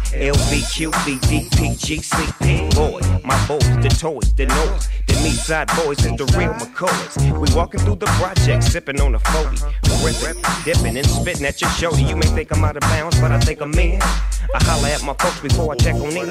CP, 2.04 2.76
boy, 2.76 3.02
my 3.26 3.48
boys, 3.48 3.66
the 3.82 3.90
toys, 3.90 4.32
the 4.36 4.46
noise. 4.46 4.90
East 5.26 5.46
Side 5.48 5.68
boys 5.76 6.04
is 6.06 6.16
the 6.18 6.26
real 6.38 6.54
McCoys. 6.54 7.40
We 7.40 7.54
walking 7.56 7.80
through 7.82 7.98
the 7.98 8.06
project, 8.06 8.64
sipping 8.64 9.00
on 9.02 9.16
a 9.16 9.20
40. 9.20 9.58
Ripping, 10.04 10.42
dipping, 10.66 10.98
and 10.98 11.08
spitting 11.08 11.46
at 11.46 11.62
your 11.62 11.70
shoulder. 11.72 12.02
You 12.02 12.16
may 12.16 12.26
think 12.28 12.52
I'm 12.52 12.64
out 12.64 12.76
of 12.76 12.82
bounds, 12.82 13.20
but 13.22 13.32
I 13.32 13.40
think 13.40 13.62
I'm 13.62 13.74
in. 13.74 14.02
I 14.02 14.64
holler 14.64 14.88
at 14.88 15.04
my 15.04 15.14
folks 15.14 15.40
before 15.40 15.74
I 15.74 15.76
check 15.78 15.96
on 15.96 16.12
in. 16.18 16.28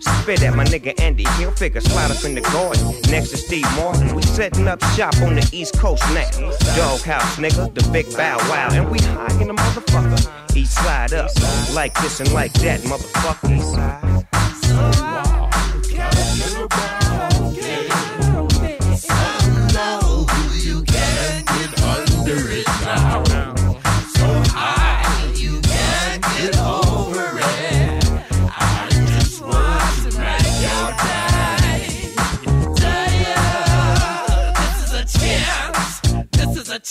Spit 0.00 0.42
at 0.42 0.54
my 0.54 0.64
nigga 0.64 0.98
Andy 1.00 1.24
Hill, 1.38 1.52
figure 1.52 1.80
slide 1.80 2.10
up 2.10 2.24
in 2.24 2.34
the 2.34 2.40
garden. 2.40 2.84
Next 3.10 3.30
to 3.30 3.36
Steve 3.36 3.66
Martin, 3.76 4.14
we 4.14 4.22
setting 4.22 4.66
up 4.66 4.82
shop 4.96 5.16
on 5.22 5.36
the 5.36 5.48
East 5.52 5.78
Coast 5.78 6.02
now. 6.12 6.28
Doghouse, 6.74 7.36
nigga, 7.36 7.72
the 7.74 7.88
big 7.90 8.10
bow 8.16 8.36
wow. 8.48 8.68
And 8.72 8.90
we 8.90 8.98
high 8.98 9.40
in 9.40 9.48
the 9.48 9.54
motherfucker. 9.54 10.56
East 10.56 10.74
side 10.74 11.12
up, 11.12 11.30
like 11.72 11.94
this 12.00 12.20
and 12.20 12.32
like 12.32 12.52
that, 12.54 12.80
motherfucker. 12.80 14.30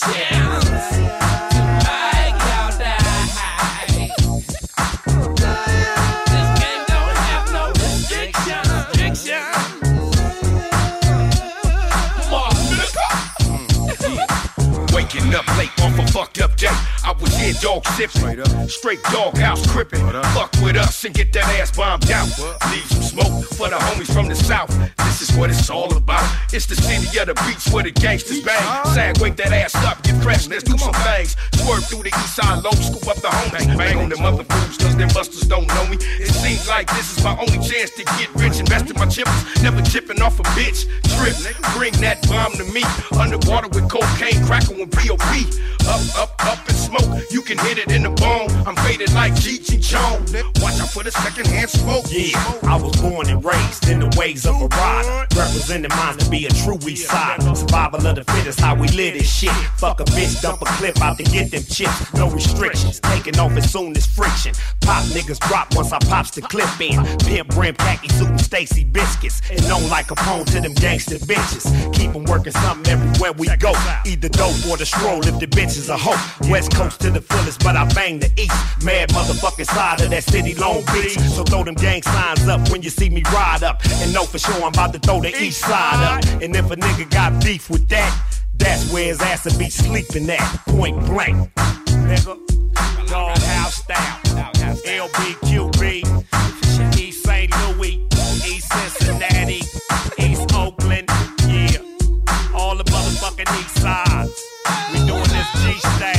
Yeah. 0.07 0.28
Here 17.49 17.61
dog 17.61 17.83
sipping. 17.97 18.45
Straight 18.69 19.01
dog 19.05 19.35
house 19.37 19.65
crippin'. 19.65 19.99
Fuck 20.35 20.53
with 20.61 20.75
us 20.75 21.03
and 21.05 21.15
get 21.15 21.33
that 21.33 21.45
ass 21.59 21.75
bombed 21.75 22.09
out. 22.11 22.27
Leave 22.69 22.85
some 22.85 23.01
smoke 23.01 23.43
for 23.57 23.69
the 23.69 23.75
homies 23.75 24.13
from 24.13 24.27
the 24.27 24.35
south. 24.35 24.69
This 24.97 25.27
is 25.27 25.35
what 25.35 25.49
it's 25.49 25.67
all 25.69 25.91
about. 25.97 26.23
It's 26.53 26.67
the 26.67 26.75
city 26.75 27.17
of 27.17 27.25
the 27.25 27.33
beach 27.45 27.73
where 27.73 27.83
the 27.83 27.91
gangsters 27.91 28.41
bang. 28.41 28.85
Sag, 28.93 29.17
wake 29.17 29.35
that 29.37 29.51
ass 29.51 29.73
up, 29.83 30.03
get 30.03 30.21
fresh, 30.21 30.47
let's 30.47 30.63
do 30.63 30.77
some 30.77 30.93
things. 30.93 31.35
Swerve 31.53 31.83
through 31.85 32.03
the 32.03 32.09
east 32.09 32.35
side 32.35 32.63
low, 32.63 32.71
scoop 32.71 33.07
up 33.07 33.17
the 33.17 33.29
homies. 33.29 33.77
Bang 33.77 33.97
on 33.97 34.09
them 34.09 34.23
other 34.23 34.43
fools, 34.43 34.77
cause 34.77 34.95
them 34.95 35.09
busters 35.09 35.47
don't 35.49 35.67
know 35.67 35.87
me. 35.87 35.97
It 36.21 36.29
seems 36.29 36.69
like 36.69 36.87
this 36.93 37.17
is 37.17 37.23
my 37.23 37.35
only 37.35 37.57
chance 37.65 37.89
to 37.97 38.03
get 38.03 38.29
rich. 38.35 38.59
Invest 38.59 38.91
in 38.91 38.95
my 38.95 39.07
chippers, 39.07 39.63
never 39.63 39.81
chipping 39.81 40.21
off 40.21 40.39
a 40.39 40.43
bitch. 40.53 40.85
Trip, 41.17 41.33
bring 41.73 41.93
that 42.05 42.21
bomb 42.29 42.53
to 42.61 42.63
me. 42.65 42.83
Underwater 43.19 43.69
with 43.69 43.89
cocaine, 43.89 44.37
cracker 44.45 44.75
with 44.77 44.91
POP. 44.91 45.25
Up, 45.89 46.01
up, 46.15 46.45
up 46.45 46.67
and 46.67 46.77
smoke. 46.77 47.09
You 47.31 47.38
can 47.41 47.57
hit 47.59 47.77
it 47.77 47.91
in 47.91 48.03
the 48.03 48.09
bone. 48.09 48.49
I'm 48.67 48.75
faded 48.77 49.11
like 49.13 49.35
Gigi 49.35 49.77
Jones. 49.77 50.33
Watch 50.61 50.79
out 50.79 50.89
for 50.89 51.03
the 51.03 51.11
secondhand 51.11 51.69
smoke. 51.69 52.05
Yeah, 52.09 52.37
I 52.63 52.75
was 52.75 52.95
born 53.01 53.29
and 53.29 53.43
raised 53.43 53.89
in 53.89 53.99
the 53.99 54.13
ways 54.17 54.45
of 54.45 54.61
a 54.61 54.67
rider. 54.67 55.27
Representing 55.35 55.89
mine 55.89 56.17
to 56.17 56.29
be 56.29 56.45
a 56.45 56.49
true 56.49 56.77
East 56.87 57.07
Sider. 57.07 57.55
Survival 57.55 58.05
of 58.05 58.15
the 58.15 58.23
fittest, 58.23 58.59
how 58.59 58.75
we 58.75 58.87
live 58.89 59.13
this 59.13 59.31
shit. 59.31 59.51
Fuck 59.77 59.99
a 59.99 60.05
bitch, 60.05 60.41
dump 60.41 60.61
a 60.61 60.65
clip 60.65 61.01
out 61.01 61.17
to 61.17 61.23
get 61.23 61.51
them 61.51 61.63
chips. 61.63 62.13
No 62.13 62.29
restrictions, 62.29 62.99
taking 62.99 63.39
off 63.39 63.51
as 63.57 63.71
soon 63.71 63.95
as 63.97 64.05
friction. 64.05 64.53
pop 64.81 65.03
niggas 65.05 65.39
drop 65.47 65.75
once 65.75 65.91
I 65.91 65.99
pops 65.99 66.31
the 66.31 66.41
clip 66.41 66.69
in. 66.79 67.03
Pimp 67.19 67.49
brim, 67.49 67.75
khaki 67.75 68.09
suit, 68.09 68.27
and 68.27 68.41
Stacy 68.41 68.83
biscuits. 68.83 69.41
And 69.49 69.67
known 69.67 69.87
like 69.89 70.11
a 70.11 70.15
Capone 70.15 70.45
to 70.51 70.61
them 70.61 70.73
gangster 70.73 71.15
bitches. 71.15 71.65
Keep 71.93 72.15
'em 72.15 72.23
working 72.25 72.53
something 72.53 72.91
everywhere 72.91 73.33
we 73.33 73.47
go. 73.57 73.73
Either 74.05 74.29
dope 74.29 74.65
or 74.67 74.77
the 74.77 74.85
stroll 74.85 75.25
if 75.27 75.39
the 75.39 75.47
bitch 75.47 75.77
is 75.77 75.89
a 75.89 75.97
hoe. 75.97 76.19
West 76.49 76.73
coast 76.73 76.99
to 77.01 77.11
the 77.11 77.21
fullest, 77.29 77.63
but 77.63 77.75
I 77.75 77.85
bang 77.93 78.19
the 78.19 78.31
east. 78.37 78.83
Mad 78.83 79.09
motherfucking 79.09 79.65
side 79.65 80.01
of 80.01 80.09
that 80.09 80.23
city, 80.23 80.53
Long 80.55 80.83
Beach. 80.93 81.17
So 81.19 81.43
throw 81.43 81.63
them 81.63 81.75
gang 81.75 82.01
signs 82.01 82.47
up 82.47 82.69
when 82.69 82.81
you 82.81 82.89
see 82.89 83.09
me 83.09 83.23
ride 83.33 83.63
up. 83.63 83.81
And 84.01 84.13
know 84.13 84.23
for 84.23 84.39
sure 84.39 84.55
I'm 84.55 84.73
about 84.73 84.93
to 84.93 84.99
throw 84.99 85.21
the 85.21 85.35
east 85.41 85.61
side 85.61 86.03
up. 86.03 86.41
And 86.41 86.55
if 86.55 86.69
a 86.71 86.75
nigga 86.75 87.09
got 87.09 87.43
beef 87.43 87.69
with 87.69 87.87
that, 87.89 88.11
that's 88.57 88.91
where 88.91 89.05
his 89.05 89.21
ass 89.21 89.45
will 89.45 89.57
be 89.57 89.69
sleeping 89.69 90.29
at. 90.29 90.39
Point 90.67 90.99
blank. 91.05 91.53
Nigga. 92.07 92.37
Doghouse 93.07 93.75
style. 93.75 94.19
LBQB. 94.85 96.03
East 96.99 97.23
St. 97.23 97.51
Louis. 97.61 98.05
East 98.45 98.71
Cincinnati. 98.73 99.61
East 100.17 100.53
Oakland. 100.53 101.09
Yeah. 101.47 101.81
All 102.53 102.75
the 102.75 102.83
motherfucking 102.83 103.49
east 103.59 103.81
sides. 103.81 104.41
We 104.91 104.99
doing 105.07 105.23
this 105.23 105.47
G 105.63 106.18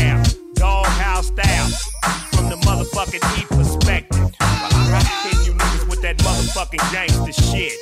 that 6.14 6.24
motherfucking 6.26 6.92
gangster 6.92 7.32
shit. 7.32 7.72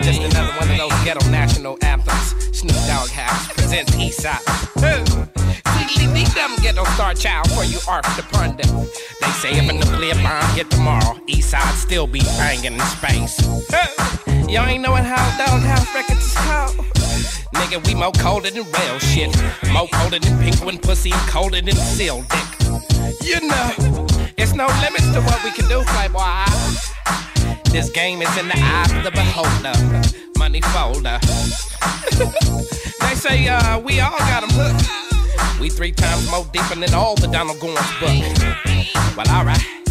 Just 0.00 0.20
another 0.20 0.52
one 0.58 0.70
of 0.70 0.78
those 0.78 1.04
ghetto 1.04 1.28
national 1.28 1.76
anthems. 1.82 2.34
Snoop 2.56 2.76
Dogg 2.86 3.10
House 3.10 3.52
presents 3.52 3.92
Eastside. 3.96 4.40
Diddly 5.76 6.24
them 6.34 6.56
ghetto 6.62 6.84
star 6.94 7.12
child 7.14 7.50
for 7.50 7.64
you 7.64 7.78
arf 7.88 8.04
to 8.16 8.22
pun 8.22 8.56
them. 8.56 8.86
They 9.20 9.30
say 9.36 9.52
if 9.58 9.68
a 9.68 9.72
nuclear 9.72 10.14
bomb 10.14 10.48
hit 10.54 10.70
tomorrow, 10.70 11.18
Eastside 11.28 11.74
still 11.74 12.06
be 12.06 12.20
banging 12.38 12.74
in 12.74 12.80
space. 12.80 13.42
Y'all 14.48 14.66
ain't 14.66 14.82
knowing 14.82 15.04
how 15.04 15.24
Doghouse 15.36 15.94
Records 15.94 16.24
is 16.24 16.34
called. 16.34 16.76
Nigga, 17.54 17.86
we 17.86 17.94
more 17.94 18.12
colder 18.12 18.50
than 18.50 18.64
rail 18.64 18.98
shit. 18.98 19.30
More 19.72 19.88
colder 19.92 20.18
than 20.18 20.38
penguin 20.38 20.78
pussy 20.78 21.10
colder 21.28 21.60
than 21.60 21.76
seal 21.76 22.22
dick. 22.22 22.48
You 23.22 23.40
know, 23.46 23.70
it's 24.38 24.54
no 24.54 24.66
limits 24.80 25.12
to 25.12 25.20
what 25.20 25.44
we 25.44 25.50
can 25.50 25.68
do, 25.68 25.82
playboy. 25.84 26.44
This 27.74 27.90
game 27.90 28.22
is 28.22 28.38
in 28.38 28.46
the 28.46 28.54
eye 28.56 28.86
of 28.96 29.02
the 29.02 29.10
beholder. 29.10 29.74
Money 30.38 30.60
folder. 30.60 31.18
they 33.00 33.14
say 33.16 33.48
uh, 33.48 33.80
we 33.80 33.98
all 33.98 34.16
got 34.16 34.42
got 34.42 34.42
'em 34.44 34.50
hooked. 34.52 35.60
We 35.60 35.70
three 35.70 35.90
times 35.90 36.30
more 36.30 36.46
deeper 36.52 36.76
than 36.76 36.94
all 36.94 37.16
the 37.16 37.26
Donald 37.26 37.58
Goins 37.58 37.98
book. 37.98 39.16
Well, 39.16 39.28
alright. 39.28 39.83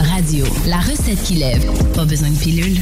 Radio. 0.00 0.44
La 0.66 0.78
recette 0.78 1.22
qui 1.22 1.34
lève. 1.34 1.64
Pas 1.94 2.04
besoin 2.04 2.30
de 2.30 2.36
pilule. 2.36 2.76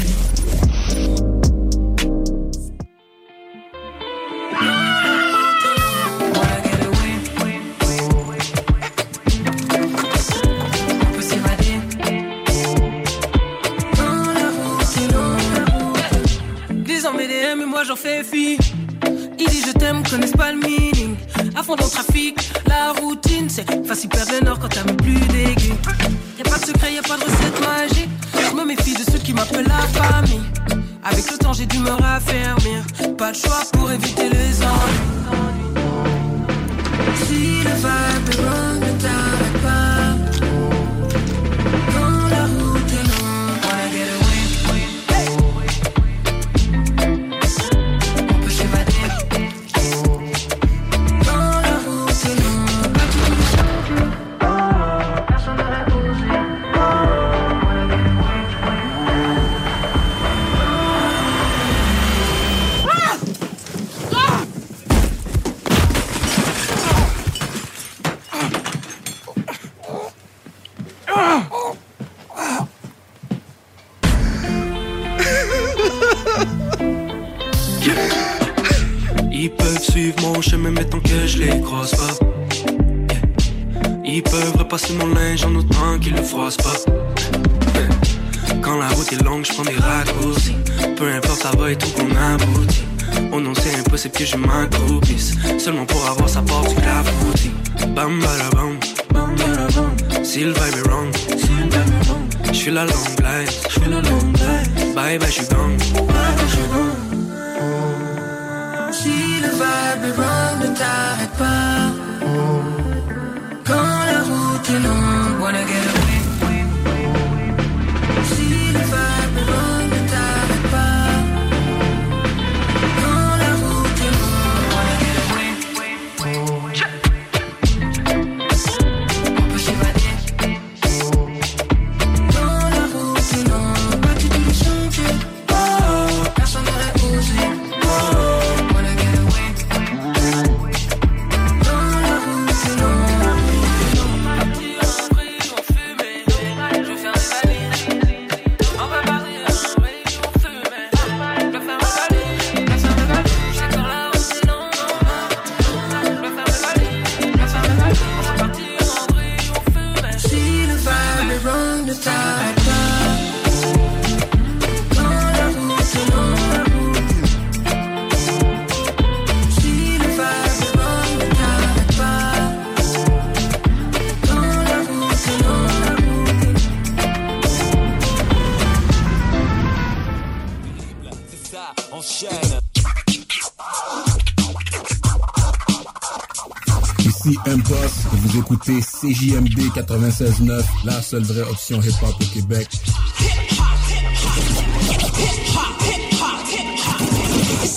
Vous 187.54 188.38
écoutez 188.38 188.80
CJMD 188.80 189.58
96.9, 189.74 190.64
la 190.84 191.02
seule 191.02 191.22
vraie 191.22 191.42
option 191.42 191.82
hip-hop 191.82 192.14
au 192.18 192.24
Québec. 192.32 192.66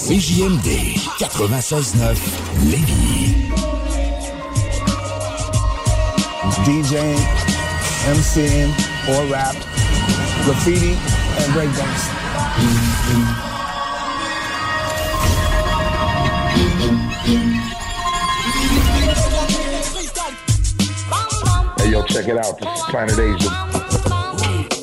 CJMD 0.07 0.95
96.9 1.19 2.15
Lévis. 2.69 3.35
DJing, 6.64 7.18
MCing, 8.15 8.72
or 9.10 9.26
rap, 9.30 9.56
graffiti, 10.45 10.95
and 11.38 11.52
breakdance. 11.53 12.94
Yo, 21.95 22.03
check 22.03 22.27
it 22.27 22.38
out. 22.38 22.59
This 22.59 22.69
is 22.77 22.84
Planet 22.89 23.19
Asia. 23.19 23.51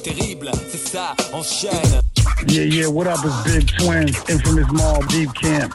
Terrible, 0.03 0.51
c'est 0.71 0.89
ça 0.89 1.15
enchaîne. 1.33 2.01
Yeah, 2.49 2.65
yeah, 2.65 2.89
what 2.89 3.07
up? 3.07 3.19
It's 3.25 3.43
Big 3.45 3.67
Twins, 3.79 4.17
Infamous 4.29 4.71
Mall, 4.73 5.03
Deep 5.09 5.33
Camp. 5.35 5.75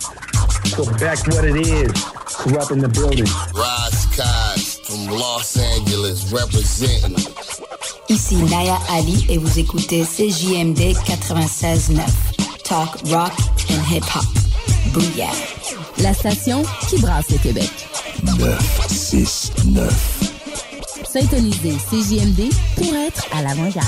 So 0.66 0.84
back 0.98 1.20
to 1.24 1.36
what 1.36 1.46
it 1.46 1.56
is. 1.56 1.92
Corrupt 2.26 2.72
in 2.72 2.80
the 2.80 2.90
building. 2.90 3.28
Rise 3.54 3.98
Skies 4.10 4.80
from 4.84 5.08
Los 5.08 5.58
Angeles 5.58 6.32
representing. 6.32 7.16
Ici 8.10 8.36
Naya 8.36 8.78
Ali 8.90 9.26
et 9.30 9.38
vous 9.38 9.60
écoutez 9.60 10.04
CJMD 10.04 10.94
96.9. 11.06 12.02
Talk, 12.64 12.98
rock 13.12 13.34
and 13.70 13.82
hip-hop. 13.90 14.26
Booyah. 14.94 15.32
La 16.00 16.14
station 16.14 16.64
qui 16.90 16.98
brasse 17.00 17.30
le 17.30 17.38
Québec. 17.38 17.72
969. 18.24 20.17
Syntonisez 21.12 21.78
CJMD 21.90 22.50
pour 22.76 22.94
être 22.96 23.26
à 23.32 23.42
l'avant-garde. 23.42 23.88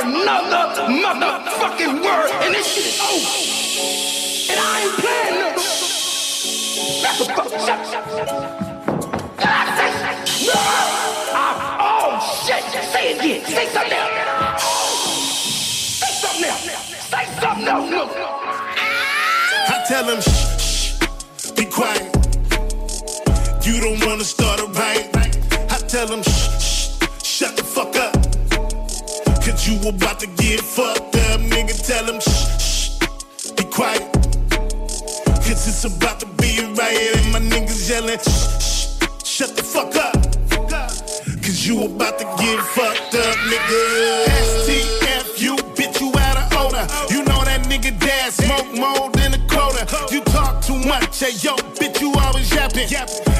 Another 0.00 0.88
motherfucking 0.88 2.02
word, 2.02 2.30
and 2.42 2.54
this 2.54 2.66
shit 2.74 2.86
is. 2.86 3.00
And 4.50 4.58
I 4.58 4.62
ain't 4.82 4.94
playing 4.98 5.38
oh 11.80 12.18
shit! 12.46 12.62
Say 12.92 13.04
it 13.12 13.18
again. 13.18 13.40
Say 13.44 13.66
something. 13.66 14.02
Say 15.98 16.12
something. 16.20 16.54
Say 17.10 17.24
something 17.40 18.47
tell 19.88 20.04
him, 20.04 20.20
shh, 20.20 20.60
shh, 20.60 21.50
be 21.52 21.64
quiet. 21.64 22.14
You 23.64 23.80
don't 23.80 24.04
wanna 24.04 24.22
start 24.22 24.60
a 24.60 24.66
riot. 24.66 25.08
I 25.16 25.78
tell 25.88 26.06
him, 26.06 26.22
shh, 26.22 26.60
shh, 26.60 27.24
shut 27.24 27.56
the 27.56 27.64
fuck 27.64 27.96
up. 27.96 28.12
Cause 29.42 29.66
you 29.66 29.76
about 29.88 30.20
to 30.20 30.26
get 30.36 30.60
fucked 30.60 31.16
up, 31.16 31.40
nigga. 31.40 31.74
Tell 31.86 32.04
him, 32.04 32.20
shh, 32.20 32.44
shh, 32.60 33.52
be 33.56 33.64
quiet. 33.64 34.04
Cause 35.46 35.66
it's 35.66 35.84
about 35.84 36.20
to 36.20 36.26
be 36.36 36.58
a 36.58 36.68
riot 36.74 37.16
and 37.16 37.32
my 37.32 37.40
niggas 37.40 37.88
yelling, 37.88 38.18
shh, 38.18 38.60
shh, 38.60 39.26
shut 39.26 39.56
the 39.56 39.62
fuck 39.62 39.96
up. 39.96 40.12
Cause 41.40 41.66
you 41.66 41.86
about 41.86 42.18
to 42.18 42.26
get 42.36 42.60
fucked 42.76 43.14
up, 43.14 43.36
nigga. 43.48 43.80
STF, 44.52 45.40
you 45.40 45.56
bitch, 45.76 45.98
you 45.98 46.12
out 46.14 46.36
of 46.36 46.58
order. 46.62 46.84
You 47.08 47.24
know 47.24 47.42
that 47.42 47.64
nigga 47.70 47.98
dad 47.98 48.34
smoke 48.34 48.70
more 48.76 49.08
You 50.10 50.20
talk 50.24 50.60
too 50.60 50.78
much, 50.88 51.20
hey 51.20 51.32
yo, 51.38 51.54
bitch, 51.78 52.00
you 52.00 52.12
always 52.14 52.52
yapping. 52.52 52.88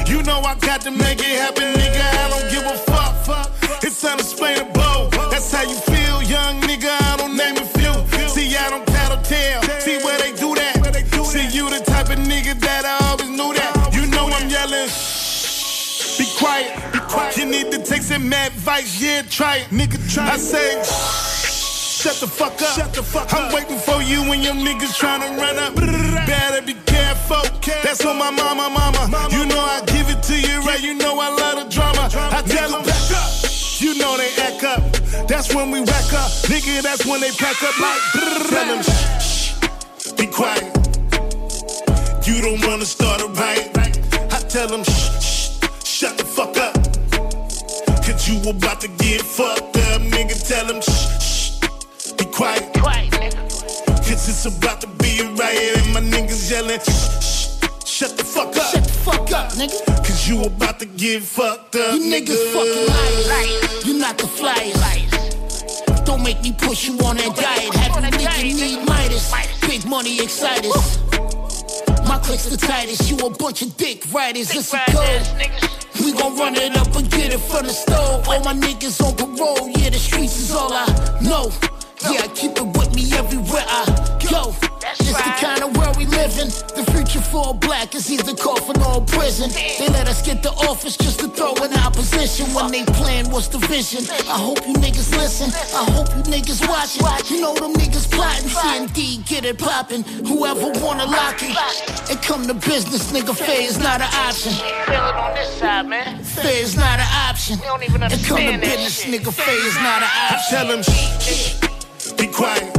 You 0.07 0.23
know 0.23 0.39
I 0.39 0.55
got 0.55 0.81
to 0.81 0.91
make 0.91 1.19
it 1.19 1.37
happen, 1.37 1.73
nigga. 1.73 1.99
I 1.99 2.29
don't 2.29 2.49
give 2.49 2.65
a 2.65 2.77
fuck. 2.77 3.15
Fuck 3.25 3.83
It's 3.83 4.03
unexplainable. 4.03 5.09
That's 5.29 5.51
how 5.51 5.63
you 5.63 5.75
feel, 5.75 6.23
young 6.23 6.61
nigga. 6.61 6.89
I 7.11 7.17
don't 7.17 7.35
name 7.35 7.57
a 7.57 7.65
few. 7.65 7.93
See, 8.29 8.55
I 8.55 8.69
don't 8.69 8.87
tattle 8.87 9.21
tale. 9.23 9.61
See 9.81 9.97
where 9.97 10.17
they 10.17 10.31
do 10.31 10.55
that. 10.55 10.79
See, 11.25 11.45
you 11.55 11.69
the 11.69 11.83
type 11.85 12.09
of 12.09 12.19
nigga 12.19 12.59
that 12.61 12.85
I 12.85 13.09
always 13.09 13.29
knew 13.29 13.53
that. 13.53 13.93
You 13.93 14.07
know 14.07 14.25
I'm 14.31 14.49
yelling. 14.49 14.89
Be 16.17 16.25
quiet, 16.37 16.71
be 16.93 16.99
quiet. 16.99 17.37
You 17.37 17.45
need 17.45 17.71
to 17.71 17.83
take 17.83 18.01
some 18.01 18.27
mad 18.29 18.51
advice, 18.53 19.01
yeah, 19.01 19.21
try 19.23 19.57
it. 19.57 19.67
Nigga, 19.67 19.99
try 20.13 20.27
it. 20.27 20.33
I 20.33 20.37
say, 20.37 21.38
shut 21.99 22.15
the 22.15 22.27
fuck 22.27 22.61
up. 22.61 22.75
Shut 22.77 22.93
the 22.93 23.03
fuck 23.03 23.33
I'm 23.33 23.53
waiting 23.53 23.77
for 23.77 24.01
you 24.01 24.23
when 24.29 24.41
your 24.41 24.53
niggas 24.53 24.95
tryna 24.95 25.35
run 25.37 25.59
up. 25.59 25.75
Better 25.75 26.61
be 26.65 26.73
careful. 26.85 27.43
That's 27.83 28.05
on 28.05 28.17
my 28.17 28.31
mama, 28.31 28.69
mama. 28.69 29.07
mama. 29.11 29.35
You 29.35 29.45
know 29.45 29.59
I 29.59 29.81
give 29.85 30.09
it 30.09 30.23
to 30.23 30.35
you 30.39 30.61
right. 30.61 30.81
You 30.81 30.93
know 30.93 31.19
I 31.19 31.29
love 31.29 31.63
the 31.63 31.69
drama. 31.69 32.09
I 32.31 32.41
tell 32.41 32.71
them 32.71 32.83
back 32.85 33.11
up. 33.11 33.29
You 33.79 33.97
know 33.97 34.15
they 34.17 34.31
act 34.47 34.63
up. 34.63 35.27
That's 35.27 35.53
when 35.53 35.71
we 35.71 35.81
whack 35.81 36.13
up. 36.13 36.31
Nigga, 36.47 36.81
that's 36.81 37.05
when 37.05 37.19
they 37.21 37.31
pack 37.31 37.61
up 37.63 37.77
like. 37.79 38.01
Tell 38.49 38.67
them, 38.67 38.83
shh, 38.83 39.53
be 40.15 40.27
quiet. 40.27 40.63
You 42.25 42.41
don't 42.41 42.65
wanna 42.65 42.85
start 42.85 43.21
a 43.21 43.27
riot. 43.27 43.77
I 44.31 44.39
tell 44.47 44.67
them, 44.67 44.83
shh, 44.83 45.19
shh, 45.19 45.59
shut 45.83 46.17
the 46.17 46.25
fuck 46.25 46.55
up. 46.57 46.75
Cause 48.05 48.27
you 48.27 48.49
about 48.49 48.81
to 48.81 48.87
get 48.87 49.21
fucked 49.21 49.77
up, 49.77 50.01
nigga. 50.01 50.35
Tell 50.47 50.65
them, 50.65 50.81
shh, 50.81 51.23
shh, 51.23 51.28
quiet. 52.39 52.73
Cause 54.07 54.29
it's 54.29 54.45
about 54.45 54.79
to 54.81 54.87
be 55.03 55.19
a 55.19 55.25
riot 55.33 55.77
and 55.77 55.93
my 55.93 55.99
niggas 55.99 56.49
yelling, 56.49 56.79
shh, 56.79 57.19
shh, 57.19 57.85
shut 57.85 58.17
the 58.17 58.23
fuck 58.23 58.55
up. 58.55 58.71
Shut 58.71 58.83
the 58.83 58.93
fuck 59.03 59.31
up, 59.31 59.51
nigga. 59.59 59.85
Cause 59.97 60.27
you 60.27 60.43
about 60.43 60.79
to 60.79 60.85
get 60.85 61.21
fucked 61.21 61.75
up, 61.75 61.93
You 61.95 61.99
niggas 61.99 62.43
fucking 62.53 62.87
liars. 63.27 63.85
You 63.85 63.99
not 63.99 64.17
the 64.17 64.27
flyers. 64.27 64.79
Don't 66.05 66.23
make 66.23 66.41
me 66.41 66.53
push 66.57 66.87
you 66.87 66.93
on 66.99 67.17
that 67.17 67.35
diet. 67.35 67.73
Have 67.75 68.03
you 68.03 68.09
nigga 68.09 68.43
need 68.43 68.87
Midas. 68.87 69.33
Big 69.67 69.85
money 69.85 70.19
excited. 70.19 70.71
My 72.07 72.19
click's 72.23 72.45
the 72.45 72.57
tightest. 72.57 73.09
You 73.11 73.17
a 73.27 73.29
bunch 73.29 73.61
of 73.61 73.75
dick 73.75 74.05
riders. 74.13 74.55
It's 74.55 74.73
a 74.73 74.79
code. 74.87 76.03
We 76.03 76.13
gon' 76.13 76.37
run 76.37 76.55
it 76.55 76.77
up 76.77 76.95
and 76.95 77.11
get 77.11 77.33
it 77.33 77.39
from 77.39 77.65
the 77.65 77.73
stove. 77.73 78.27
All 78.29 78.43
my 78.43 78.53
niggas 78.53 79.01
on 79.03 79.15
parole. 79.17 79.69
Yeah, 79.77 79.89
the 79.89 79.99
streets 79.99 80.39
is 80.39 80.51
all 80.51 80.71
I 80.71 80.85
know. 81.21 81.51
Yeah, 82.01 82.23
I 82.23 82.27
keep 82.33 82.51
it 82.57 82.65
with 82.77 82.95
me 82.95 83.11
everywhere 83.13 83.63
I 83.67 83.85
go. 84.31 84.55
That's 84.79 84.99
It's 85.01 85.11
the 85.11 85.33
kind 85.43 85.61
of 85.63 85.75
world 85.75 85.97
we 85.97 86.05
live 86.05 86.31
in. 86.39 86.47
The 86.77 86.85
future 86.95 87.19
for 87.21 87.49
a 87.49 87.53
black 87.53 87.93
is 87.93 88.09
either 88.09 88.33
coffin 88.35 88.81
or 88.81 89.01
prison. 89.03 89.49
They 89.51 89.89
let 89.89 90.07
us 90.07 90.21
get 90.25 90.41
the 90.41 90.51
office 90.51 90.95
just 90.95 91.19
to 91.19 91.27
throw 91.27 91.53
in 91.55 91.73
opposition. 91.73 92.47
When 92.53 92.71
they 92.71 92.85
plan, 92.85 93.29
what's 93.29 93.49
the 93.49 93.57
vision? 93.59 94.05
I 94.29 94.37
hope 94.39 94.65
you 94.65 94.73
niggas 94.75 95.11
listen. 95.17 95.51
I 95.75 95.83
hope 95.91 96.07
you 96.15 96.23
niggas 96.31 96.65
watch 96.69 97.01
watching. 97.01 97.37
You 97.37 97.41
know 97.43 97.53
them 97.55 97.73
niggas 97.73 98.09
plotting. 98.09 98.47
CND, 98.49 99.27
get 99.27 99.43
it 99.45 99.57
poppin'. 99.59 100.03
Whoever 100.25 100.71
wanna 100.79 101.05
lock 101.05 101.43
it. 101.43 101.55
And 102.09 102.21
come 102.21 102.47
to 102.47 102.53
business, 102.53 103.11
nigga. 103.11 103.35
Fair 103.35 103.61
is 103.61 103.77
not 103.77 103.99
an 103.99 104.09
option. 104.27 104.53
Feel 104.53 104.95
it 104.95 105.15
on 105.15 105.33
this 105.35 105.51
side, 105.59 105.85
man. 105.87 106.23
Fair 106.23 106.63
is 106.63 106.75
not 106.77 106.99
an 106.99 107.07
option. 107.29 107.57
don't 107.59 107.83
even 107.83 108.01
And 108.03 108.13
come 108.25 108.37
to 108.39 108.57
business, 108.57 109.03
nigga. 109.05 109.33
Fair 109.33 109.67
is 109.67 109.75
not 109.75 110.01
an 110.01 110.09
I 110.09 110.35
option. 110.35 110.57
tell 110.57 110.67
them, 110.67 110.81
shh, 110.83 111.19
shh, 111.19 111.68
be 112.19 112.27
quiet. 112.27 112.75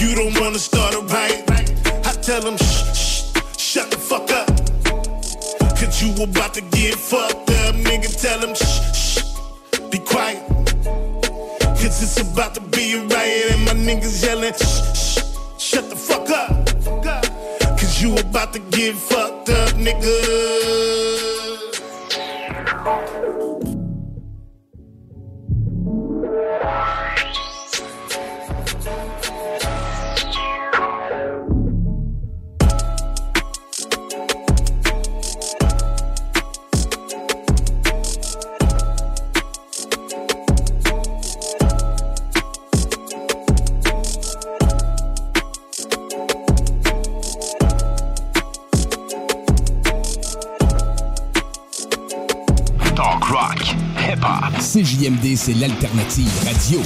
You 0.00 0.14
don't 0.14 0.38
wanna 0.40 0.58
start 0.58 0.94
a 0.94 1.00
riot. 1.00 1.44
I 2.06 2.12
tell 2.22 2.40
them, 2.40 2.56
shh, 2.56 2.94
shh, 2.94 3.58
shut 3.58 3.90
the 3.90 3.98
fuck 3.98 4.30
up. 4.30 4.48
Cause 5.76 6.02
you 6.02 6.10
about 6.24 6.54
to 6.54 6.62
get 6.62 6.94
fucked 6.94 7.50
up, 7.50 7.74
nigga. 7.74 8.08
Tell 8.20 8.38
them, 8.40 8.54
shh, 8.54 8.80
shh, 8.96 9.20
be 9.90 9.98
quiet. 9.98 10.42
Cause 11.80 12.02
it's 12.02 12.18
about 12.20 12.54
to 12.54 12.60
be 12.60 12.94
a 12.94 13.00
riot 13.02 13.52
and 13.52 13.64
my 13.66 13.74
niggas 13.74 14.24
yelling, 14.24 14.54
shh, 14.54 14.80
shh, 14.98 15.20
shut 15.58 15.90
the 15.90 15.96
fuck 15.96 16.30
up. 16.30 16.48
Cause 17.78 18.02
you 18.02 18.16
about 18.16 18.54
to 18.54 18.58
get 18.70 18.94
fucked 18.94 19.50
up, 19.50 19.70
nigga. 19.74 20.62
CJMD, 54.72 55.36
c'est 55.36 55.52
l'alternative 55.52 56.30
radio. 56.46 56.80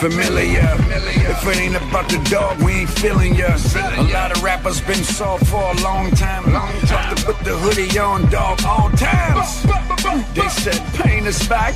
Familiar. 0.00 0.87
If 1.30 1.46
it 1.46 1.56
ain't 1.58 1.76
about 1.76 2.08
the 2.08 2.18
dog, 2.30 2.60
we 2.62 2.72
ain't 2.72 2.90
feeling 2.90 3.34
ya. 3.34 3.56
A 3.76 4.02
lot 4.12 4.36
of 4.36 4.42
rappers 4.42 4.80
been 4.80 5.04
soft 5.04 5.46
for 5.46 5.62
a 5.62 5.74
long 5.82 6.10
time. 6.12 6.50
Long 6.52 6.72
time 6.86 7.14
to 7.14 7.24
put 7.24 7.38
the 7.44 7.56
hoodie 7.58 7.98
on, 7.98 8.28
dog, 8.30 8.60
all 8.64 8.90
times. 8.90 9.62
They 10.34 10.48
said 10.48 10.80
pain 10.94 11.26
is 11.26 11.46
back. 11.48 11.74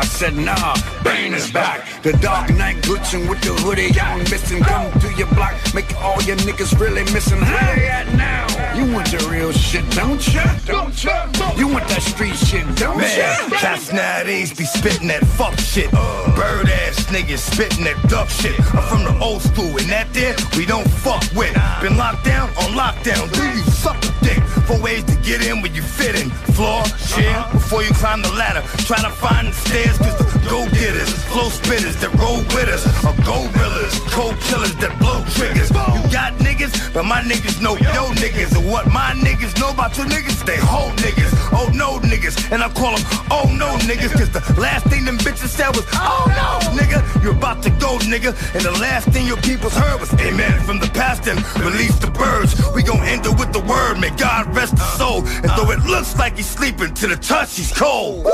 I 0.00 0.04
said 0.04 0.34
nah, 0.34 0.74
pain 1.04 1.34
is 1.34 1.50
back. 1.50 1.86
The 2.02 2.14
dark 2.14 2.48
night 2.54 2.76
glitching 2.76 3.28
with 3.28 3.42
the 3.42 3.52
hoodie 3.52 3.92
on, 4.00 4.20
missing. 4.30 4.62
Come 4.62 4.90
to 4.98 5.12
your 5.12 5.26
block, 5.34 5.54
make 5.74 5.94
all 6.00 6.22
your 6.22 6.36
niggas 6.36 6.80
really 6.80 7.04
missing. 7.12 7.38
How 7.38 7.74
they 7.74 7.86
at 7.86 8.08
now? 8.14 8.46
You 8.74 8.90
want 8.94 9.08
the 9.10 9.18
real 9.30 9.52
shit, 9.52 9.84
don't 9.90 10.22
ya? 10.32 10.42
Don't 10.64 11.04
ya? 11.04 11.28
You 11.58 11.68
want 11.68 11.86
that 11.88 12.00
street 12.00 12.34
shit, 12.34 12.64
don't 12.76 12.96
Man, 12.96 13.18
ya? 13.18 13.58
cats 13.58 13.92
nowadays 13.92 14.54
be 14.54 14.64
spitting 14.64 15.08
that 15.08 15.22
fuck 15.36 15.58
shit. 15.58 15.90
Bird 15.90 16.70
ass 16.70 17.04
niggas 17.12 17.52
spitting 17.52 17.84
that 17.84 18.00
duck 18.08 18.30
shit. 18.30 18.58
I'm 18.72 18.82
from 18.88 19.04
the 19.04 19.18
old 19.22 19.42
school, 19.42 19.76
and 19.76 19.88
that 19.90 20.08
there 20.14 20.34
we 20.56 20.64
don't 20.64 20.88
fuck 20.88 21.22
with. 21.36 21.52
Been 21.82 21.98
locked 21.98 22.24
down 22.24 22.48
on 22.56 22.72
lockdown. 22.72 23.30
Do 23.34 23.44
you 23.44 23.62
suck 23.68 24.02
a 24.02 24.24
dick? 24.24 24.40
Four 24.70 24.82
ways 24.82 25.02
to 25.02 25.16
get 25.16 25.44
in 25.44 25.62
where 25.62 25.72
you 25.72 25.82
fit 25.82 26.14
in. 26.14 26.30
Floor, 26.54 26.84
chair, 27.10 27.34
uh-huh. 27.34 27.52
before 27.54 27.82
you 27.82 27.90
climb 27.94 28.22
the 28.22 28.30
ladder. 28.30 28.62
Try 28.86 29.02
to 29.02 29.10
find 29.10 29.48
the 29.48 29.52
stairs, 29.52 29.98
cause 29.98 30.16
the 30.18 30.30
go 30.48 30.62
getters, 30.70 31.10
flow 31.30 31.50
spitters 31.50 31.98
that 31.98 32.14
roll 32.14 32.38
with 32.54 32.70
us 32.70 32.86
are 33.02 33.14
gorillas, 33.26 33.98
cold 34.14 34.38
killers 34.46 34.74
that 34.76 34.94
blow 34.98 35.24
triggers. 35.34 35.70
You 35.70 36.02
got 36.14 36.38
niggas, 36.38 36.94
but 36.94 37.04
my 37.04 37.20
niggas 37.22 37.60
know 37.60 37.74
yo 37.78 38.14
niggas. 38.22 38.54
And 38.56 38.70
what 38.70 38.86
my 38.86 39.10
niggas 39.18 39.58
know 39.58 39.70
about 39.70 39.98
you 39.98 40.04
niggas, 40.04 40.44
they 40.46 40.56
whole 40.56 40.90
niggas. 41.02 41.34
Oh 41.50 41.70
no 41.74 41.98
niggas, 41.98 42.36
and 42.52 42.62
I 42.62 42.68
call 42.68 42.94
them 42.94 43.04
oh 43.30 43.50
no 43.50 43.74
niggas, 43.90 44.12
cause 44.14 44.30
the 44.30 44.42
last 44.60 44.86
thing 44.86 45.04
them 45.04 45.18
bitches 45.18 45.50
said 45.50 45.74
was 45.74 45.86
oh, 45.94 45.98
oh 45.98 46.26
no 46.38 46.78
nigga. 46.78 47.02
You're 47.22 47.34
about 47.34 47.62
to 47.64 47.70
go 47.70 47.98
nigga, 48.06 48.34
and 48.54 48.62
the 48.62 48.72
last 48.78 49.08
thing 49.08 49.26
your 49.26 49.40
peoples 49.42 49.74
heard 49.74 50.00
was 50.00 50.12
amen 50.14 50.60
from 50.62 50.78
the 50.78 50.88
past 50.88 51.26
and 51.26 51.38
release 51.58 51.98
the 51.98 52.10
birds. 52.10 52.54
We 52.74 52.82
gon' 52.82 53.02
end 53.02 53.26
it 53.26 53.38
with 53.38 53.52
the 53.52 53.60
word, 53.60 53.98
may 53.98 54.10
God 54.10 54.54
rest 54.60 54.78
his 54.78 54.92
soul. 54.98 55.24
And 55.42 55.50
though 55.56 55.70
it 55.70 55.80
looks 55.86 56.16
like 56.18 56.36
he's 56.36 56.48
sleeping, 56.48 56.92
to 56.94 57.06
the 57.06 57.16
touch 57.16 57.56
he's 57.56 57.72
cold. 57.72 58.24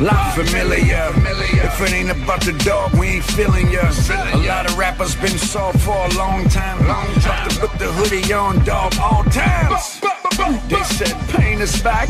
Lot 0.00 0.34
familiar. 0.34 1.12
If 1.68 1.80
it 1.80 1.92
ain't 1.92 2.10
about 2.10 2.40
the 2.40 2.52
dog, 2.64 2.92
we 2.94 3.06
ain't 3.08 3.24
feeling 3.24 3.70
ya. 3.70 3.82
A 4.32 4.38
lot 4.38 4.66
of 4.66 4.76
rappers 4.78 5.14
been 5.16 5.38
soft 5.38 5.80
for 5.80 5.96
a 5.96 6.14
long 6.14 6.48
time. 6.48 6.78
Long 6.88 7.12
time 7.20 7.48
to 7.50 7.60
put 7.60 7.78
the 7.78 7.92
hoodie 7.92 8.32
on, 8.32 8.64
dog, 8.64 8.94
all 8.98 9.22
times. 9.24 10.00
They 10.68 10.82
said 10.82 11.14
pain 11.28 11.60
is 11.60 11.80
back. 11.82 12.08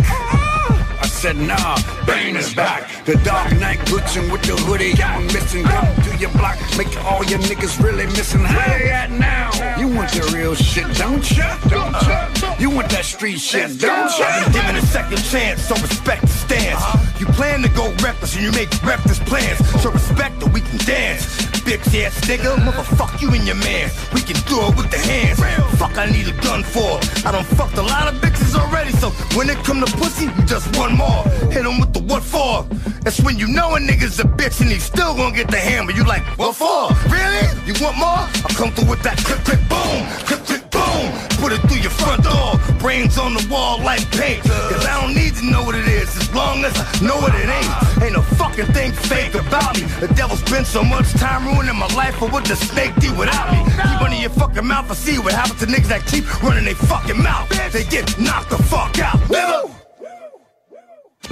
I 1.02 1.06
said 1.06 1.36
nah, 1.36 1.76
pain 2.06 2.36
is 2.36 2.54
back. 2.54 3.04
The 3.04 3.16
dark 3.24 3.50
night 3.58 3.80
glitching 3.80 4.30
with 4.30 4.42
the 4.42 4.54
hoodie 4.54 4.94
on, 5.02 5.26
missing. 5.26 5.64
Come 5.64 5.94
to 6.02 6.16
your 6.16 6.30
block, 6.30 6.56
make 6.78 6.96
all 7.04 7.24
your 7.24 7.40
niggas 7.40 7.82
really 7.82 8.06
missing. 8.06 8.44
How 8.44 8.78
they 8.78 8.88
at 8.88 9.10
now? 9.10 9.50
You 9.78 9.88
want 9.88 10.12
the 10.12 10.30
real 10.32 10.54
shit, 10.54 10.86
don't 10.96 11.28
ya? 11.36 11.58
Don't 11.68 11.92
ya? 12.06 12.56
You 12.60 12.70
want 12.70 12.88
that 12.90 13.04
street 13.04 13.40
shit, 13.40 13.80
don't 13.80 14.16
ya? 14.16 14.26
I've 14.26 14.44
been 14.44 14.62
given 14.62 14.76
a 14.76 14.82
second 14.82 15.22
chance, 15.24 15.62
so 15.62 15.74
respect 15.74 16.22
the 16.22 16.28
stance. 16.28 16.76
Uh-huh. 16.76 17.18
You 17.18 17.26
plan 17.26 17.62
to 17.62 17.68
go 17.70 17.92
reckless 18.02 18.36
and 18.36 18.44
you 18.44 18.52
make 18.52 18.70
reckless 18.84 19.18
plans. 19.18 19.58
So 19.82 19.90
respect 19.90 20.38
that 20.38 20.52
we 20.52 20.60
can 20.60 20.78
dance. 20.86 21.51
Bitch 21.64 22.04
ass 22.04 22.20
nigga, 22.26 22.56
motherfuck 22.56 23.20
you 23.20 23.30
and 23.30 23.46
your 23.46 23.56
man. 23.56 23.90
We 24.12 24.20
can 24.20 24.36
do 24.46 24.60
it 24.66 24.76
with 24.76 24.90
the 24.90 24.98
hands. 24.98 25.38
Fuck 25.78 25.96
I 25.96 26.06
need 26.06 26.28
a 26.28 26.36
gun 26.42 26.62
for. 26.62 26.98
I 27.26 27.32
done 27.32 27.44
fucked 27.44 27.78
a 27.78 27.82
lot 27.82 28.12
of 28.12 28.20
bitches 28.20 28.54
already, 28.54 28.92
so 28.92 29.10
when 29.36 29.48
it 29.48 29.58
come 29.64 29.80
to 29.84 29.90
pussy, 29.96 30.28
just 30.46 30.76
one 30.76 30.96
more. 30.96 31.22
Hit 31.50 31.64
'em 31.64 31.78
with 31.80 31.92
the 31.92 32.00
what 32.00 32.22
for? 32.22 32.66
That's 33.04 33.20
when 33.20 33.38
you 33.38 33.46
know 33.46 33.74
a 33.76 33.78
nigga's 33.78 34.18
a 34.20 34.24
bitch 34.24 34.60
and 34.60 34.70
he 34.70 34.78
still 34.78 35.14
gonna 35.14 35.34
get 35.34 35.48
the 35.50 35.58
hammer. 35.58 35.92
You 35.92 36.04
like, 36.04 36.22
what 36.38 36.54
for? 36.56 36.90
Really? 37.08 37.46
You 37.66 37.74
want 37.82 37.96
more? 37.98 38.22
I'll 38.44 38.56
come 38.56 38.70
through 38.72 38.90
with 38.90 39.02
that 39.02 39.16
click, 39.18 39.42
click, 39.44 39.60
boom. 39.68 40.06
Click, 40.26 40.44
click, 40.46 40.61
boom. 41.02 41.12
Put 41.42 41.52
it 41.52 41.60
through 41.68 41.80
your 41.80 41.90
front 41.90 42.22
door. 42.24 42.58
Brains 42.78 43.18
on 43.18 43.34
the 43.34 43.46
wall 43.50 43.78
like 43.82 44.08
paint. 44.10 44.42
Cause 44.44 44.84
I 44.86 45.00
don't 45.00 45.14
need 45.14 45.34
to 45.36 45.44
know 45.44 45.62
what 45.62 45.74
it 45.74 45.86
is 45.88 46.16
as 46.16 46.32
long 46.34 46.64
as 46.64 46.72
I 46.76 47.04
know 47.04 47.16
what 47.16 47.34
it 47.34 47.48
ain't. 47.48 48.02
Ain't 48.02 48.16
a 48.16 48.22
fucking 48.36 48.66
thing 48.66 48.92
fake 48.92 49.34
about 49.34 49.76
me. 49.76 49.84
The 50.00 50.08
devil 50.14 50.36
spent 50.36 50.66
so 50.66 50.82
much 50.82 51.12
time 51.14 51.46
ruining 51.46 51.76
my 51.76 51.92
life 51.94 52.16
for 52.16 52.28
what 52.28 52.44
the 52.44 52.56
snake 52.56 52.94
did 52.96 53.16
without 53.16 53.52
me. 53.52 53.64
Keep 53.64 54.00
running 54.00 54.20
your 54.20 54.30
fucking 54.30 54.66
mouth 54.66 54.88
and 54.88 54.98
see 54.98 55.18
what 55.18 55.32
happens 55.32 55.60
to 55.60 55.66
niggas 55.66 55.88
that 55.88 56.06
keep 56.06 56.24
running 56.42 56.64
their 56.64 56.74
fucking 56.74 57.20
mouth. 57.22 57.48
They 57.72 57.84
get 57.84 58.18
knocked 58.18 58.50
the 58.50 58.58
fuck 58.58 58.98
out. 58.98 59.18
Nigga. 59.28 59.81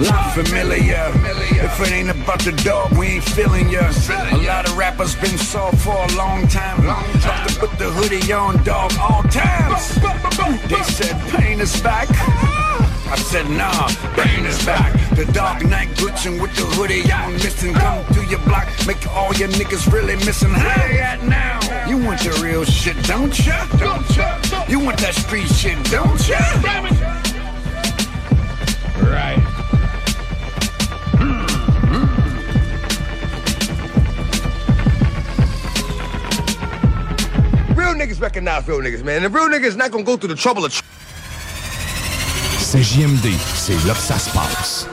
Lot 0.01 0.33
familiar. 0.33 1.11
If 1.13 1.79
it 1.79 1.91
ain't 1.91 2.09
about 2.09 2.39
the 2.39 2.51
dog, 2.63 2.91
we 2.97 3.07
ain't 3.07 3.23
feeling 3.23 3.69
ya. 3.69 3.91
A 4.31 4.37
lot 4.37 4.67
of 4.67 4.75
rappers 4.75 5.15
been 5.15 5.37
soft 5.37 5.77
for 5.77 5.93
a 5.93 6.11
long 6.15 6.47
time. 6.47 6.81
Time 7.19 7.47
to 7.47 7.59
put 7.59 7.77
the 7.77 7.89
hoodie 7.91 8.33
on, 8.33 8.63
dog, 8.63 8.91
all 8.99 9.21
times. 9.23 9.93
They 10.67 10.81
said 10.83 11.15
pain 11.29 11.61
is 11.61 11.79
back. 11.81 12.09
I 12.09 13.15
said 13.15 13.47
nah, 13.51 13.89
pain 14.15 14.45
is 14.45 14.65
back. 14.65 14.91
The 15.15 15.25
dark 15.33 15.63
night 15.65 15.89
glitching 15.89 16.41
with 16.41 16.55
the 16.55 16.63
hoodie 16.63 17.11
on, 17.11 17.33
missing. 17.33 17.73
Come 17.73 18.03
to 18.15 18.25
your 18.25 18.39
block, 18.39 18.67
make 18.87 19.05
all 19.15 19.33
your 19.33 19.49
niggas 19.49 19.91
really 19.93 20.15
missing. 20.15 20.53
They 20.53 20.99
at 20.99 21.21
now? 21.23 21.59
You 21.87 21.97
want 21.97 22.23
your 22.23 22.35
real 22.41 22.63
shit, 22.63 22.97
don't 23.03 23.37
ya? 23.45 23.67
Don't 23.77 24.09
ya? 24.17 24.65
You 24.67 24.79
want 24.79 24.97
that 24.99 25.13
street 25.13 25.47
shit, 25.47 25.77
don't 25.91 26.27
ya? 26.27 26.39
Right. 29.03 29.50
Real 37.81 37.95
niggas 37.95 38.21
recognize 38.21 38.67
real 38.67 38.79
niggas, 38.79 39.03
man. 39.03 39.23
And 39.23 39.33
real 39.33 39.49
niggas 39.49 39.75
not 39.75 39.89
gonna 39.89 40.03
go 40.03 40.15
through 40.15 40.35
the 40.35 40.39
trouble 40.39 40.65
of. 40.65 40.71
C'est 42.59 42.83
JMD, 42.83 43.33
c'est 43.55 43.73
là 43.87 43.93
que 43.93 43.99
ça 43.99 44.19
se 44.19 44.29
passe. 44.29 44.87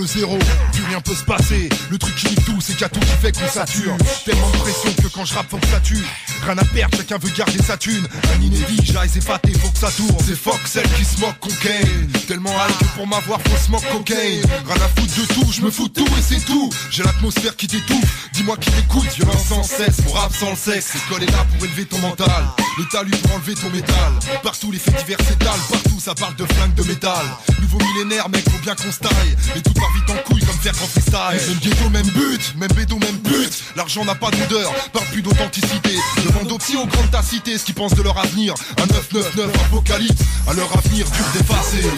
Triple 0.00 0.18
zéro, 0.18 0.38
plus 0.72 0.84
rien 0.84 1.00
peut 1.00 1.14
se 1.14 1.24
passer. 1.24 1.68
Le 1.90 1.98
truc 1.98 2.14
qui 2.16 2.28
nique 2.28 2.44
tout, 2.44 2.60
c'est 2.60 2.72
qu'il 2.72 2.82
y 2.82 2.84
a 2.84 2.88
tout 2.88 3.00
qui 3.00 3.06
fait 3.06 3.32
qu'on 3.32 3.48
sature. 3.48 3.96
Tellement 4.24 4.50
de 4.50 4.56
pression 4.58 4.92
que 5.02 5.08
quand 5.08 5.24
je 5.24 5.34
rappe, 5.34 5.50
faut 5.50 5.58
que 5.58 5.66
ça 5.66 5.80
tue. 5.80 6.04
Rien 6.42 6.56
à 6.58 6.64
perdre, 6.64 6.96
chacun 6.96 7.18
veut 7.18 7.30
garder 7.36 7.62
sa 7.62 7.76
thune. 7.76 8.06
Un 8.34 8.42
inédit, 8.42 8.80
j'arrive 8.82 9.16
épaté, 9.16 9.52
faut 9.52 9.68
que 9.68 9.78
ça 9.78 9.90
tourne. 9.90 10.16
C'est 10.26 10.36
fuck 10.36 10.60
celle 10.64 10.88
qui 10.94 11.04
se 11.04 11.20
moque 11.20 11.38
cocaine. 11.40 12.10
Tellement 12.26 12.56
hâte 12.58 12.78
que 12.78 12.84
pour 12.96 13.06
m'avoir, 13.06 13.40
faut 13.42 13.56
smoke 13.56 13.86
cocaine. 13.92 14.42
Rien 14.66 14.76
à 14.76 14.88
foutre 14.88 15.14
de 15.20 15.34
tout, 15.34 15.52
je 15.52 15.60
me 15.62 15.70
fous 15.70 15.88
tout 15.88 16.06
et 16.06 16.22
c'est 16.22 16.44
tout. 16.44 16.70
J'ai 16.90 17.02
l'atmosphère 17.02 17.56
qui 17.56 17.66
t'étouffe. 17.66 18.28
Dis-moi 18.32 18.56
qui 18.56 18.70
m'écoute, 18.70 19.08
violence 19.16 19.46
sans 19.48 19.62
cesse. 19.62 20.04
Mon 20.04 20.12
rap 20.12 20.32
sans 20.34 20.50
le 20.50 20.56
sexe, 20.56 20.94
l'école 20.94 21.24
est 21.24 21.32
là 21.32 21.46
pour 21.52 21.64
élever 21.64 21.84
ton 21.84 21.98
mental. 21.98 22.44
Le 22.78 22.84
talus 22.86 23.10
pour 23.22 23.34
enlever 23.34 23.54
ton 23.54 23.70
métal. 23.70 24.12
Partout 24.42 24.70
les 24.72 24.78
faits 24.78 24.96
divers 24.96 25.18
s'étalent, 25.26 25.60
partout 25.70 26.00
ça 26.00 26.14
parle 26.14 26.36
de 26.36 26.46
flingue 26.46 26.74
de 26.74 26.82
métal. 26.84 27.26
Nouveau 27.60 27.78
millénaire, 27.78 28.28
mec, 28.30 28.48
faut 28.48 28.58
bien 28.62 28.74
qu'on 28.74 28.90
se 28.90 29.00
taille. 29.00 29.36
Mais 29.54 29.60
tout 29.60 29.74
part 29.74 29.92
vite 29.94 30.10
en 30.10 30.22
couille 30.28 30.40
comme 30.40 30.58
faire 30.58 30.74
en 30.82 30.86
freestyle. 30.86 31.48
Même 31.48 31.58
ghetto, 31.58 31.90
même 31.90 32.06
but, 32.06 32.54
même 32.56 32.72
bédo, 32.72 32.98
même 32.98 33.18
but. 33.18 33.62
L'argent 33.76 34.04
n'a 34.04 34.14
pas 34.14 34.30
d'odeur, 34.30 34.72
parle 34.92 35.06
plus 35.06 35.22
d'authenticité. 35.22 35.96
Demande 36.30 36.52
aux 36.52 36.76
aux 36.76 36.86
grandes 36.86 37.10
ta 37.10 37.22
cité 37.22 37.58
ce 37.58 37.64
qu'ils 37.64 37.74
pensent 37.74 37.94
de 37.94 38.02
leur 38.02 38.16
avenir. 38.16 38.54
Un 38.80 38.86
999 38.86 39.50
apocalypse, 39.66 40.22
à 40.46 40.54
leur 40.54 40.72
avenir 40.76 41.06
dur 41.06 41.24
d'effacer. 41.34 41.88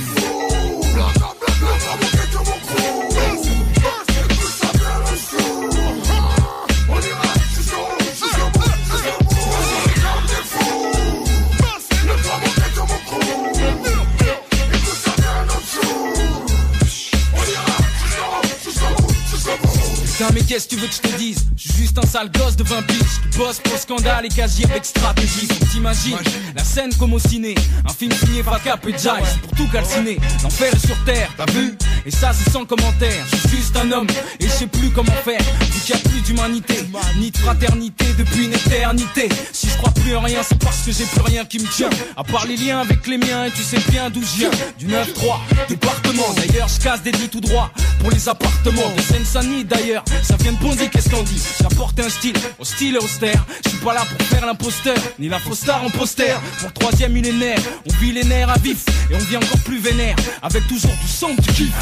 Putain, 20.22 20.34
mais 20.34 20.42
qu'est-ce 20.42 20.68
que 20.68 20.76
tu 20.76 20.80
veux 20.80 20.86
que 20.86 20.94
je 20.94 21.00
te 21.00 21.16
dise? 21.16 21.46
Je 21.56 21.68
suis 21.68 21.82
juste 21.82 21.98
un 21.98 22.06
sale 22.06 22.30
gosse 22.30 22.54
de 22.54 22.62
20 22.62 22.82
piges 22.82 22.98
qui 22.98 23.38
bosse 23.38 23.58
pour 23.58 23.76
scandale 23.76 24.26
et 24.26 24.28
quasi 24.28 24.64
avec 24.64 24.84
stratégie. 24.84 25.48
T'imagines 25.72 26.16
la 26.54 26.62
scène 26.62 26.94
comme 26.94 27.12
au 27.14 27.18
ciné. 27.18 27.56
Un 27.84 27.92
film 27.92 28.12
signé 28.12 28.44
par 28.44 28.62
Cap 28.62 28.86
et 28.86 28.92
Jive, 28.92 29.10
c'est 29.24 29.40
pour 29.40 29.50
tout 29.56 29.68
calciner. 29.72 30.20
L'enfer 30.44 30.72
est 30.72 30.86
sur 30.86 30.96
terre, 31.04 31.28
t'as 31.36 31.50
vu? 31.50 31.76
Et 32.06 32.12
ça, 32.12 32.30
c'est 32.32 32.50
sans 32.50 32.64
commentaire. 32.64 33.24
Je 33.32 33.48
suis 33.48 33.56
juste 33.56 33.76
un 33.76 33.90
homme 33.90 34.06
et 34.38 34.44
je 34.44 34.48
sais 34.48 34.68
plus 34.68 34.90
comment 34.90 35.10
faire. 35.24 35.40
Vu 35.72 35.80
qu'il 35.80 35.96
n'y 35.96 36.00
a 36.00 36.08
plus 36.08 36.20
d'humanité, 36.20 36.84
ni 37.18 37.32
de 37.32 37.38
fraternité 37.38 38.04
depuis 38.16 38.44
une 38.44 38.52
éternité. 38.52 39.28
Si 39.52 39.68
je 39.68 39.76
crois 39.76 39.90
plus 39.90 40.14
en 40.14 40.20
rien, 40.20 40.40
c'est 40.48 40.58
parce 40.62 40.82
que 40.82 40.92
j'ai 40.92 41.04
plus 41.04 41.22
rien 41.22 41.44
qui 41.44 41.58
me 41.58 41.66
tient. 41.66 41.90
À 42.16 42.22
part 42.22 42.46
les 42.46 42.56
liens 42.56 42.80
avec 42.80 43.08
les 43.08 43.18
miens, 43.18 43.46
et 43.46 43.50
tu 43.50 43.62
sais 43.64 43.80
bien 43.90 44.08
d'où 44.08 44.20
je 44.20 44.38
viens. 44.38 44.50
Du 44.78 44.86
9-3, 44.86 45.40
département. 45.68 46.32
D'ailleurs, 46.36 46.68
je 46.68 46.80
casse 46.80 47.02
des 47.02 47.10
lits 47.10 47.28
tout 47.28 47.40
droit 47.40 47.72
pour 47.98 48.10
les 48.12 48.28
appartements. 48.28 48.92
De 48.96 49.02
Seine-Saint-Denis 49.02 49.64
d'ailleurs, 49.64 50.04
ça 50.22 50.36
vient 50.36 50.52
de 50.52 50.58
Bondy, 50.58 50.88
qu'est-ce 50.88 51.08
qu'on 51.08 51.22
dit 51.22 51.42
J'apporte 51.60 51.98
un 52.00 52.08
style 52.08 52.36
au 52.58 52.64
style 52.64 52.98
austère. 52.98 53.44
Je 53.64 53.70
suis 53.70 53.78
pas 53.78 53.94
là 53.94 54.02
pour 54.04 54.26
faire 54.26 54.46
l'imposteur, 54.46 54.96
ni 55.18 55.28
la 55.28 55.38
fausse 55.38 55.60
star 55.60 55.84
en 55.84 55.90
poster. 55.90 56.36
Pour 56.60 56.72
troisième 56.72 57.12
millénaire, 57.12 57.58
on 57.88 57.92
vit 57.96 58.12
les 58.12 58.24
nerfs 58.24 58.50
à 58.50 58.58
vif 58.58 58.84
et 59.10 59.14
on 59.14 59.18
vit 59.18 59.36
encore 59.36 59.60
plus 59.64 59.78
vénère. 59.78 60.16
Avec 60.42 60.66
toujours 60.66 60.92
du 61.02 61.08
son, 61.08 61.34
du 61.34 61.52
kiff. 61.52 61.72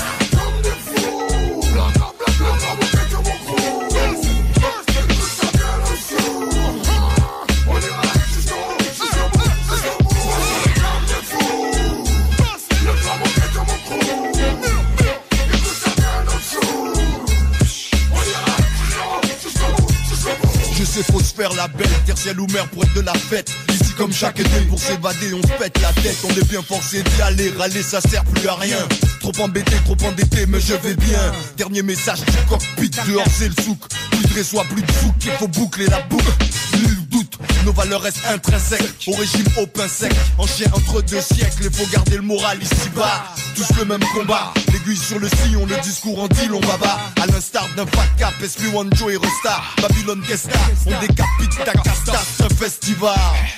Faut 21.03 21.21
se 21.21 21.35
faire 21.35 21.53
la 21.55 21.67
belle, 21.67 21.89
tertielle 22.05 22.39
ou 22.39 22.47
mer 22.49 22.69
pour 22.69 22.85
être 22.85 22.93
de 22.95 23.01
la 23.01 23.15
fête. 23.15 23.51
Ici 23.71 23.93
comme 23.97 24.13
chaque 24.13 24.39
été 24.39 24.61
pour 24.69 24.79
s'évader 24.79 25.33
on 25.33 25.43
se 25.43 25.53
pète 25.55 25.81
la 25.81 25.93
tête. 25.95 26.17
On 26.25 26.31
est 26.31 26.49
bien 26.49 26.63
forcé 26.63 27.03
d'y 27.03 27.23
aller, 27.23 27.51
râler 27.57 27.83
ça 27.83 28.01
sert 28.01 28.25
plus 28.25 28.47
à 28.47 28.55
rien. 28.55 28.87
Trop 29.21 29.33
embêté, 29.41 29.77
trop 29.85 29.97
endetté 30.07 30.47
mais 30.47 30.61
je 30.61 30.75
vais 30.75 30.95
bien. 30.95 31.33
Dernier 31.57 31.83
message 31.83 32.21
du 32.21 32.37
cockpit, 32.49 32.91
dehors 33.09 33.25
c'est 33.37 33.49
le 33.49 33.63
souk. 33.63 33.79
Plus 34.11 34.35
de 34.35 34.43
soit 34.43 34.65
plus 34.65 34.83
de 34.83 34.93
souk, 34.93 35.15
il 35.25 35.33
faut 35.33 35.49
boucler 35.49 35.87
la 35.87 36.01
boucle. 36.03 36.33
Nul 36.75 37.09
doute, 37.09 37.39
nos 37.65 37.73
valeurs 37.73 38.03
restent 38.03 38.27
intrinsèques. 38.29 39.07
Au 39.07 39.13
régime 39.13 39.47
au 39.57 39.67
pain 39.67 39.89
sec, 39.89 40.13
en 40.39 40.47
chien 40.47 40.69
entre 40.75 41.03
deux 41.03 41.21
siècles 41.21 41.65
Il 41.65 41.73
faut 41.73 41.91
garder 41.91 42.17
le 42.17 42.23
moral 42.23 42.63
ici 42.63 42.89
bas 42.95 43.25
Tous 43.61 43.77
le 43.77 43.85
même 43.85 44.01
combat, 44.15 44.55
l'aiguille 44.73 44.97
sur 44.97 45.19
le 45.19 45.29
sillon 45.29 45.67
Le 45.67 45.79
discours 45.83 46.23
en 46.23 46.29
deal 46.29 46.51
on 46.55 46.61
va 46.61 46.79
bas 46.79 46.99
À 47.21 47.27
l'instar 47.27 47.69
d'un 47.77 47.85
fat 47.85 48.07
cap, 48.17 48.33
SP1 48.43 48.97
Joe 48.97 49.13
et 49.13 49.17
Resta. 49.19 49.61
Babylone 49.83 50.23
Kesta, 50.27 50.59
on 50.87 50.99
décapite 50.99 51.63
ta 51.63 51.73
casta 51.73 52.15
un 52.43 52.49
festival, 52.49 53.15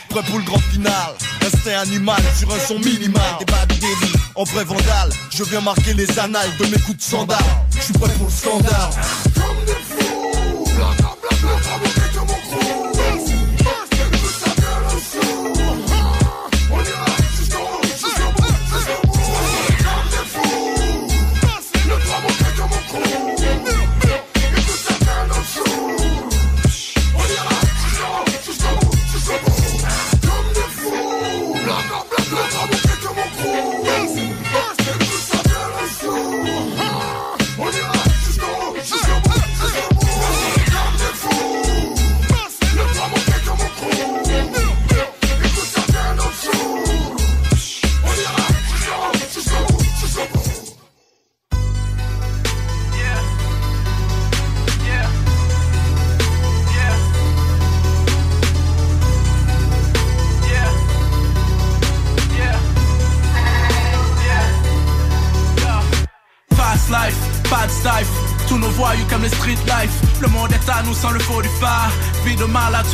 prêt 0.08 0.22
pour 0.24 0.38
le 0.38 0.44
grand 0.44 0.58
final. 0.58 1.14
Instinct 1.46 1.78
animal 1.78 2.20
sur 2.36 2.52
un 2.52 2.58
son 2.58 2.80
minimal. 2.80 3.22
Des 3.38 3.44
bad 3.44 3.68
daily, 3.68 4.12
en 4.34 4.42
vrai 4.42 4.64
vandale. 4.64 5.10
Je 5.30 5.44
viens 5.44 5.60
marquer 5.60 5.94
les 5.94 6.18
annales 6.18 6.50
de 6.58 6.66
mes 6.66 6.80
coups 6.80 6.98
de 6.98 7.02
sandal 7.02 7.38
Je 7.76 7.82
suis 7.82 7.92
prêt 7.92 8.10
pour 8.14 8.26
le 8.26 8.32
scandale 8.32 8.90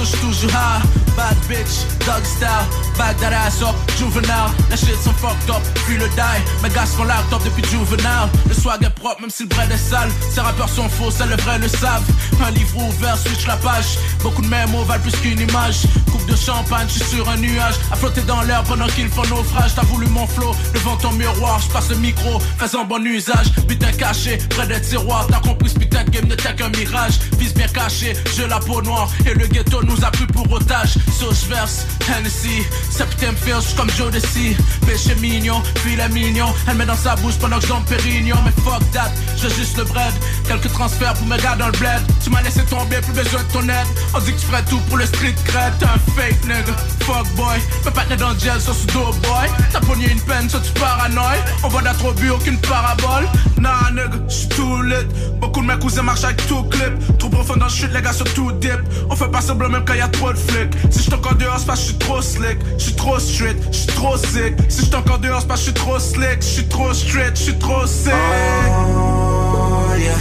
so 0.04 0.48
hard. 0.48 0.82
Bad 1.16 1.36
bitch, 1.48 1.82
dog 2.06 2.24
style. 2.24 2.66
Back 2.96 3.18
that 3.18 3.32
ass 3.32 3.62
up, 3.62 3.74
juvenile. 3.98 4.50
Les 4.70 4.76
shit 4.76 4.96
sont 5.02 5.12
fucked 5.14 5.50
up, 5.50 5.62
puis 5.86 5.96
le 5.98 6.08
die. 6.10 6.40
Mes 6.62 6.70
gars 6.70 6.86
sont 6.86 7.04
locked 7.04 7.32
up 7.32 7.42
depuis 7.44 7.64
juvenile. 7.64 8.28
Le 8.46 8.54
swag 8.54 8.84
est 8.84 8.90
propre, 8.90 9.20
même 9.20 9.30
si 9.30 9.42
le 9.42 9.48
bread 9.48 9.70
est 9.70 9.76
sale. 9.76 10.10
Ces 10.30 10.40
rappeurs 10.40 10.68
sont 10.68 10.88
faux, 10.88 11.10
ça 11.10 11.26
le 11.26 11.36
vrai 11.42 11.58
le 11.58 11.68
savent. 11.68 12.04
Un 12.44 12.50
livre 12.52 12.76
ouvert, 12.78 13.18
switch 13.18 13.46
la 13.46 13.56
page. 13.56 13.98
Beaucoup 14.22 14.42
de 14.42 14.48
mémos 14.48 14.86
valent 14.86 15.02
plus 15.02 15.16
qu'une 15.20 15.40
image. 15.40 15.82
Coupe 16.12 16.26
de 16.26 16.36
champagne, 16.36 16.86
j'suis 16.88 17.16
sur 17.16 17.28
un 17.28 17.36
nuage. 17.36 17.74
À 17.90 17.96
flotter 17.96 18.22
dans 18.22 18.42
l'air 18.42 18.62
pendant 18.62 18.86
qu'ils 18.86 19.08
font 19.08 19.26
naufrage. 19.26 19.74
T'as 19.74 19.82
voulu 19.82 20.06
mon 20.06 20.26
flow 20.26 20.54
devant 20.72 20.96
ton 20.96 21.12
miroir. 21.12 21.60
J'passe 21.60 21.90
le 21.90 21.96
micro, 21.96 22.38
faisant 22.58 22.84
bon 22.84 23.04
usage. 23.04 23.52
Putain 23.66 23.90
caché, 23.92 24.38
près 24.50 24.68
des 24.68 24.80
tiroirs. 24.80 25.26
T'as 25.28 25.40
compris 25.40 25.70
ce 25.70 25.78
putain 25.78 26.04
game 26.04 26.26
n'était 26.26 26.54
qu'un 26.54 26.68
mirage. 26.68 27.18
Fils 27.38 27.54
bien 27.54 27.68
caché, 27.68 28.14
j'ai 28.36 28.48
la 28.48 28.58
peau 28.58 28.82
noire. 28.82 29.08
Et 29.24 29.34
le 29.34 29.46
ghetto 29.46 29.82
nous 29.84 30.04
a 30.04 30.10
pris 30.10 30.26
pour 30.26 30.50
otage. 30.50 30.94
Sauce 31.18 31.44
verse, 31.48 31.86
Hennessy. 32.08 32.64
Septième 32.90 33.36
Fierce 33.36 33.74
comme 33.74 33.90
Joe 33.96 34.10
Desi. 34.10 34.56
Péché 34.86 35.14
mignon, 35.16 35.62
filet 35.76 36.08
mignon. 36.08 36.52
Elle 36.66 36.76
met 36.76 36.86
dans 36.86 36.96
sa 36.96 37.14
bouche 37.16 37.36
pendant 37.40 37.58
que 37.58 37.66
j'en 37.66 37.80
pérignon. 37.82 38.36
Mais 38.44 38.52
fuck 38.62 38.82
that, 38.92 39.12
j'ai 39.36 39.50
juste 39.50 39.76
le 39.78 39.84
bread. 39.84 40.12
Quelques 40.46 40.72
transferts 40.72 41.14
pour 41.14 41.26
mes 41.26 41.38
gars 41.38 41.56
dans 41.56 41.66
le 41.66 41.72
bled. 41.72 42.02
Tu 42.22 42.30
m'as 42.30 42.42
laissé 42.42 42.62
tomber, 42.64 42.96
plus 43.02 43.12
besoin 43.12 43.42
de 43.42 43.52
ton 43.52 43.62
aide. 43.68 43.86
On 44.14 44.18
dit 44.20 44.32
que 44.32 44.40
tu 44.40 44.46
ferais 44.46 44.64
tout 44.64 44.80
pour 44.88 44.96
le 44.96 45.06
street 45.06 45.34
cred. 45.44 45.72
Un 45.82 45.98
fake 46.16 46.44
nigga, 46.44 46.74
fuck 47.00 47.26
boy. 47.36 47.58
Me 47.84 47.90
pas 47.90 48.04
dans 48.16 48.30
le 48.30 48.38
gel, 48.38 48.60
sur 48.60 48.74
ce 48.74 48.86
dos 48.86 49.12
boy. 49.22 49.48
T'as 49.72 49.80
pogné 49.80 50.10
une 50.10 50.20
peine, 50.22 50.50
ça 50.50 50.58
tu 50.60 50.72
paranoïe. 50.72 51.38
On 51.62 51.68
voit 51.68 51.82
trop 51.82 52.12
bu, 52.12 52.30
aucune 52.30 52.58
parabole. 52.58 53.28
Nah 53.58 53.90
nigga, 53.92 54.18
j'suis 54.28 54.48
tout 54.48 54.82
lit. 54.82 54.94
Beaucoup 55.40 55.60
de 55.60 55.66
mes 55.66 55.78
cousins 55.78 56.02
marchent 56.02 56.24
avec 56.24 56.44
tout 56.48 56.64
clip. 56.64 56.94
Profond 57.30 57.56
dans 57.56 57.66
le 57.66 57.70
shit, 57.70 57.90
les 57.92 58.02
gars, 58.02 58.12
sur 58.12 58.32
tout 58.34 58.52
dip. 58.52 58.80
On 59.10 59.16
fait 59.16 59.28
pas 59.28 59.40
semblant 59.40 59.68
même 59.68 59.84
quand 59.84 59.94
y 59.94 60.00
a 60.00 60.08
trop 60.08 60.32
de 60.32 60.38
flics. 60.38 60.74
Si 60.90 61.00
j'suis 61.02 61.14
encore 61.14 61.34
dehors, 61.34 61.58
c'est 61.58 61.66
parce 61.66 61.80
que 61.80 61.86
j'suis 61.86 61.98
trop 61.98 62.22
slick. 62.22 62.58
J'suis 62.78 62.94
trop 62.94 63.18
street, 63.18 63.56
j'suis 63.72 63.86
trop 63.86 64.16
sick. 64.16 64.54
Si 64.68 64.84
j'suis 64.84 64.94
encore 64.94 65.18
dehors, 65.18 65.40
c'est 65.40 65.48
parce 65.48 65.60
que 65.60 65.66
j'suis 65.66 65.74
trop 65.74 65.98
slick. 65.98 66.42
J'suis 66.42 66.68
trop 66.68 66.92
straight, 66.92 67.36
j'suis 67.36 67.58
trop 67.58 67.86
sick. 67.86 68.12
Oh 68.12 69.94
yeah. 69.96 70.12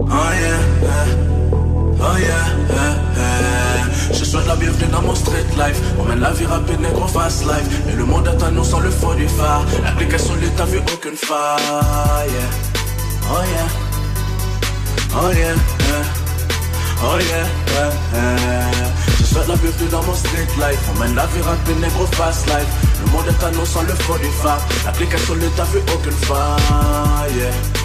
Oh 0.00 0.32
yeah. 0.40 0.60
Oh 2.00 2.16
yeah. 2.18 2.46
Je 4.12 4.24
souhaite 4.24 4.46
la 4.46 4.56
bienvenue 4.56 4.90
dans 4.90 5.02
mon 5.02 5.14
street 5.14 5.46
life. 5.56 5.80
On 5.98 6.04
mène 6.04 6.20
la 6.20 6.32
vie 6.32 6.46
rapide, 6.46 6.80
négro 6.80 7.06
fast 7.06 7.44
life. 7.44 7.68
Mais 7.86 7.94
le 7.94 8.04
monde 8.04 8.26
est 8.28 8.42
à 8.42 8.50
nous 8.50 8.64
sans 8.64 8.80
le 8.80 8.90
faux 8.90 9.14
du 9.14 9.28
phare. 9.28 9.64
L'application 9.84 10.34
lui 10.36 10.48
t'as 10.56 10.64
vu 10.64 10.78
aucune 10.78 11.16
faille. 11.16 12.28
Yeah. 12.28 12.50
Oh 13.30 13.42
yeah. 13.44 13.91
Oh 15.14 15.30
yeah. 15.30 15.54
Oh 17.04 17.18
yeah. 17.18 17.46
Je 19.18 19.24
souhaite 19.24 19.48
la 19.48 19.56
bienvenue 19.56 19.88
dans 19.90 20.02
mon 20.02 20.14
street 20.14 20.48
life. 20.58 20.80
On 20.94 21.00
mène 21.00 21.14
la 21.14 21.26
vie 21.26 21.42
rapide, 21.42 21.80
négro 21.80 22.06
fast 22.12 22.46
life. 22.46 22.66
Le 23.04 23.10
monde 23.12 23.26
est 23.28 23.44
à 23.44 23.50
nous 23.50 23.66
sans 23.66 23.82
le 23.82 23.94
faux 23.94 24.18
du 24.18 24.30
phare. 24.42 24.60
L'application 24.84 25.34
lui 25.34 25.48
t'as 25.56 25.64
vu 25.64 25.78
aucune 25.94 26.12
faille. 26.12 27.36
Yeah. 27.36 27.81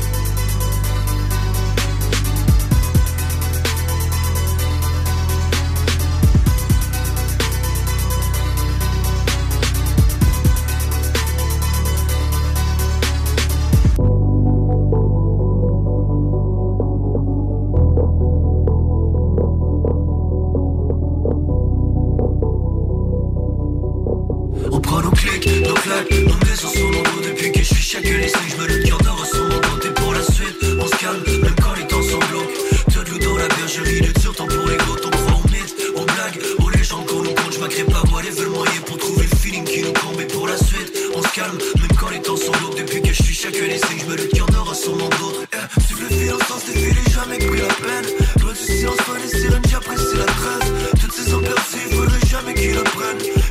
musique, 25.38 25.62
nos 25.64 26.30
nos 26.30 26.46
maisons 26.46 26.70
sont 26.70 26.90
nombreux 26.92 27.22
depuis 27.24 27.52
que 27.52 27.60
je 27.60 27.66
suis 27.66 27.82
chaque 27.82 28.04
les 28.04 28.28
je 28.28 28.62
me 28.62 28.68
le 28.68 28.84
cœur 28.84 28.98
d'or 29.00 29.26
sans 29.26 29.44
m'entendre 29.44 29.94
pour 29.96 30.14
la 30.14 30.22
suite, 30.22 30.58
on 30.80 30.88
se 30.88 30.96
calme, 30.98 31.24
même 31.42 31.56
quand 31.62 31.74
les 31.76 31.88
temps 31.88 32.02
sont 32.02 32.20
glauques, 32.20 32.58
te 32.92 33.10
loup 33.10 33.20
dans 33.20 33.38
la 33.38 33.48
bergerie, 33.48 34.02
le 34.02 34.14
tir 34.14 34.34
tant 34.36 34.48
pour 34.48 34.68
les 34.68 34.78
gouttes, 34.78 35.06
on 35.06 35.10
croit 35.10 35.42
aux 35.44 35.48
mythes, 35.50 35.76
aux 35.96 36.06
blagues, 36.06 36.40
aux 36.60 36.70
légendes 36.70 37.06
qu'on 37.08 37.24
nous 37.24 37.34
compte, 37.34 37.54
je 37.54 37.60
m'agrée 37.60 37.84
pas 37.84 38.04
moi 38.10 38.22
les 38.22 38.32
veulent 38.32 38.50
moyen 38.50 38.82
pour 38.86 38.98
trouver 38.98 39.28
le 39.30 39.38
feeling 39.38 39.64
qui 39.64 39.82
nous 39.82 39.94
combe, 39.94 40.20
et 40.20 40.28
pour 40.28 40.48
la 40.48 40.58
suite, 40.58 40.92
on 41.16 41.22
se 41.22 41.36
calme, 41.36 41.58
même 41.80 41.98
quand 42.00 42.10
les 42.10 42.22
temps 42.22 42.38
sont 42.38 42.52
glauques, 42.52 42.78
depuis 42.78 43.02
que 43.02 43.14
je 43.14 43.24
suis 43.24 43.36
chaque 43.36 43.54
les 43.56 43.78
je 43.78 44.06
me 44.06 44.14
eh, 44.14 44.18
le 44.18 44.28
cœur 44.28 44.48
d'or 44.48 44.74
sans 44.74 44.96
m'entendre, 44.96 45.44
eh, 45.54 45.82
suive 45.86 46.02
le 46.02 46.16
fil 46.16 46.34
en 46.34 46.40
sens 46.48 46.66
des 46.66 46.80
filets, 46.80 47.12
jamais 47.14 47.38
pris 47.38 47.60
la 47.60 47.74
peine, 47.74 48.08
loin 48.42 48.54
du 48.54 48.60
silence, 48.60 48.98
pas 48.98 49.18
les 49.22 49.40
sirènes, 49.40 49.68
j'apprécie 49.70 50.18
la 50.18 50.26
trace, 50.26 50.72
toutes 51.02 51.14
ces 51.14 51.34
emperses, 51.34 51.76
il 51.76 51.96
faudrait 51.96 52.28
jamais 52.30 52.54
qu'ils 52.54 52.76
le 52.76 52.84
prennent, 52.84 53.47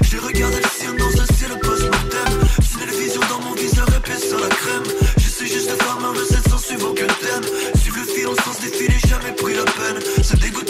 défilé, 8.71 8.99
jamais 9.07 9.33
pris 9.33 9.55
la 9.55 9.65
peine. 9.65 9.99
C'est 10.23 10.41
dégoûtant 10.41 10.66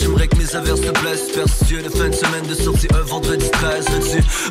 j'aimerais 0.00 0.28
que 0.28 0.36
mes 0.36 0.54
averses 0.54 0.80
se 0.80 0.90
blessent. 1.00 1.32
Persué 1.34 1.82
de 1.82 1.88
fin 1.88 2.08
de 2.08 2.14
semaine 2.14 2.46
de 2.46 2.54
sortie 2.54 2.88
un 2.94 3.02
vendredi 3.02 3.48
13 3.50 3.86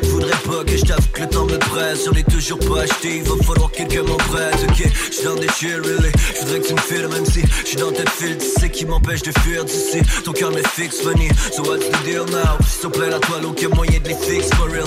Tu 0.00 0.08
voudrais 0.08 0.30
pas 0.30 0.64
que 0.64 0.76
je 0.76 0.84
t'avoue 0.84 1.08
que 1.12 1.20
le 1.20 1.28
temps 1.28 1.46
me 1.46 1.58
presse. 1.58 2.04
J'en 2.04 2.12
ai 2.12 2.24
toujours 2.24 2.58
pas 2.58 2.82
acheté, 2.82 3.16
il 3.18 3.22
va 3.22 3.36
falloir 3.44 3.70
que 3.70 3.78
quelqu'un 3.78 4.02
m'emprête 4.02 4.56
Ok, 4.68 4.90
j'suis 5.10 5.24
dans 5.24 5.36
des 5.36 5.48
chill 5.48 5.80
really. 5.82 6.12
Je 6.34 6.40
voudrais 6.40 6.60
que 6.60 6.66
tu 6.66 6.74
me 6.74 6.80
files 6.80 7.08
même 7.08 7.26
si 7.26 7.42
j'suis 7.64 7.76
dans 7.76 7.92
tes 7.92 8.08
fil 8.10 8.36
Tu 8.38 8.60
sais 8.60 8.70
qui 8.70 8.86
m'empêche 8.86 9.22
de 9.22 9.32
fuir 9.40 9.64
d'ici. 9.64 10.00
Ton 10.24 10.32
cœur 10.32 10.50
m'est 10.52 10.66
fixe 10.68 11.00
funny 11.00 11.28
So 11.52 11.62
what's 11.62 11.88
the 11.88 12.04
deal 12.04 12.24
now? 12.30 12.58
S'il 12.66 12.90
te 12.90 12.98
plaît 12.98 13.10
la 13.10 13.18
toile 13.18 13.44
aucun 13.46 13.68
moyen 13.68 14.00
de 14.00 14.08
les 14.08 14.14
fixe 14.14 14.50
for 14.54 14.66
real. 14.66 14.84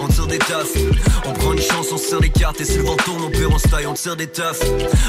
On 0.00 0.08
tire 0.08 0.26
des 0.26 0.38
tafs 0.38 0.74
On 1.26 1.32
prend 1.32 1.52
une 1.52 1.60
chance 1.60 1.92
on 1.92 1.98
serre 1.98 2.20
les 2.20 2.30
cartes. 2.30 2.60
Et 2.60 2.64
si 2.64 2.76
le 2.78 2.84
vent 2.84 2.96
tourne 2.96 3.22
on 3.24 3.30
perd 3.30 3.52
on 3.52 3.58
se 3.58 3.68
taille 3.68 3.86
on 3.86 3.94
tire 3.94 4.16
des 4.16 4.26
tafs 4.26 4.60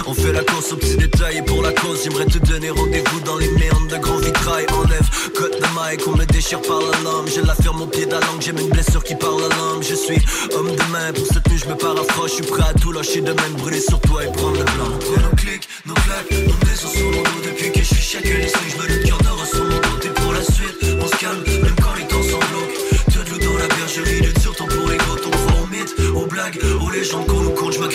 On 0.07 0.13
fait 0.13 0.34
la 0.34 0.43
course 0.43 0.71
aux 0.71 0.77
petits 0.77 0.97
détails 0.97 1.38
Et 1.38 1.41
pour 1.41 1.61
la 1.61 1.71
cause 1.71 2.01
j'aimerais 2.03 2.26
te 2.26 2.38
donner 2.39 2.69
rendez-vous 2.69 3.19
dans 3.21 3.38
les 3.38 3.49
méandres 3.51 3.88
de 3.88 3.97
grand 3.97 4.17
vitrail 4.17 4.65
Enlève, 4.90 5.10
cut 5.36 5.52
de 5.52 5.68
mic, 5.78 6.07
on 6.07 6.18
me 6.18 6.26
déchire 6.26 6.61
par 6.61 6.80
la 6.80 6.98
lame 7.03 7.28
Je 7.28 7.41
la 7.41 7.53
ferme 7.53 7.82
au 7.82 7.86
pied 7.86 8.06
de 8.07 8.11
la 8.11 8.20
langue, 8.22 8.41
j'ai 8.41 8.52
une 8.52 8.70
blessure 8.70 9.03
qui 9.03 9.14
parle 9.16 9.41
la 9.41 9.56
langue. 9.56 9.84
Je 9.84 9.94
suis 9.94 10.18
homme 10.56 10.72
de 10.72 10.91
main, 10.91 11.14
pour 11.14 11.28
cette 11.28 11.48
nuit 11.49 11.60
je 11.64 11.70
me 11.70 11.76
paraphrase 11.76 12.30
Je 12.30 12.34
suis 12.36 12.44
prêt 12.44 12.64
à 12.68 12.74
tout 12.74 12.91
lâcher 12.91 13.22
de 13.22 13.32
même, 13.32 13.53
brûler 13.57 13.82
sur 13.82 13.99
toi 14.02 14.24
et 14.24 14.32
prendre 14.32 14.57
le 14.57 14.64
blanc. 14.64 14.90
Nos 14.90 15.36
clics, 15.36 15.70
nos 15.86 15.94
claques, 15.94 16.32
nos 16.32 16.68
maisons 16.68 16.90
sur 16.90 17.06
mon 17.06 17.22
dos 17.22 17.41
Depuis 17.45 17.72
que 17.72 17.80
je 17.80 17.86
suis 17.86 18.02
chacun 18.02 18.30
les 18.30 18.48
je 18.48 18.78
me 18.82 18.88
le 18.88 19.03
cœur 19.06 19.18
d'or 19.20 19.45
sur 19.45 19.64
mon 19.64 19.80
dos 19.80 20.14
pour 20.16 20.34
la 20.34 20.44
suite, 20.44 20.78
on 20.99 21.07
se 21.07 21.18
calme, 21.18 21.44
même 21.45 21.76
quand 21.84 21.94
les 21.95 22.07
temps 22.07 22.24
sont 22.24 22.40
glauques 22.49 23.14
Te 23.14 23.20
de 23.20 23.30
l'eau 23.30 23.52
dans 23.52 23.57
la 23.60 23.68
bergerie, 23.68 24.22
de 24.22 24.40
sur 24.40 24.56
ton 24.56 24.66
pour 24.66 24.90
les 24.90 24.98
Ton 24.98 25.30
croit 25.30 25.61
aux 25.61 25.68
mythes, 25.68 25.95
aux 26.16 26.26
blagues, 26.26 26.60
aux 26.82 26.90
légendes 26.90 27.28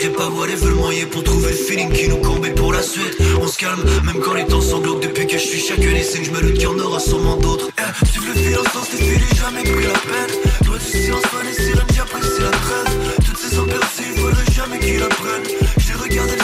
m'agrippe 0.09 0.16
pas 0.16 0.47
les 0.47 0.55
veulent 0.55 0.74
moyen 0.74 1.06
pour 1.06 1.22
trouver 1.24 1.51
le 1.51 1.56
feeling 1.56 1.90
qui 1.93 2.09
nous 2.09 2.18
combat 2.18 2.51
pour 2.51 2.72
la 2.72 2.82
suite, 2.82 3.16
on 3.40 3.47
se 3.47 3.59
calme, 3.59 3.82
même 4.05 4.20
quand 4.20 4.35
les 4.35 4.44
temps 4.44 4.60
glauques 4.81 5.02
Depuis 5.02 5.26
que 5.26 5.39
je 5.39 5.39
suis 5.39 5.60
chacun 5.60 5.90
les 5.93 6.02
je 6.02 6.31
me 6.31 6.40
le 6.40 6.51
qu'il 6.51 6.62
y 6.62 6.66
en 6.66 6.78
aura 6.78 7.01
sûrement 7.01 7.36
d'autres. 7.36 7.68
Eh, 7.78 8.06
Suivre 8.06 8.26
le 8.28 8.35
fil 8.35 8.56
des 8.90 9.05
filets, 9.05 9.35
jamais 9.36 9.62
pris 9.62 9.85
la 9.85 9.98
peine. 9.98 10.36
Toi 10.64 10.78
du 10.78 10.98
silence, 10.98 11.22
toi 11.22 11.40
les 11.44 11.55
sirènes, 11.55 11.94
j'apprécie 11.94 12.40
la 12.40 12.51
trêve. 12.51 13.16
Toutes 13.24 13.39
ces 13.39 13.56
il 13.56 14.20
faudrait 14.20 14.52
jamais 14.52 14.78
qu'ils 14.78 15.02
apprennent 15.02 15.48
J'ai 15.78 15.94
regardé 15.94 16.36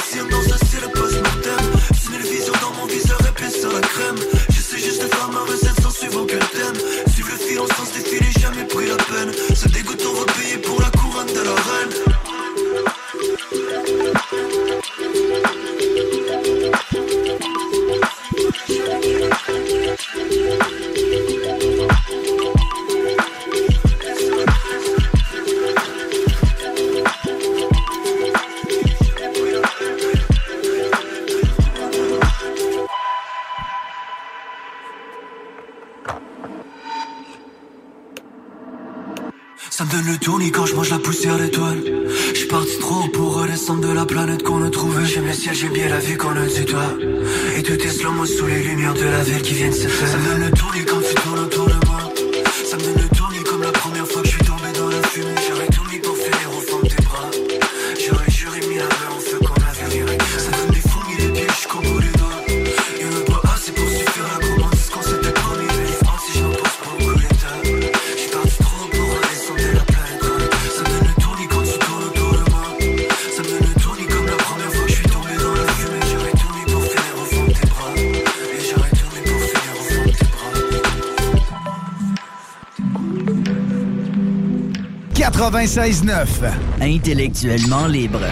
96.9. 85.70 86.82
Intellectuellement 86.82 87.86
libre. 87.86 88.28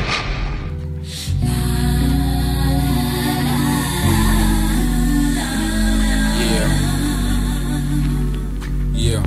Yeah. 8.92 9.22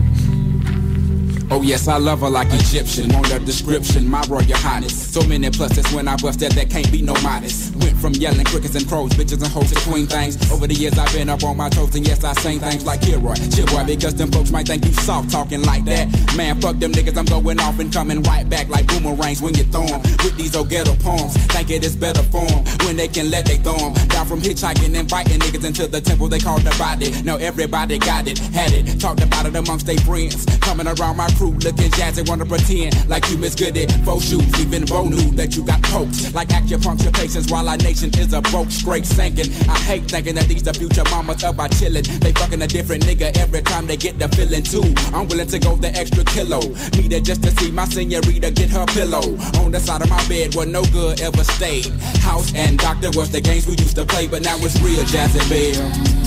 Oh 1.49 1.61
yes, 1.61 1.87
I 1.87 1.97
love 1.99 2.19
her 2.19 2.29
like 2.29 2.49
Egyptian. 2.51 3.13
Want 3.13 3.31
a 3.31 3.39
description, 3.39 4.09
my 4.09 4.21
royal 4.27 4.43
highness. 4.57 5.13
So 5.13 5.21
many 5.25 5.49
pluses 5.49 5.95
when 5.95 6.09
I 6.09 6.17
busted 6.17 6.51
that 6.51 6.69
can't 6.69 6.91
be 6.91 7.01
no 7.01 7.13
modest. 7.23 7.60
Went 7.81 7.97
from 7.97 8.13
yelling 8.13 8.45
crickets 8.45 8.75
and 8.75 8.87
crows, 8.87 9.11
bitches 9.11 9.41
and 9.43 9.51
hoes 9.51 9.71
to 9.71 9.79
queen 9.89 10.07
things. 10.07 10.37
Over 10.51 10.67
the 10.67 10.73
years 10.73 10.97
I've 10.97 11.11
been 11.13 11.29
up 11.29 11.43
on 11.43 11.57
my 11.57 11.69
toes 11.69 11.95
and 11.95 12.05
yes 12.07 12.23
I 12.23 12.33
sing 12.33 12.59
things 12.59 12.85
like 12.85 13.01
Kilroy, 13.01 13.35
shit 13.35 13.67
boy 13.67 13.83
because 13.85 14.15
them 14.15 14.31
folks 14.31 14.51
might 14.51 14.67
think 14.67 14.85
you 14.85 14.93
soft 14.93 15.31
talking 15.31 15.63
like 15.63 15.85
that. 15.85 16.07
Man, 16.35 16.59
fuck 16.61 16.77
them 16.79 16.91
niggas, 16.91 17.17
I'm 17.17 17.25
going 17.25 17.59
off 17.59 17.79
and 17.79 17.91
coming 17.91 18.21
right 18.23 18.47
back 18.47 18.69
like 18.69 18.87
boomerangs 18.87 19.41
when 19.41 19.53
you 19.55 19.63
throw 19.65 19.85
'em. 19.85 20.01
With 20.23 20.37
these 20.37 20.55
old 20.55 20.69
ghetto 20.69 20.95
poems, 20.95 21.35
think 21.53 21.69
it 21.71 21.83
is 21.83 21.95
better 21.95 22.23
form 22.23 22.63
when 22.85 22.97
they 22.97 23.07
can 23.07 23.29
let 23.31 23.45
they 23.45 23.57
throw 23.57 23.75
'em. 23.75 23.93
Down 24.07 24.25
from 24.25 24.41
hitchhiking 24.41 24.97
and 24.97 25.09
fighting 25.09 25.39
niggas 25.39 25.65
into 25.65 25.87
the 25.87 26.01
temple 26.01 26.27
they 26.27 26.39
call 26.39 26.59
the 26.59 26.75
body. 26.77 27.11
Now 27.23 27.37
everybody 27.37 27.97
got 27.97 28.27
it, 28.27 28.37
had 28.39 28.73
it, 28.73 28.99
talked 28.99 29.21
about 29.21 29.45
it 29.45 29.55
amongst 29.55 29.85
their 29.85 29.97
friends. 29.99 30.45
Coming 30.61 30.87
around 30.87 31.17
my 31.17 31.29
crew 31.37 31.51
looking 31.51 31.91
jazzy, 31.91 32.27
wanna 32.27 32.45
pretend 32.45 32.95
like 33.09 33.29
you 33.29 33.37
Miss 33.37 33.55
Goody. 33.55 33.87
Faux 34.05 34.23
shoes, 34.25 34.59
even 34.59 34.85
Bo 34.85 35.05
knew 35.07 35.31
that 35.31 35.55
you 35.55 35.63
got 35.63 35.81
poked. 35.83 36.33
Like 36.33 36.49
acupuncture 36.49 37.13
patients 37.13 37.51
while 37.51 37.67
our 37.71 37.77
nation 37.77 38.09
is 38.19 38.33
a 38.33 38.41
broke, 38.41 38.69
straight 38.69 39.05
sinking. 39.05 39.49
I 39.69 39.79
hate 39.79 40.03
thinking 40.03 40.35
that 40.35 40.47
these 40.49 40.61
the 40.61 40.73
future 40.73 41.05
mamas 41.09 41.43
up 41.45 41.55
by 41.55 41.69
chillin'. 41.69 42.03
They 42.19 42.33
fucking 42.33 42.61
a 42.61 42.67
different 42.67 43.05
nigga 43.05 43.35
every 43.37 43.61
time 43.61 43.87
they 43.87 43.95
get 43.95 44.19
the 44.19 44.27
feeling 44.27 44.63
too. 44.63 44.93
I'm 45.15 45.27
willing 45.29 45.47
to 45.47 45.57
go 45.57 45.77
the 45.77 45.87
extra 45.95 46.25
kilo. 46.25 46.59
Need 46.99 47.13
it 47.13 47.23
just 47.23 47.43
to 47.43 47.51
see 47.51 47.71
my 47.71 47.85
senorita 47.85 48.51
get 48.51 48.69
her 48.71 48.85
pillow. 48.87 49.23
On 49.63 49.71
the 49.71 49.79
side 49.79 50.01
of 50.01 50.09
my 50.09 50.21
bed 50.27 50.53
where 50.53 50.65
no 50.65 50.83
good 50.91 51.21
ever 51.21 51.43
stayed. 51.45 51.87
House 52.19 52.53
and 52.55 52.77
doctor 52.77 53.09
was 53.15 53.31
the 53.31 53.39
games 53.39 53.65
we 53.65 53.77
used 53.77 53.95
to 53.95 54.05
play, 54.05 54.27
but 54.27 54.43
now 54.43 54.57
it's 54.59 54.77
real 54.81 55.03
jazzy 55.05 55.39
bell. 55.49 56.20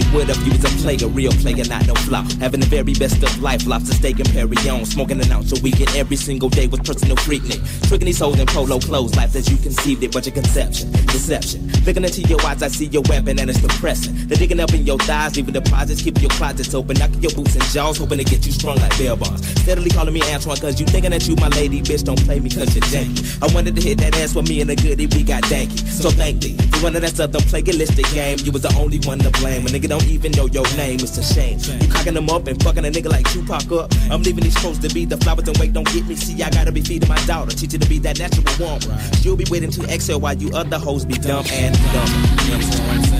See, 0.00 0.16
what 0.16 0.28
if 0.28 0.38
you 0.46 0.52
was 0.52 0.64
a 0.64 0.68
player, 0.82 1.08
real 1.08 1.32
player, 1.32 1.64
not 1.68 1.86
no 1.86 1.94
flop? 1.94 2.30
Having 2.40 2.60
the 2.60 2.66
very 2.66 2.94
best 2.94 3.22
of 3.22 3.42
life, 3.42 3.66
lobster 3.66 3.94
steak 3.94 4.18
and 4.18 4.28
Perignon, 4.28 4.86
smoking 4.86 5.20
an 5.20 5.30
ounce 5.32 5.52
a 5.52 5.60
week 5.62 5.80
and 5.80 5.90
every 5.96 6.16
single 6.16 6.48
day 6.48 6.66
with 6.66 6.84
personal 6.84 7.16
freaknik. 7.16 7.60
Tricking 7.88 8.06
these 8.06 8.18
hoes 8.18 8.38
in 8.38 8.46
polo 8.46 8.78
clothes, 8.78 9.14
life 9.16 9.34
as 9.34 9.50
you 9.50 9.56
conceived 9.58 10.02
it, 10.02 10.12
but 10.12 10.24
your 10.24 10.34
conception, 10.34 10.90
deception. 11.12 11.70
Looking 11.84 12.04
into 12.04 12.22
your 12.22 12.40
eyes, 12.46 12.62
I 12.62 12.68
see 12.68 12.86
your 12.86 13.02
weapon 13.08 13.38
and 13.38 13.50
it's 13.50 13.60
depressing. 13.60 14.14
They're 14.28 14.38
digging 14.38 14.60
up 14.60 14.72
in 14.72 14.86
your 14.86 14.98
thighs, 14.98 15.36
leaving 15.36 15.52
deposits, 15.52 16.02
keeping 16.02 16.22
your 16.22 16.30
closets 16.30 16.72
open, 16.74 16.96
knocking 16.98 17.20
your 17.20 17.32
boots 17.32 17.54
and 17.54 17.64
jaws, 17.64 17.98
hoping 17.98 18.18
to 18.18 18.24
get 18.24 18.46
you 18.46 18.52
strong 18.52 18.76
like 18.76 18.96
bell 18.96 19.16
bars. 19.16 19.44
Steadily 19.60 19.90
calling 19.90 20.14
me 20.14 20.22
Antoine, 20.32 20.56
cause 20.56 20.80
you 20.80 20.86
thinking 20.86 21.10
that 21.10 21.26
you 21.28 21.36
my 21.36 21.48
lady, 21.48 21.82
bitch, 21.82 22.04
don't 22.04 22.20
play 22.24 22.40
me 22.40 22.48
cause 22.48 22.74
you're 22.74 22.84
janky. 22.84 23.20
I 23.42 23.52
wanted 23.54 23.76
to 23.76 23.82
hit 23.82 23.98
that 23.98 24.16
ass 24.16 24.34
with 24.34 24.48
me 24.48 24.60
and 24.60 24.70
the 24.70 24.76
goodie, 24.76 25.06
we 25.06 25.22
got 25.24 25.42
danky. 25.44 25.78
So 25.88 26.10
thank 26.10 26.40
thee. 26.40 26.56
For 26.70 26.78
running 26.86 27.02
that 27.02 27.16
southern 27.16 27.42
plagiaristic 27.42 28.12
game, 28.14 28.38
you 28.44 28.52
was 28.52 28.62
the 28.62 28.74
only 28.78 28.98
one 29.00 29.18
to 29.18 29.30
blame. 29.30 29.66
A 29.66 29.68
nigga 29.68 29.89
don't 29.90 30.06
even 30.06 30.30
know 30.32 30.46
your 30.46 30.64
name, 30.76 31.00
it's 31.00 31.18
a 31.18 31.22
shame. 31.22 31.58
You 31.80 31.88
cocking 31.88 32.14
them 32.14 32.30
up 32.30 32.46
and 32.46 32.62
fucking 32.62 32.84
a 32.84 32.90
nigga 32.90 33.10
like 33.10 33.28
Tupac 33.32 33.72
up. 33.72 33.92
I'm 34.08 34.22
leaving 34.22 34.44
these 34.44 34.54
supposed 34.54 34.82
to 34.82 34.94
be 34.94 35.04
the 35.04 35.16
flowers 35.16 35.48
and 35.48 35.58
wait, 35.58 35.72
don't 35.72 35.86
get 35.92 36.06
me. 36.06 36.14
See, 36.14 36.40
I 36.40 36.48
gotta 36.48 36.70
be 36.70 36.80
feeding 36.80 37.08
my 37.08 37.18
daughter, 37.26 37.50
teach 37.50 37.72
her 37.72 37.78
to 37.78 37.88
be 37.88 37.98
that 37.98 38.18
natural 38.20 38.44
woman. 38.60 39.12
She'll 39.14 39.36
be 39.36 39.46
waiting 39.50 39.70
to 39.72 39.82
exhale 39.92 40.20
while 40.20 40.34
you 40.34 40.50
other 40.54 40.78
hoes 40.78 41.04
be 41.04 41.14
dumb 41.14 41.44
and 41.50 41.74
dumb. 41.92 43.19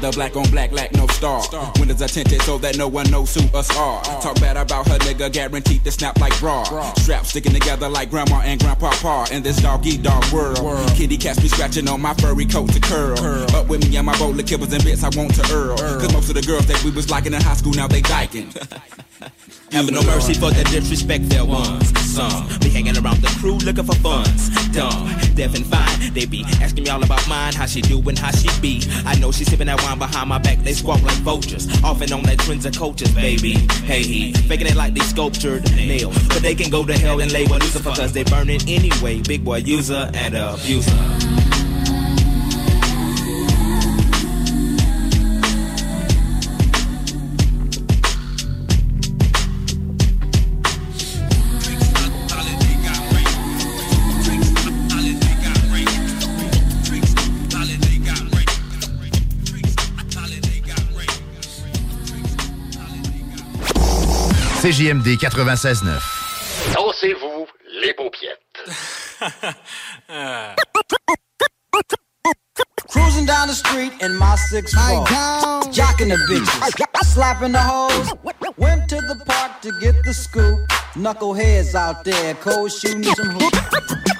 The 0.00 0.10
black 0.12 0.36
on 0.36 0.48
black 0.50 0.72
lack 0.72 0.92
no 0.92 1.06
star. 1.08 1.42
Windows 1.78 2.02
are 2.02 2.08
tinted 2.08 2.42
so 2.42 2.58
that 2.58 2.76
no 2.76 2.88
one 2.88 3.10
knows 3.10 3.34
who 3.34 3.42
us 3.56 3.74
are. 3.76 4.02
Talk 4.20 4.40
bad 4.40 4.56
about 4.56 4.88
her 4.88 4.98
nigga, 4.98 5.32
guaranteed 5.32 5.84
to 5.84 5.90
snap 5.90 6.18
like 6.20 6.40
raw. 6.42 6.64
Straps 6.94 7.30
sticking 7.30 7.52
together 7.52 7.88
like 7.88 8.10
grandma 8.10 8.40
and 8.40 8.60
grandpa 8.60 8.90
par 9.02 9.26
in 9.32 9.42
this 9.42 9.56
dog 9.60 9.86
eat 9.86 10.02
dog 10.02 10.24
world. 10.32 10.58
Kitty 10.96 11.16
cats 11.16 11.40
be 11.40 11.48
scratching 11.48 11.88
on 11.88 12.00
my 12.00 12.14
furry 12.14 12.46
coat 12.46 12.70
to 12.72 12.80
curl. 12.80 13.18
Up 13.54 13.68
with 13.68 13.88
me 13.88 13.96
and 13.96 14.06
my 14.06 14.16
bowl 14.18 14.30
of 14.30 14.46
kibbles 14.46 14.72
and 14.72 14.84
bits 14.84 15.02
I 15.02 15.10
want 15.16 15.34
to 15.34 15.54
earl. 15.54 15.76
Cause 15.76 16.12
most 16.12 16.28
of 16.28 16.34
the 16.34 16.42
girls 16.42 16.66
that 16.66 16.82
we 16.84 16.90
was 16.90 17.10
liking 17.10 17.34
in 17.34 17.42
high 17.42 17.54
school 17.54 17.72
now 17.72 17.88
they 17.88 18.02
dyking. 18.02 18.50
Having 19.72 19.94
no 19.94 20.02
mercy 20.02 20.34
for 20.34 20.50
the 20.50 20.64
disrespect 20.64 21.28
there 21.28 21.44
ones. 21.44 22.03
Some 22.14 22.46
be 22.60 22.70
hanging 22.70 22.96
around 22.96 23.20
the 23.22 23.28
crew 23.40 23.58
looking 23.58 23.82
for 23.82 23.96
funds. 23.96 24.48
Dumb, 24.70 25.10
deaf 25.34 25.52
and 25.56 25.66
fine. 25.66 26.14
They 26.14 26.26
be 26.26 26.44
asking 26.62 26.84
me 26.84 26.90
all 26.90 27.02
about 27.02 27.26
mine, 27.28 27.54
how 27.54 27.66
she 27.66 27.80
doing, 27.80 28.14
how 28.14 28.30
she 28.30 28.48
be. 28.60 28.82
I 29.04 29.18
know 29.18 29.32
she 29.32 29.44
sipping 29.44 29.66
that 29.66 29.82
wine 29.82 29.98
behind 29.98 30.28
my 30.28 30.38
back. 30.38 30.58
They 30.58 30.74
squawk 30.74 31.02
like 31.02 31.18
vultures. 31.26 31.66
Off 31.82 32.00
and 32.02 32.12
on 32.12 32.22
that 32.22 32.38
trends 32.38 32.66
of 32.66 32.78
coaches, 32.78 33.10
baby. 33.16 33.54
Hey, 33.82 34.04
he 34.04 34.32
faking 34.32 34.68
it 34.68 34.76
like 34.76 34.94
they 34.94 35.00
sculptured 35.00 35.64
nails. 35.74 36.16
But 36.28 36.42
they 36.42 36.54
can 36.54 36.70
go 36.70 36.86
to 36.86 36.96
hell 36.96 37.18
and 37.20 37.32
lay 37.32 37.46
with 37.46 37.60
Lucifer 37.60 37.90
cause 37.90 38.12
they 38.12 38.22
burn 38.22 38.48
it 38.48 38.68
anyway. 38.68 39.20
Big 39.20 39.44
boy 39.44 39.56
user 39.56 40.08
and 40.14 40.36
abuser. 40.36 41.73
CJMD 64.64 65.18
96.9. 65.18 66.00
Dansez-vous 66.72 67.46
les 67.82 67.92
paupiètes. 67.92 68.40
Cruising 72.88 73.26
down 73.26 73.48
the 73.48 73.52
street 73.52 73.92
in 74.00 74.16
my 74.16 74.34
six 74.36 74.72
four, 74.72 75.04
jocking 75.70 76.08
the 76.08 76.16
bitches, 76.30 77.04
slapping 77.04 77.52
the 77.52 77.60
hoes. 77.60 78.14
Went 78.56 78.88
to 78.88 78.96
the 79.02 79.22
park 79.26 79.60
to 79.60 79.70
get 79.82 80.02
the 80.02 80.14
scoop. 80.14 80.58
Knuckleheads 80.94 81.74
out 81.74 82.02
there, 82.02 82.32
cold 82.36 82.72
shooting 82.72 83.04
some 83.04 83.32
hoops. 83.32 83.58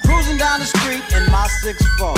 Cruising 0.04 0.36
down 0.36 0.60
the 0.60 0.66
street 0.66 1.04
in 1.16 1.24
my 1.32 1.48
six 1.62 1.82
four, 1.96 2.12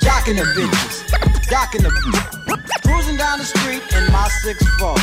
jocking 0.00 0.36
the 0.36 0.46
bitches, 0.56 1.04
jocking 1.50 1.82
the 1.82 1.90
bitches. 1.90 2.39
Cruising 2.90 3.16
down 3.16 3.38
the 3.38 3.44
street 3.44 3.82
in 3.94 4.12
my 4.12 4.26
six 4.42 4.58
four, 4.78 4.96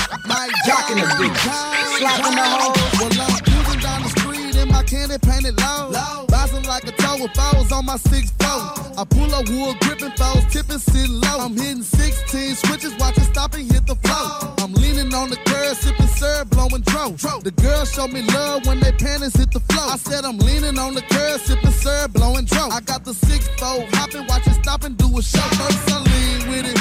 jocking 0.68 0.99
the 0.99 1.07
bitches, 1.15 1.55
slapping 1.97 2.35
the 2.35 2.43
hoes. 2.43 2.76
Well, 2.99 3.15
I'm 3.15 3.39
cruising 3.47 3.80
down 3.80 4.03
the 4.03 4.09
street 4.09 4.55
in 4.61 4.68
my 4.68 4.84
candy 4.84 5.18
painted 5.18 5.55
low. 5.61 6.27
Bouncing 6.27 6.64
like 6.64 6.84
a 6.84 6.91
toe 6.91 7.15
with 7.22 7.31
foes 7.31 7.72
on 7.72 7.85
my 7.85 7.95
six 7.95 8.31
four. 8.31 8.59
I 8.99 9.05
pull 9.07 9.31
a 9.31 9.39
wood 9.39 9.80
gripping 9.80 10.11
foes, 10.18 10.43
tipping 10.51 10.80
sit 10.80 11.09
low. 11.09 11.39
I'm 11.39 11.55
hitting 11.55 11.84
16 11.84 12.55
switches, 12.55 12.93
watching 12.99 13.23
stop 13.23 13.53
and 13.53 13.72
hit 13.72 13.85
the 13.85 13.95
flow. 13.95 14.53
I'm 14.57 14.73
leaning 14.73 15.14
on 15.14 15.30
the 15.30 15.38
curb, 15.45 15.77
sipping 15.77 16.07
syrup, 16.07 16.49
blowing 16.49 16.81
dro. 16.81 17.15
The 17.43 17.53
girls 17.61 17.93
show 17.93 18.07
me 18.07 18.23
love 18.23 18.65
when 18.65 18.80
they 18.80 18.91
panties 18.91 19.35
hit 19.35 19.51
the 19.51 19.61
flow. 19.61 19.88
I 19.88 19.97
said 19.97 20.26
I'm 20.26 20.39
leaning 20.39 20.77
on 20.77 20.93
the 20.93 21.03
curb, 21.03 21.39
sipping 21.41 21.72
syrup, 21.72 22.11
blowing 22.14 22.45
dro. 22.45 22.69
I 22.69 22.81
got 22.81 23.05
the 23.05 23.14
six 23.14 23.47
four, 23.59 23.85
hopping, 23.93 24.26
watching 24.27 24.53
stop 24.53 24.84
and 24.84 24.97
do 24.97 25.05
a 25.18 25.22
show. 25.22 25.39
First 25.61 25.91
I 25.93 25.99
lean 26.01 26.49
with 26.49 26.65
it, 26.65 26.77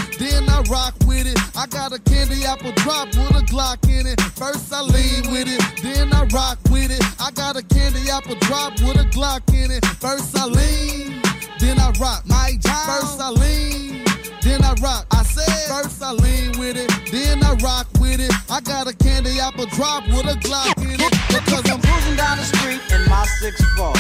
rock 0.69 0.95
with 1.07 1.27
it. 1.27 1.39
I 1.57 1.67
got 1.67 1.93
a 1.93 1.99
candy 1.99 2.45
apple 2.45 2.73
drop 2.73 3.09
with 3.09 3.37
a 3.37 3.45
Glock 3.47 3.89
in 3.89 4.07
it. 4.07 4.21
First 4.21 4.73
I 4.73 4.83
lean 4.83 5.31
with 5.33 5.49
it, 5.49 5.63
then 5.83 6.13
I 6.13 6.25
rock 6.27 6.59
with 6.71 6.91
it. 6.91 7.03
I 7.21 7.31
got 7.31 7.57
a 7.57 7.63
candy 7.63 8.11
apple 8.11 8.37
drop 8.41 8.73
with 8.81 8.97
a 8.97 9.05
Glock 9.11 9.43
in 9.55 9.71
it. 9.71 9.85
First 10.01 10.37
I 10.37 10.47
lean, 10.47 11.23
then 11.59 11.79
I 11.79 11.91
rock. 12.01 12.25
My 12.27 12.53
job. 12.61 12.87
First 12.87 13.21
I 13.21 13.31
lean, 13.31 14.05
then 14.43 14.63
I 14.65 14.75
rock. 14.83 15.07
I 15.11 15.23
said 15.23 15.69
first 15.69 16.03
I 16.03 16.13
lean 16.13 16.59
with 16.59 16.77
it, 16.77 16.91
then 17.11 17.43
I 17.43 17.55
rock 17.63 17.87
with 18.01 18.21
it. 18.21 18.33
I 18.51 18.61
got 18.61 18.87
a 18.87 18.95
candy 18.95 19.39
apple 19.41 19.67
drop 19.67 20.07
with 20.09 20.27
a 20.27 20.37
Glock 20.41 20.77
in 20.83 21.01
it. 21.01 21.13
Because 21.29 21.69
I'm 21.71 21.81
cruising 21.81 22.17
down 22.17 22.39
the 22.39 22.45
street 22.45 22.81
in 22.93 23.09
my 23.09 23.25
six 23.41 23.63
four, 23.77 23.93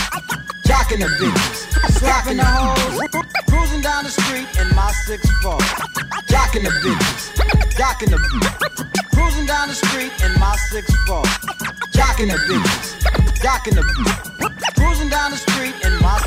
jocking 0.67 1.01
the 1.01 1.11
bitches, 1.19 1.99
slapping 1.99 2.39
the 2.39 2.45
hoes. 2.45 3.25
Cruising 3.49 3.81
down 3.81 4.05
the 4.05 4.11
street 4.11 4.47
in 4.61 4.75
my 4.75 4.91
six 5.07 5.29
four, 5.43 5.59
jocking 6.57 6.63
the 6.63 6.89
bitches, 6.89 7.35
jocking 7.77 8.11
the 8.11 8.17
bitches. 8.17 9.13
Cruising 9.15 9.47
down 9.47 9.69
the 9.69 9.75
street 9.75 10.13
in 10.25 10.41
my 10.41 10.57
six 10.71 10.91
four, 11.07 11.23
jocking 11.93 12.29
the 12.29 12.39
bitches, 12.49 12.97
jocking 13.43 13.75
the 13.75 13.83
bitches. 13.83 14.75
Cruising 14.75 15.09
down 15.11 15.31
the 15.33 15.37
street 15.37 15.75
in 15.85 15.93
my 16.01 16.19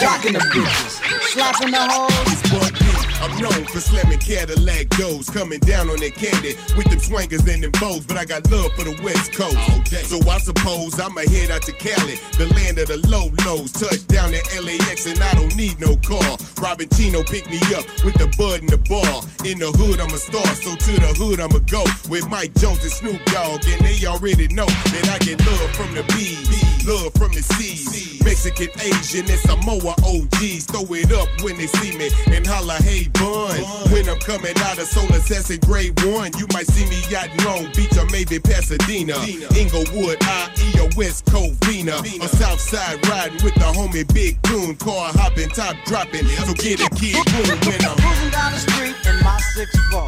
jocking 0.00 0.34
the 0.34 0.44
bitches, 0.52 1.00
slapping 1.32 1.72
the 1.72 1.80
hoes. 1.80 2.83
I'm 3.24 3.40
known 3.40 3.64
for 3.64 3.80
slamming 3.80 4.18
Cadillac 4.18 4.90
goes, 4.98 5.30
coming 5.30 5.58
down 5.60 5.88
on 5.88 5.96
that 5.96 6.12
candy 6.12 6.60
with 6.76 6.92
them 6.92 7.00
swangers 7.00 7.48
and 7.48 7.64
them 7.64 7.72
bows. 7.80 8.04
But 8.04 8.18
I 8.18 8.26
got 8.26 8.44
love 8.52 8.68
for 8.76 8.84
the 8.84 8.92
West 9.00 9.32
Coast, 9.32 9.56
so 10.04 10.20
I 10.28 10.36
suppose 10.36 11.00
I'ma 11.00 11.24
head 11.32 11.50
out 11.50 11.62
to 11.62 11.72
Cali, 11.72 12.20
the 12.36 12.52
land 12.52 12.76
of 12.76 12.92
the 12.92 13.00
low 13.08 13.32
lows. 13.48 13.72
Touchdown 13.72 14.34
at 14.36 14.44
LAX, 14.60 15.08
and 15.08 15.16
I 15.24 15.32
don't 15.40 15.56
need 15.56 15.80
no 15.80 15.96
car. 16.04 16.36
Robin 16.60 16.88
Chino 16.92 17.24
pick 17.24 17.48
me 17.48 17.56
up 17.72 17.88
with 18.04 18.12
the 18.20 18.28
bud 18.36 18.60
in 18.60 18.68
the 18.68 18.76
bar. 18.92 19.24
In 19.48 19.56
the 19.56 19.72
hood, 19.72 20.04
I'm 20.04 20.12
a 20.12 20.20
star, 20.20 20.44
so 20.60 20.76
to 20.76 20.92
the 21.00 21.16
hood 21.16 21.40
I'ma 21.40 21.64
go 21.64 21.80
with 22.12 22.28
Mike 22.28 22.52
Jones 22.60 22.84
and 22.84 22.92
Snoop 22.92 23.24
Dogg, 23.32 23.64
and 23.72 23.80
they 23.88 24.04
already 24.04 24.52
know 24.52 24.68
that 24.68 25.08
I 25.08 25.16
get 25.24 25.40
love 25.48 25.72
from 25.72 25.96
the 25.96 26.04
B's, 26.12 26.84
love 26.84 27.08
from 27.16 27.32
the 27.32 27.40
C's. 27.40 28.04
Mexican, 28.24 28.68
Asian, 28.80 29.30
and 29.30 29.40
Samoa 29.40 29.94
OGs 30.02 30.64
throw 30.64 30.84
it 30.92 31.12
up 31.12 31.28
when 31.42 31.56
they 31.56 31.66
see 31.66 31.96
me 31.96 32.10
and 32.34 32.46
holla, 32.46 32.74
hey 32.82 33.08
bun. 33.14 33.60
When 33.92 34.08
I'm 34.08 34.18
coming 34.18 34.54
out 34.68 34.78
of 34.78 34.86
Solar 34.86 35.16
Assassin 35.16 35.58
Grade 35.64 35.98
1, 36.04 36.38
you 36.38 36.46
might 36.52 36.66
see 36.66 36.86
me 36.86 37.00
out 37.16 37.30
in 37.30 37.38
Long 37.44 37.70
Beach 37.74 37.96
or 37.96 38.06
maybe 38.10 38.38
Pasadena. 38.38 39.16
Inglewood, 39.56 40.18
IE 40.22 40.80
or 40.80 40.88
West 40.96 41.26
Covina. 41.26 41.98
Or 42.20 42.28
Southside 42.28 43.06
riding 43.08 43.42
with 43.44 43.54
the 43.54 43.70
homie 43.72 44.06
Big 44.12 44.40
Coon. 44.42 44.76
Car 44.76 45.12
hopping, 45.14 45.48
top 45.50 45.76
dropping. 45.86 46.26
So 46.46 46.54
get 46.54 46.80
a 46.80 46.88
kid 46.94 47.18
boom 47.32 47.58
when 47.66 47.80
I'm 47.84 47.96
cruising 47.96 48.30
down 48.30 48.52
the 48.52 48.58
street 48.58 48.96
in 49.06 49.16
my 49.22 49.38
six 49.54 49.70
four, 49.90 50.06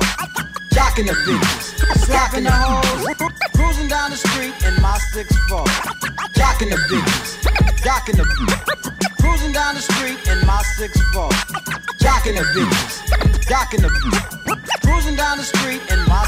jocking 0.72 1.06
the 1.06 1.14
bitches, 1.24 2.04
slapping 2.04 2.44
the 2.44 2.50
hoes. 2.50 3.06
Cruising 3.54 3.88
down 3.88 4.10
the 4.10 4.16
street 4.16 4.54
in 4.66 4.80
my 4.82 4.98
six 5.12 5.34
four, 5.48 5.64
jocking 6.34 6.70
the 6.70 6.78
bitches, 6.90 7.40
jocking 7.82 8.16
the 8.16 8.24
bitches. 8.24 9.20
Cruising 9.20 9.52
down 9.52 9.74
the 9.74 9.80
street 9.80 10.18
in 10.28 10.46
my 10.46 10.62
six 10.76 10.98
jocking 12.26 12.34
the 12.34 12.60
bitches, 12.60 13.46
jocking 13.46 13.82
the 13.82 13.88
bitches. 13.88 14.80
Cruising 14.82 15.16
down 15.16 15.38
the 15.38 15.44
street 15.44 15.80
in 15.90 15.98
my 16.06 16.24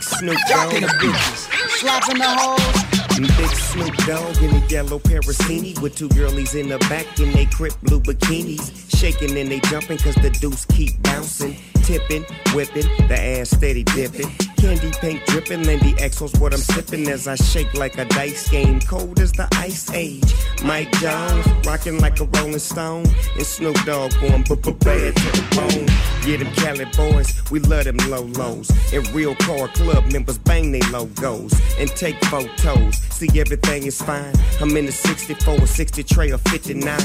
Snoop 0.00 0.36
jocking 0.48 0.80
the 0.80 0.86
Dogg. 0.86 1.00
bitches, 1.00 1.78
slapping 1.78 2.18
the 2.18 2.28
hoes. 2.28 2.96
Big 3.38 3.50
Snoop 3.50 3.96
Dogg 4.06 4.42
in 4.42 4.62
a 4.62 4.66
yellow 4.66 4.98
Parasini 4.98 5.80
with 5.80 5.96
two 5.96 6.08
girlies 6.10 6.54
in 6.54 6.68
the 6.68 6.78
back 6.90 7.06
in 7.20 7.32
they 7.32 7.46
crip 7.46 7.72
blue 7.82 8.00
bikinis. 8.00 8.96
Shaking 8.98 9.36
and 9.38 9.50
they 9.50 9.60
jumping 9.60 9.98
cause 9.98 10.14
the 10.16 10.30
deuce 10.30 10.64
keep 10.66 11.00
bouncing. 11.02 11.56
Tipping, 11.84 12.24
whipping, 12.52 12.88
the 13.08 13.16
ass 13.18 13.50
steady 13.50 13.84
dipping. 13.84 14.30
Candy 14.66 14.90
paint 14.98 15.24
dripping, 15.26 15.62
Lindy 15.62 15.92
Exos 15.92 16.40
what 16.40 16.52
I'm 16.52 16.58
sipping 16.58 17.06
as 17.06 17.28
I 17.28 17.36
shake 17.36 17.72
like 17.74 17.98
a 17.98 18.04
dice 18.04 18.48
game. 18.50 18.80
Cold 18.80 19.20
as 19.20 19.30
the 19.30 19.46
ice 19.52 19.88
age. 19.92 20.34
Mike 20.64 20.90
Jones 20.98 21.46
rocking 21.64 22.00
like 22.00 22.18
a 22.18 22.24
Rolling 22.24 22.58
Stone. 22.58 23.06
And 23.36 23.46
Snoop 23.46 23.76
Dogg 23.84 24.10
going 24.20 24.42
b 24.42 24.56
b 24.56 24.72
bad 24.80 25.14
to 25.14 25.28
the 25.36 25.46
bone. 25.54 25.86
Yeah, 26.26 26.38
them 26.38 26.52
Cali 26.54 26.84
boys, 26.96 27.48
we 27.48 27.60
love 27.60 27.84
them 27.84 27.96
low 28.10 28.22
lows. 28.22 28.68
And 28.92 29.08
real 29.14 29.36
car 29.36 29.68
club 29.68 30.10
members 30.10 30.38
bang 30.38 30.72
they 30.72 30.80
logos 30.90 31.52
and 31.78 31.88
take 31.90 32.16
photos. 32.24 32.96
See, 33.14 33.28
everything 33.38 33.84
is 33.84 34.02
fine. 34.02 34.34
I'm 34.60 34.76
in 34.76 34.86
the 34.86 34.92
64 34.92 35.60
or 35.60 35.66
60 35.68 36.02
tray 36.02 36.32
or 36.32 36.38
59. 36.38 36.98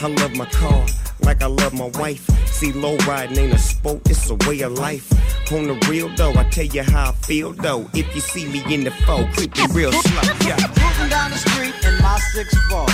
I 0.00 0.06
love 0.06 0.34
my 0.34 0.46
car 0.46 0.86
like 1.20 1.42
I 1.42 1.46
love 1.46 1.74
my 1.74 1.90
wife. 1.98 2.24
See, 2.46 2.72
low 2.72 2.96
riding 3.06 3.36
ain't 3.36 3.52
a 3.52 3.58
sport, 3.58 4.00
it's 4.08 4.30
a 4.30 4.34
way 4.48 4.62
of 4.62 4.72
life. 4.72 5.12
On 5.52 5.66
the 5.66 5.74
real 5.88 6.08
though, 6.16 6.32
I 6.32 6.44
tell 6.50 6.64
you 6.64 6.82
how 6.92 7.10
I 7.10 7.12
feel 7.26 7.52
though. 7.52 7.88
If 7.94 8.14
you 8.14 8.20
see 8.20 8.46
me 8.46 8.62
in 8.72 8.84
the 8.84 8.90
foe, 8.90 9.28
creeping 9.34 9.72
real 9.72 9.92
slow, 9.92 10.22
yeah. 10.46 10.56
Cruising 10.56 11.08
down 11.10 11.30
the 11.30 11.38
street 11.38 11.74
in 11.84 11.94
my 12.02 12.18
six 12.32 12.54
four, 12.68 12.86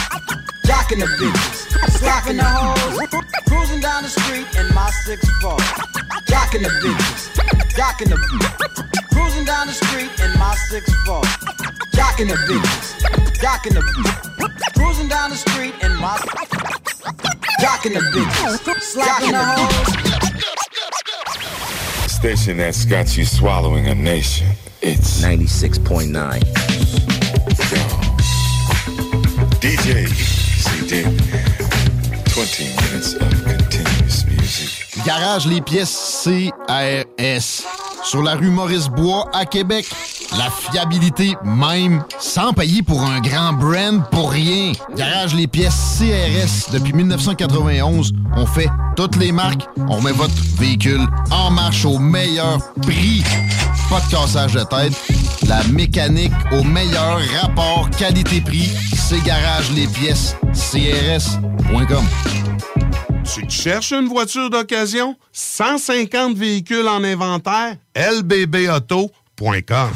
jocking 0.67 1.01
the 1.01 1.09
bitches, 1.19 1.71
slapping 1.99 2.37
the 2.37 2.45
hoes. 2.45 2.99
Cruising 3.49 3.81
down 3.81 4.03
the 4.03 4.09
street 4.09 4.47
in 4.59 4.75
my 4.75 4.91
six 5.05 5.21
four, 5.41 5.57
jocking 6.29 6.63
the 6.63 6.71
bitches, 6.83 7.31
jocking 7.77 8.09
the 8.09 8.17
bitches. 8.17 9.13
Cruising 9.13 9.45
down 9.45 9.67
the 9.67 9.73
street 9.73 10.11
in 10.21 10.39
my 10.39 10.55
six 10.69 10.93
four, 11.05 11.23
jocking 11.95 12.29
the 12.29 12.37
bitches, 12.49 13.01
jocking 13.41 13.75
the 13.75 13.81
bitches. 13.81 14.75
Cruising 14.75 15.09
down 15.09 15.31
the 15.31 15.37
street 15.37 15.75
in 15.83 15.97
my 15.97 16.17
jocking 17.61 17.95
the 17.95 18.01
bitches, 18.13 18.81
slapping 18.81 19.33
the 19.33 19.45
hoes. 19.45 20.72
Station 22.23 22.57
that's 22.57 22.85
got 22.85 23.17
you 23.17 23.25
swallowing 23.25 23.89
a 23.89 23.95
nation. 23.97 24.47
It's 24.81 25.21
96.9. 25.25 26.39
DJ 29.59 30.07
CD. 30.07 31.03
20 32.31 32.65
minutes 32.77 33.15
of 33.15 33.45
continuous 33.45 34.25
music. 34.27 35.05
Garage 35.05 35.49
les 35.49 35.61
pièces 35.63 36.23
CRS. 36.23 37.67
Sur 38.05 38.23
la 38.23 38.37
rue 38.37 38.51
Maurice-Bois 38.51 39.29
à 39.33 39.45
Québec. 39.45 39.87
La 40.39 40.51
fiabilité 40.51 41.37
même, 41.45 42.03
sans 42.19 42.53
payer 42.53 42.83
pour 42.83 43.03
un 43.05 43.21
grand 43.21 43.53
brand 43.53 44.03
pour 44.11 44.31
rien. 44.31 44.73
Garage 44.97 45.35
les 45.35 45.47
pièces 45.47 45.99
CRS. 45.99 46.73
Depuis 46.73 46.93
1991, 46.93 48.13
on 48.37 48.47
fait 48.47 48.69
toutes 48.97 49.17
les 49.17 49.33
marques. 49.33 49.69
On 49.89 50.01
met 50.01 50.13
votre 50.13 50.33
véhicule 50.59 51.07
en 51.31 51.51
marche 51.51 51.85
au 51.85 51.99
meilleur 51.99 52.59
prix. 52.81 53.23
Pas 53.91 54.01
de 54.01 54.11
cassage 54.11 54.55
de 54.55 54.63
tête. 54.65 54.95
La 55.47 55.63
mécanique 55.65 56.33
au 56.53 56.63
meilleur 56.63 57.19
rapport 57.41 57.91
qualité-prix. 57.91 58.71
C'est 58.95 59.23
Garage 59.23 59.71
les 59.73 59.87
pièces 59.87 60.35
CRS.com. 60.55 62.05
Tu 63.25 63.49
cherches 63.49 63.93
une 63.93 64.09
voiture 64.09 64.51
d'occasion? 64.51 65.17
150 65.33 66.37
véhicules 66.37 66.89
en 66.89 67.05
inventaire? 67.05 67.77
LBB 67.95 68.69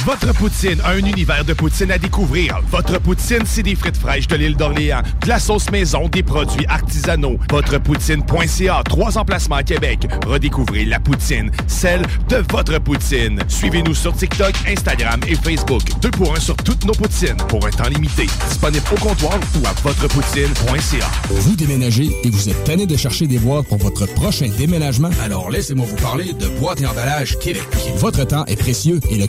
Votre 0.05 0.35
poutine, 0.35 0.81
un 0.85 0.98
univers 0.98 1.44
de 1.44 1.52
poutine 1.52 1.93
à 1.93 1.98
découvrir. 1.98 2.60
Votre 2.68 2.98
poutine, 3.01 3.44
c'est 3.44 3.62
des 3.62 3.77
frites 3.77 3.97
fraîches 3.97 4.27
de 4.27 4.35
l'île 4.35 4.56
d'Orléans, 4.56 5.02
de 5.23 5.28
la 5.28 5.39
sauce 5.39 5.70
maison, 5.70 6.09
des 6.09 6.24
produits 6.24 6.66
artisanaux. 6.66 7.39
Votrepoutine.ca, 7.48 8.82
trois 8.85 9.16
emplacements 9.16 9.56
à 9.56 9.62
Québec. 9.62 10.09
Redécouvrez 10.27 10.85
la 10.85 10.98
poutine, 10.98 11.52
celle 11.68 12.02
de 12.28 12.44
votre 12.51 12.81
poutine. 12.81 13.39
Suivez-nous 13.47 13.94
sur 13.94 14.16
TikTok, 14.16 14.52
Instagram 14.66 15.20
et 15.28 15.36
Facebook. 15.36 15.82
Deux 16.01 16.10
pour 16.10 16.35
un 16.35 16.40
sur 16.40 16.56
toutes 16.56 16.85
nos 16.85 16.94
poutines, 16.94 17.36
pour 17.48 17.64
un 17.64 17.70
temps 17.70 17.89
limité. 17.89 18.27
Disponible 18.48 18.85
au 18.90 18.97
comptoir 18.98 19.39
ou 19.62 19.64
à 19.64 19.73
Votrepoutine.ca. 19.85 21.06
Vous 21.31 21.55
déménagez 21.55 22.10
et 22.24 22.31
vous 22.31 22.48
êtes 22.48 22.64
tanné 22.64 22.85
de 22.85 22.97
chercher 22.97 23.28
des 23.28 23.39
boîtes 23.39 23.68
pour 23.68 23.78
votre 23.78 24.06
prochain 24.14 24.48
déménagement? 24.59 25.10
Alors 25.23 25.51
laissez-moi 25.51 25.86
vous 25.89 26.02
parler 26.02 26.32
de 26.32 26.48
Boîte 26.59 26.81
et 26.81 26.86
Emballage 26.86 27.39
Québec. 27.39 27.62
Votre 27.98 28.24
temps 28.24 28.44
est 28.47 28.56
précieux 28.56 28.98
et 29.09 29.16
le 29.16 29.28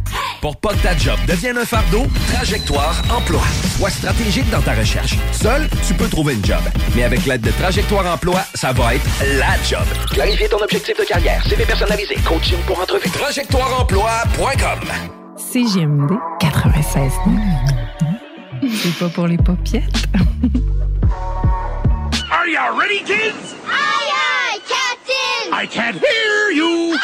Pour 0.41 0.57
pas 0.57 0.69
que 0.73 0.79
ta 0.79 0.97
job 0.97 1.17
devienne 1.27 1.57
un 1.57 1.65
fardeau, 1.65 2.05
Trajectoire 2.33 3.01
Emploi. 3.15 3.41
Sois 3.77 3.89
stratégique 3.91 4.49
dans 4.49 4.61
ta 4.61 4.73
recherche. 4.73 5.15
Seul, 5.31 5.69
tu 5.87 5.93
peux 5.93 6.07
trouver 6.07 6.33
une 6.33 6.43
job. 6.45 6.61
Mais 6.95 7.03
avec 7.03 7.25
l'aide 7.25 7.41
de 7.41 7.51
Trajectoire 7.51 8.05
Emploi, 8.11 8.41
ça 8.55 8.71
va 8.73 8.95
être 8.95 9.05
la 9.37 9.61
job. 9.67 9.85
Clarifier 10.11 10.49
ton 10.49 10.57
objectif 10.61 10.97
de 10.97 11.03
carrière, 11.03 11.43
CV 11.47 11.63
personnalisé, 11.65 12.15
coaching 12.25 12.57
pour 12.65 12.79
entrevue. 12.79 13.09
TrajectoireEmploi.com 13.09 14.79
CGMD 15.37 16.11
96 16.39 17.11
C'est 18.73 18.95
pas 18.99 19.09
pour 19.09 19.27
les 19.27 19.37
popiettes. 19.37 20.07
Are 22.31 22.47
you 22.47 22.59
ready, 22.79 23.03
kids? 23.03 23.55
Aye, 23.67 24.11
aye, 24.11 24.59
Captain! 24.67 25.51
I 25.53 25.67
can't 25.67 25.95
hear 25.97 26.51
you! 26.55 26.95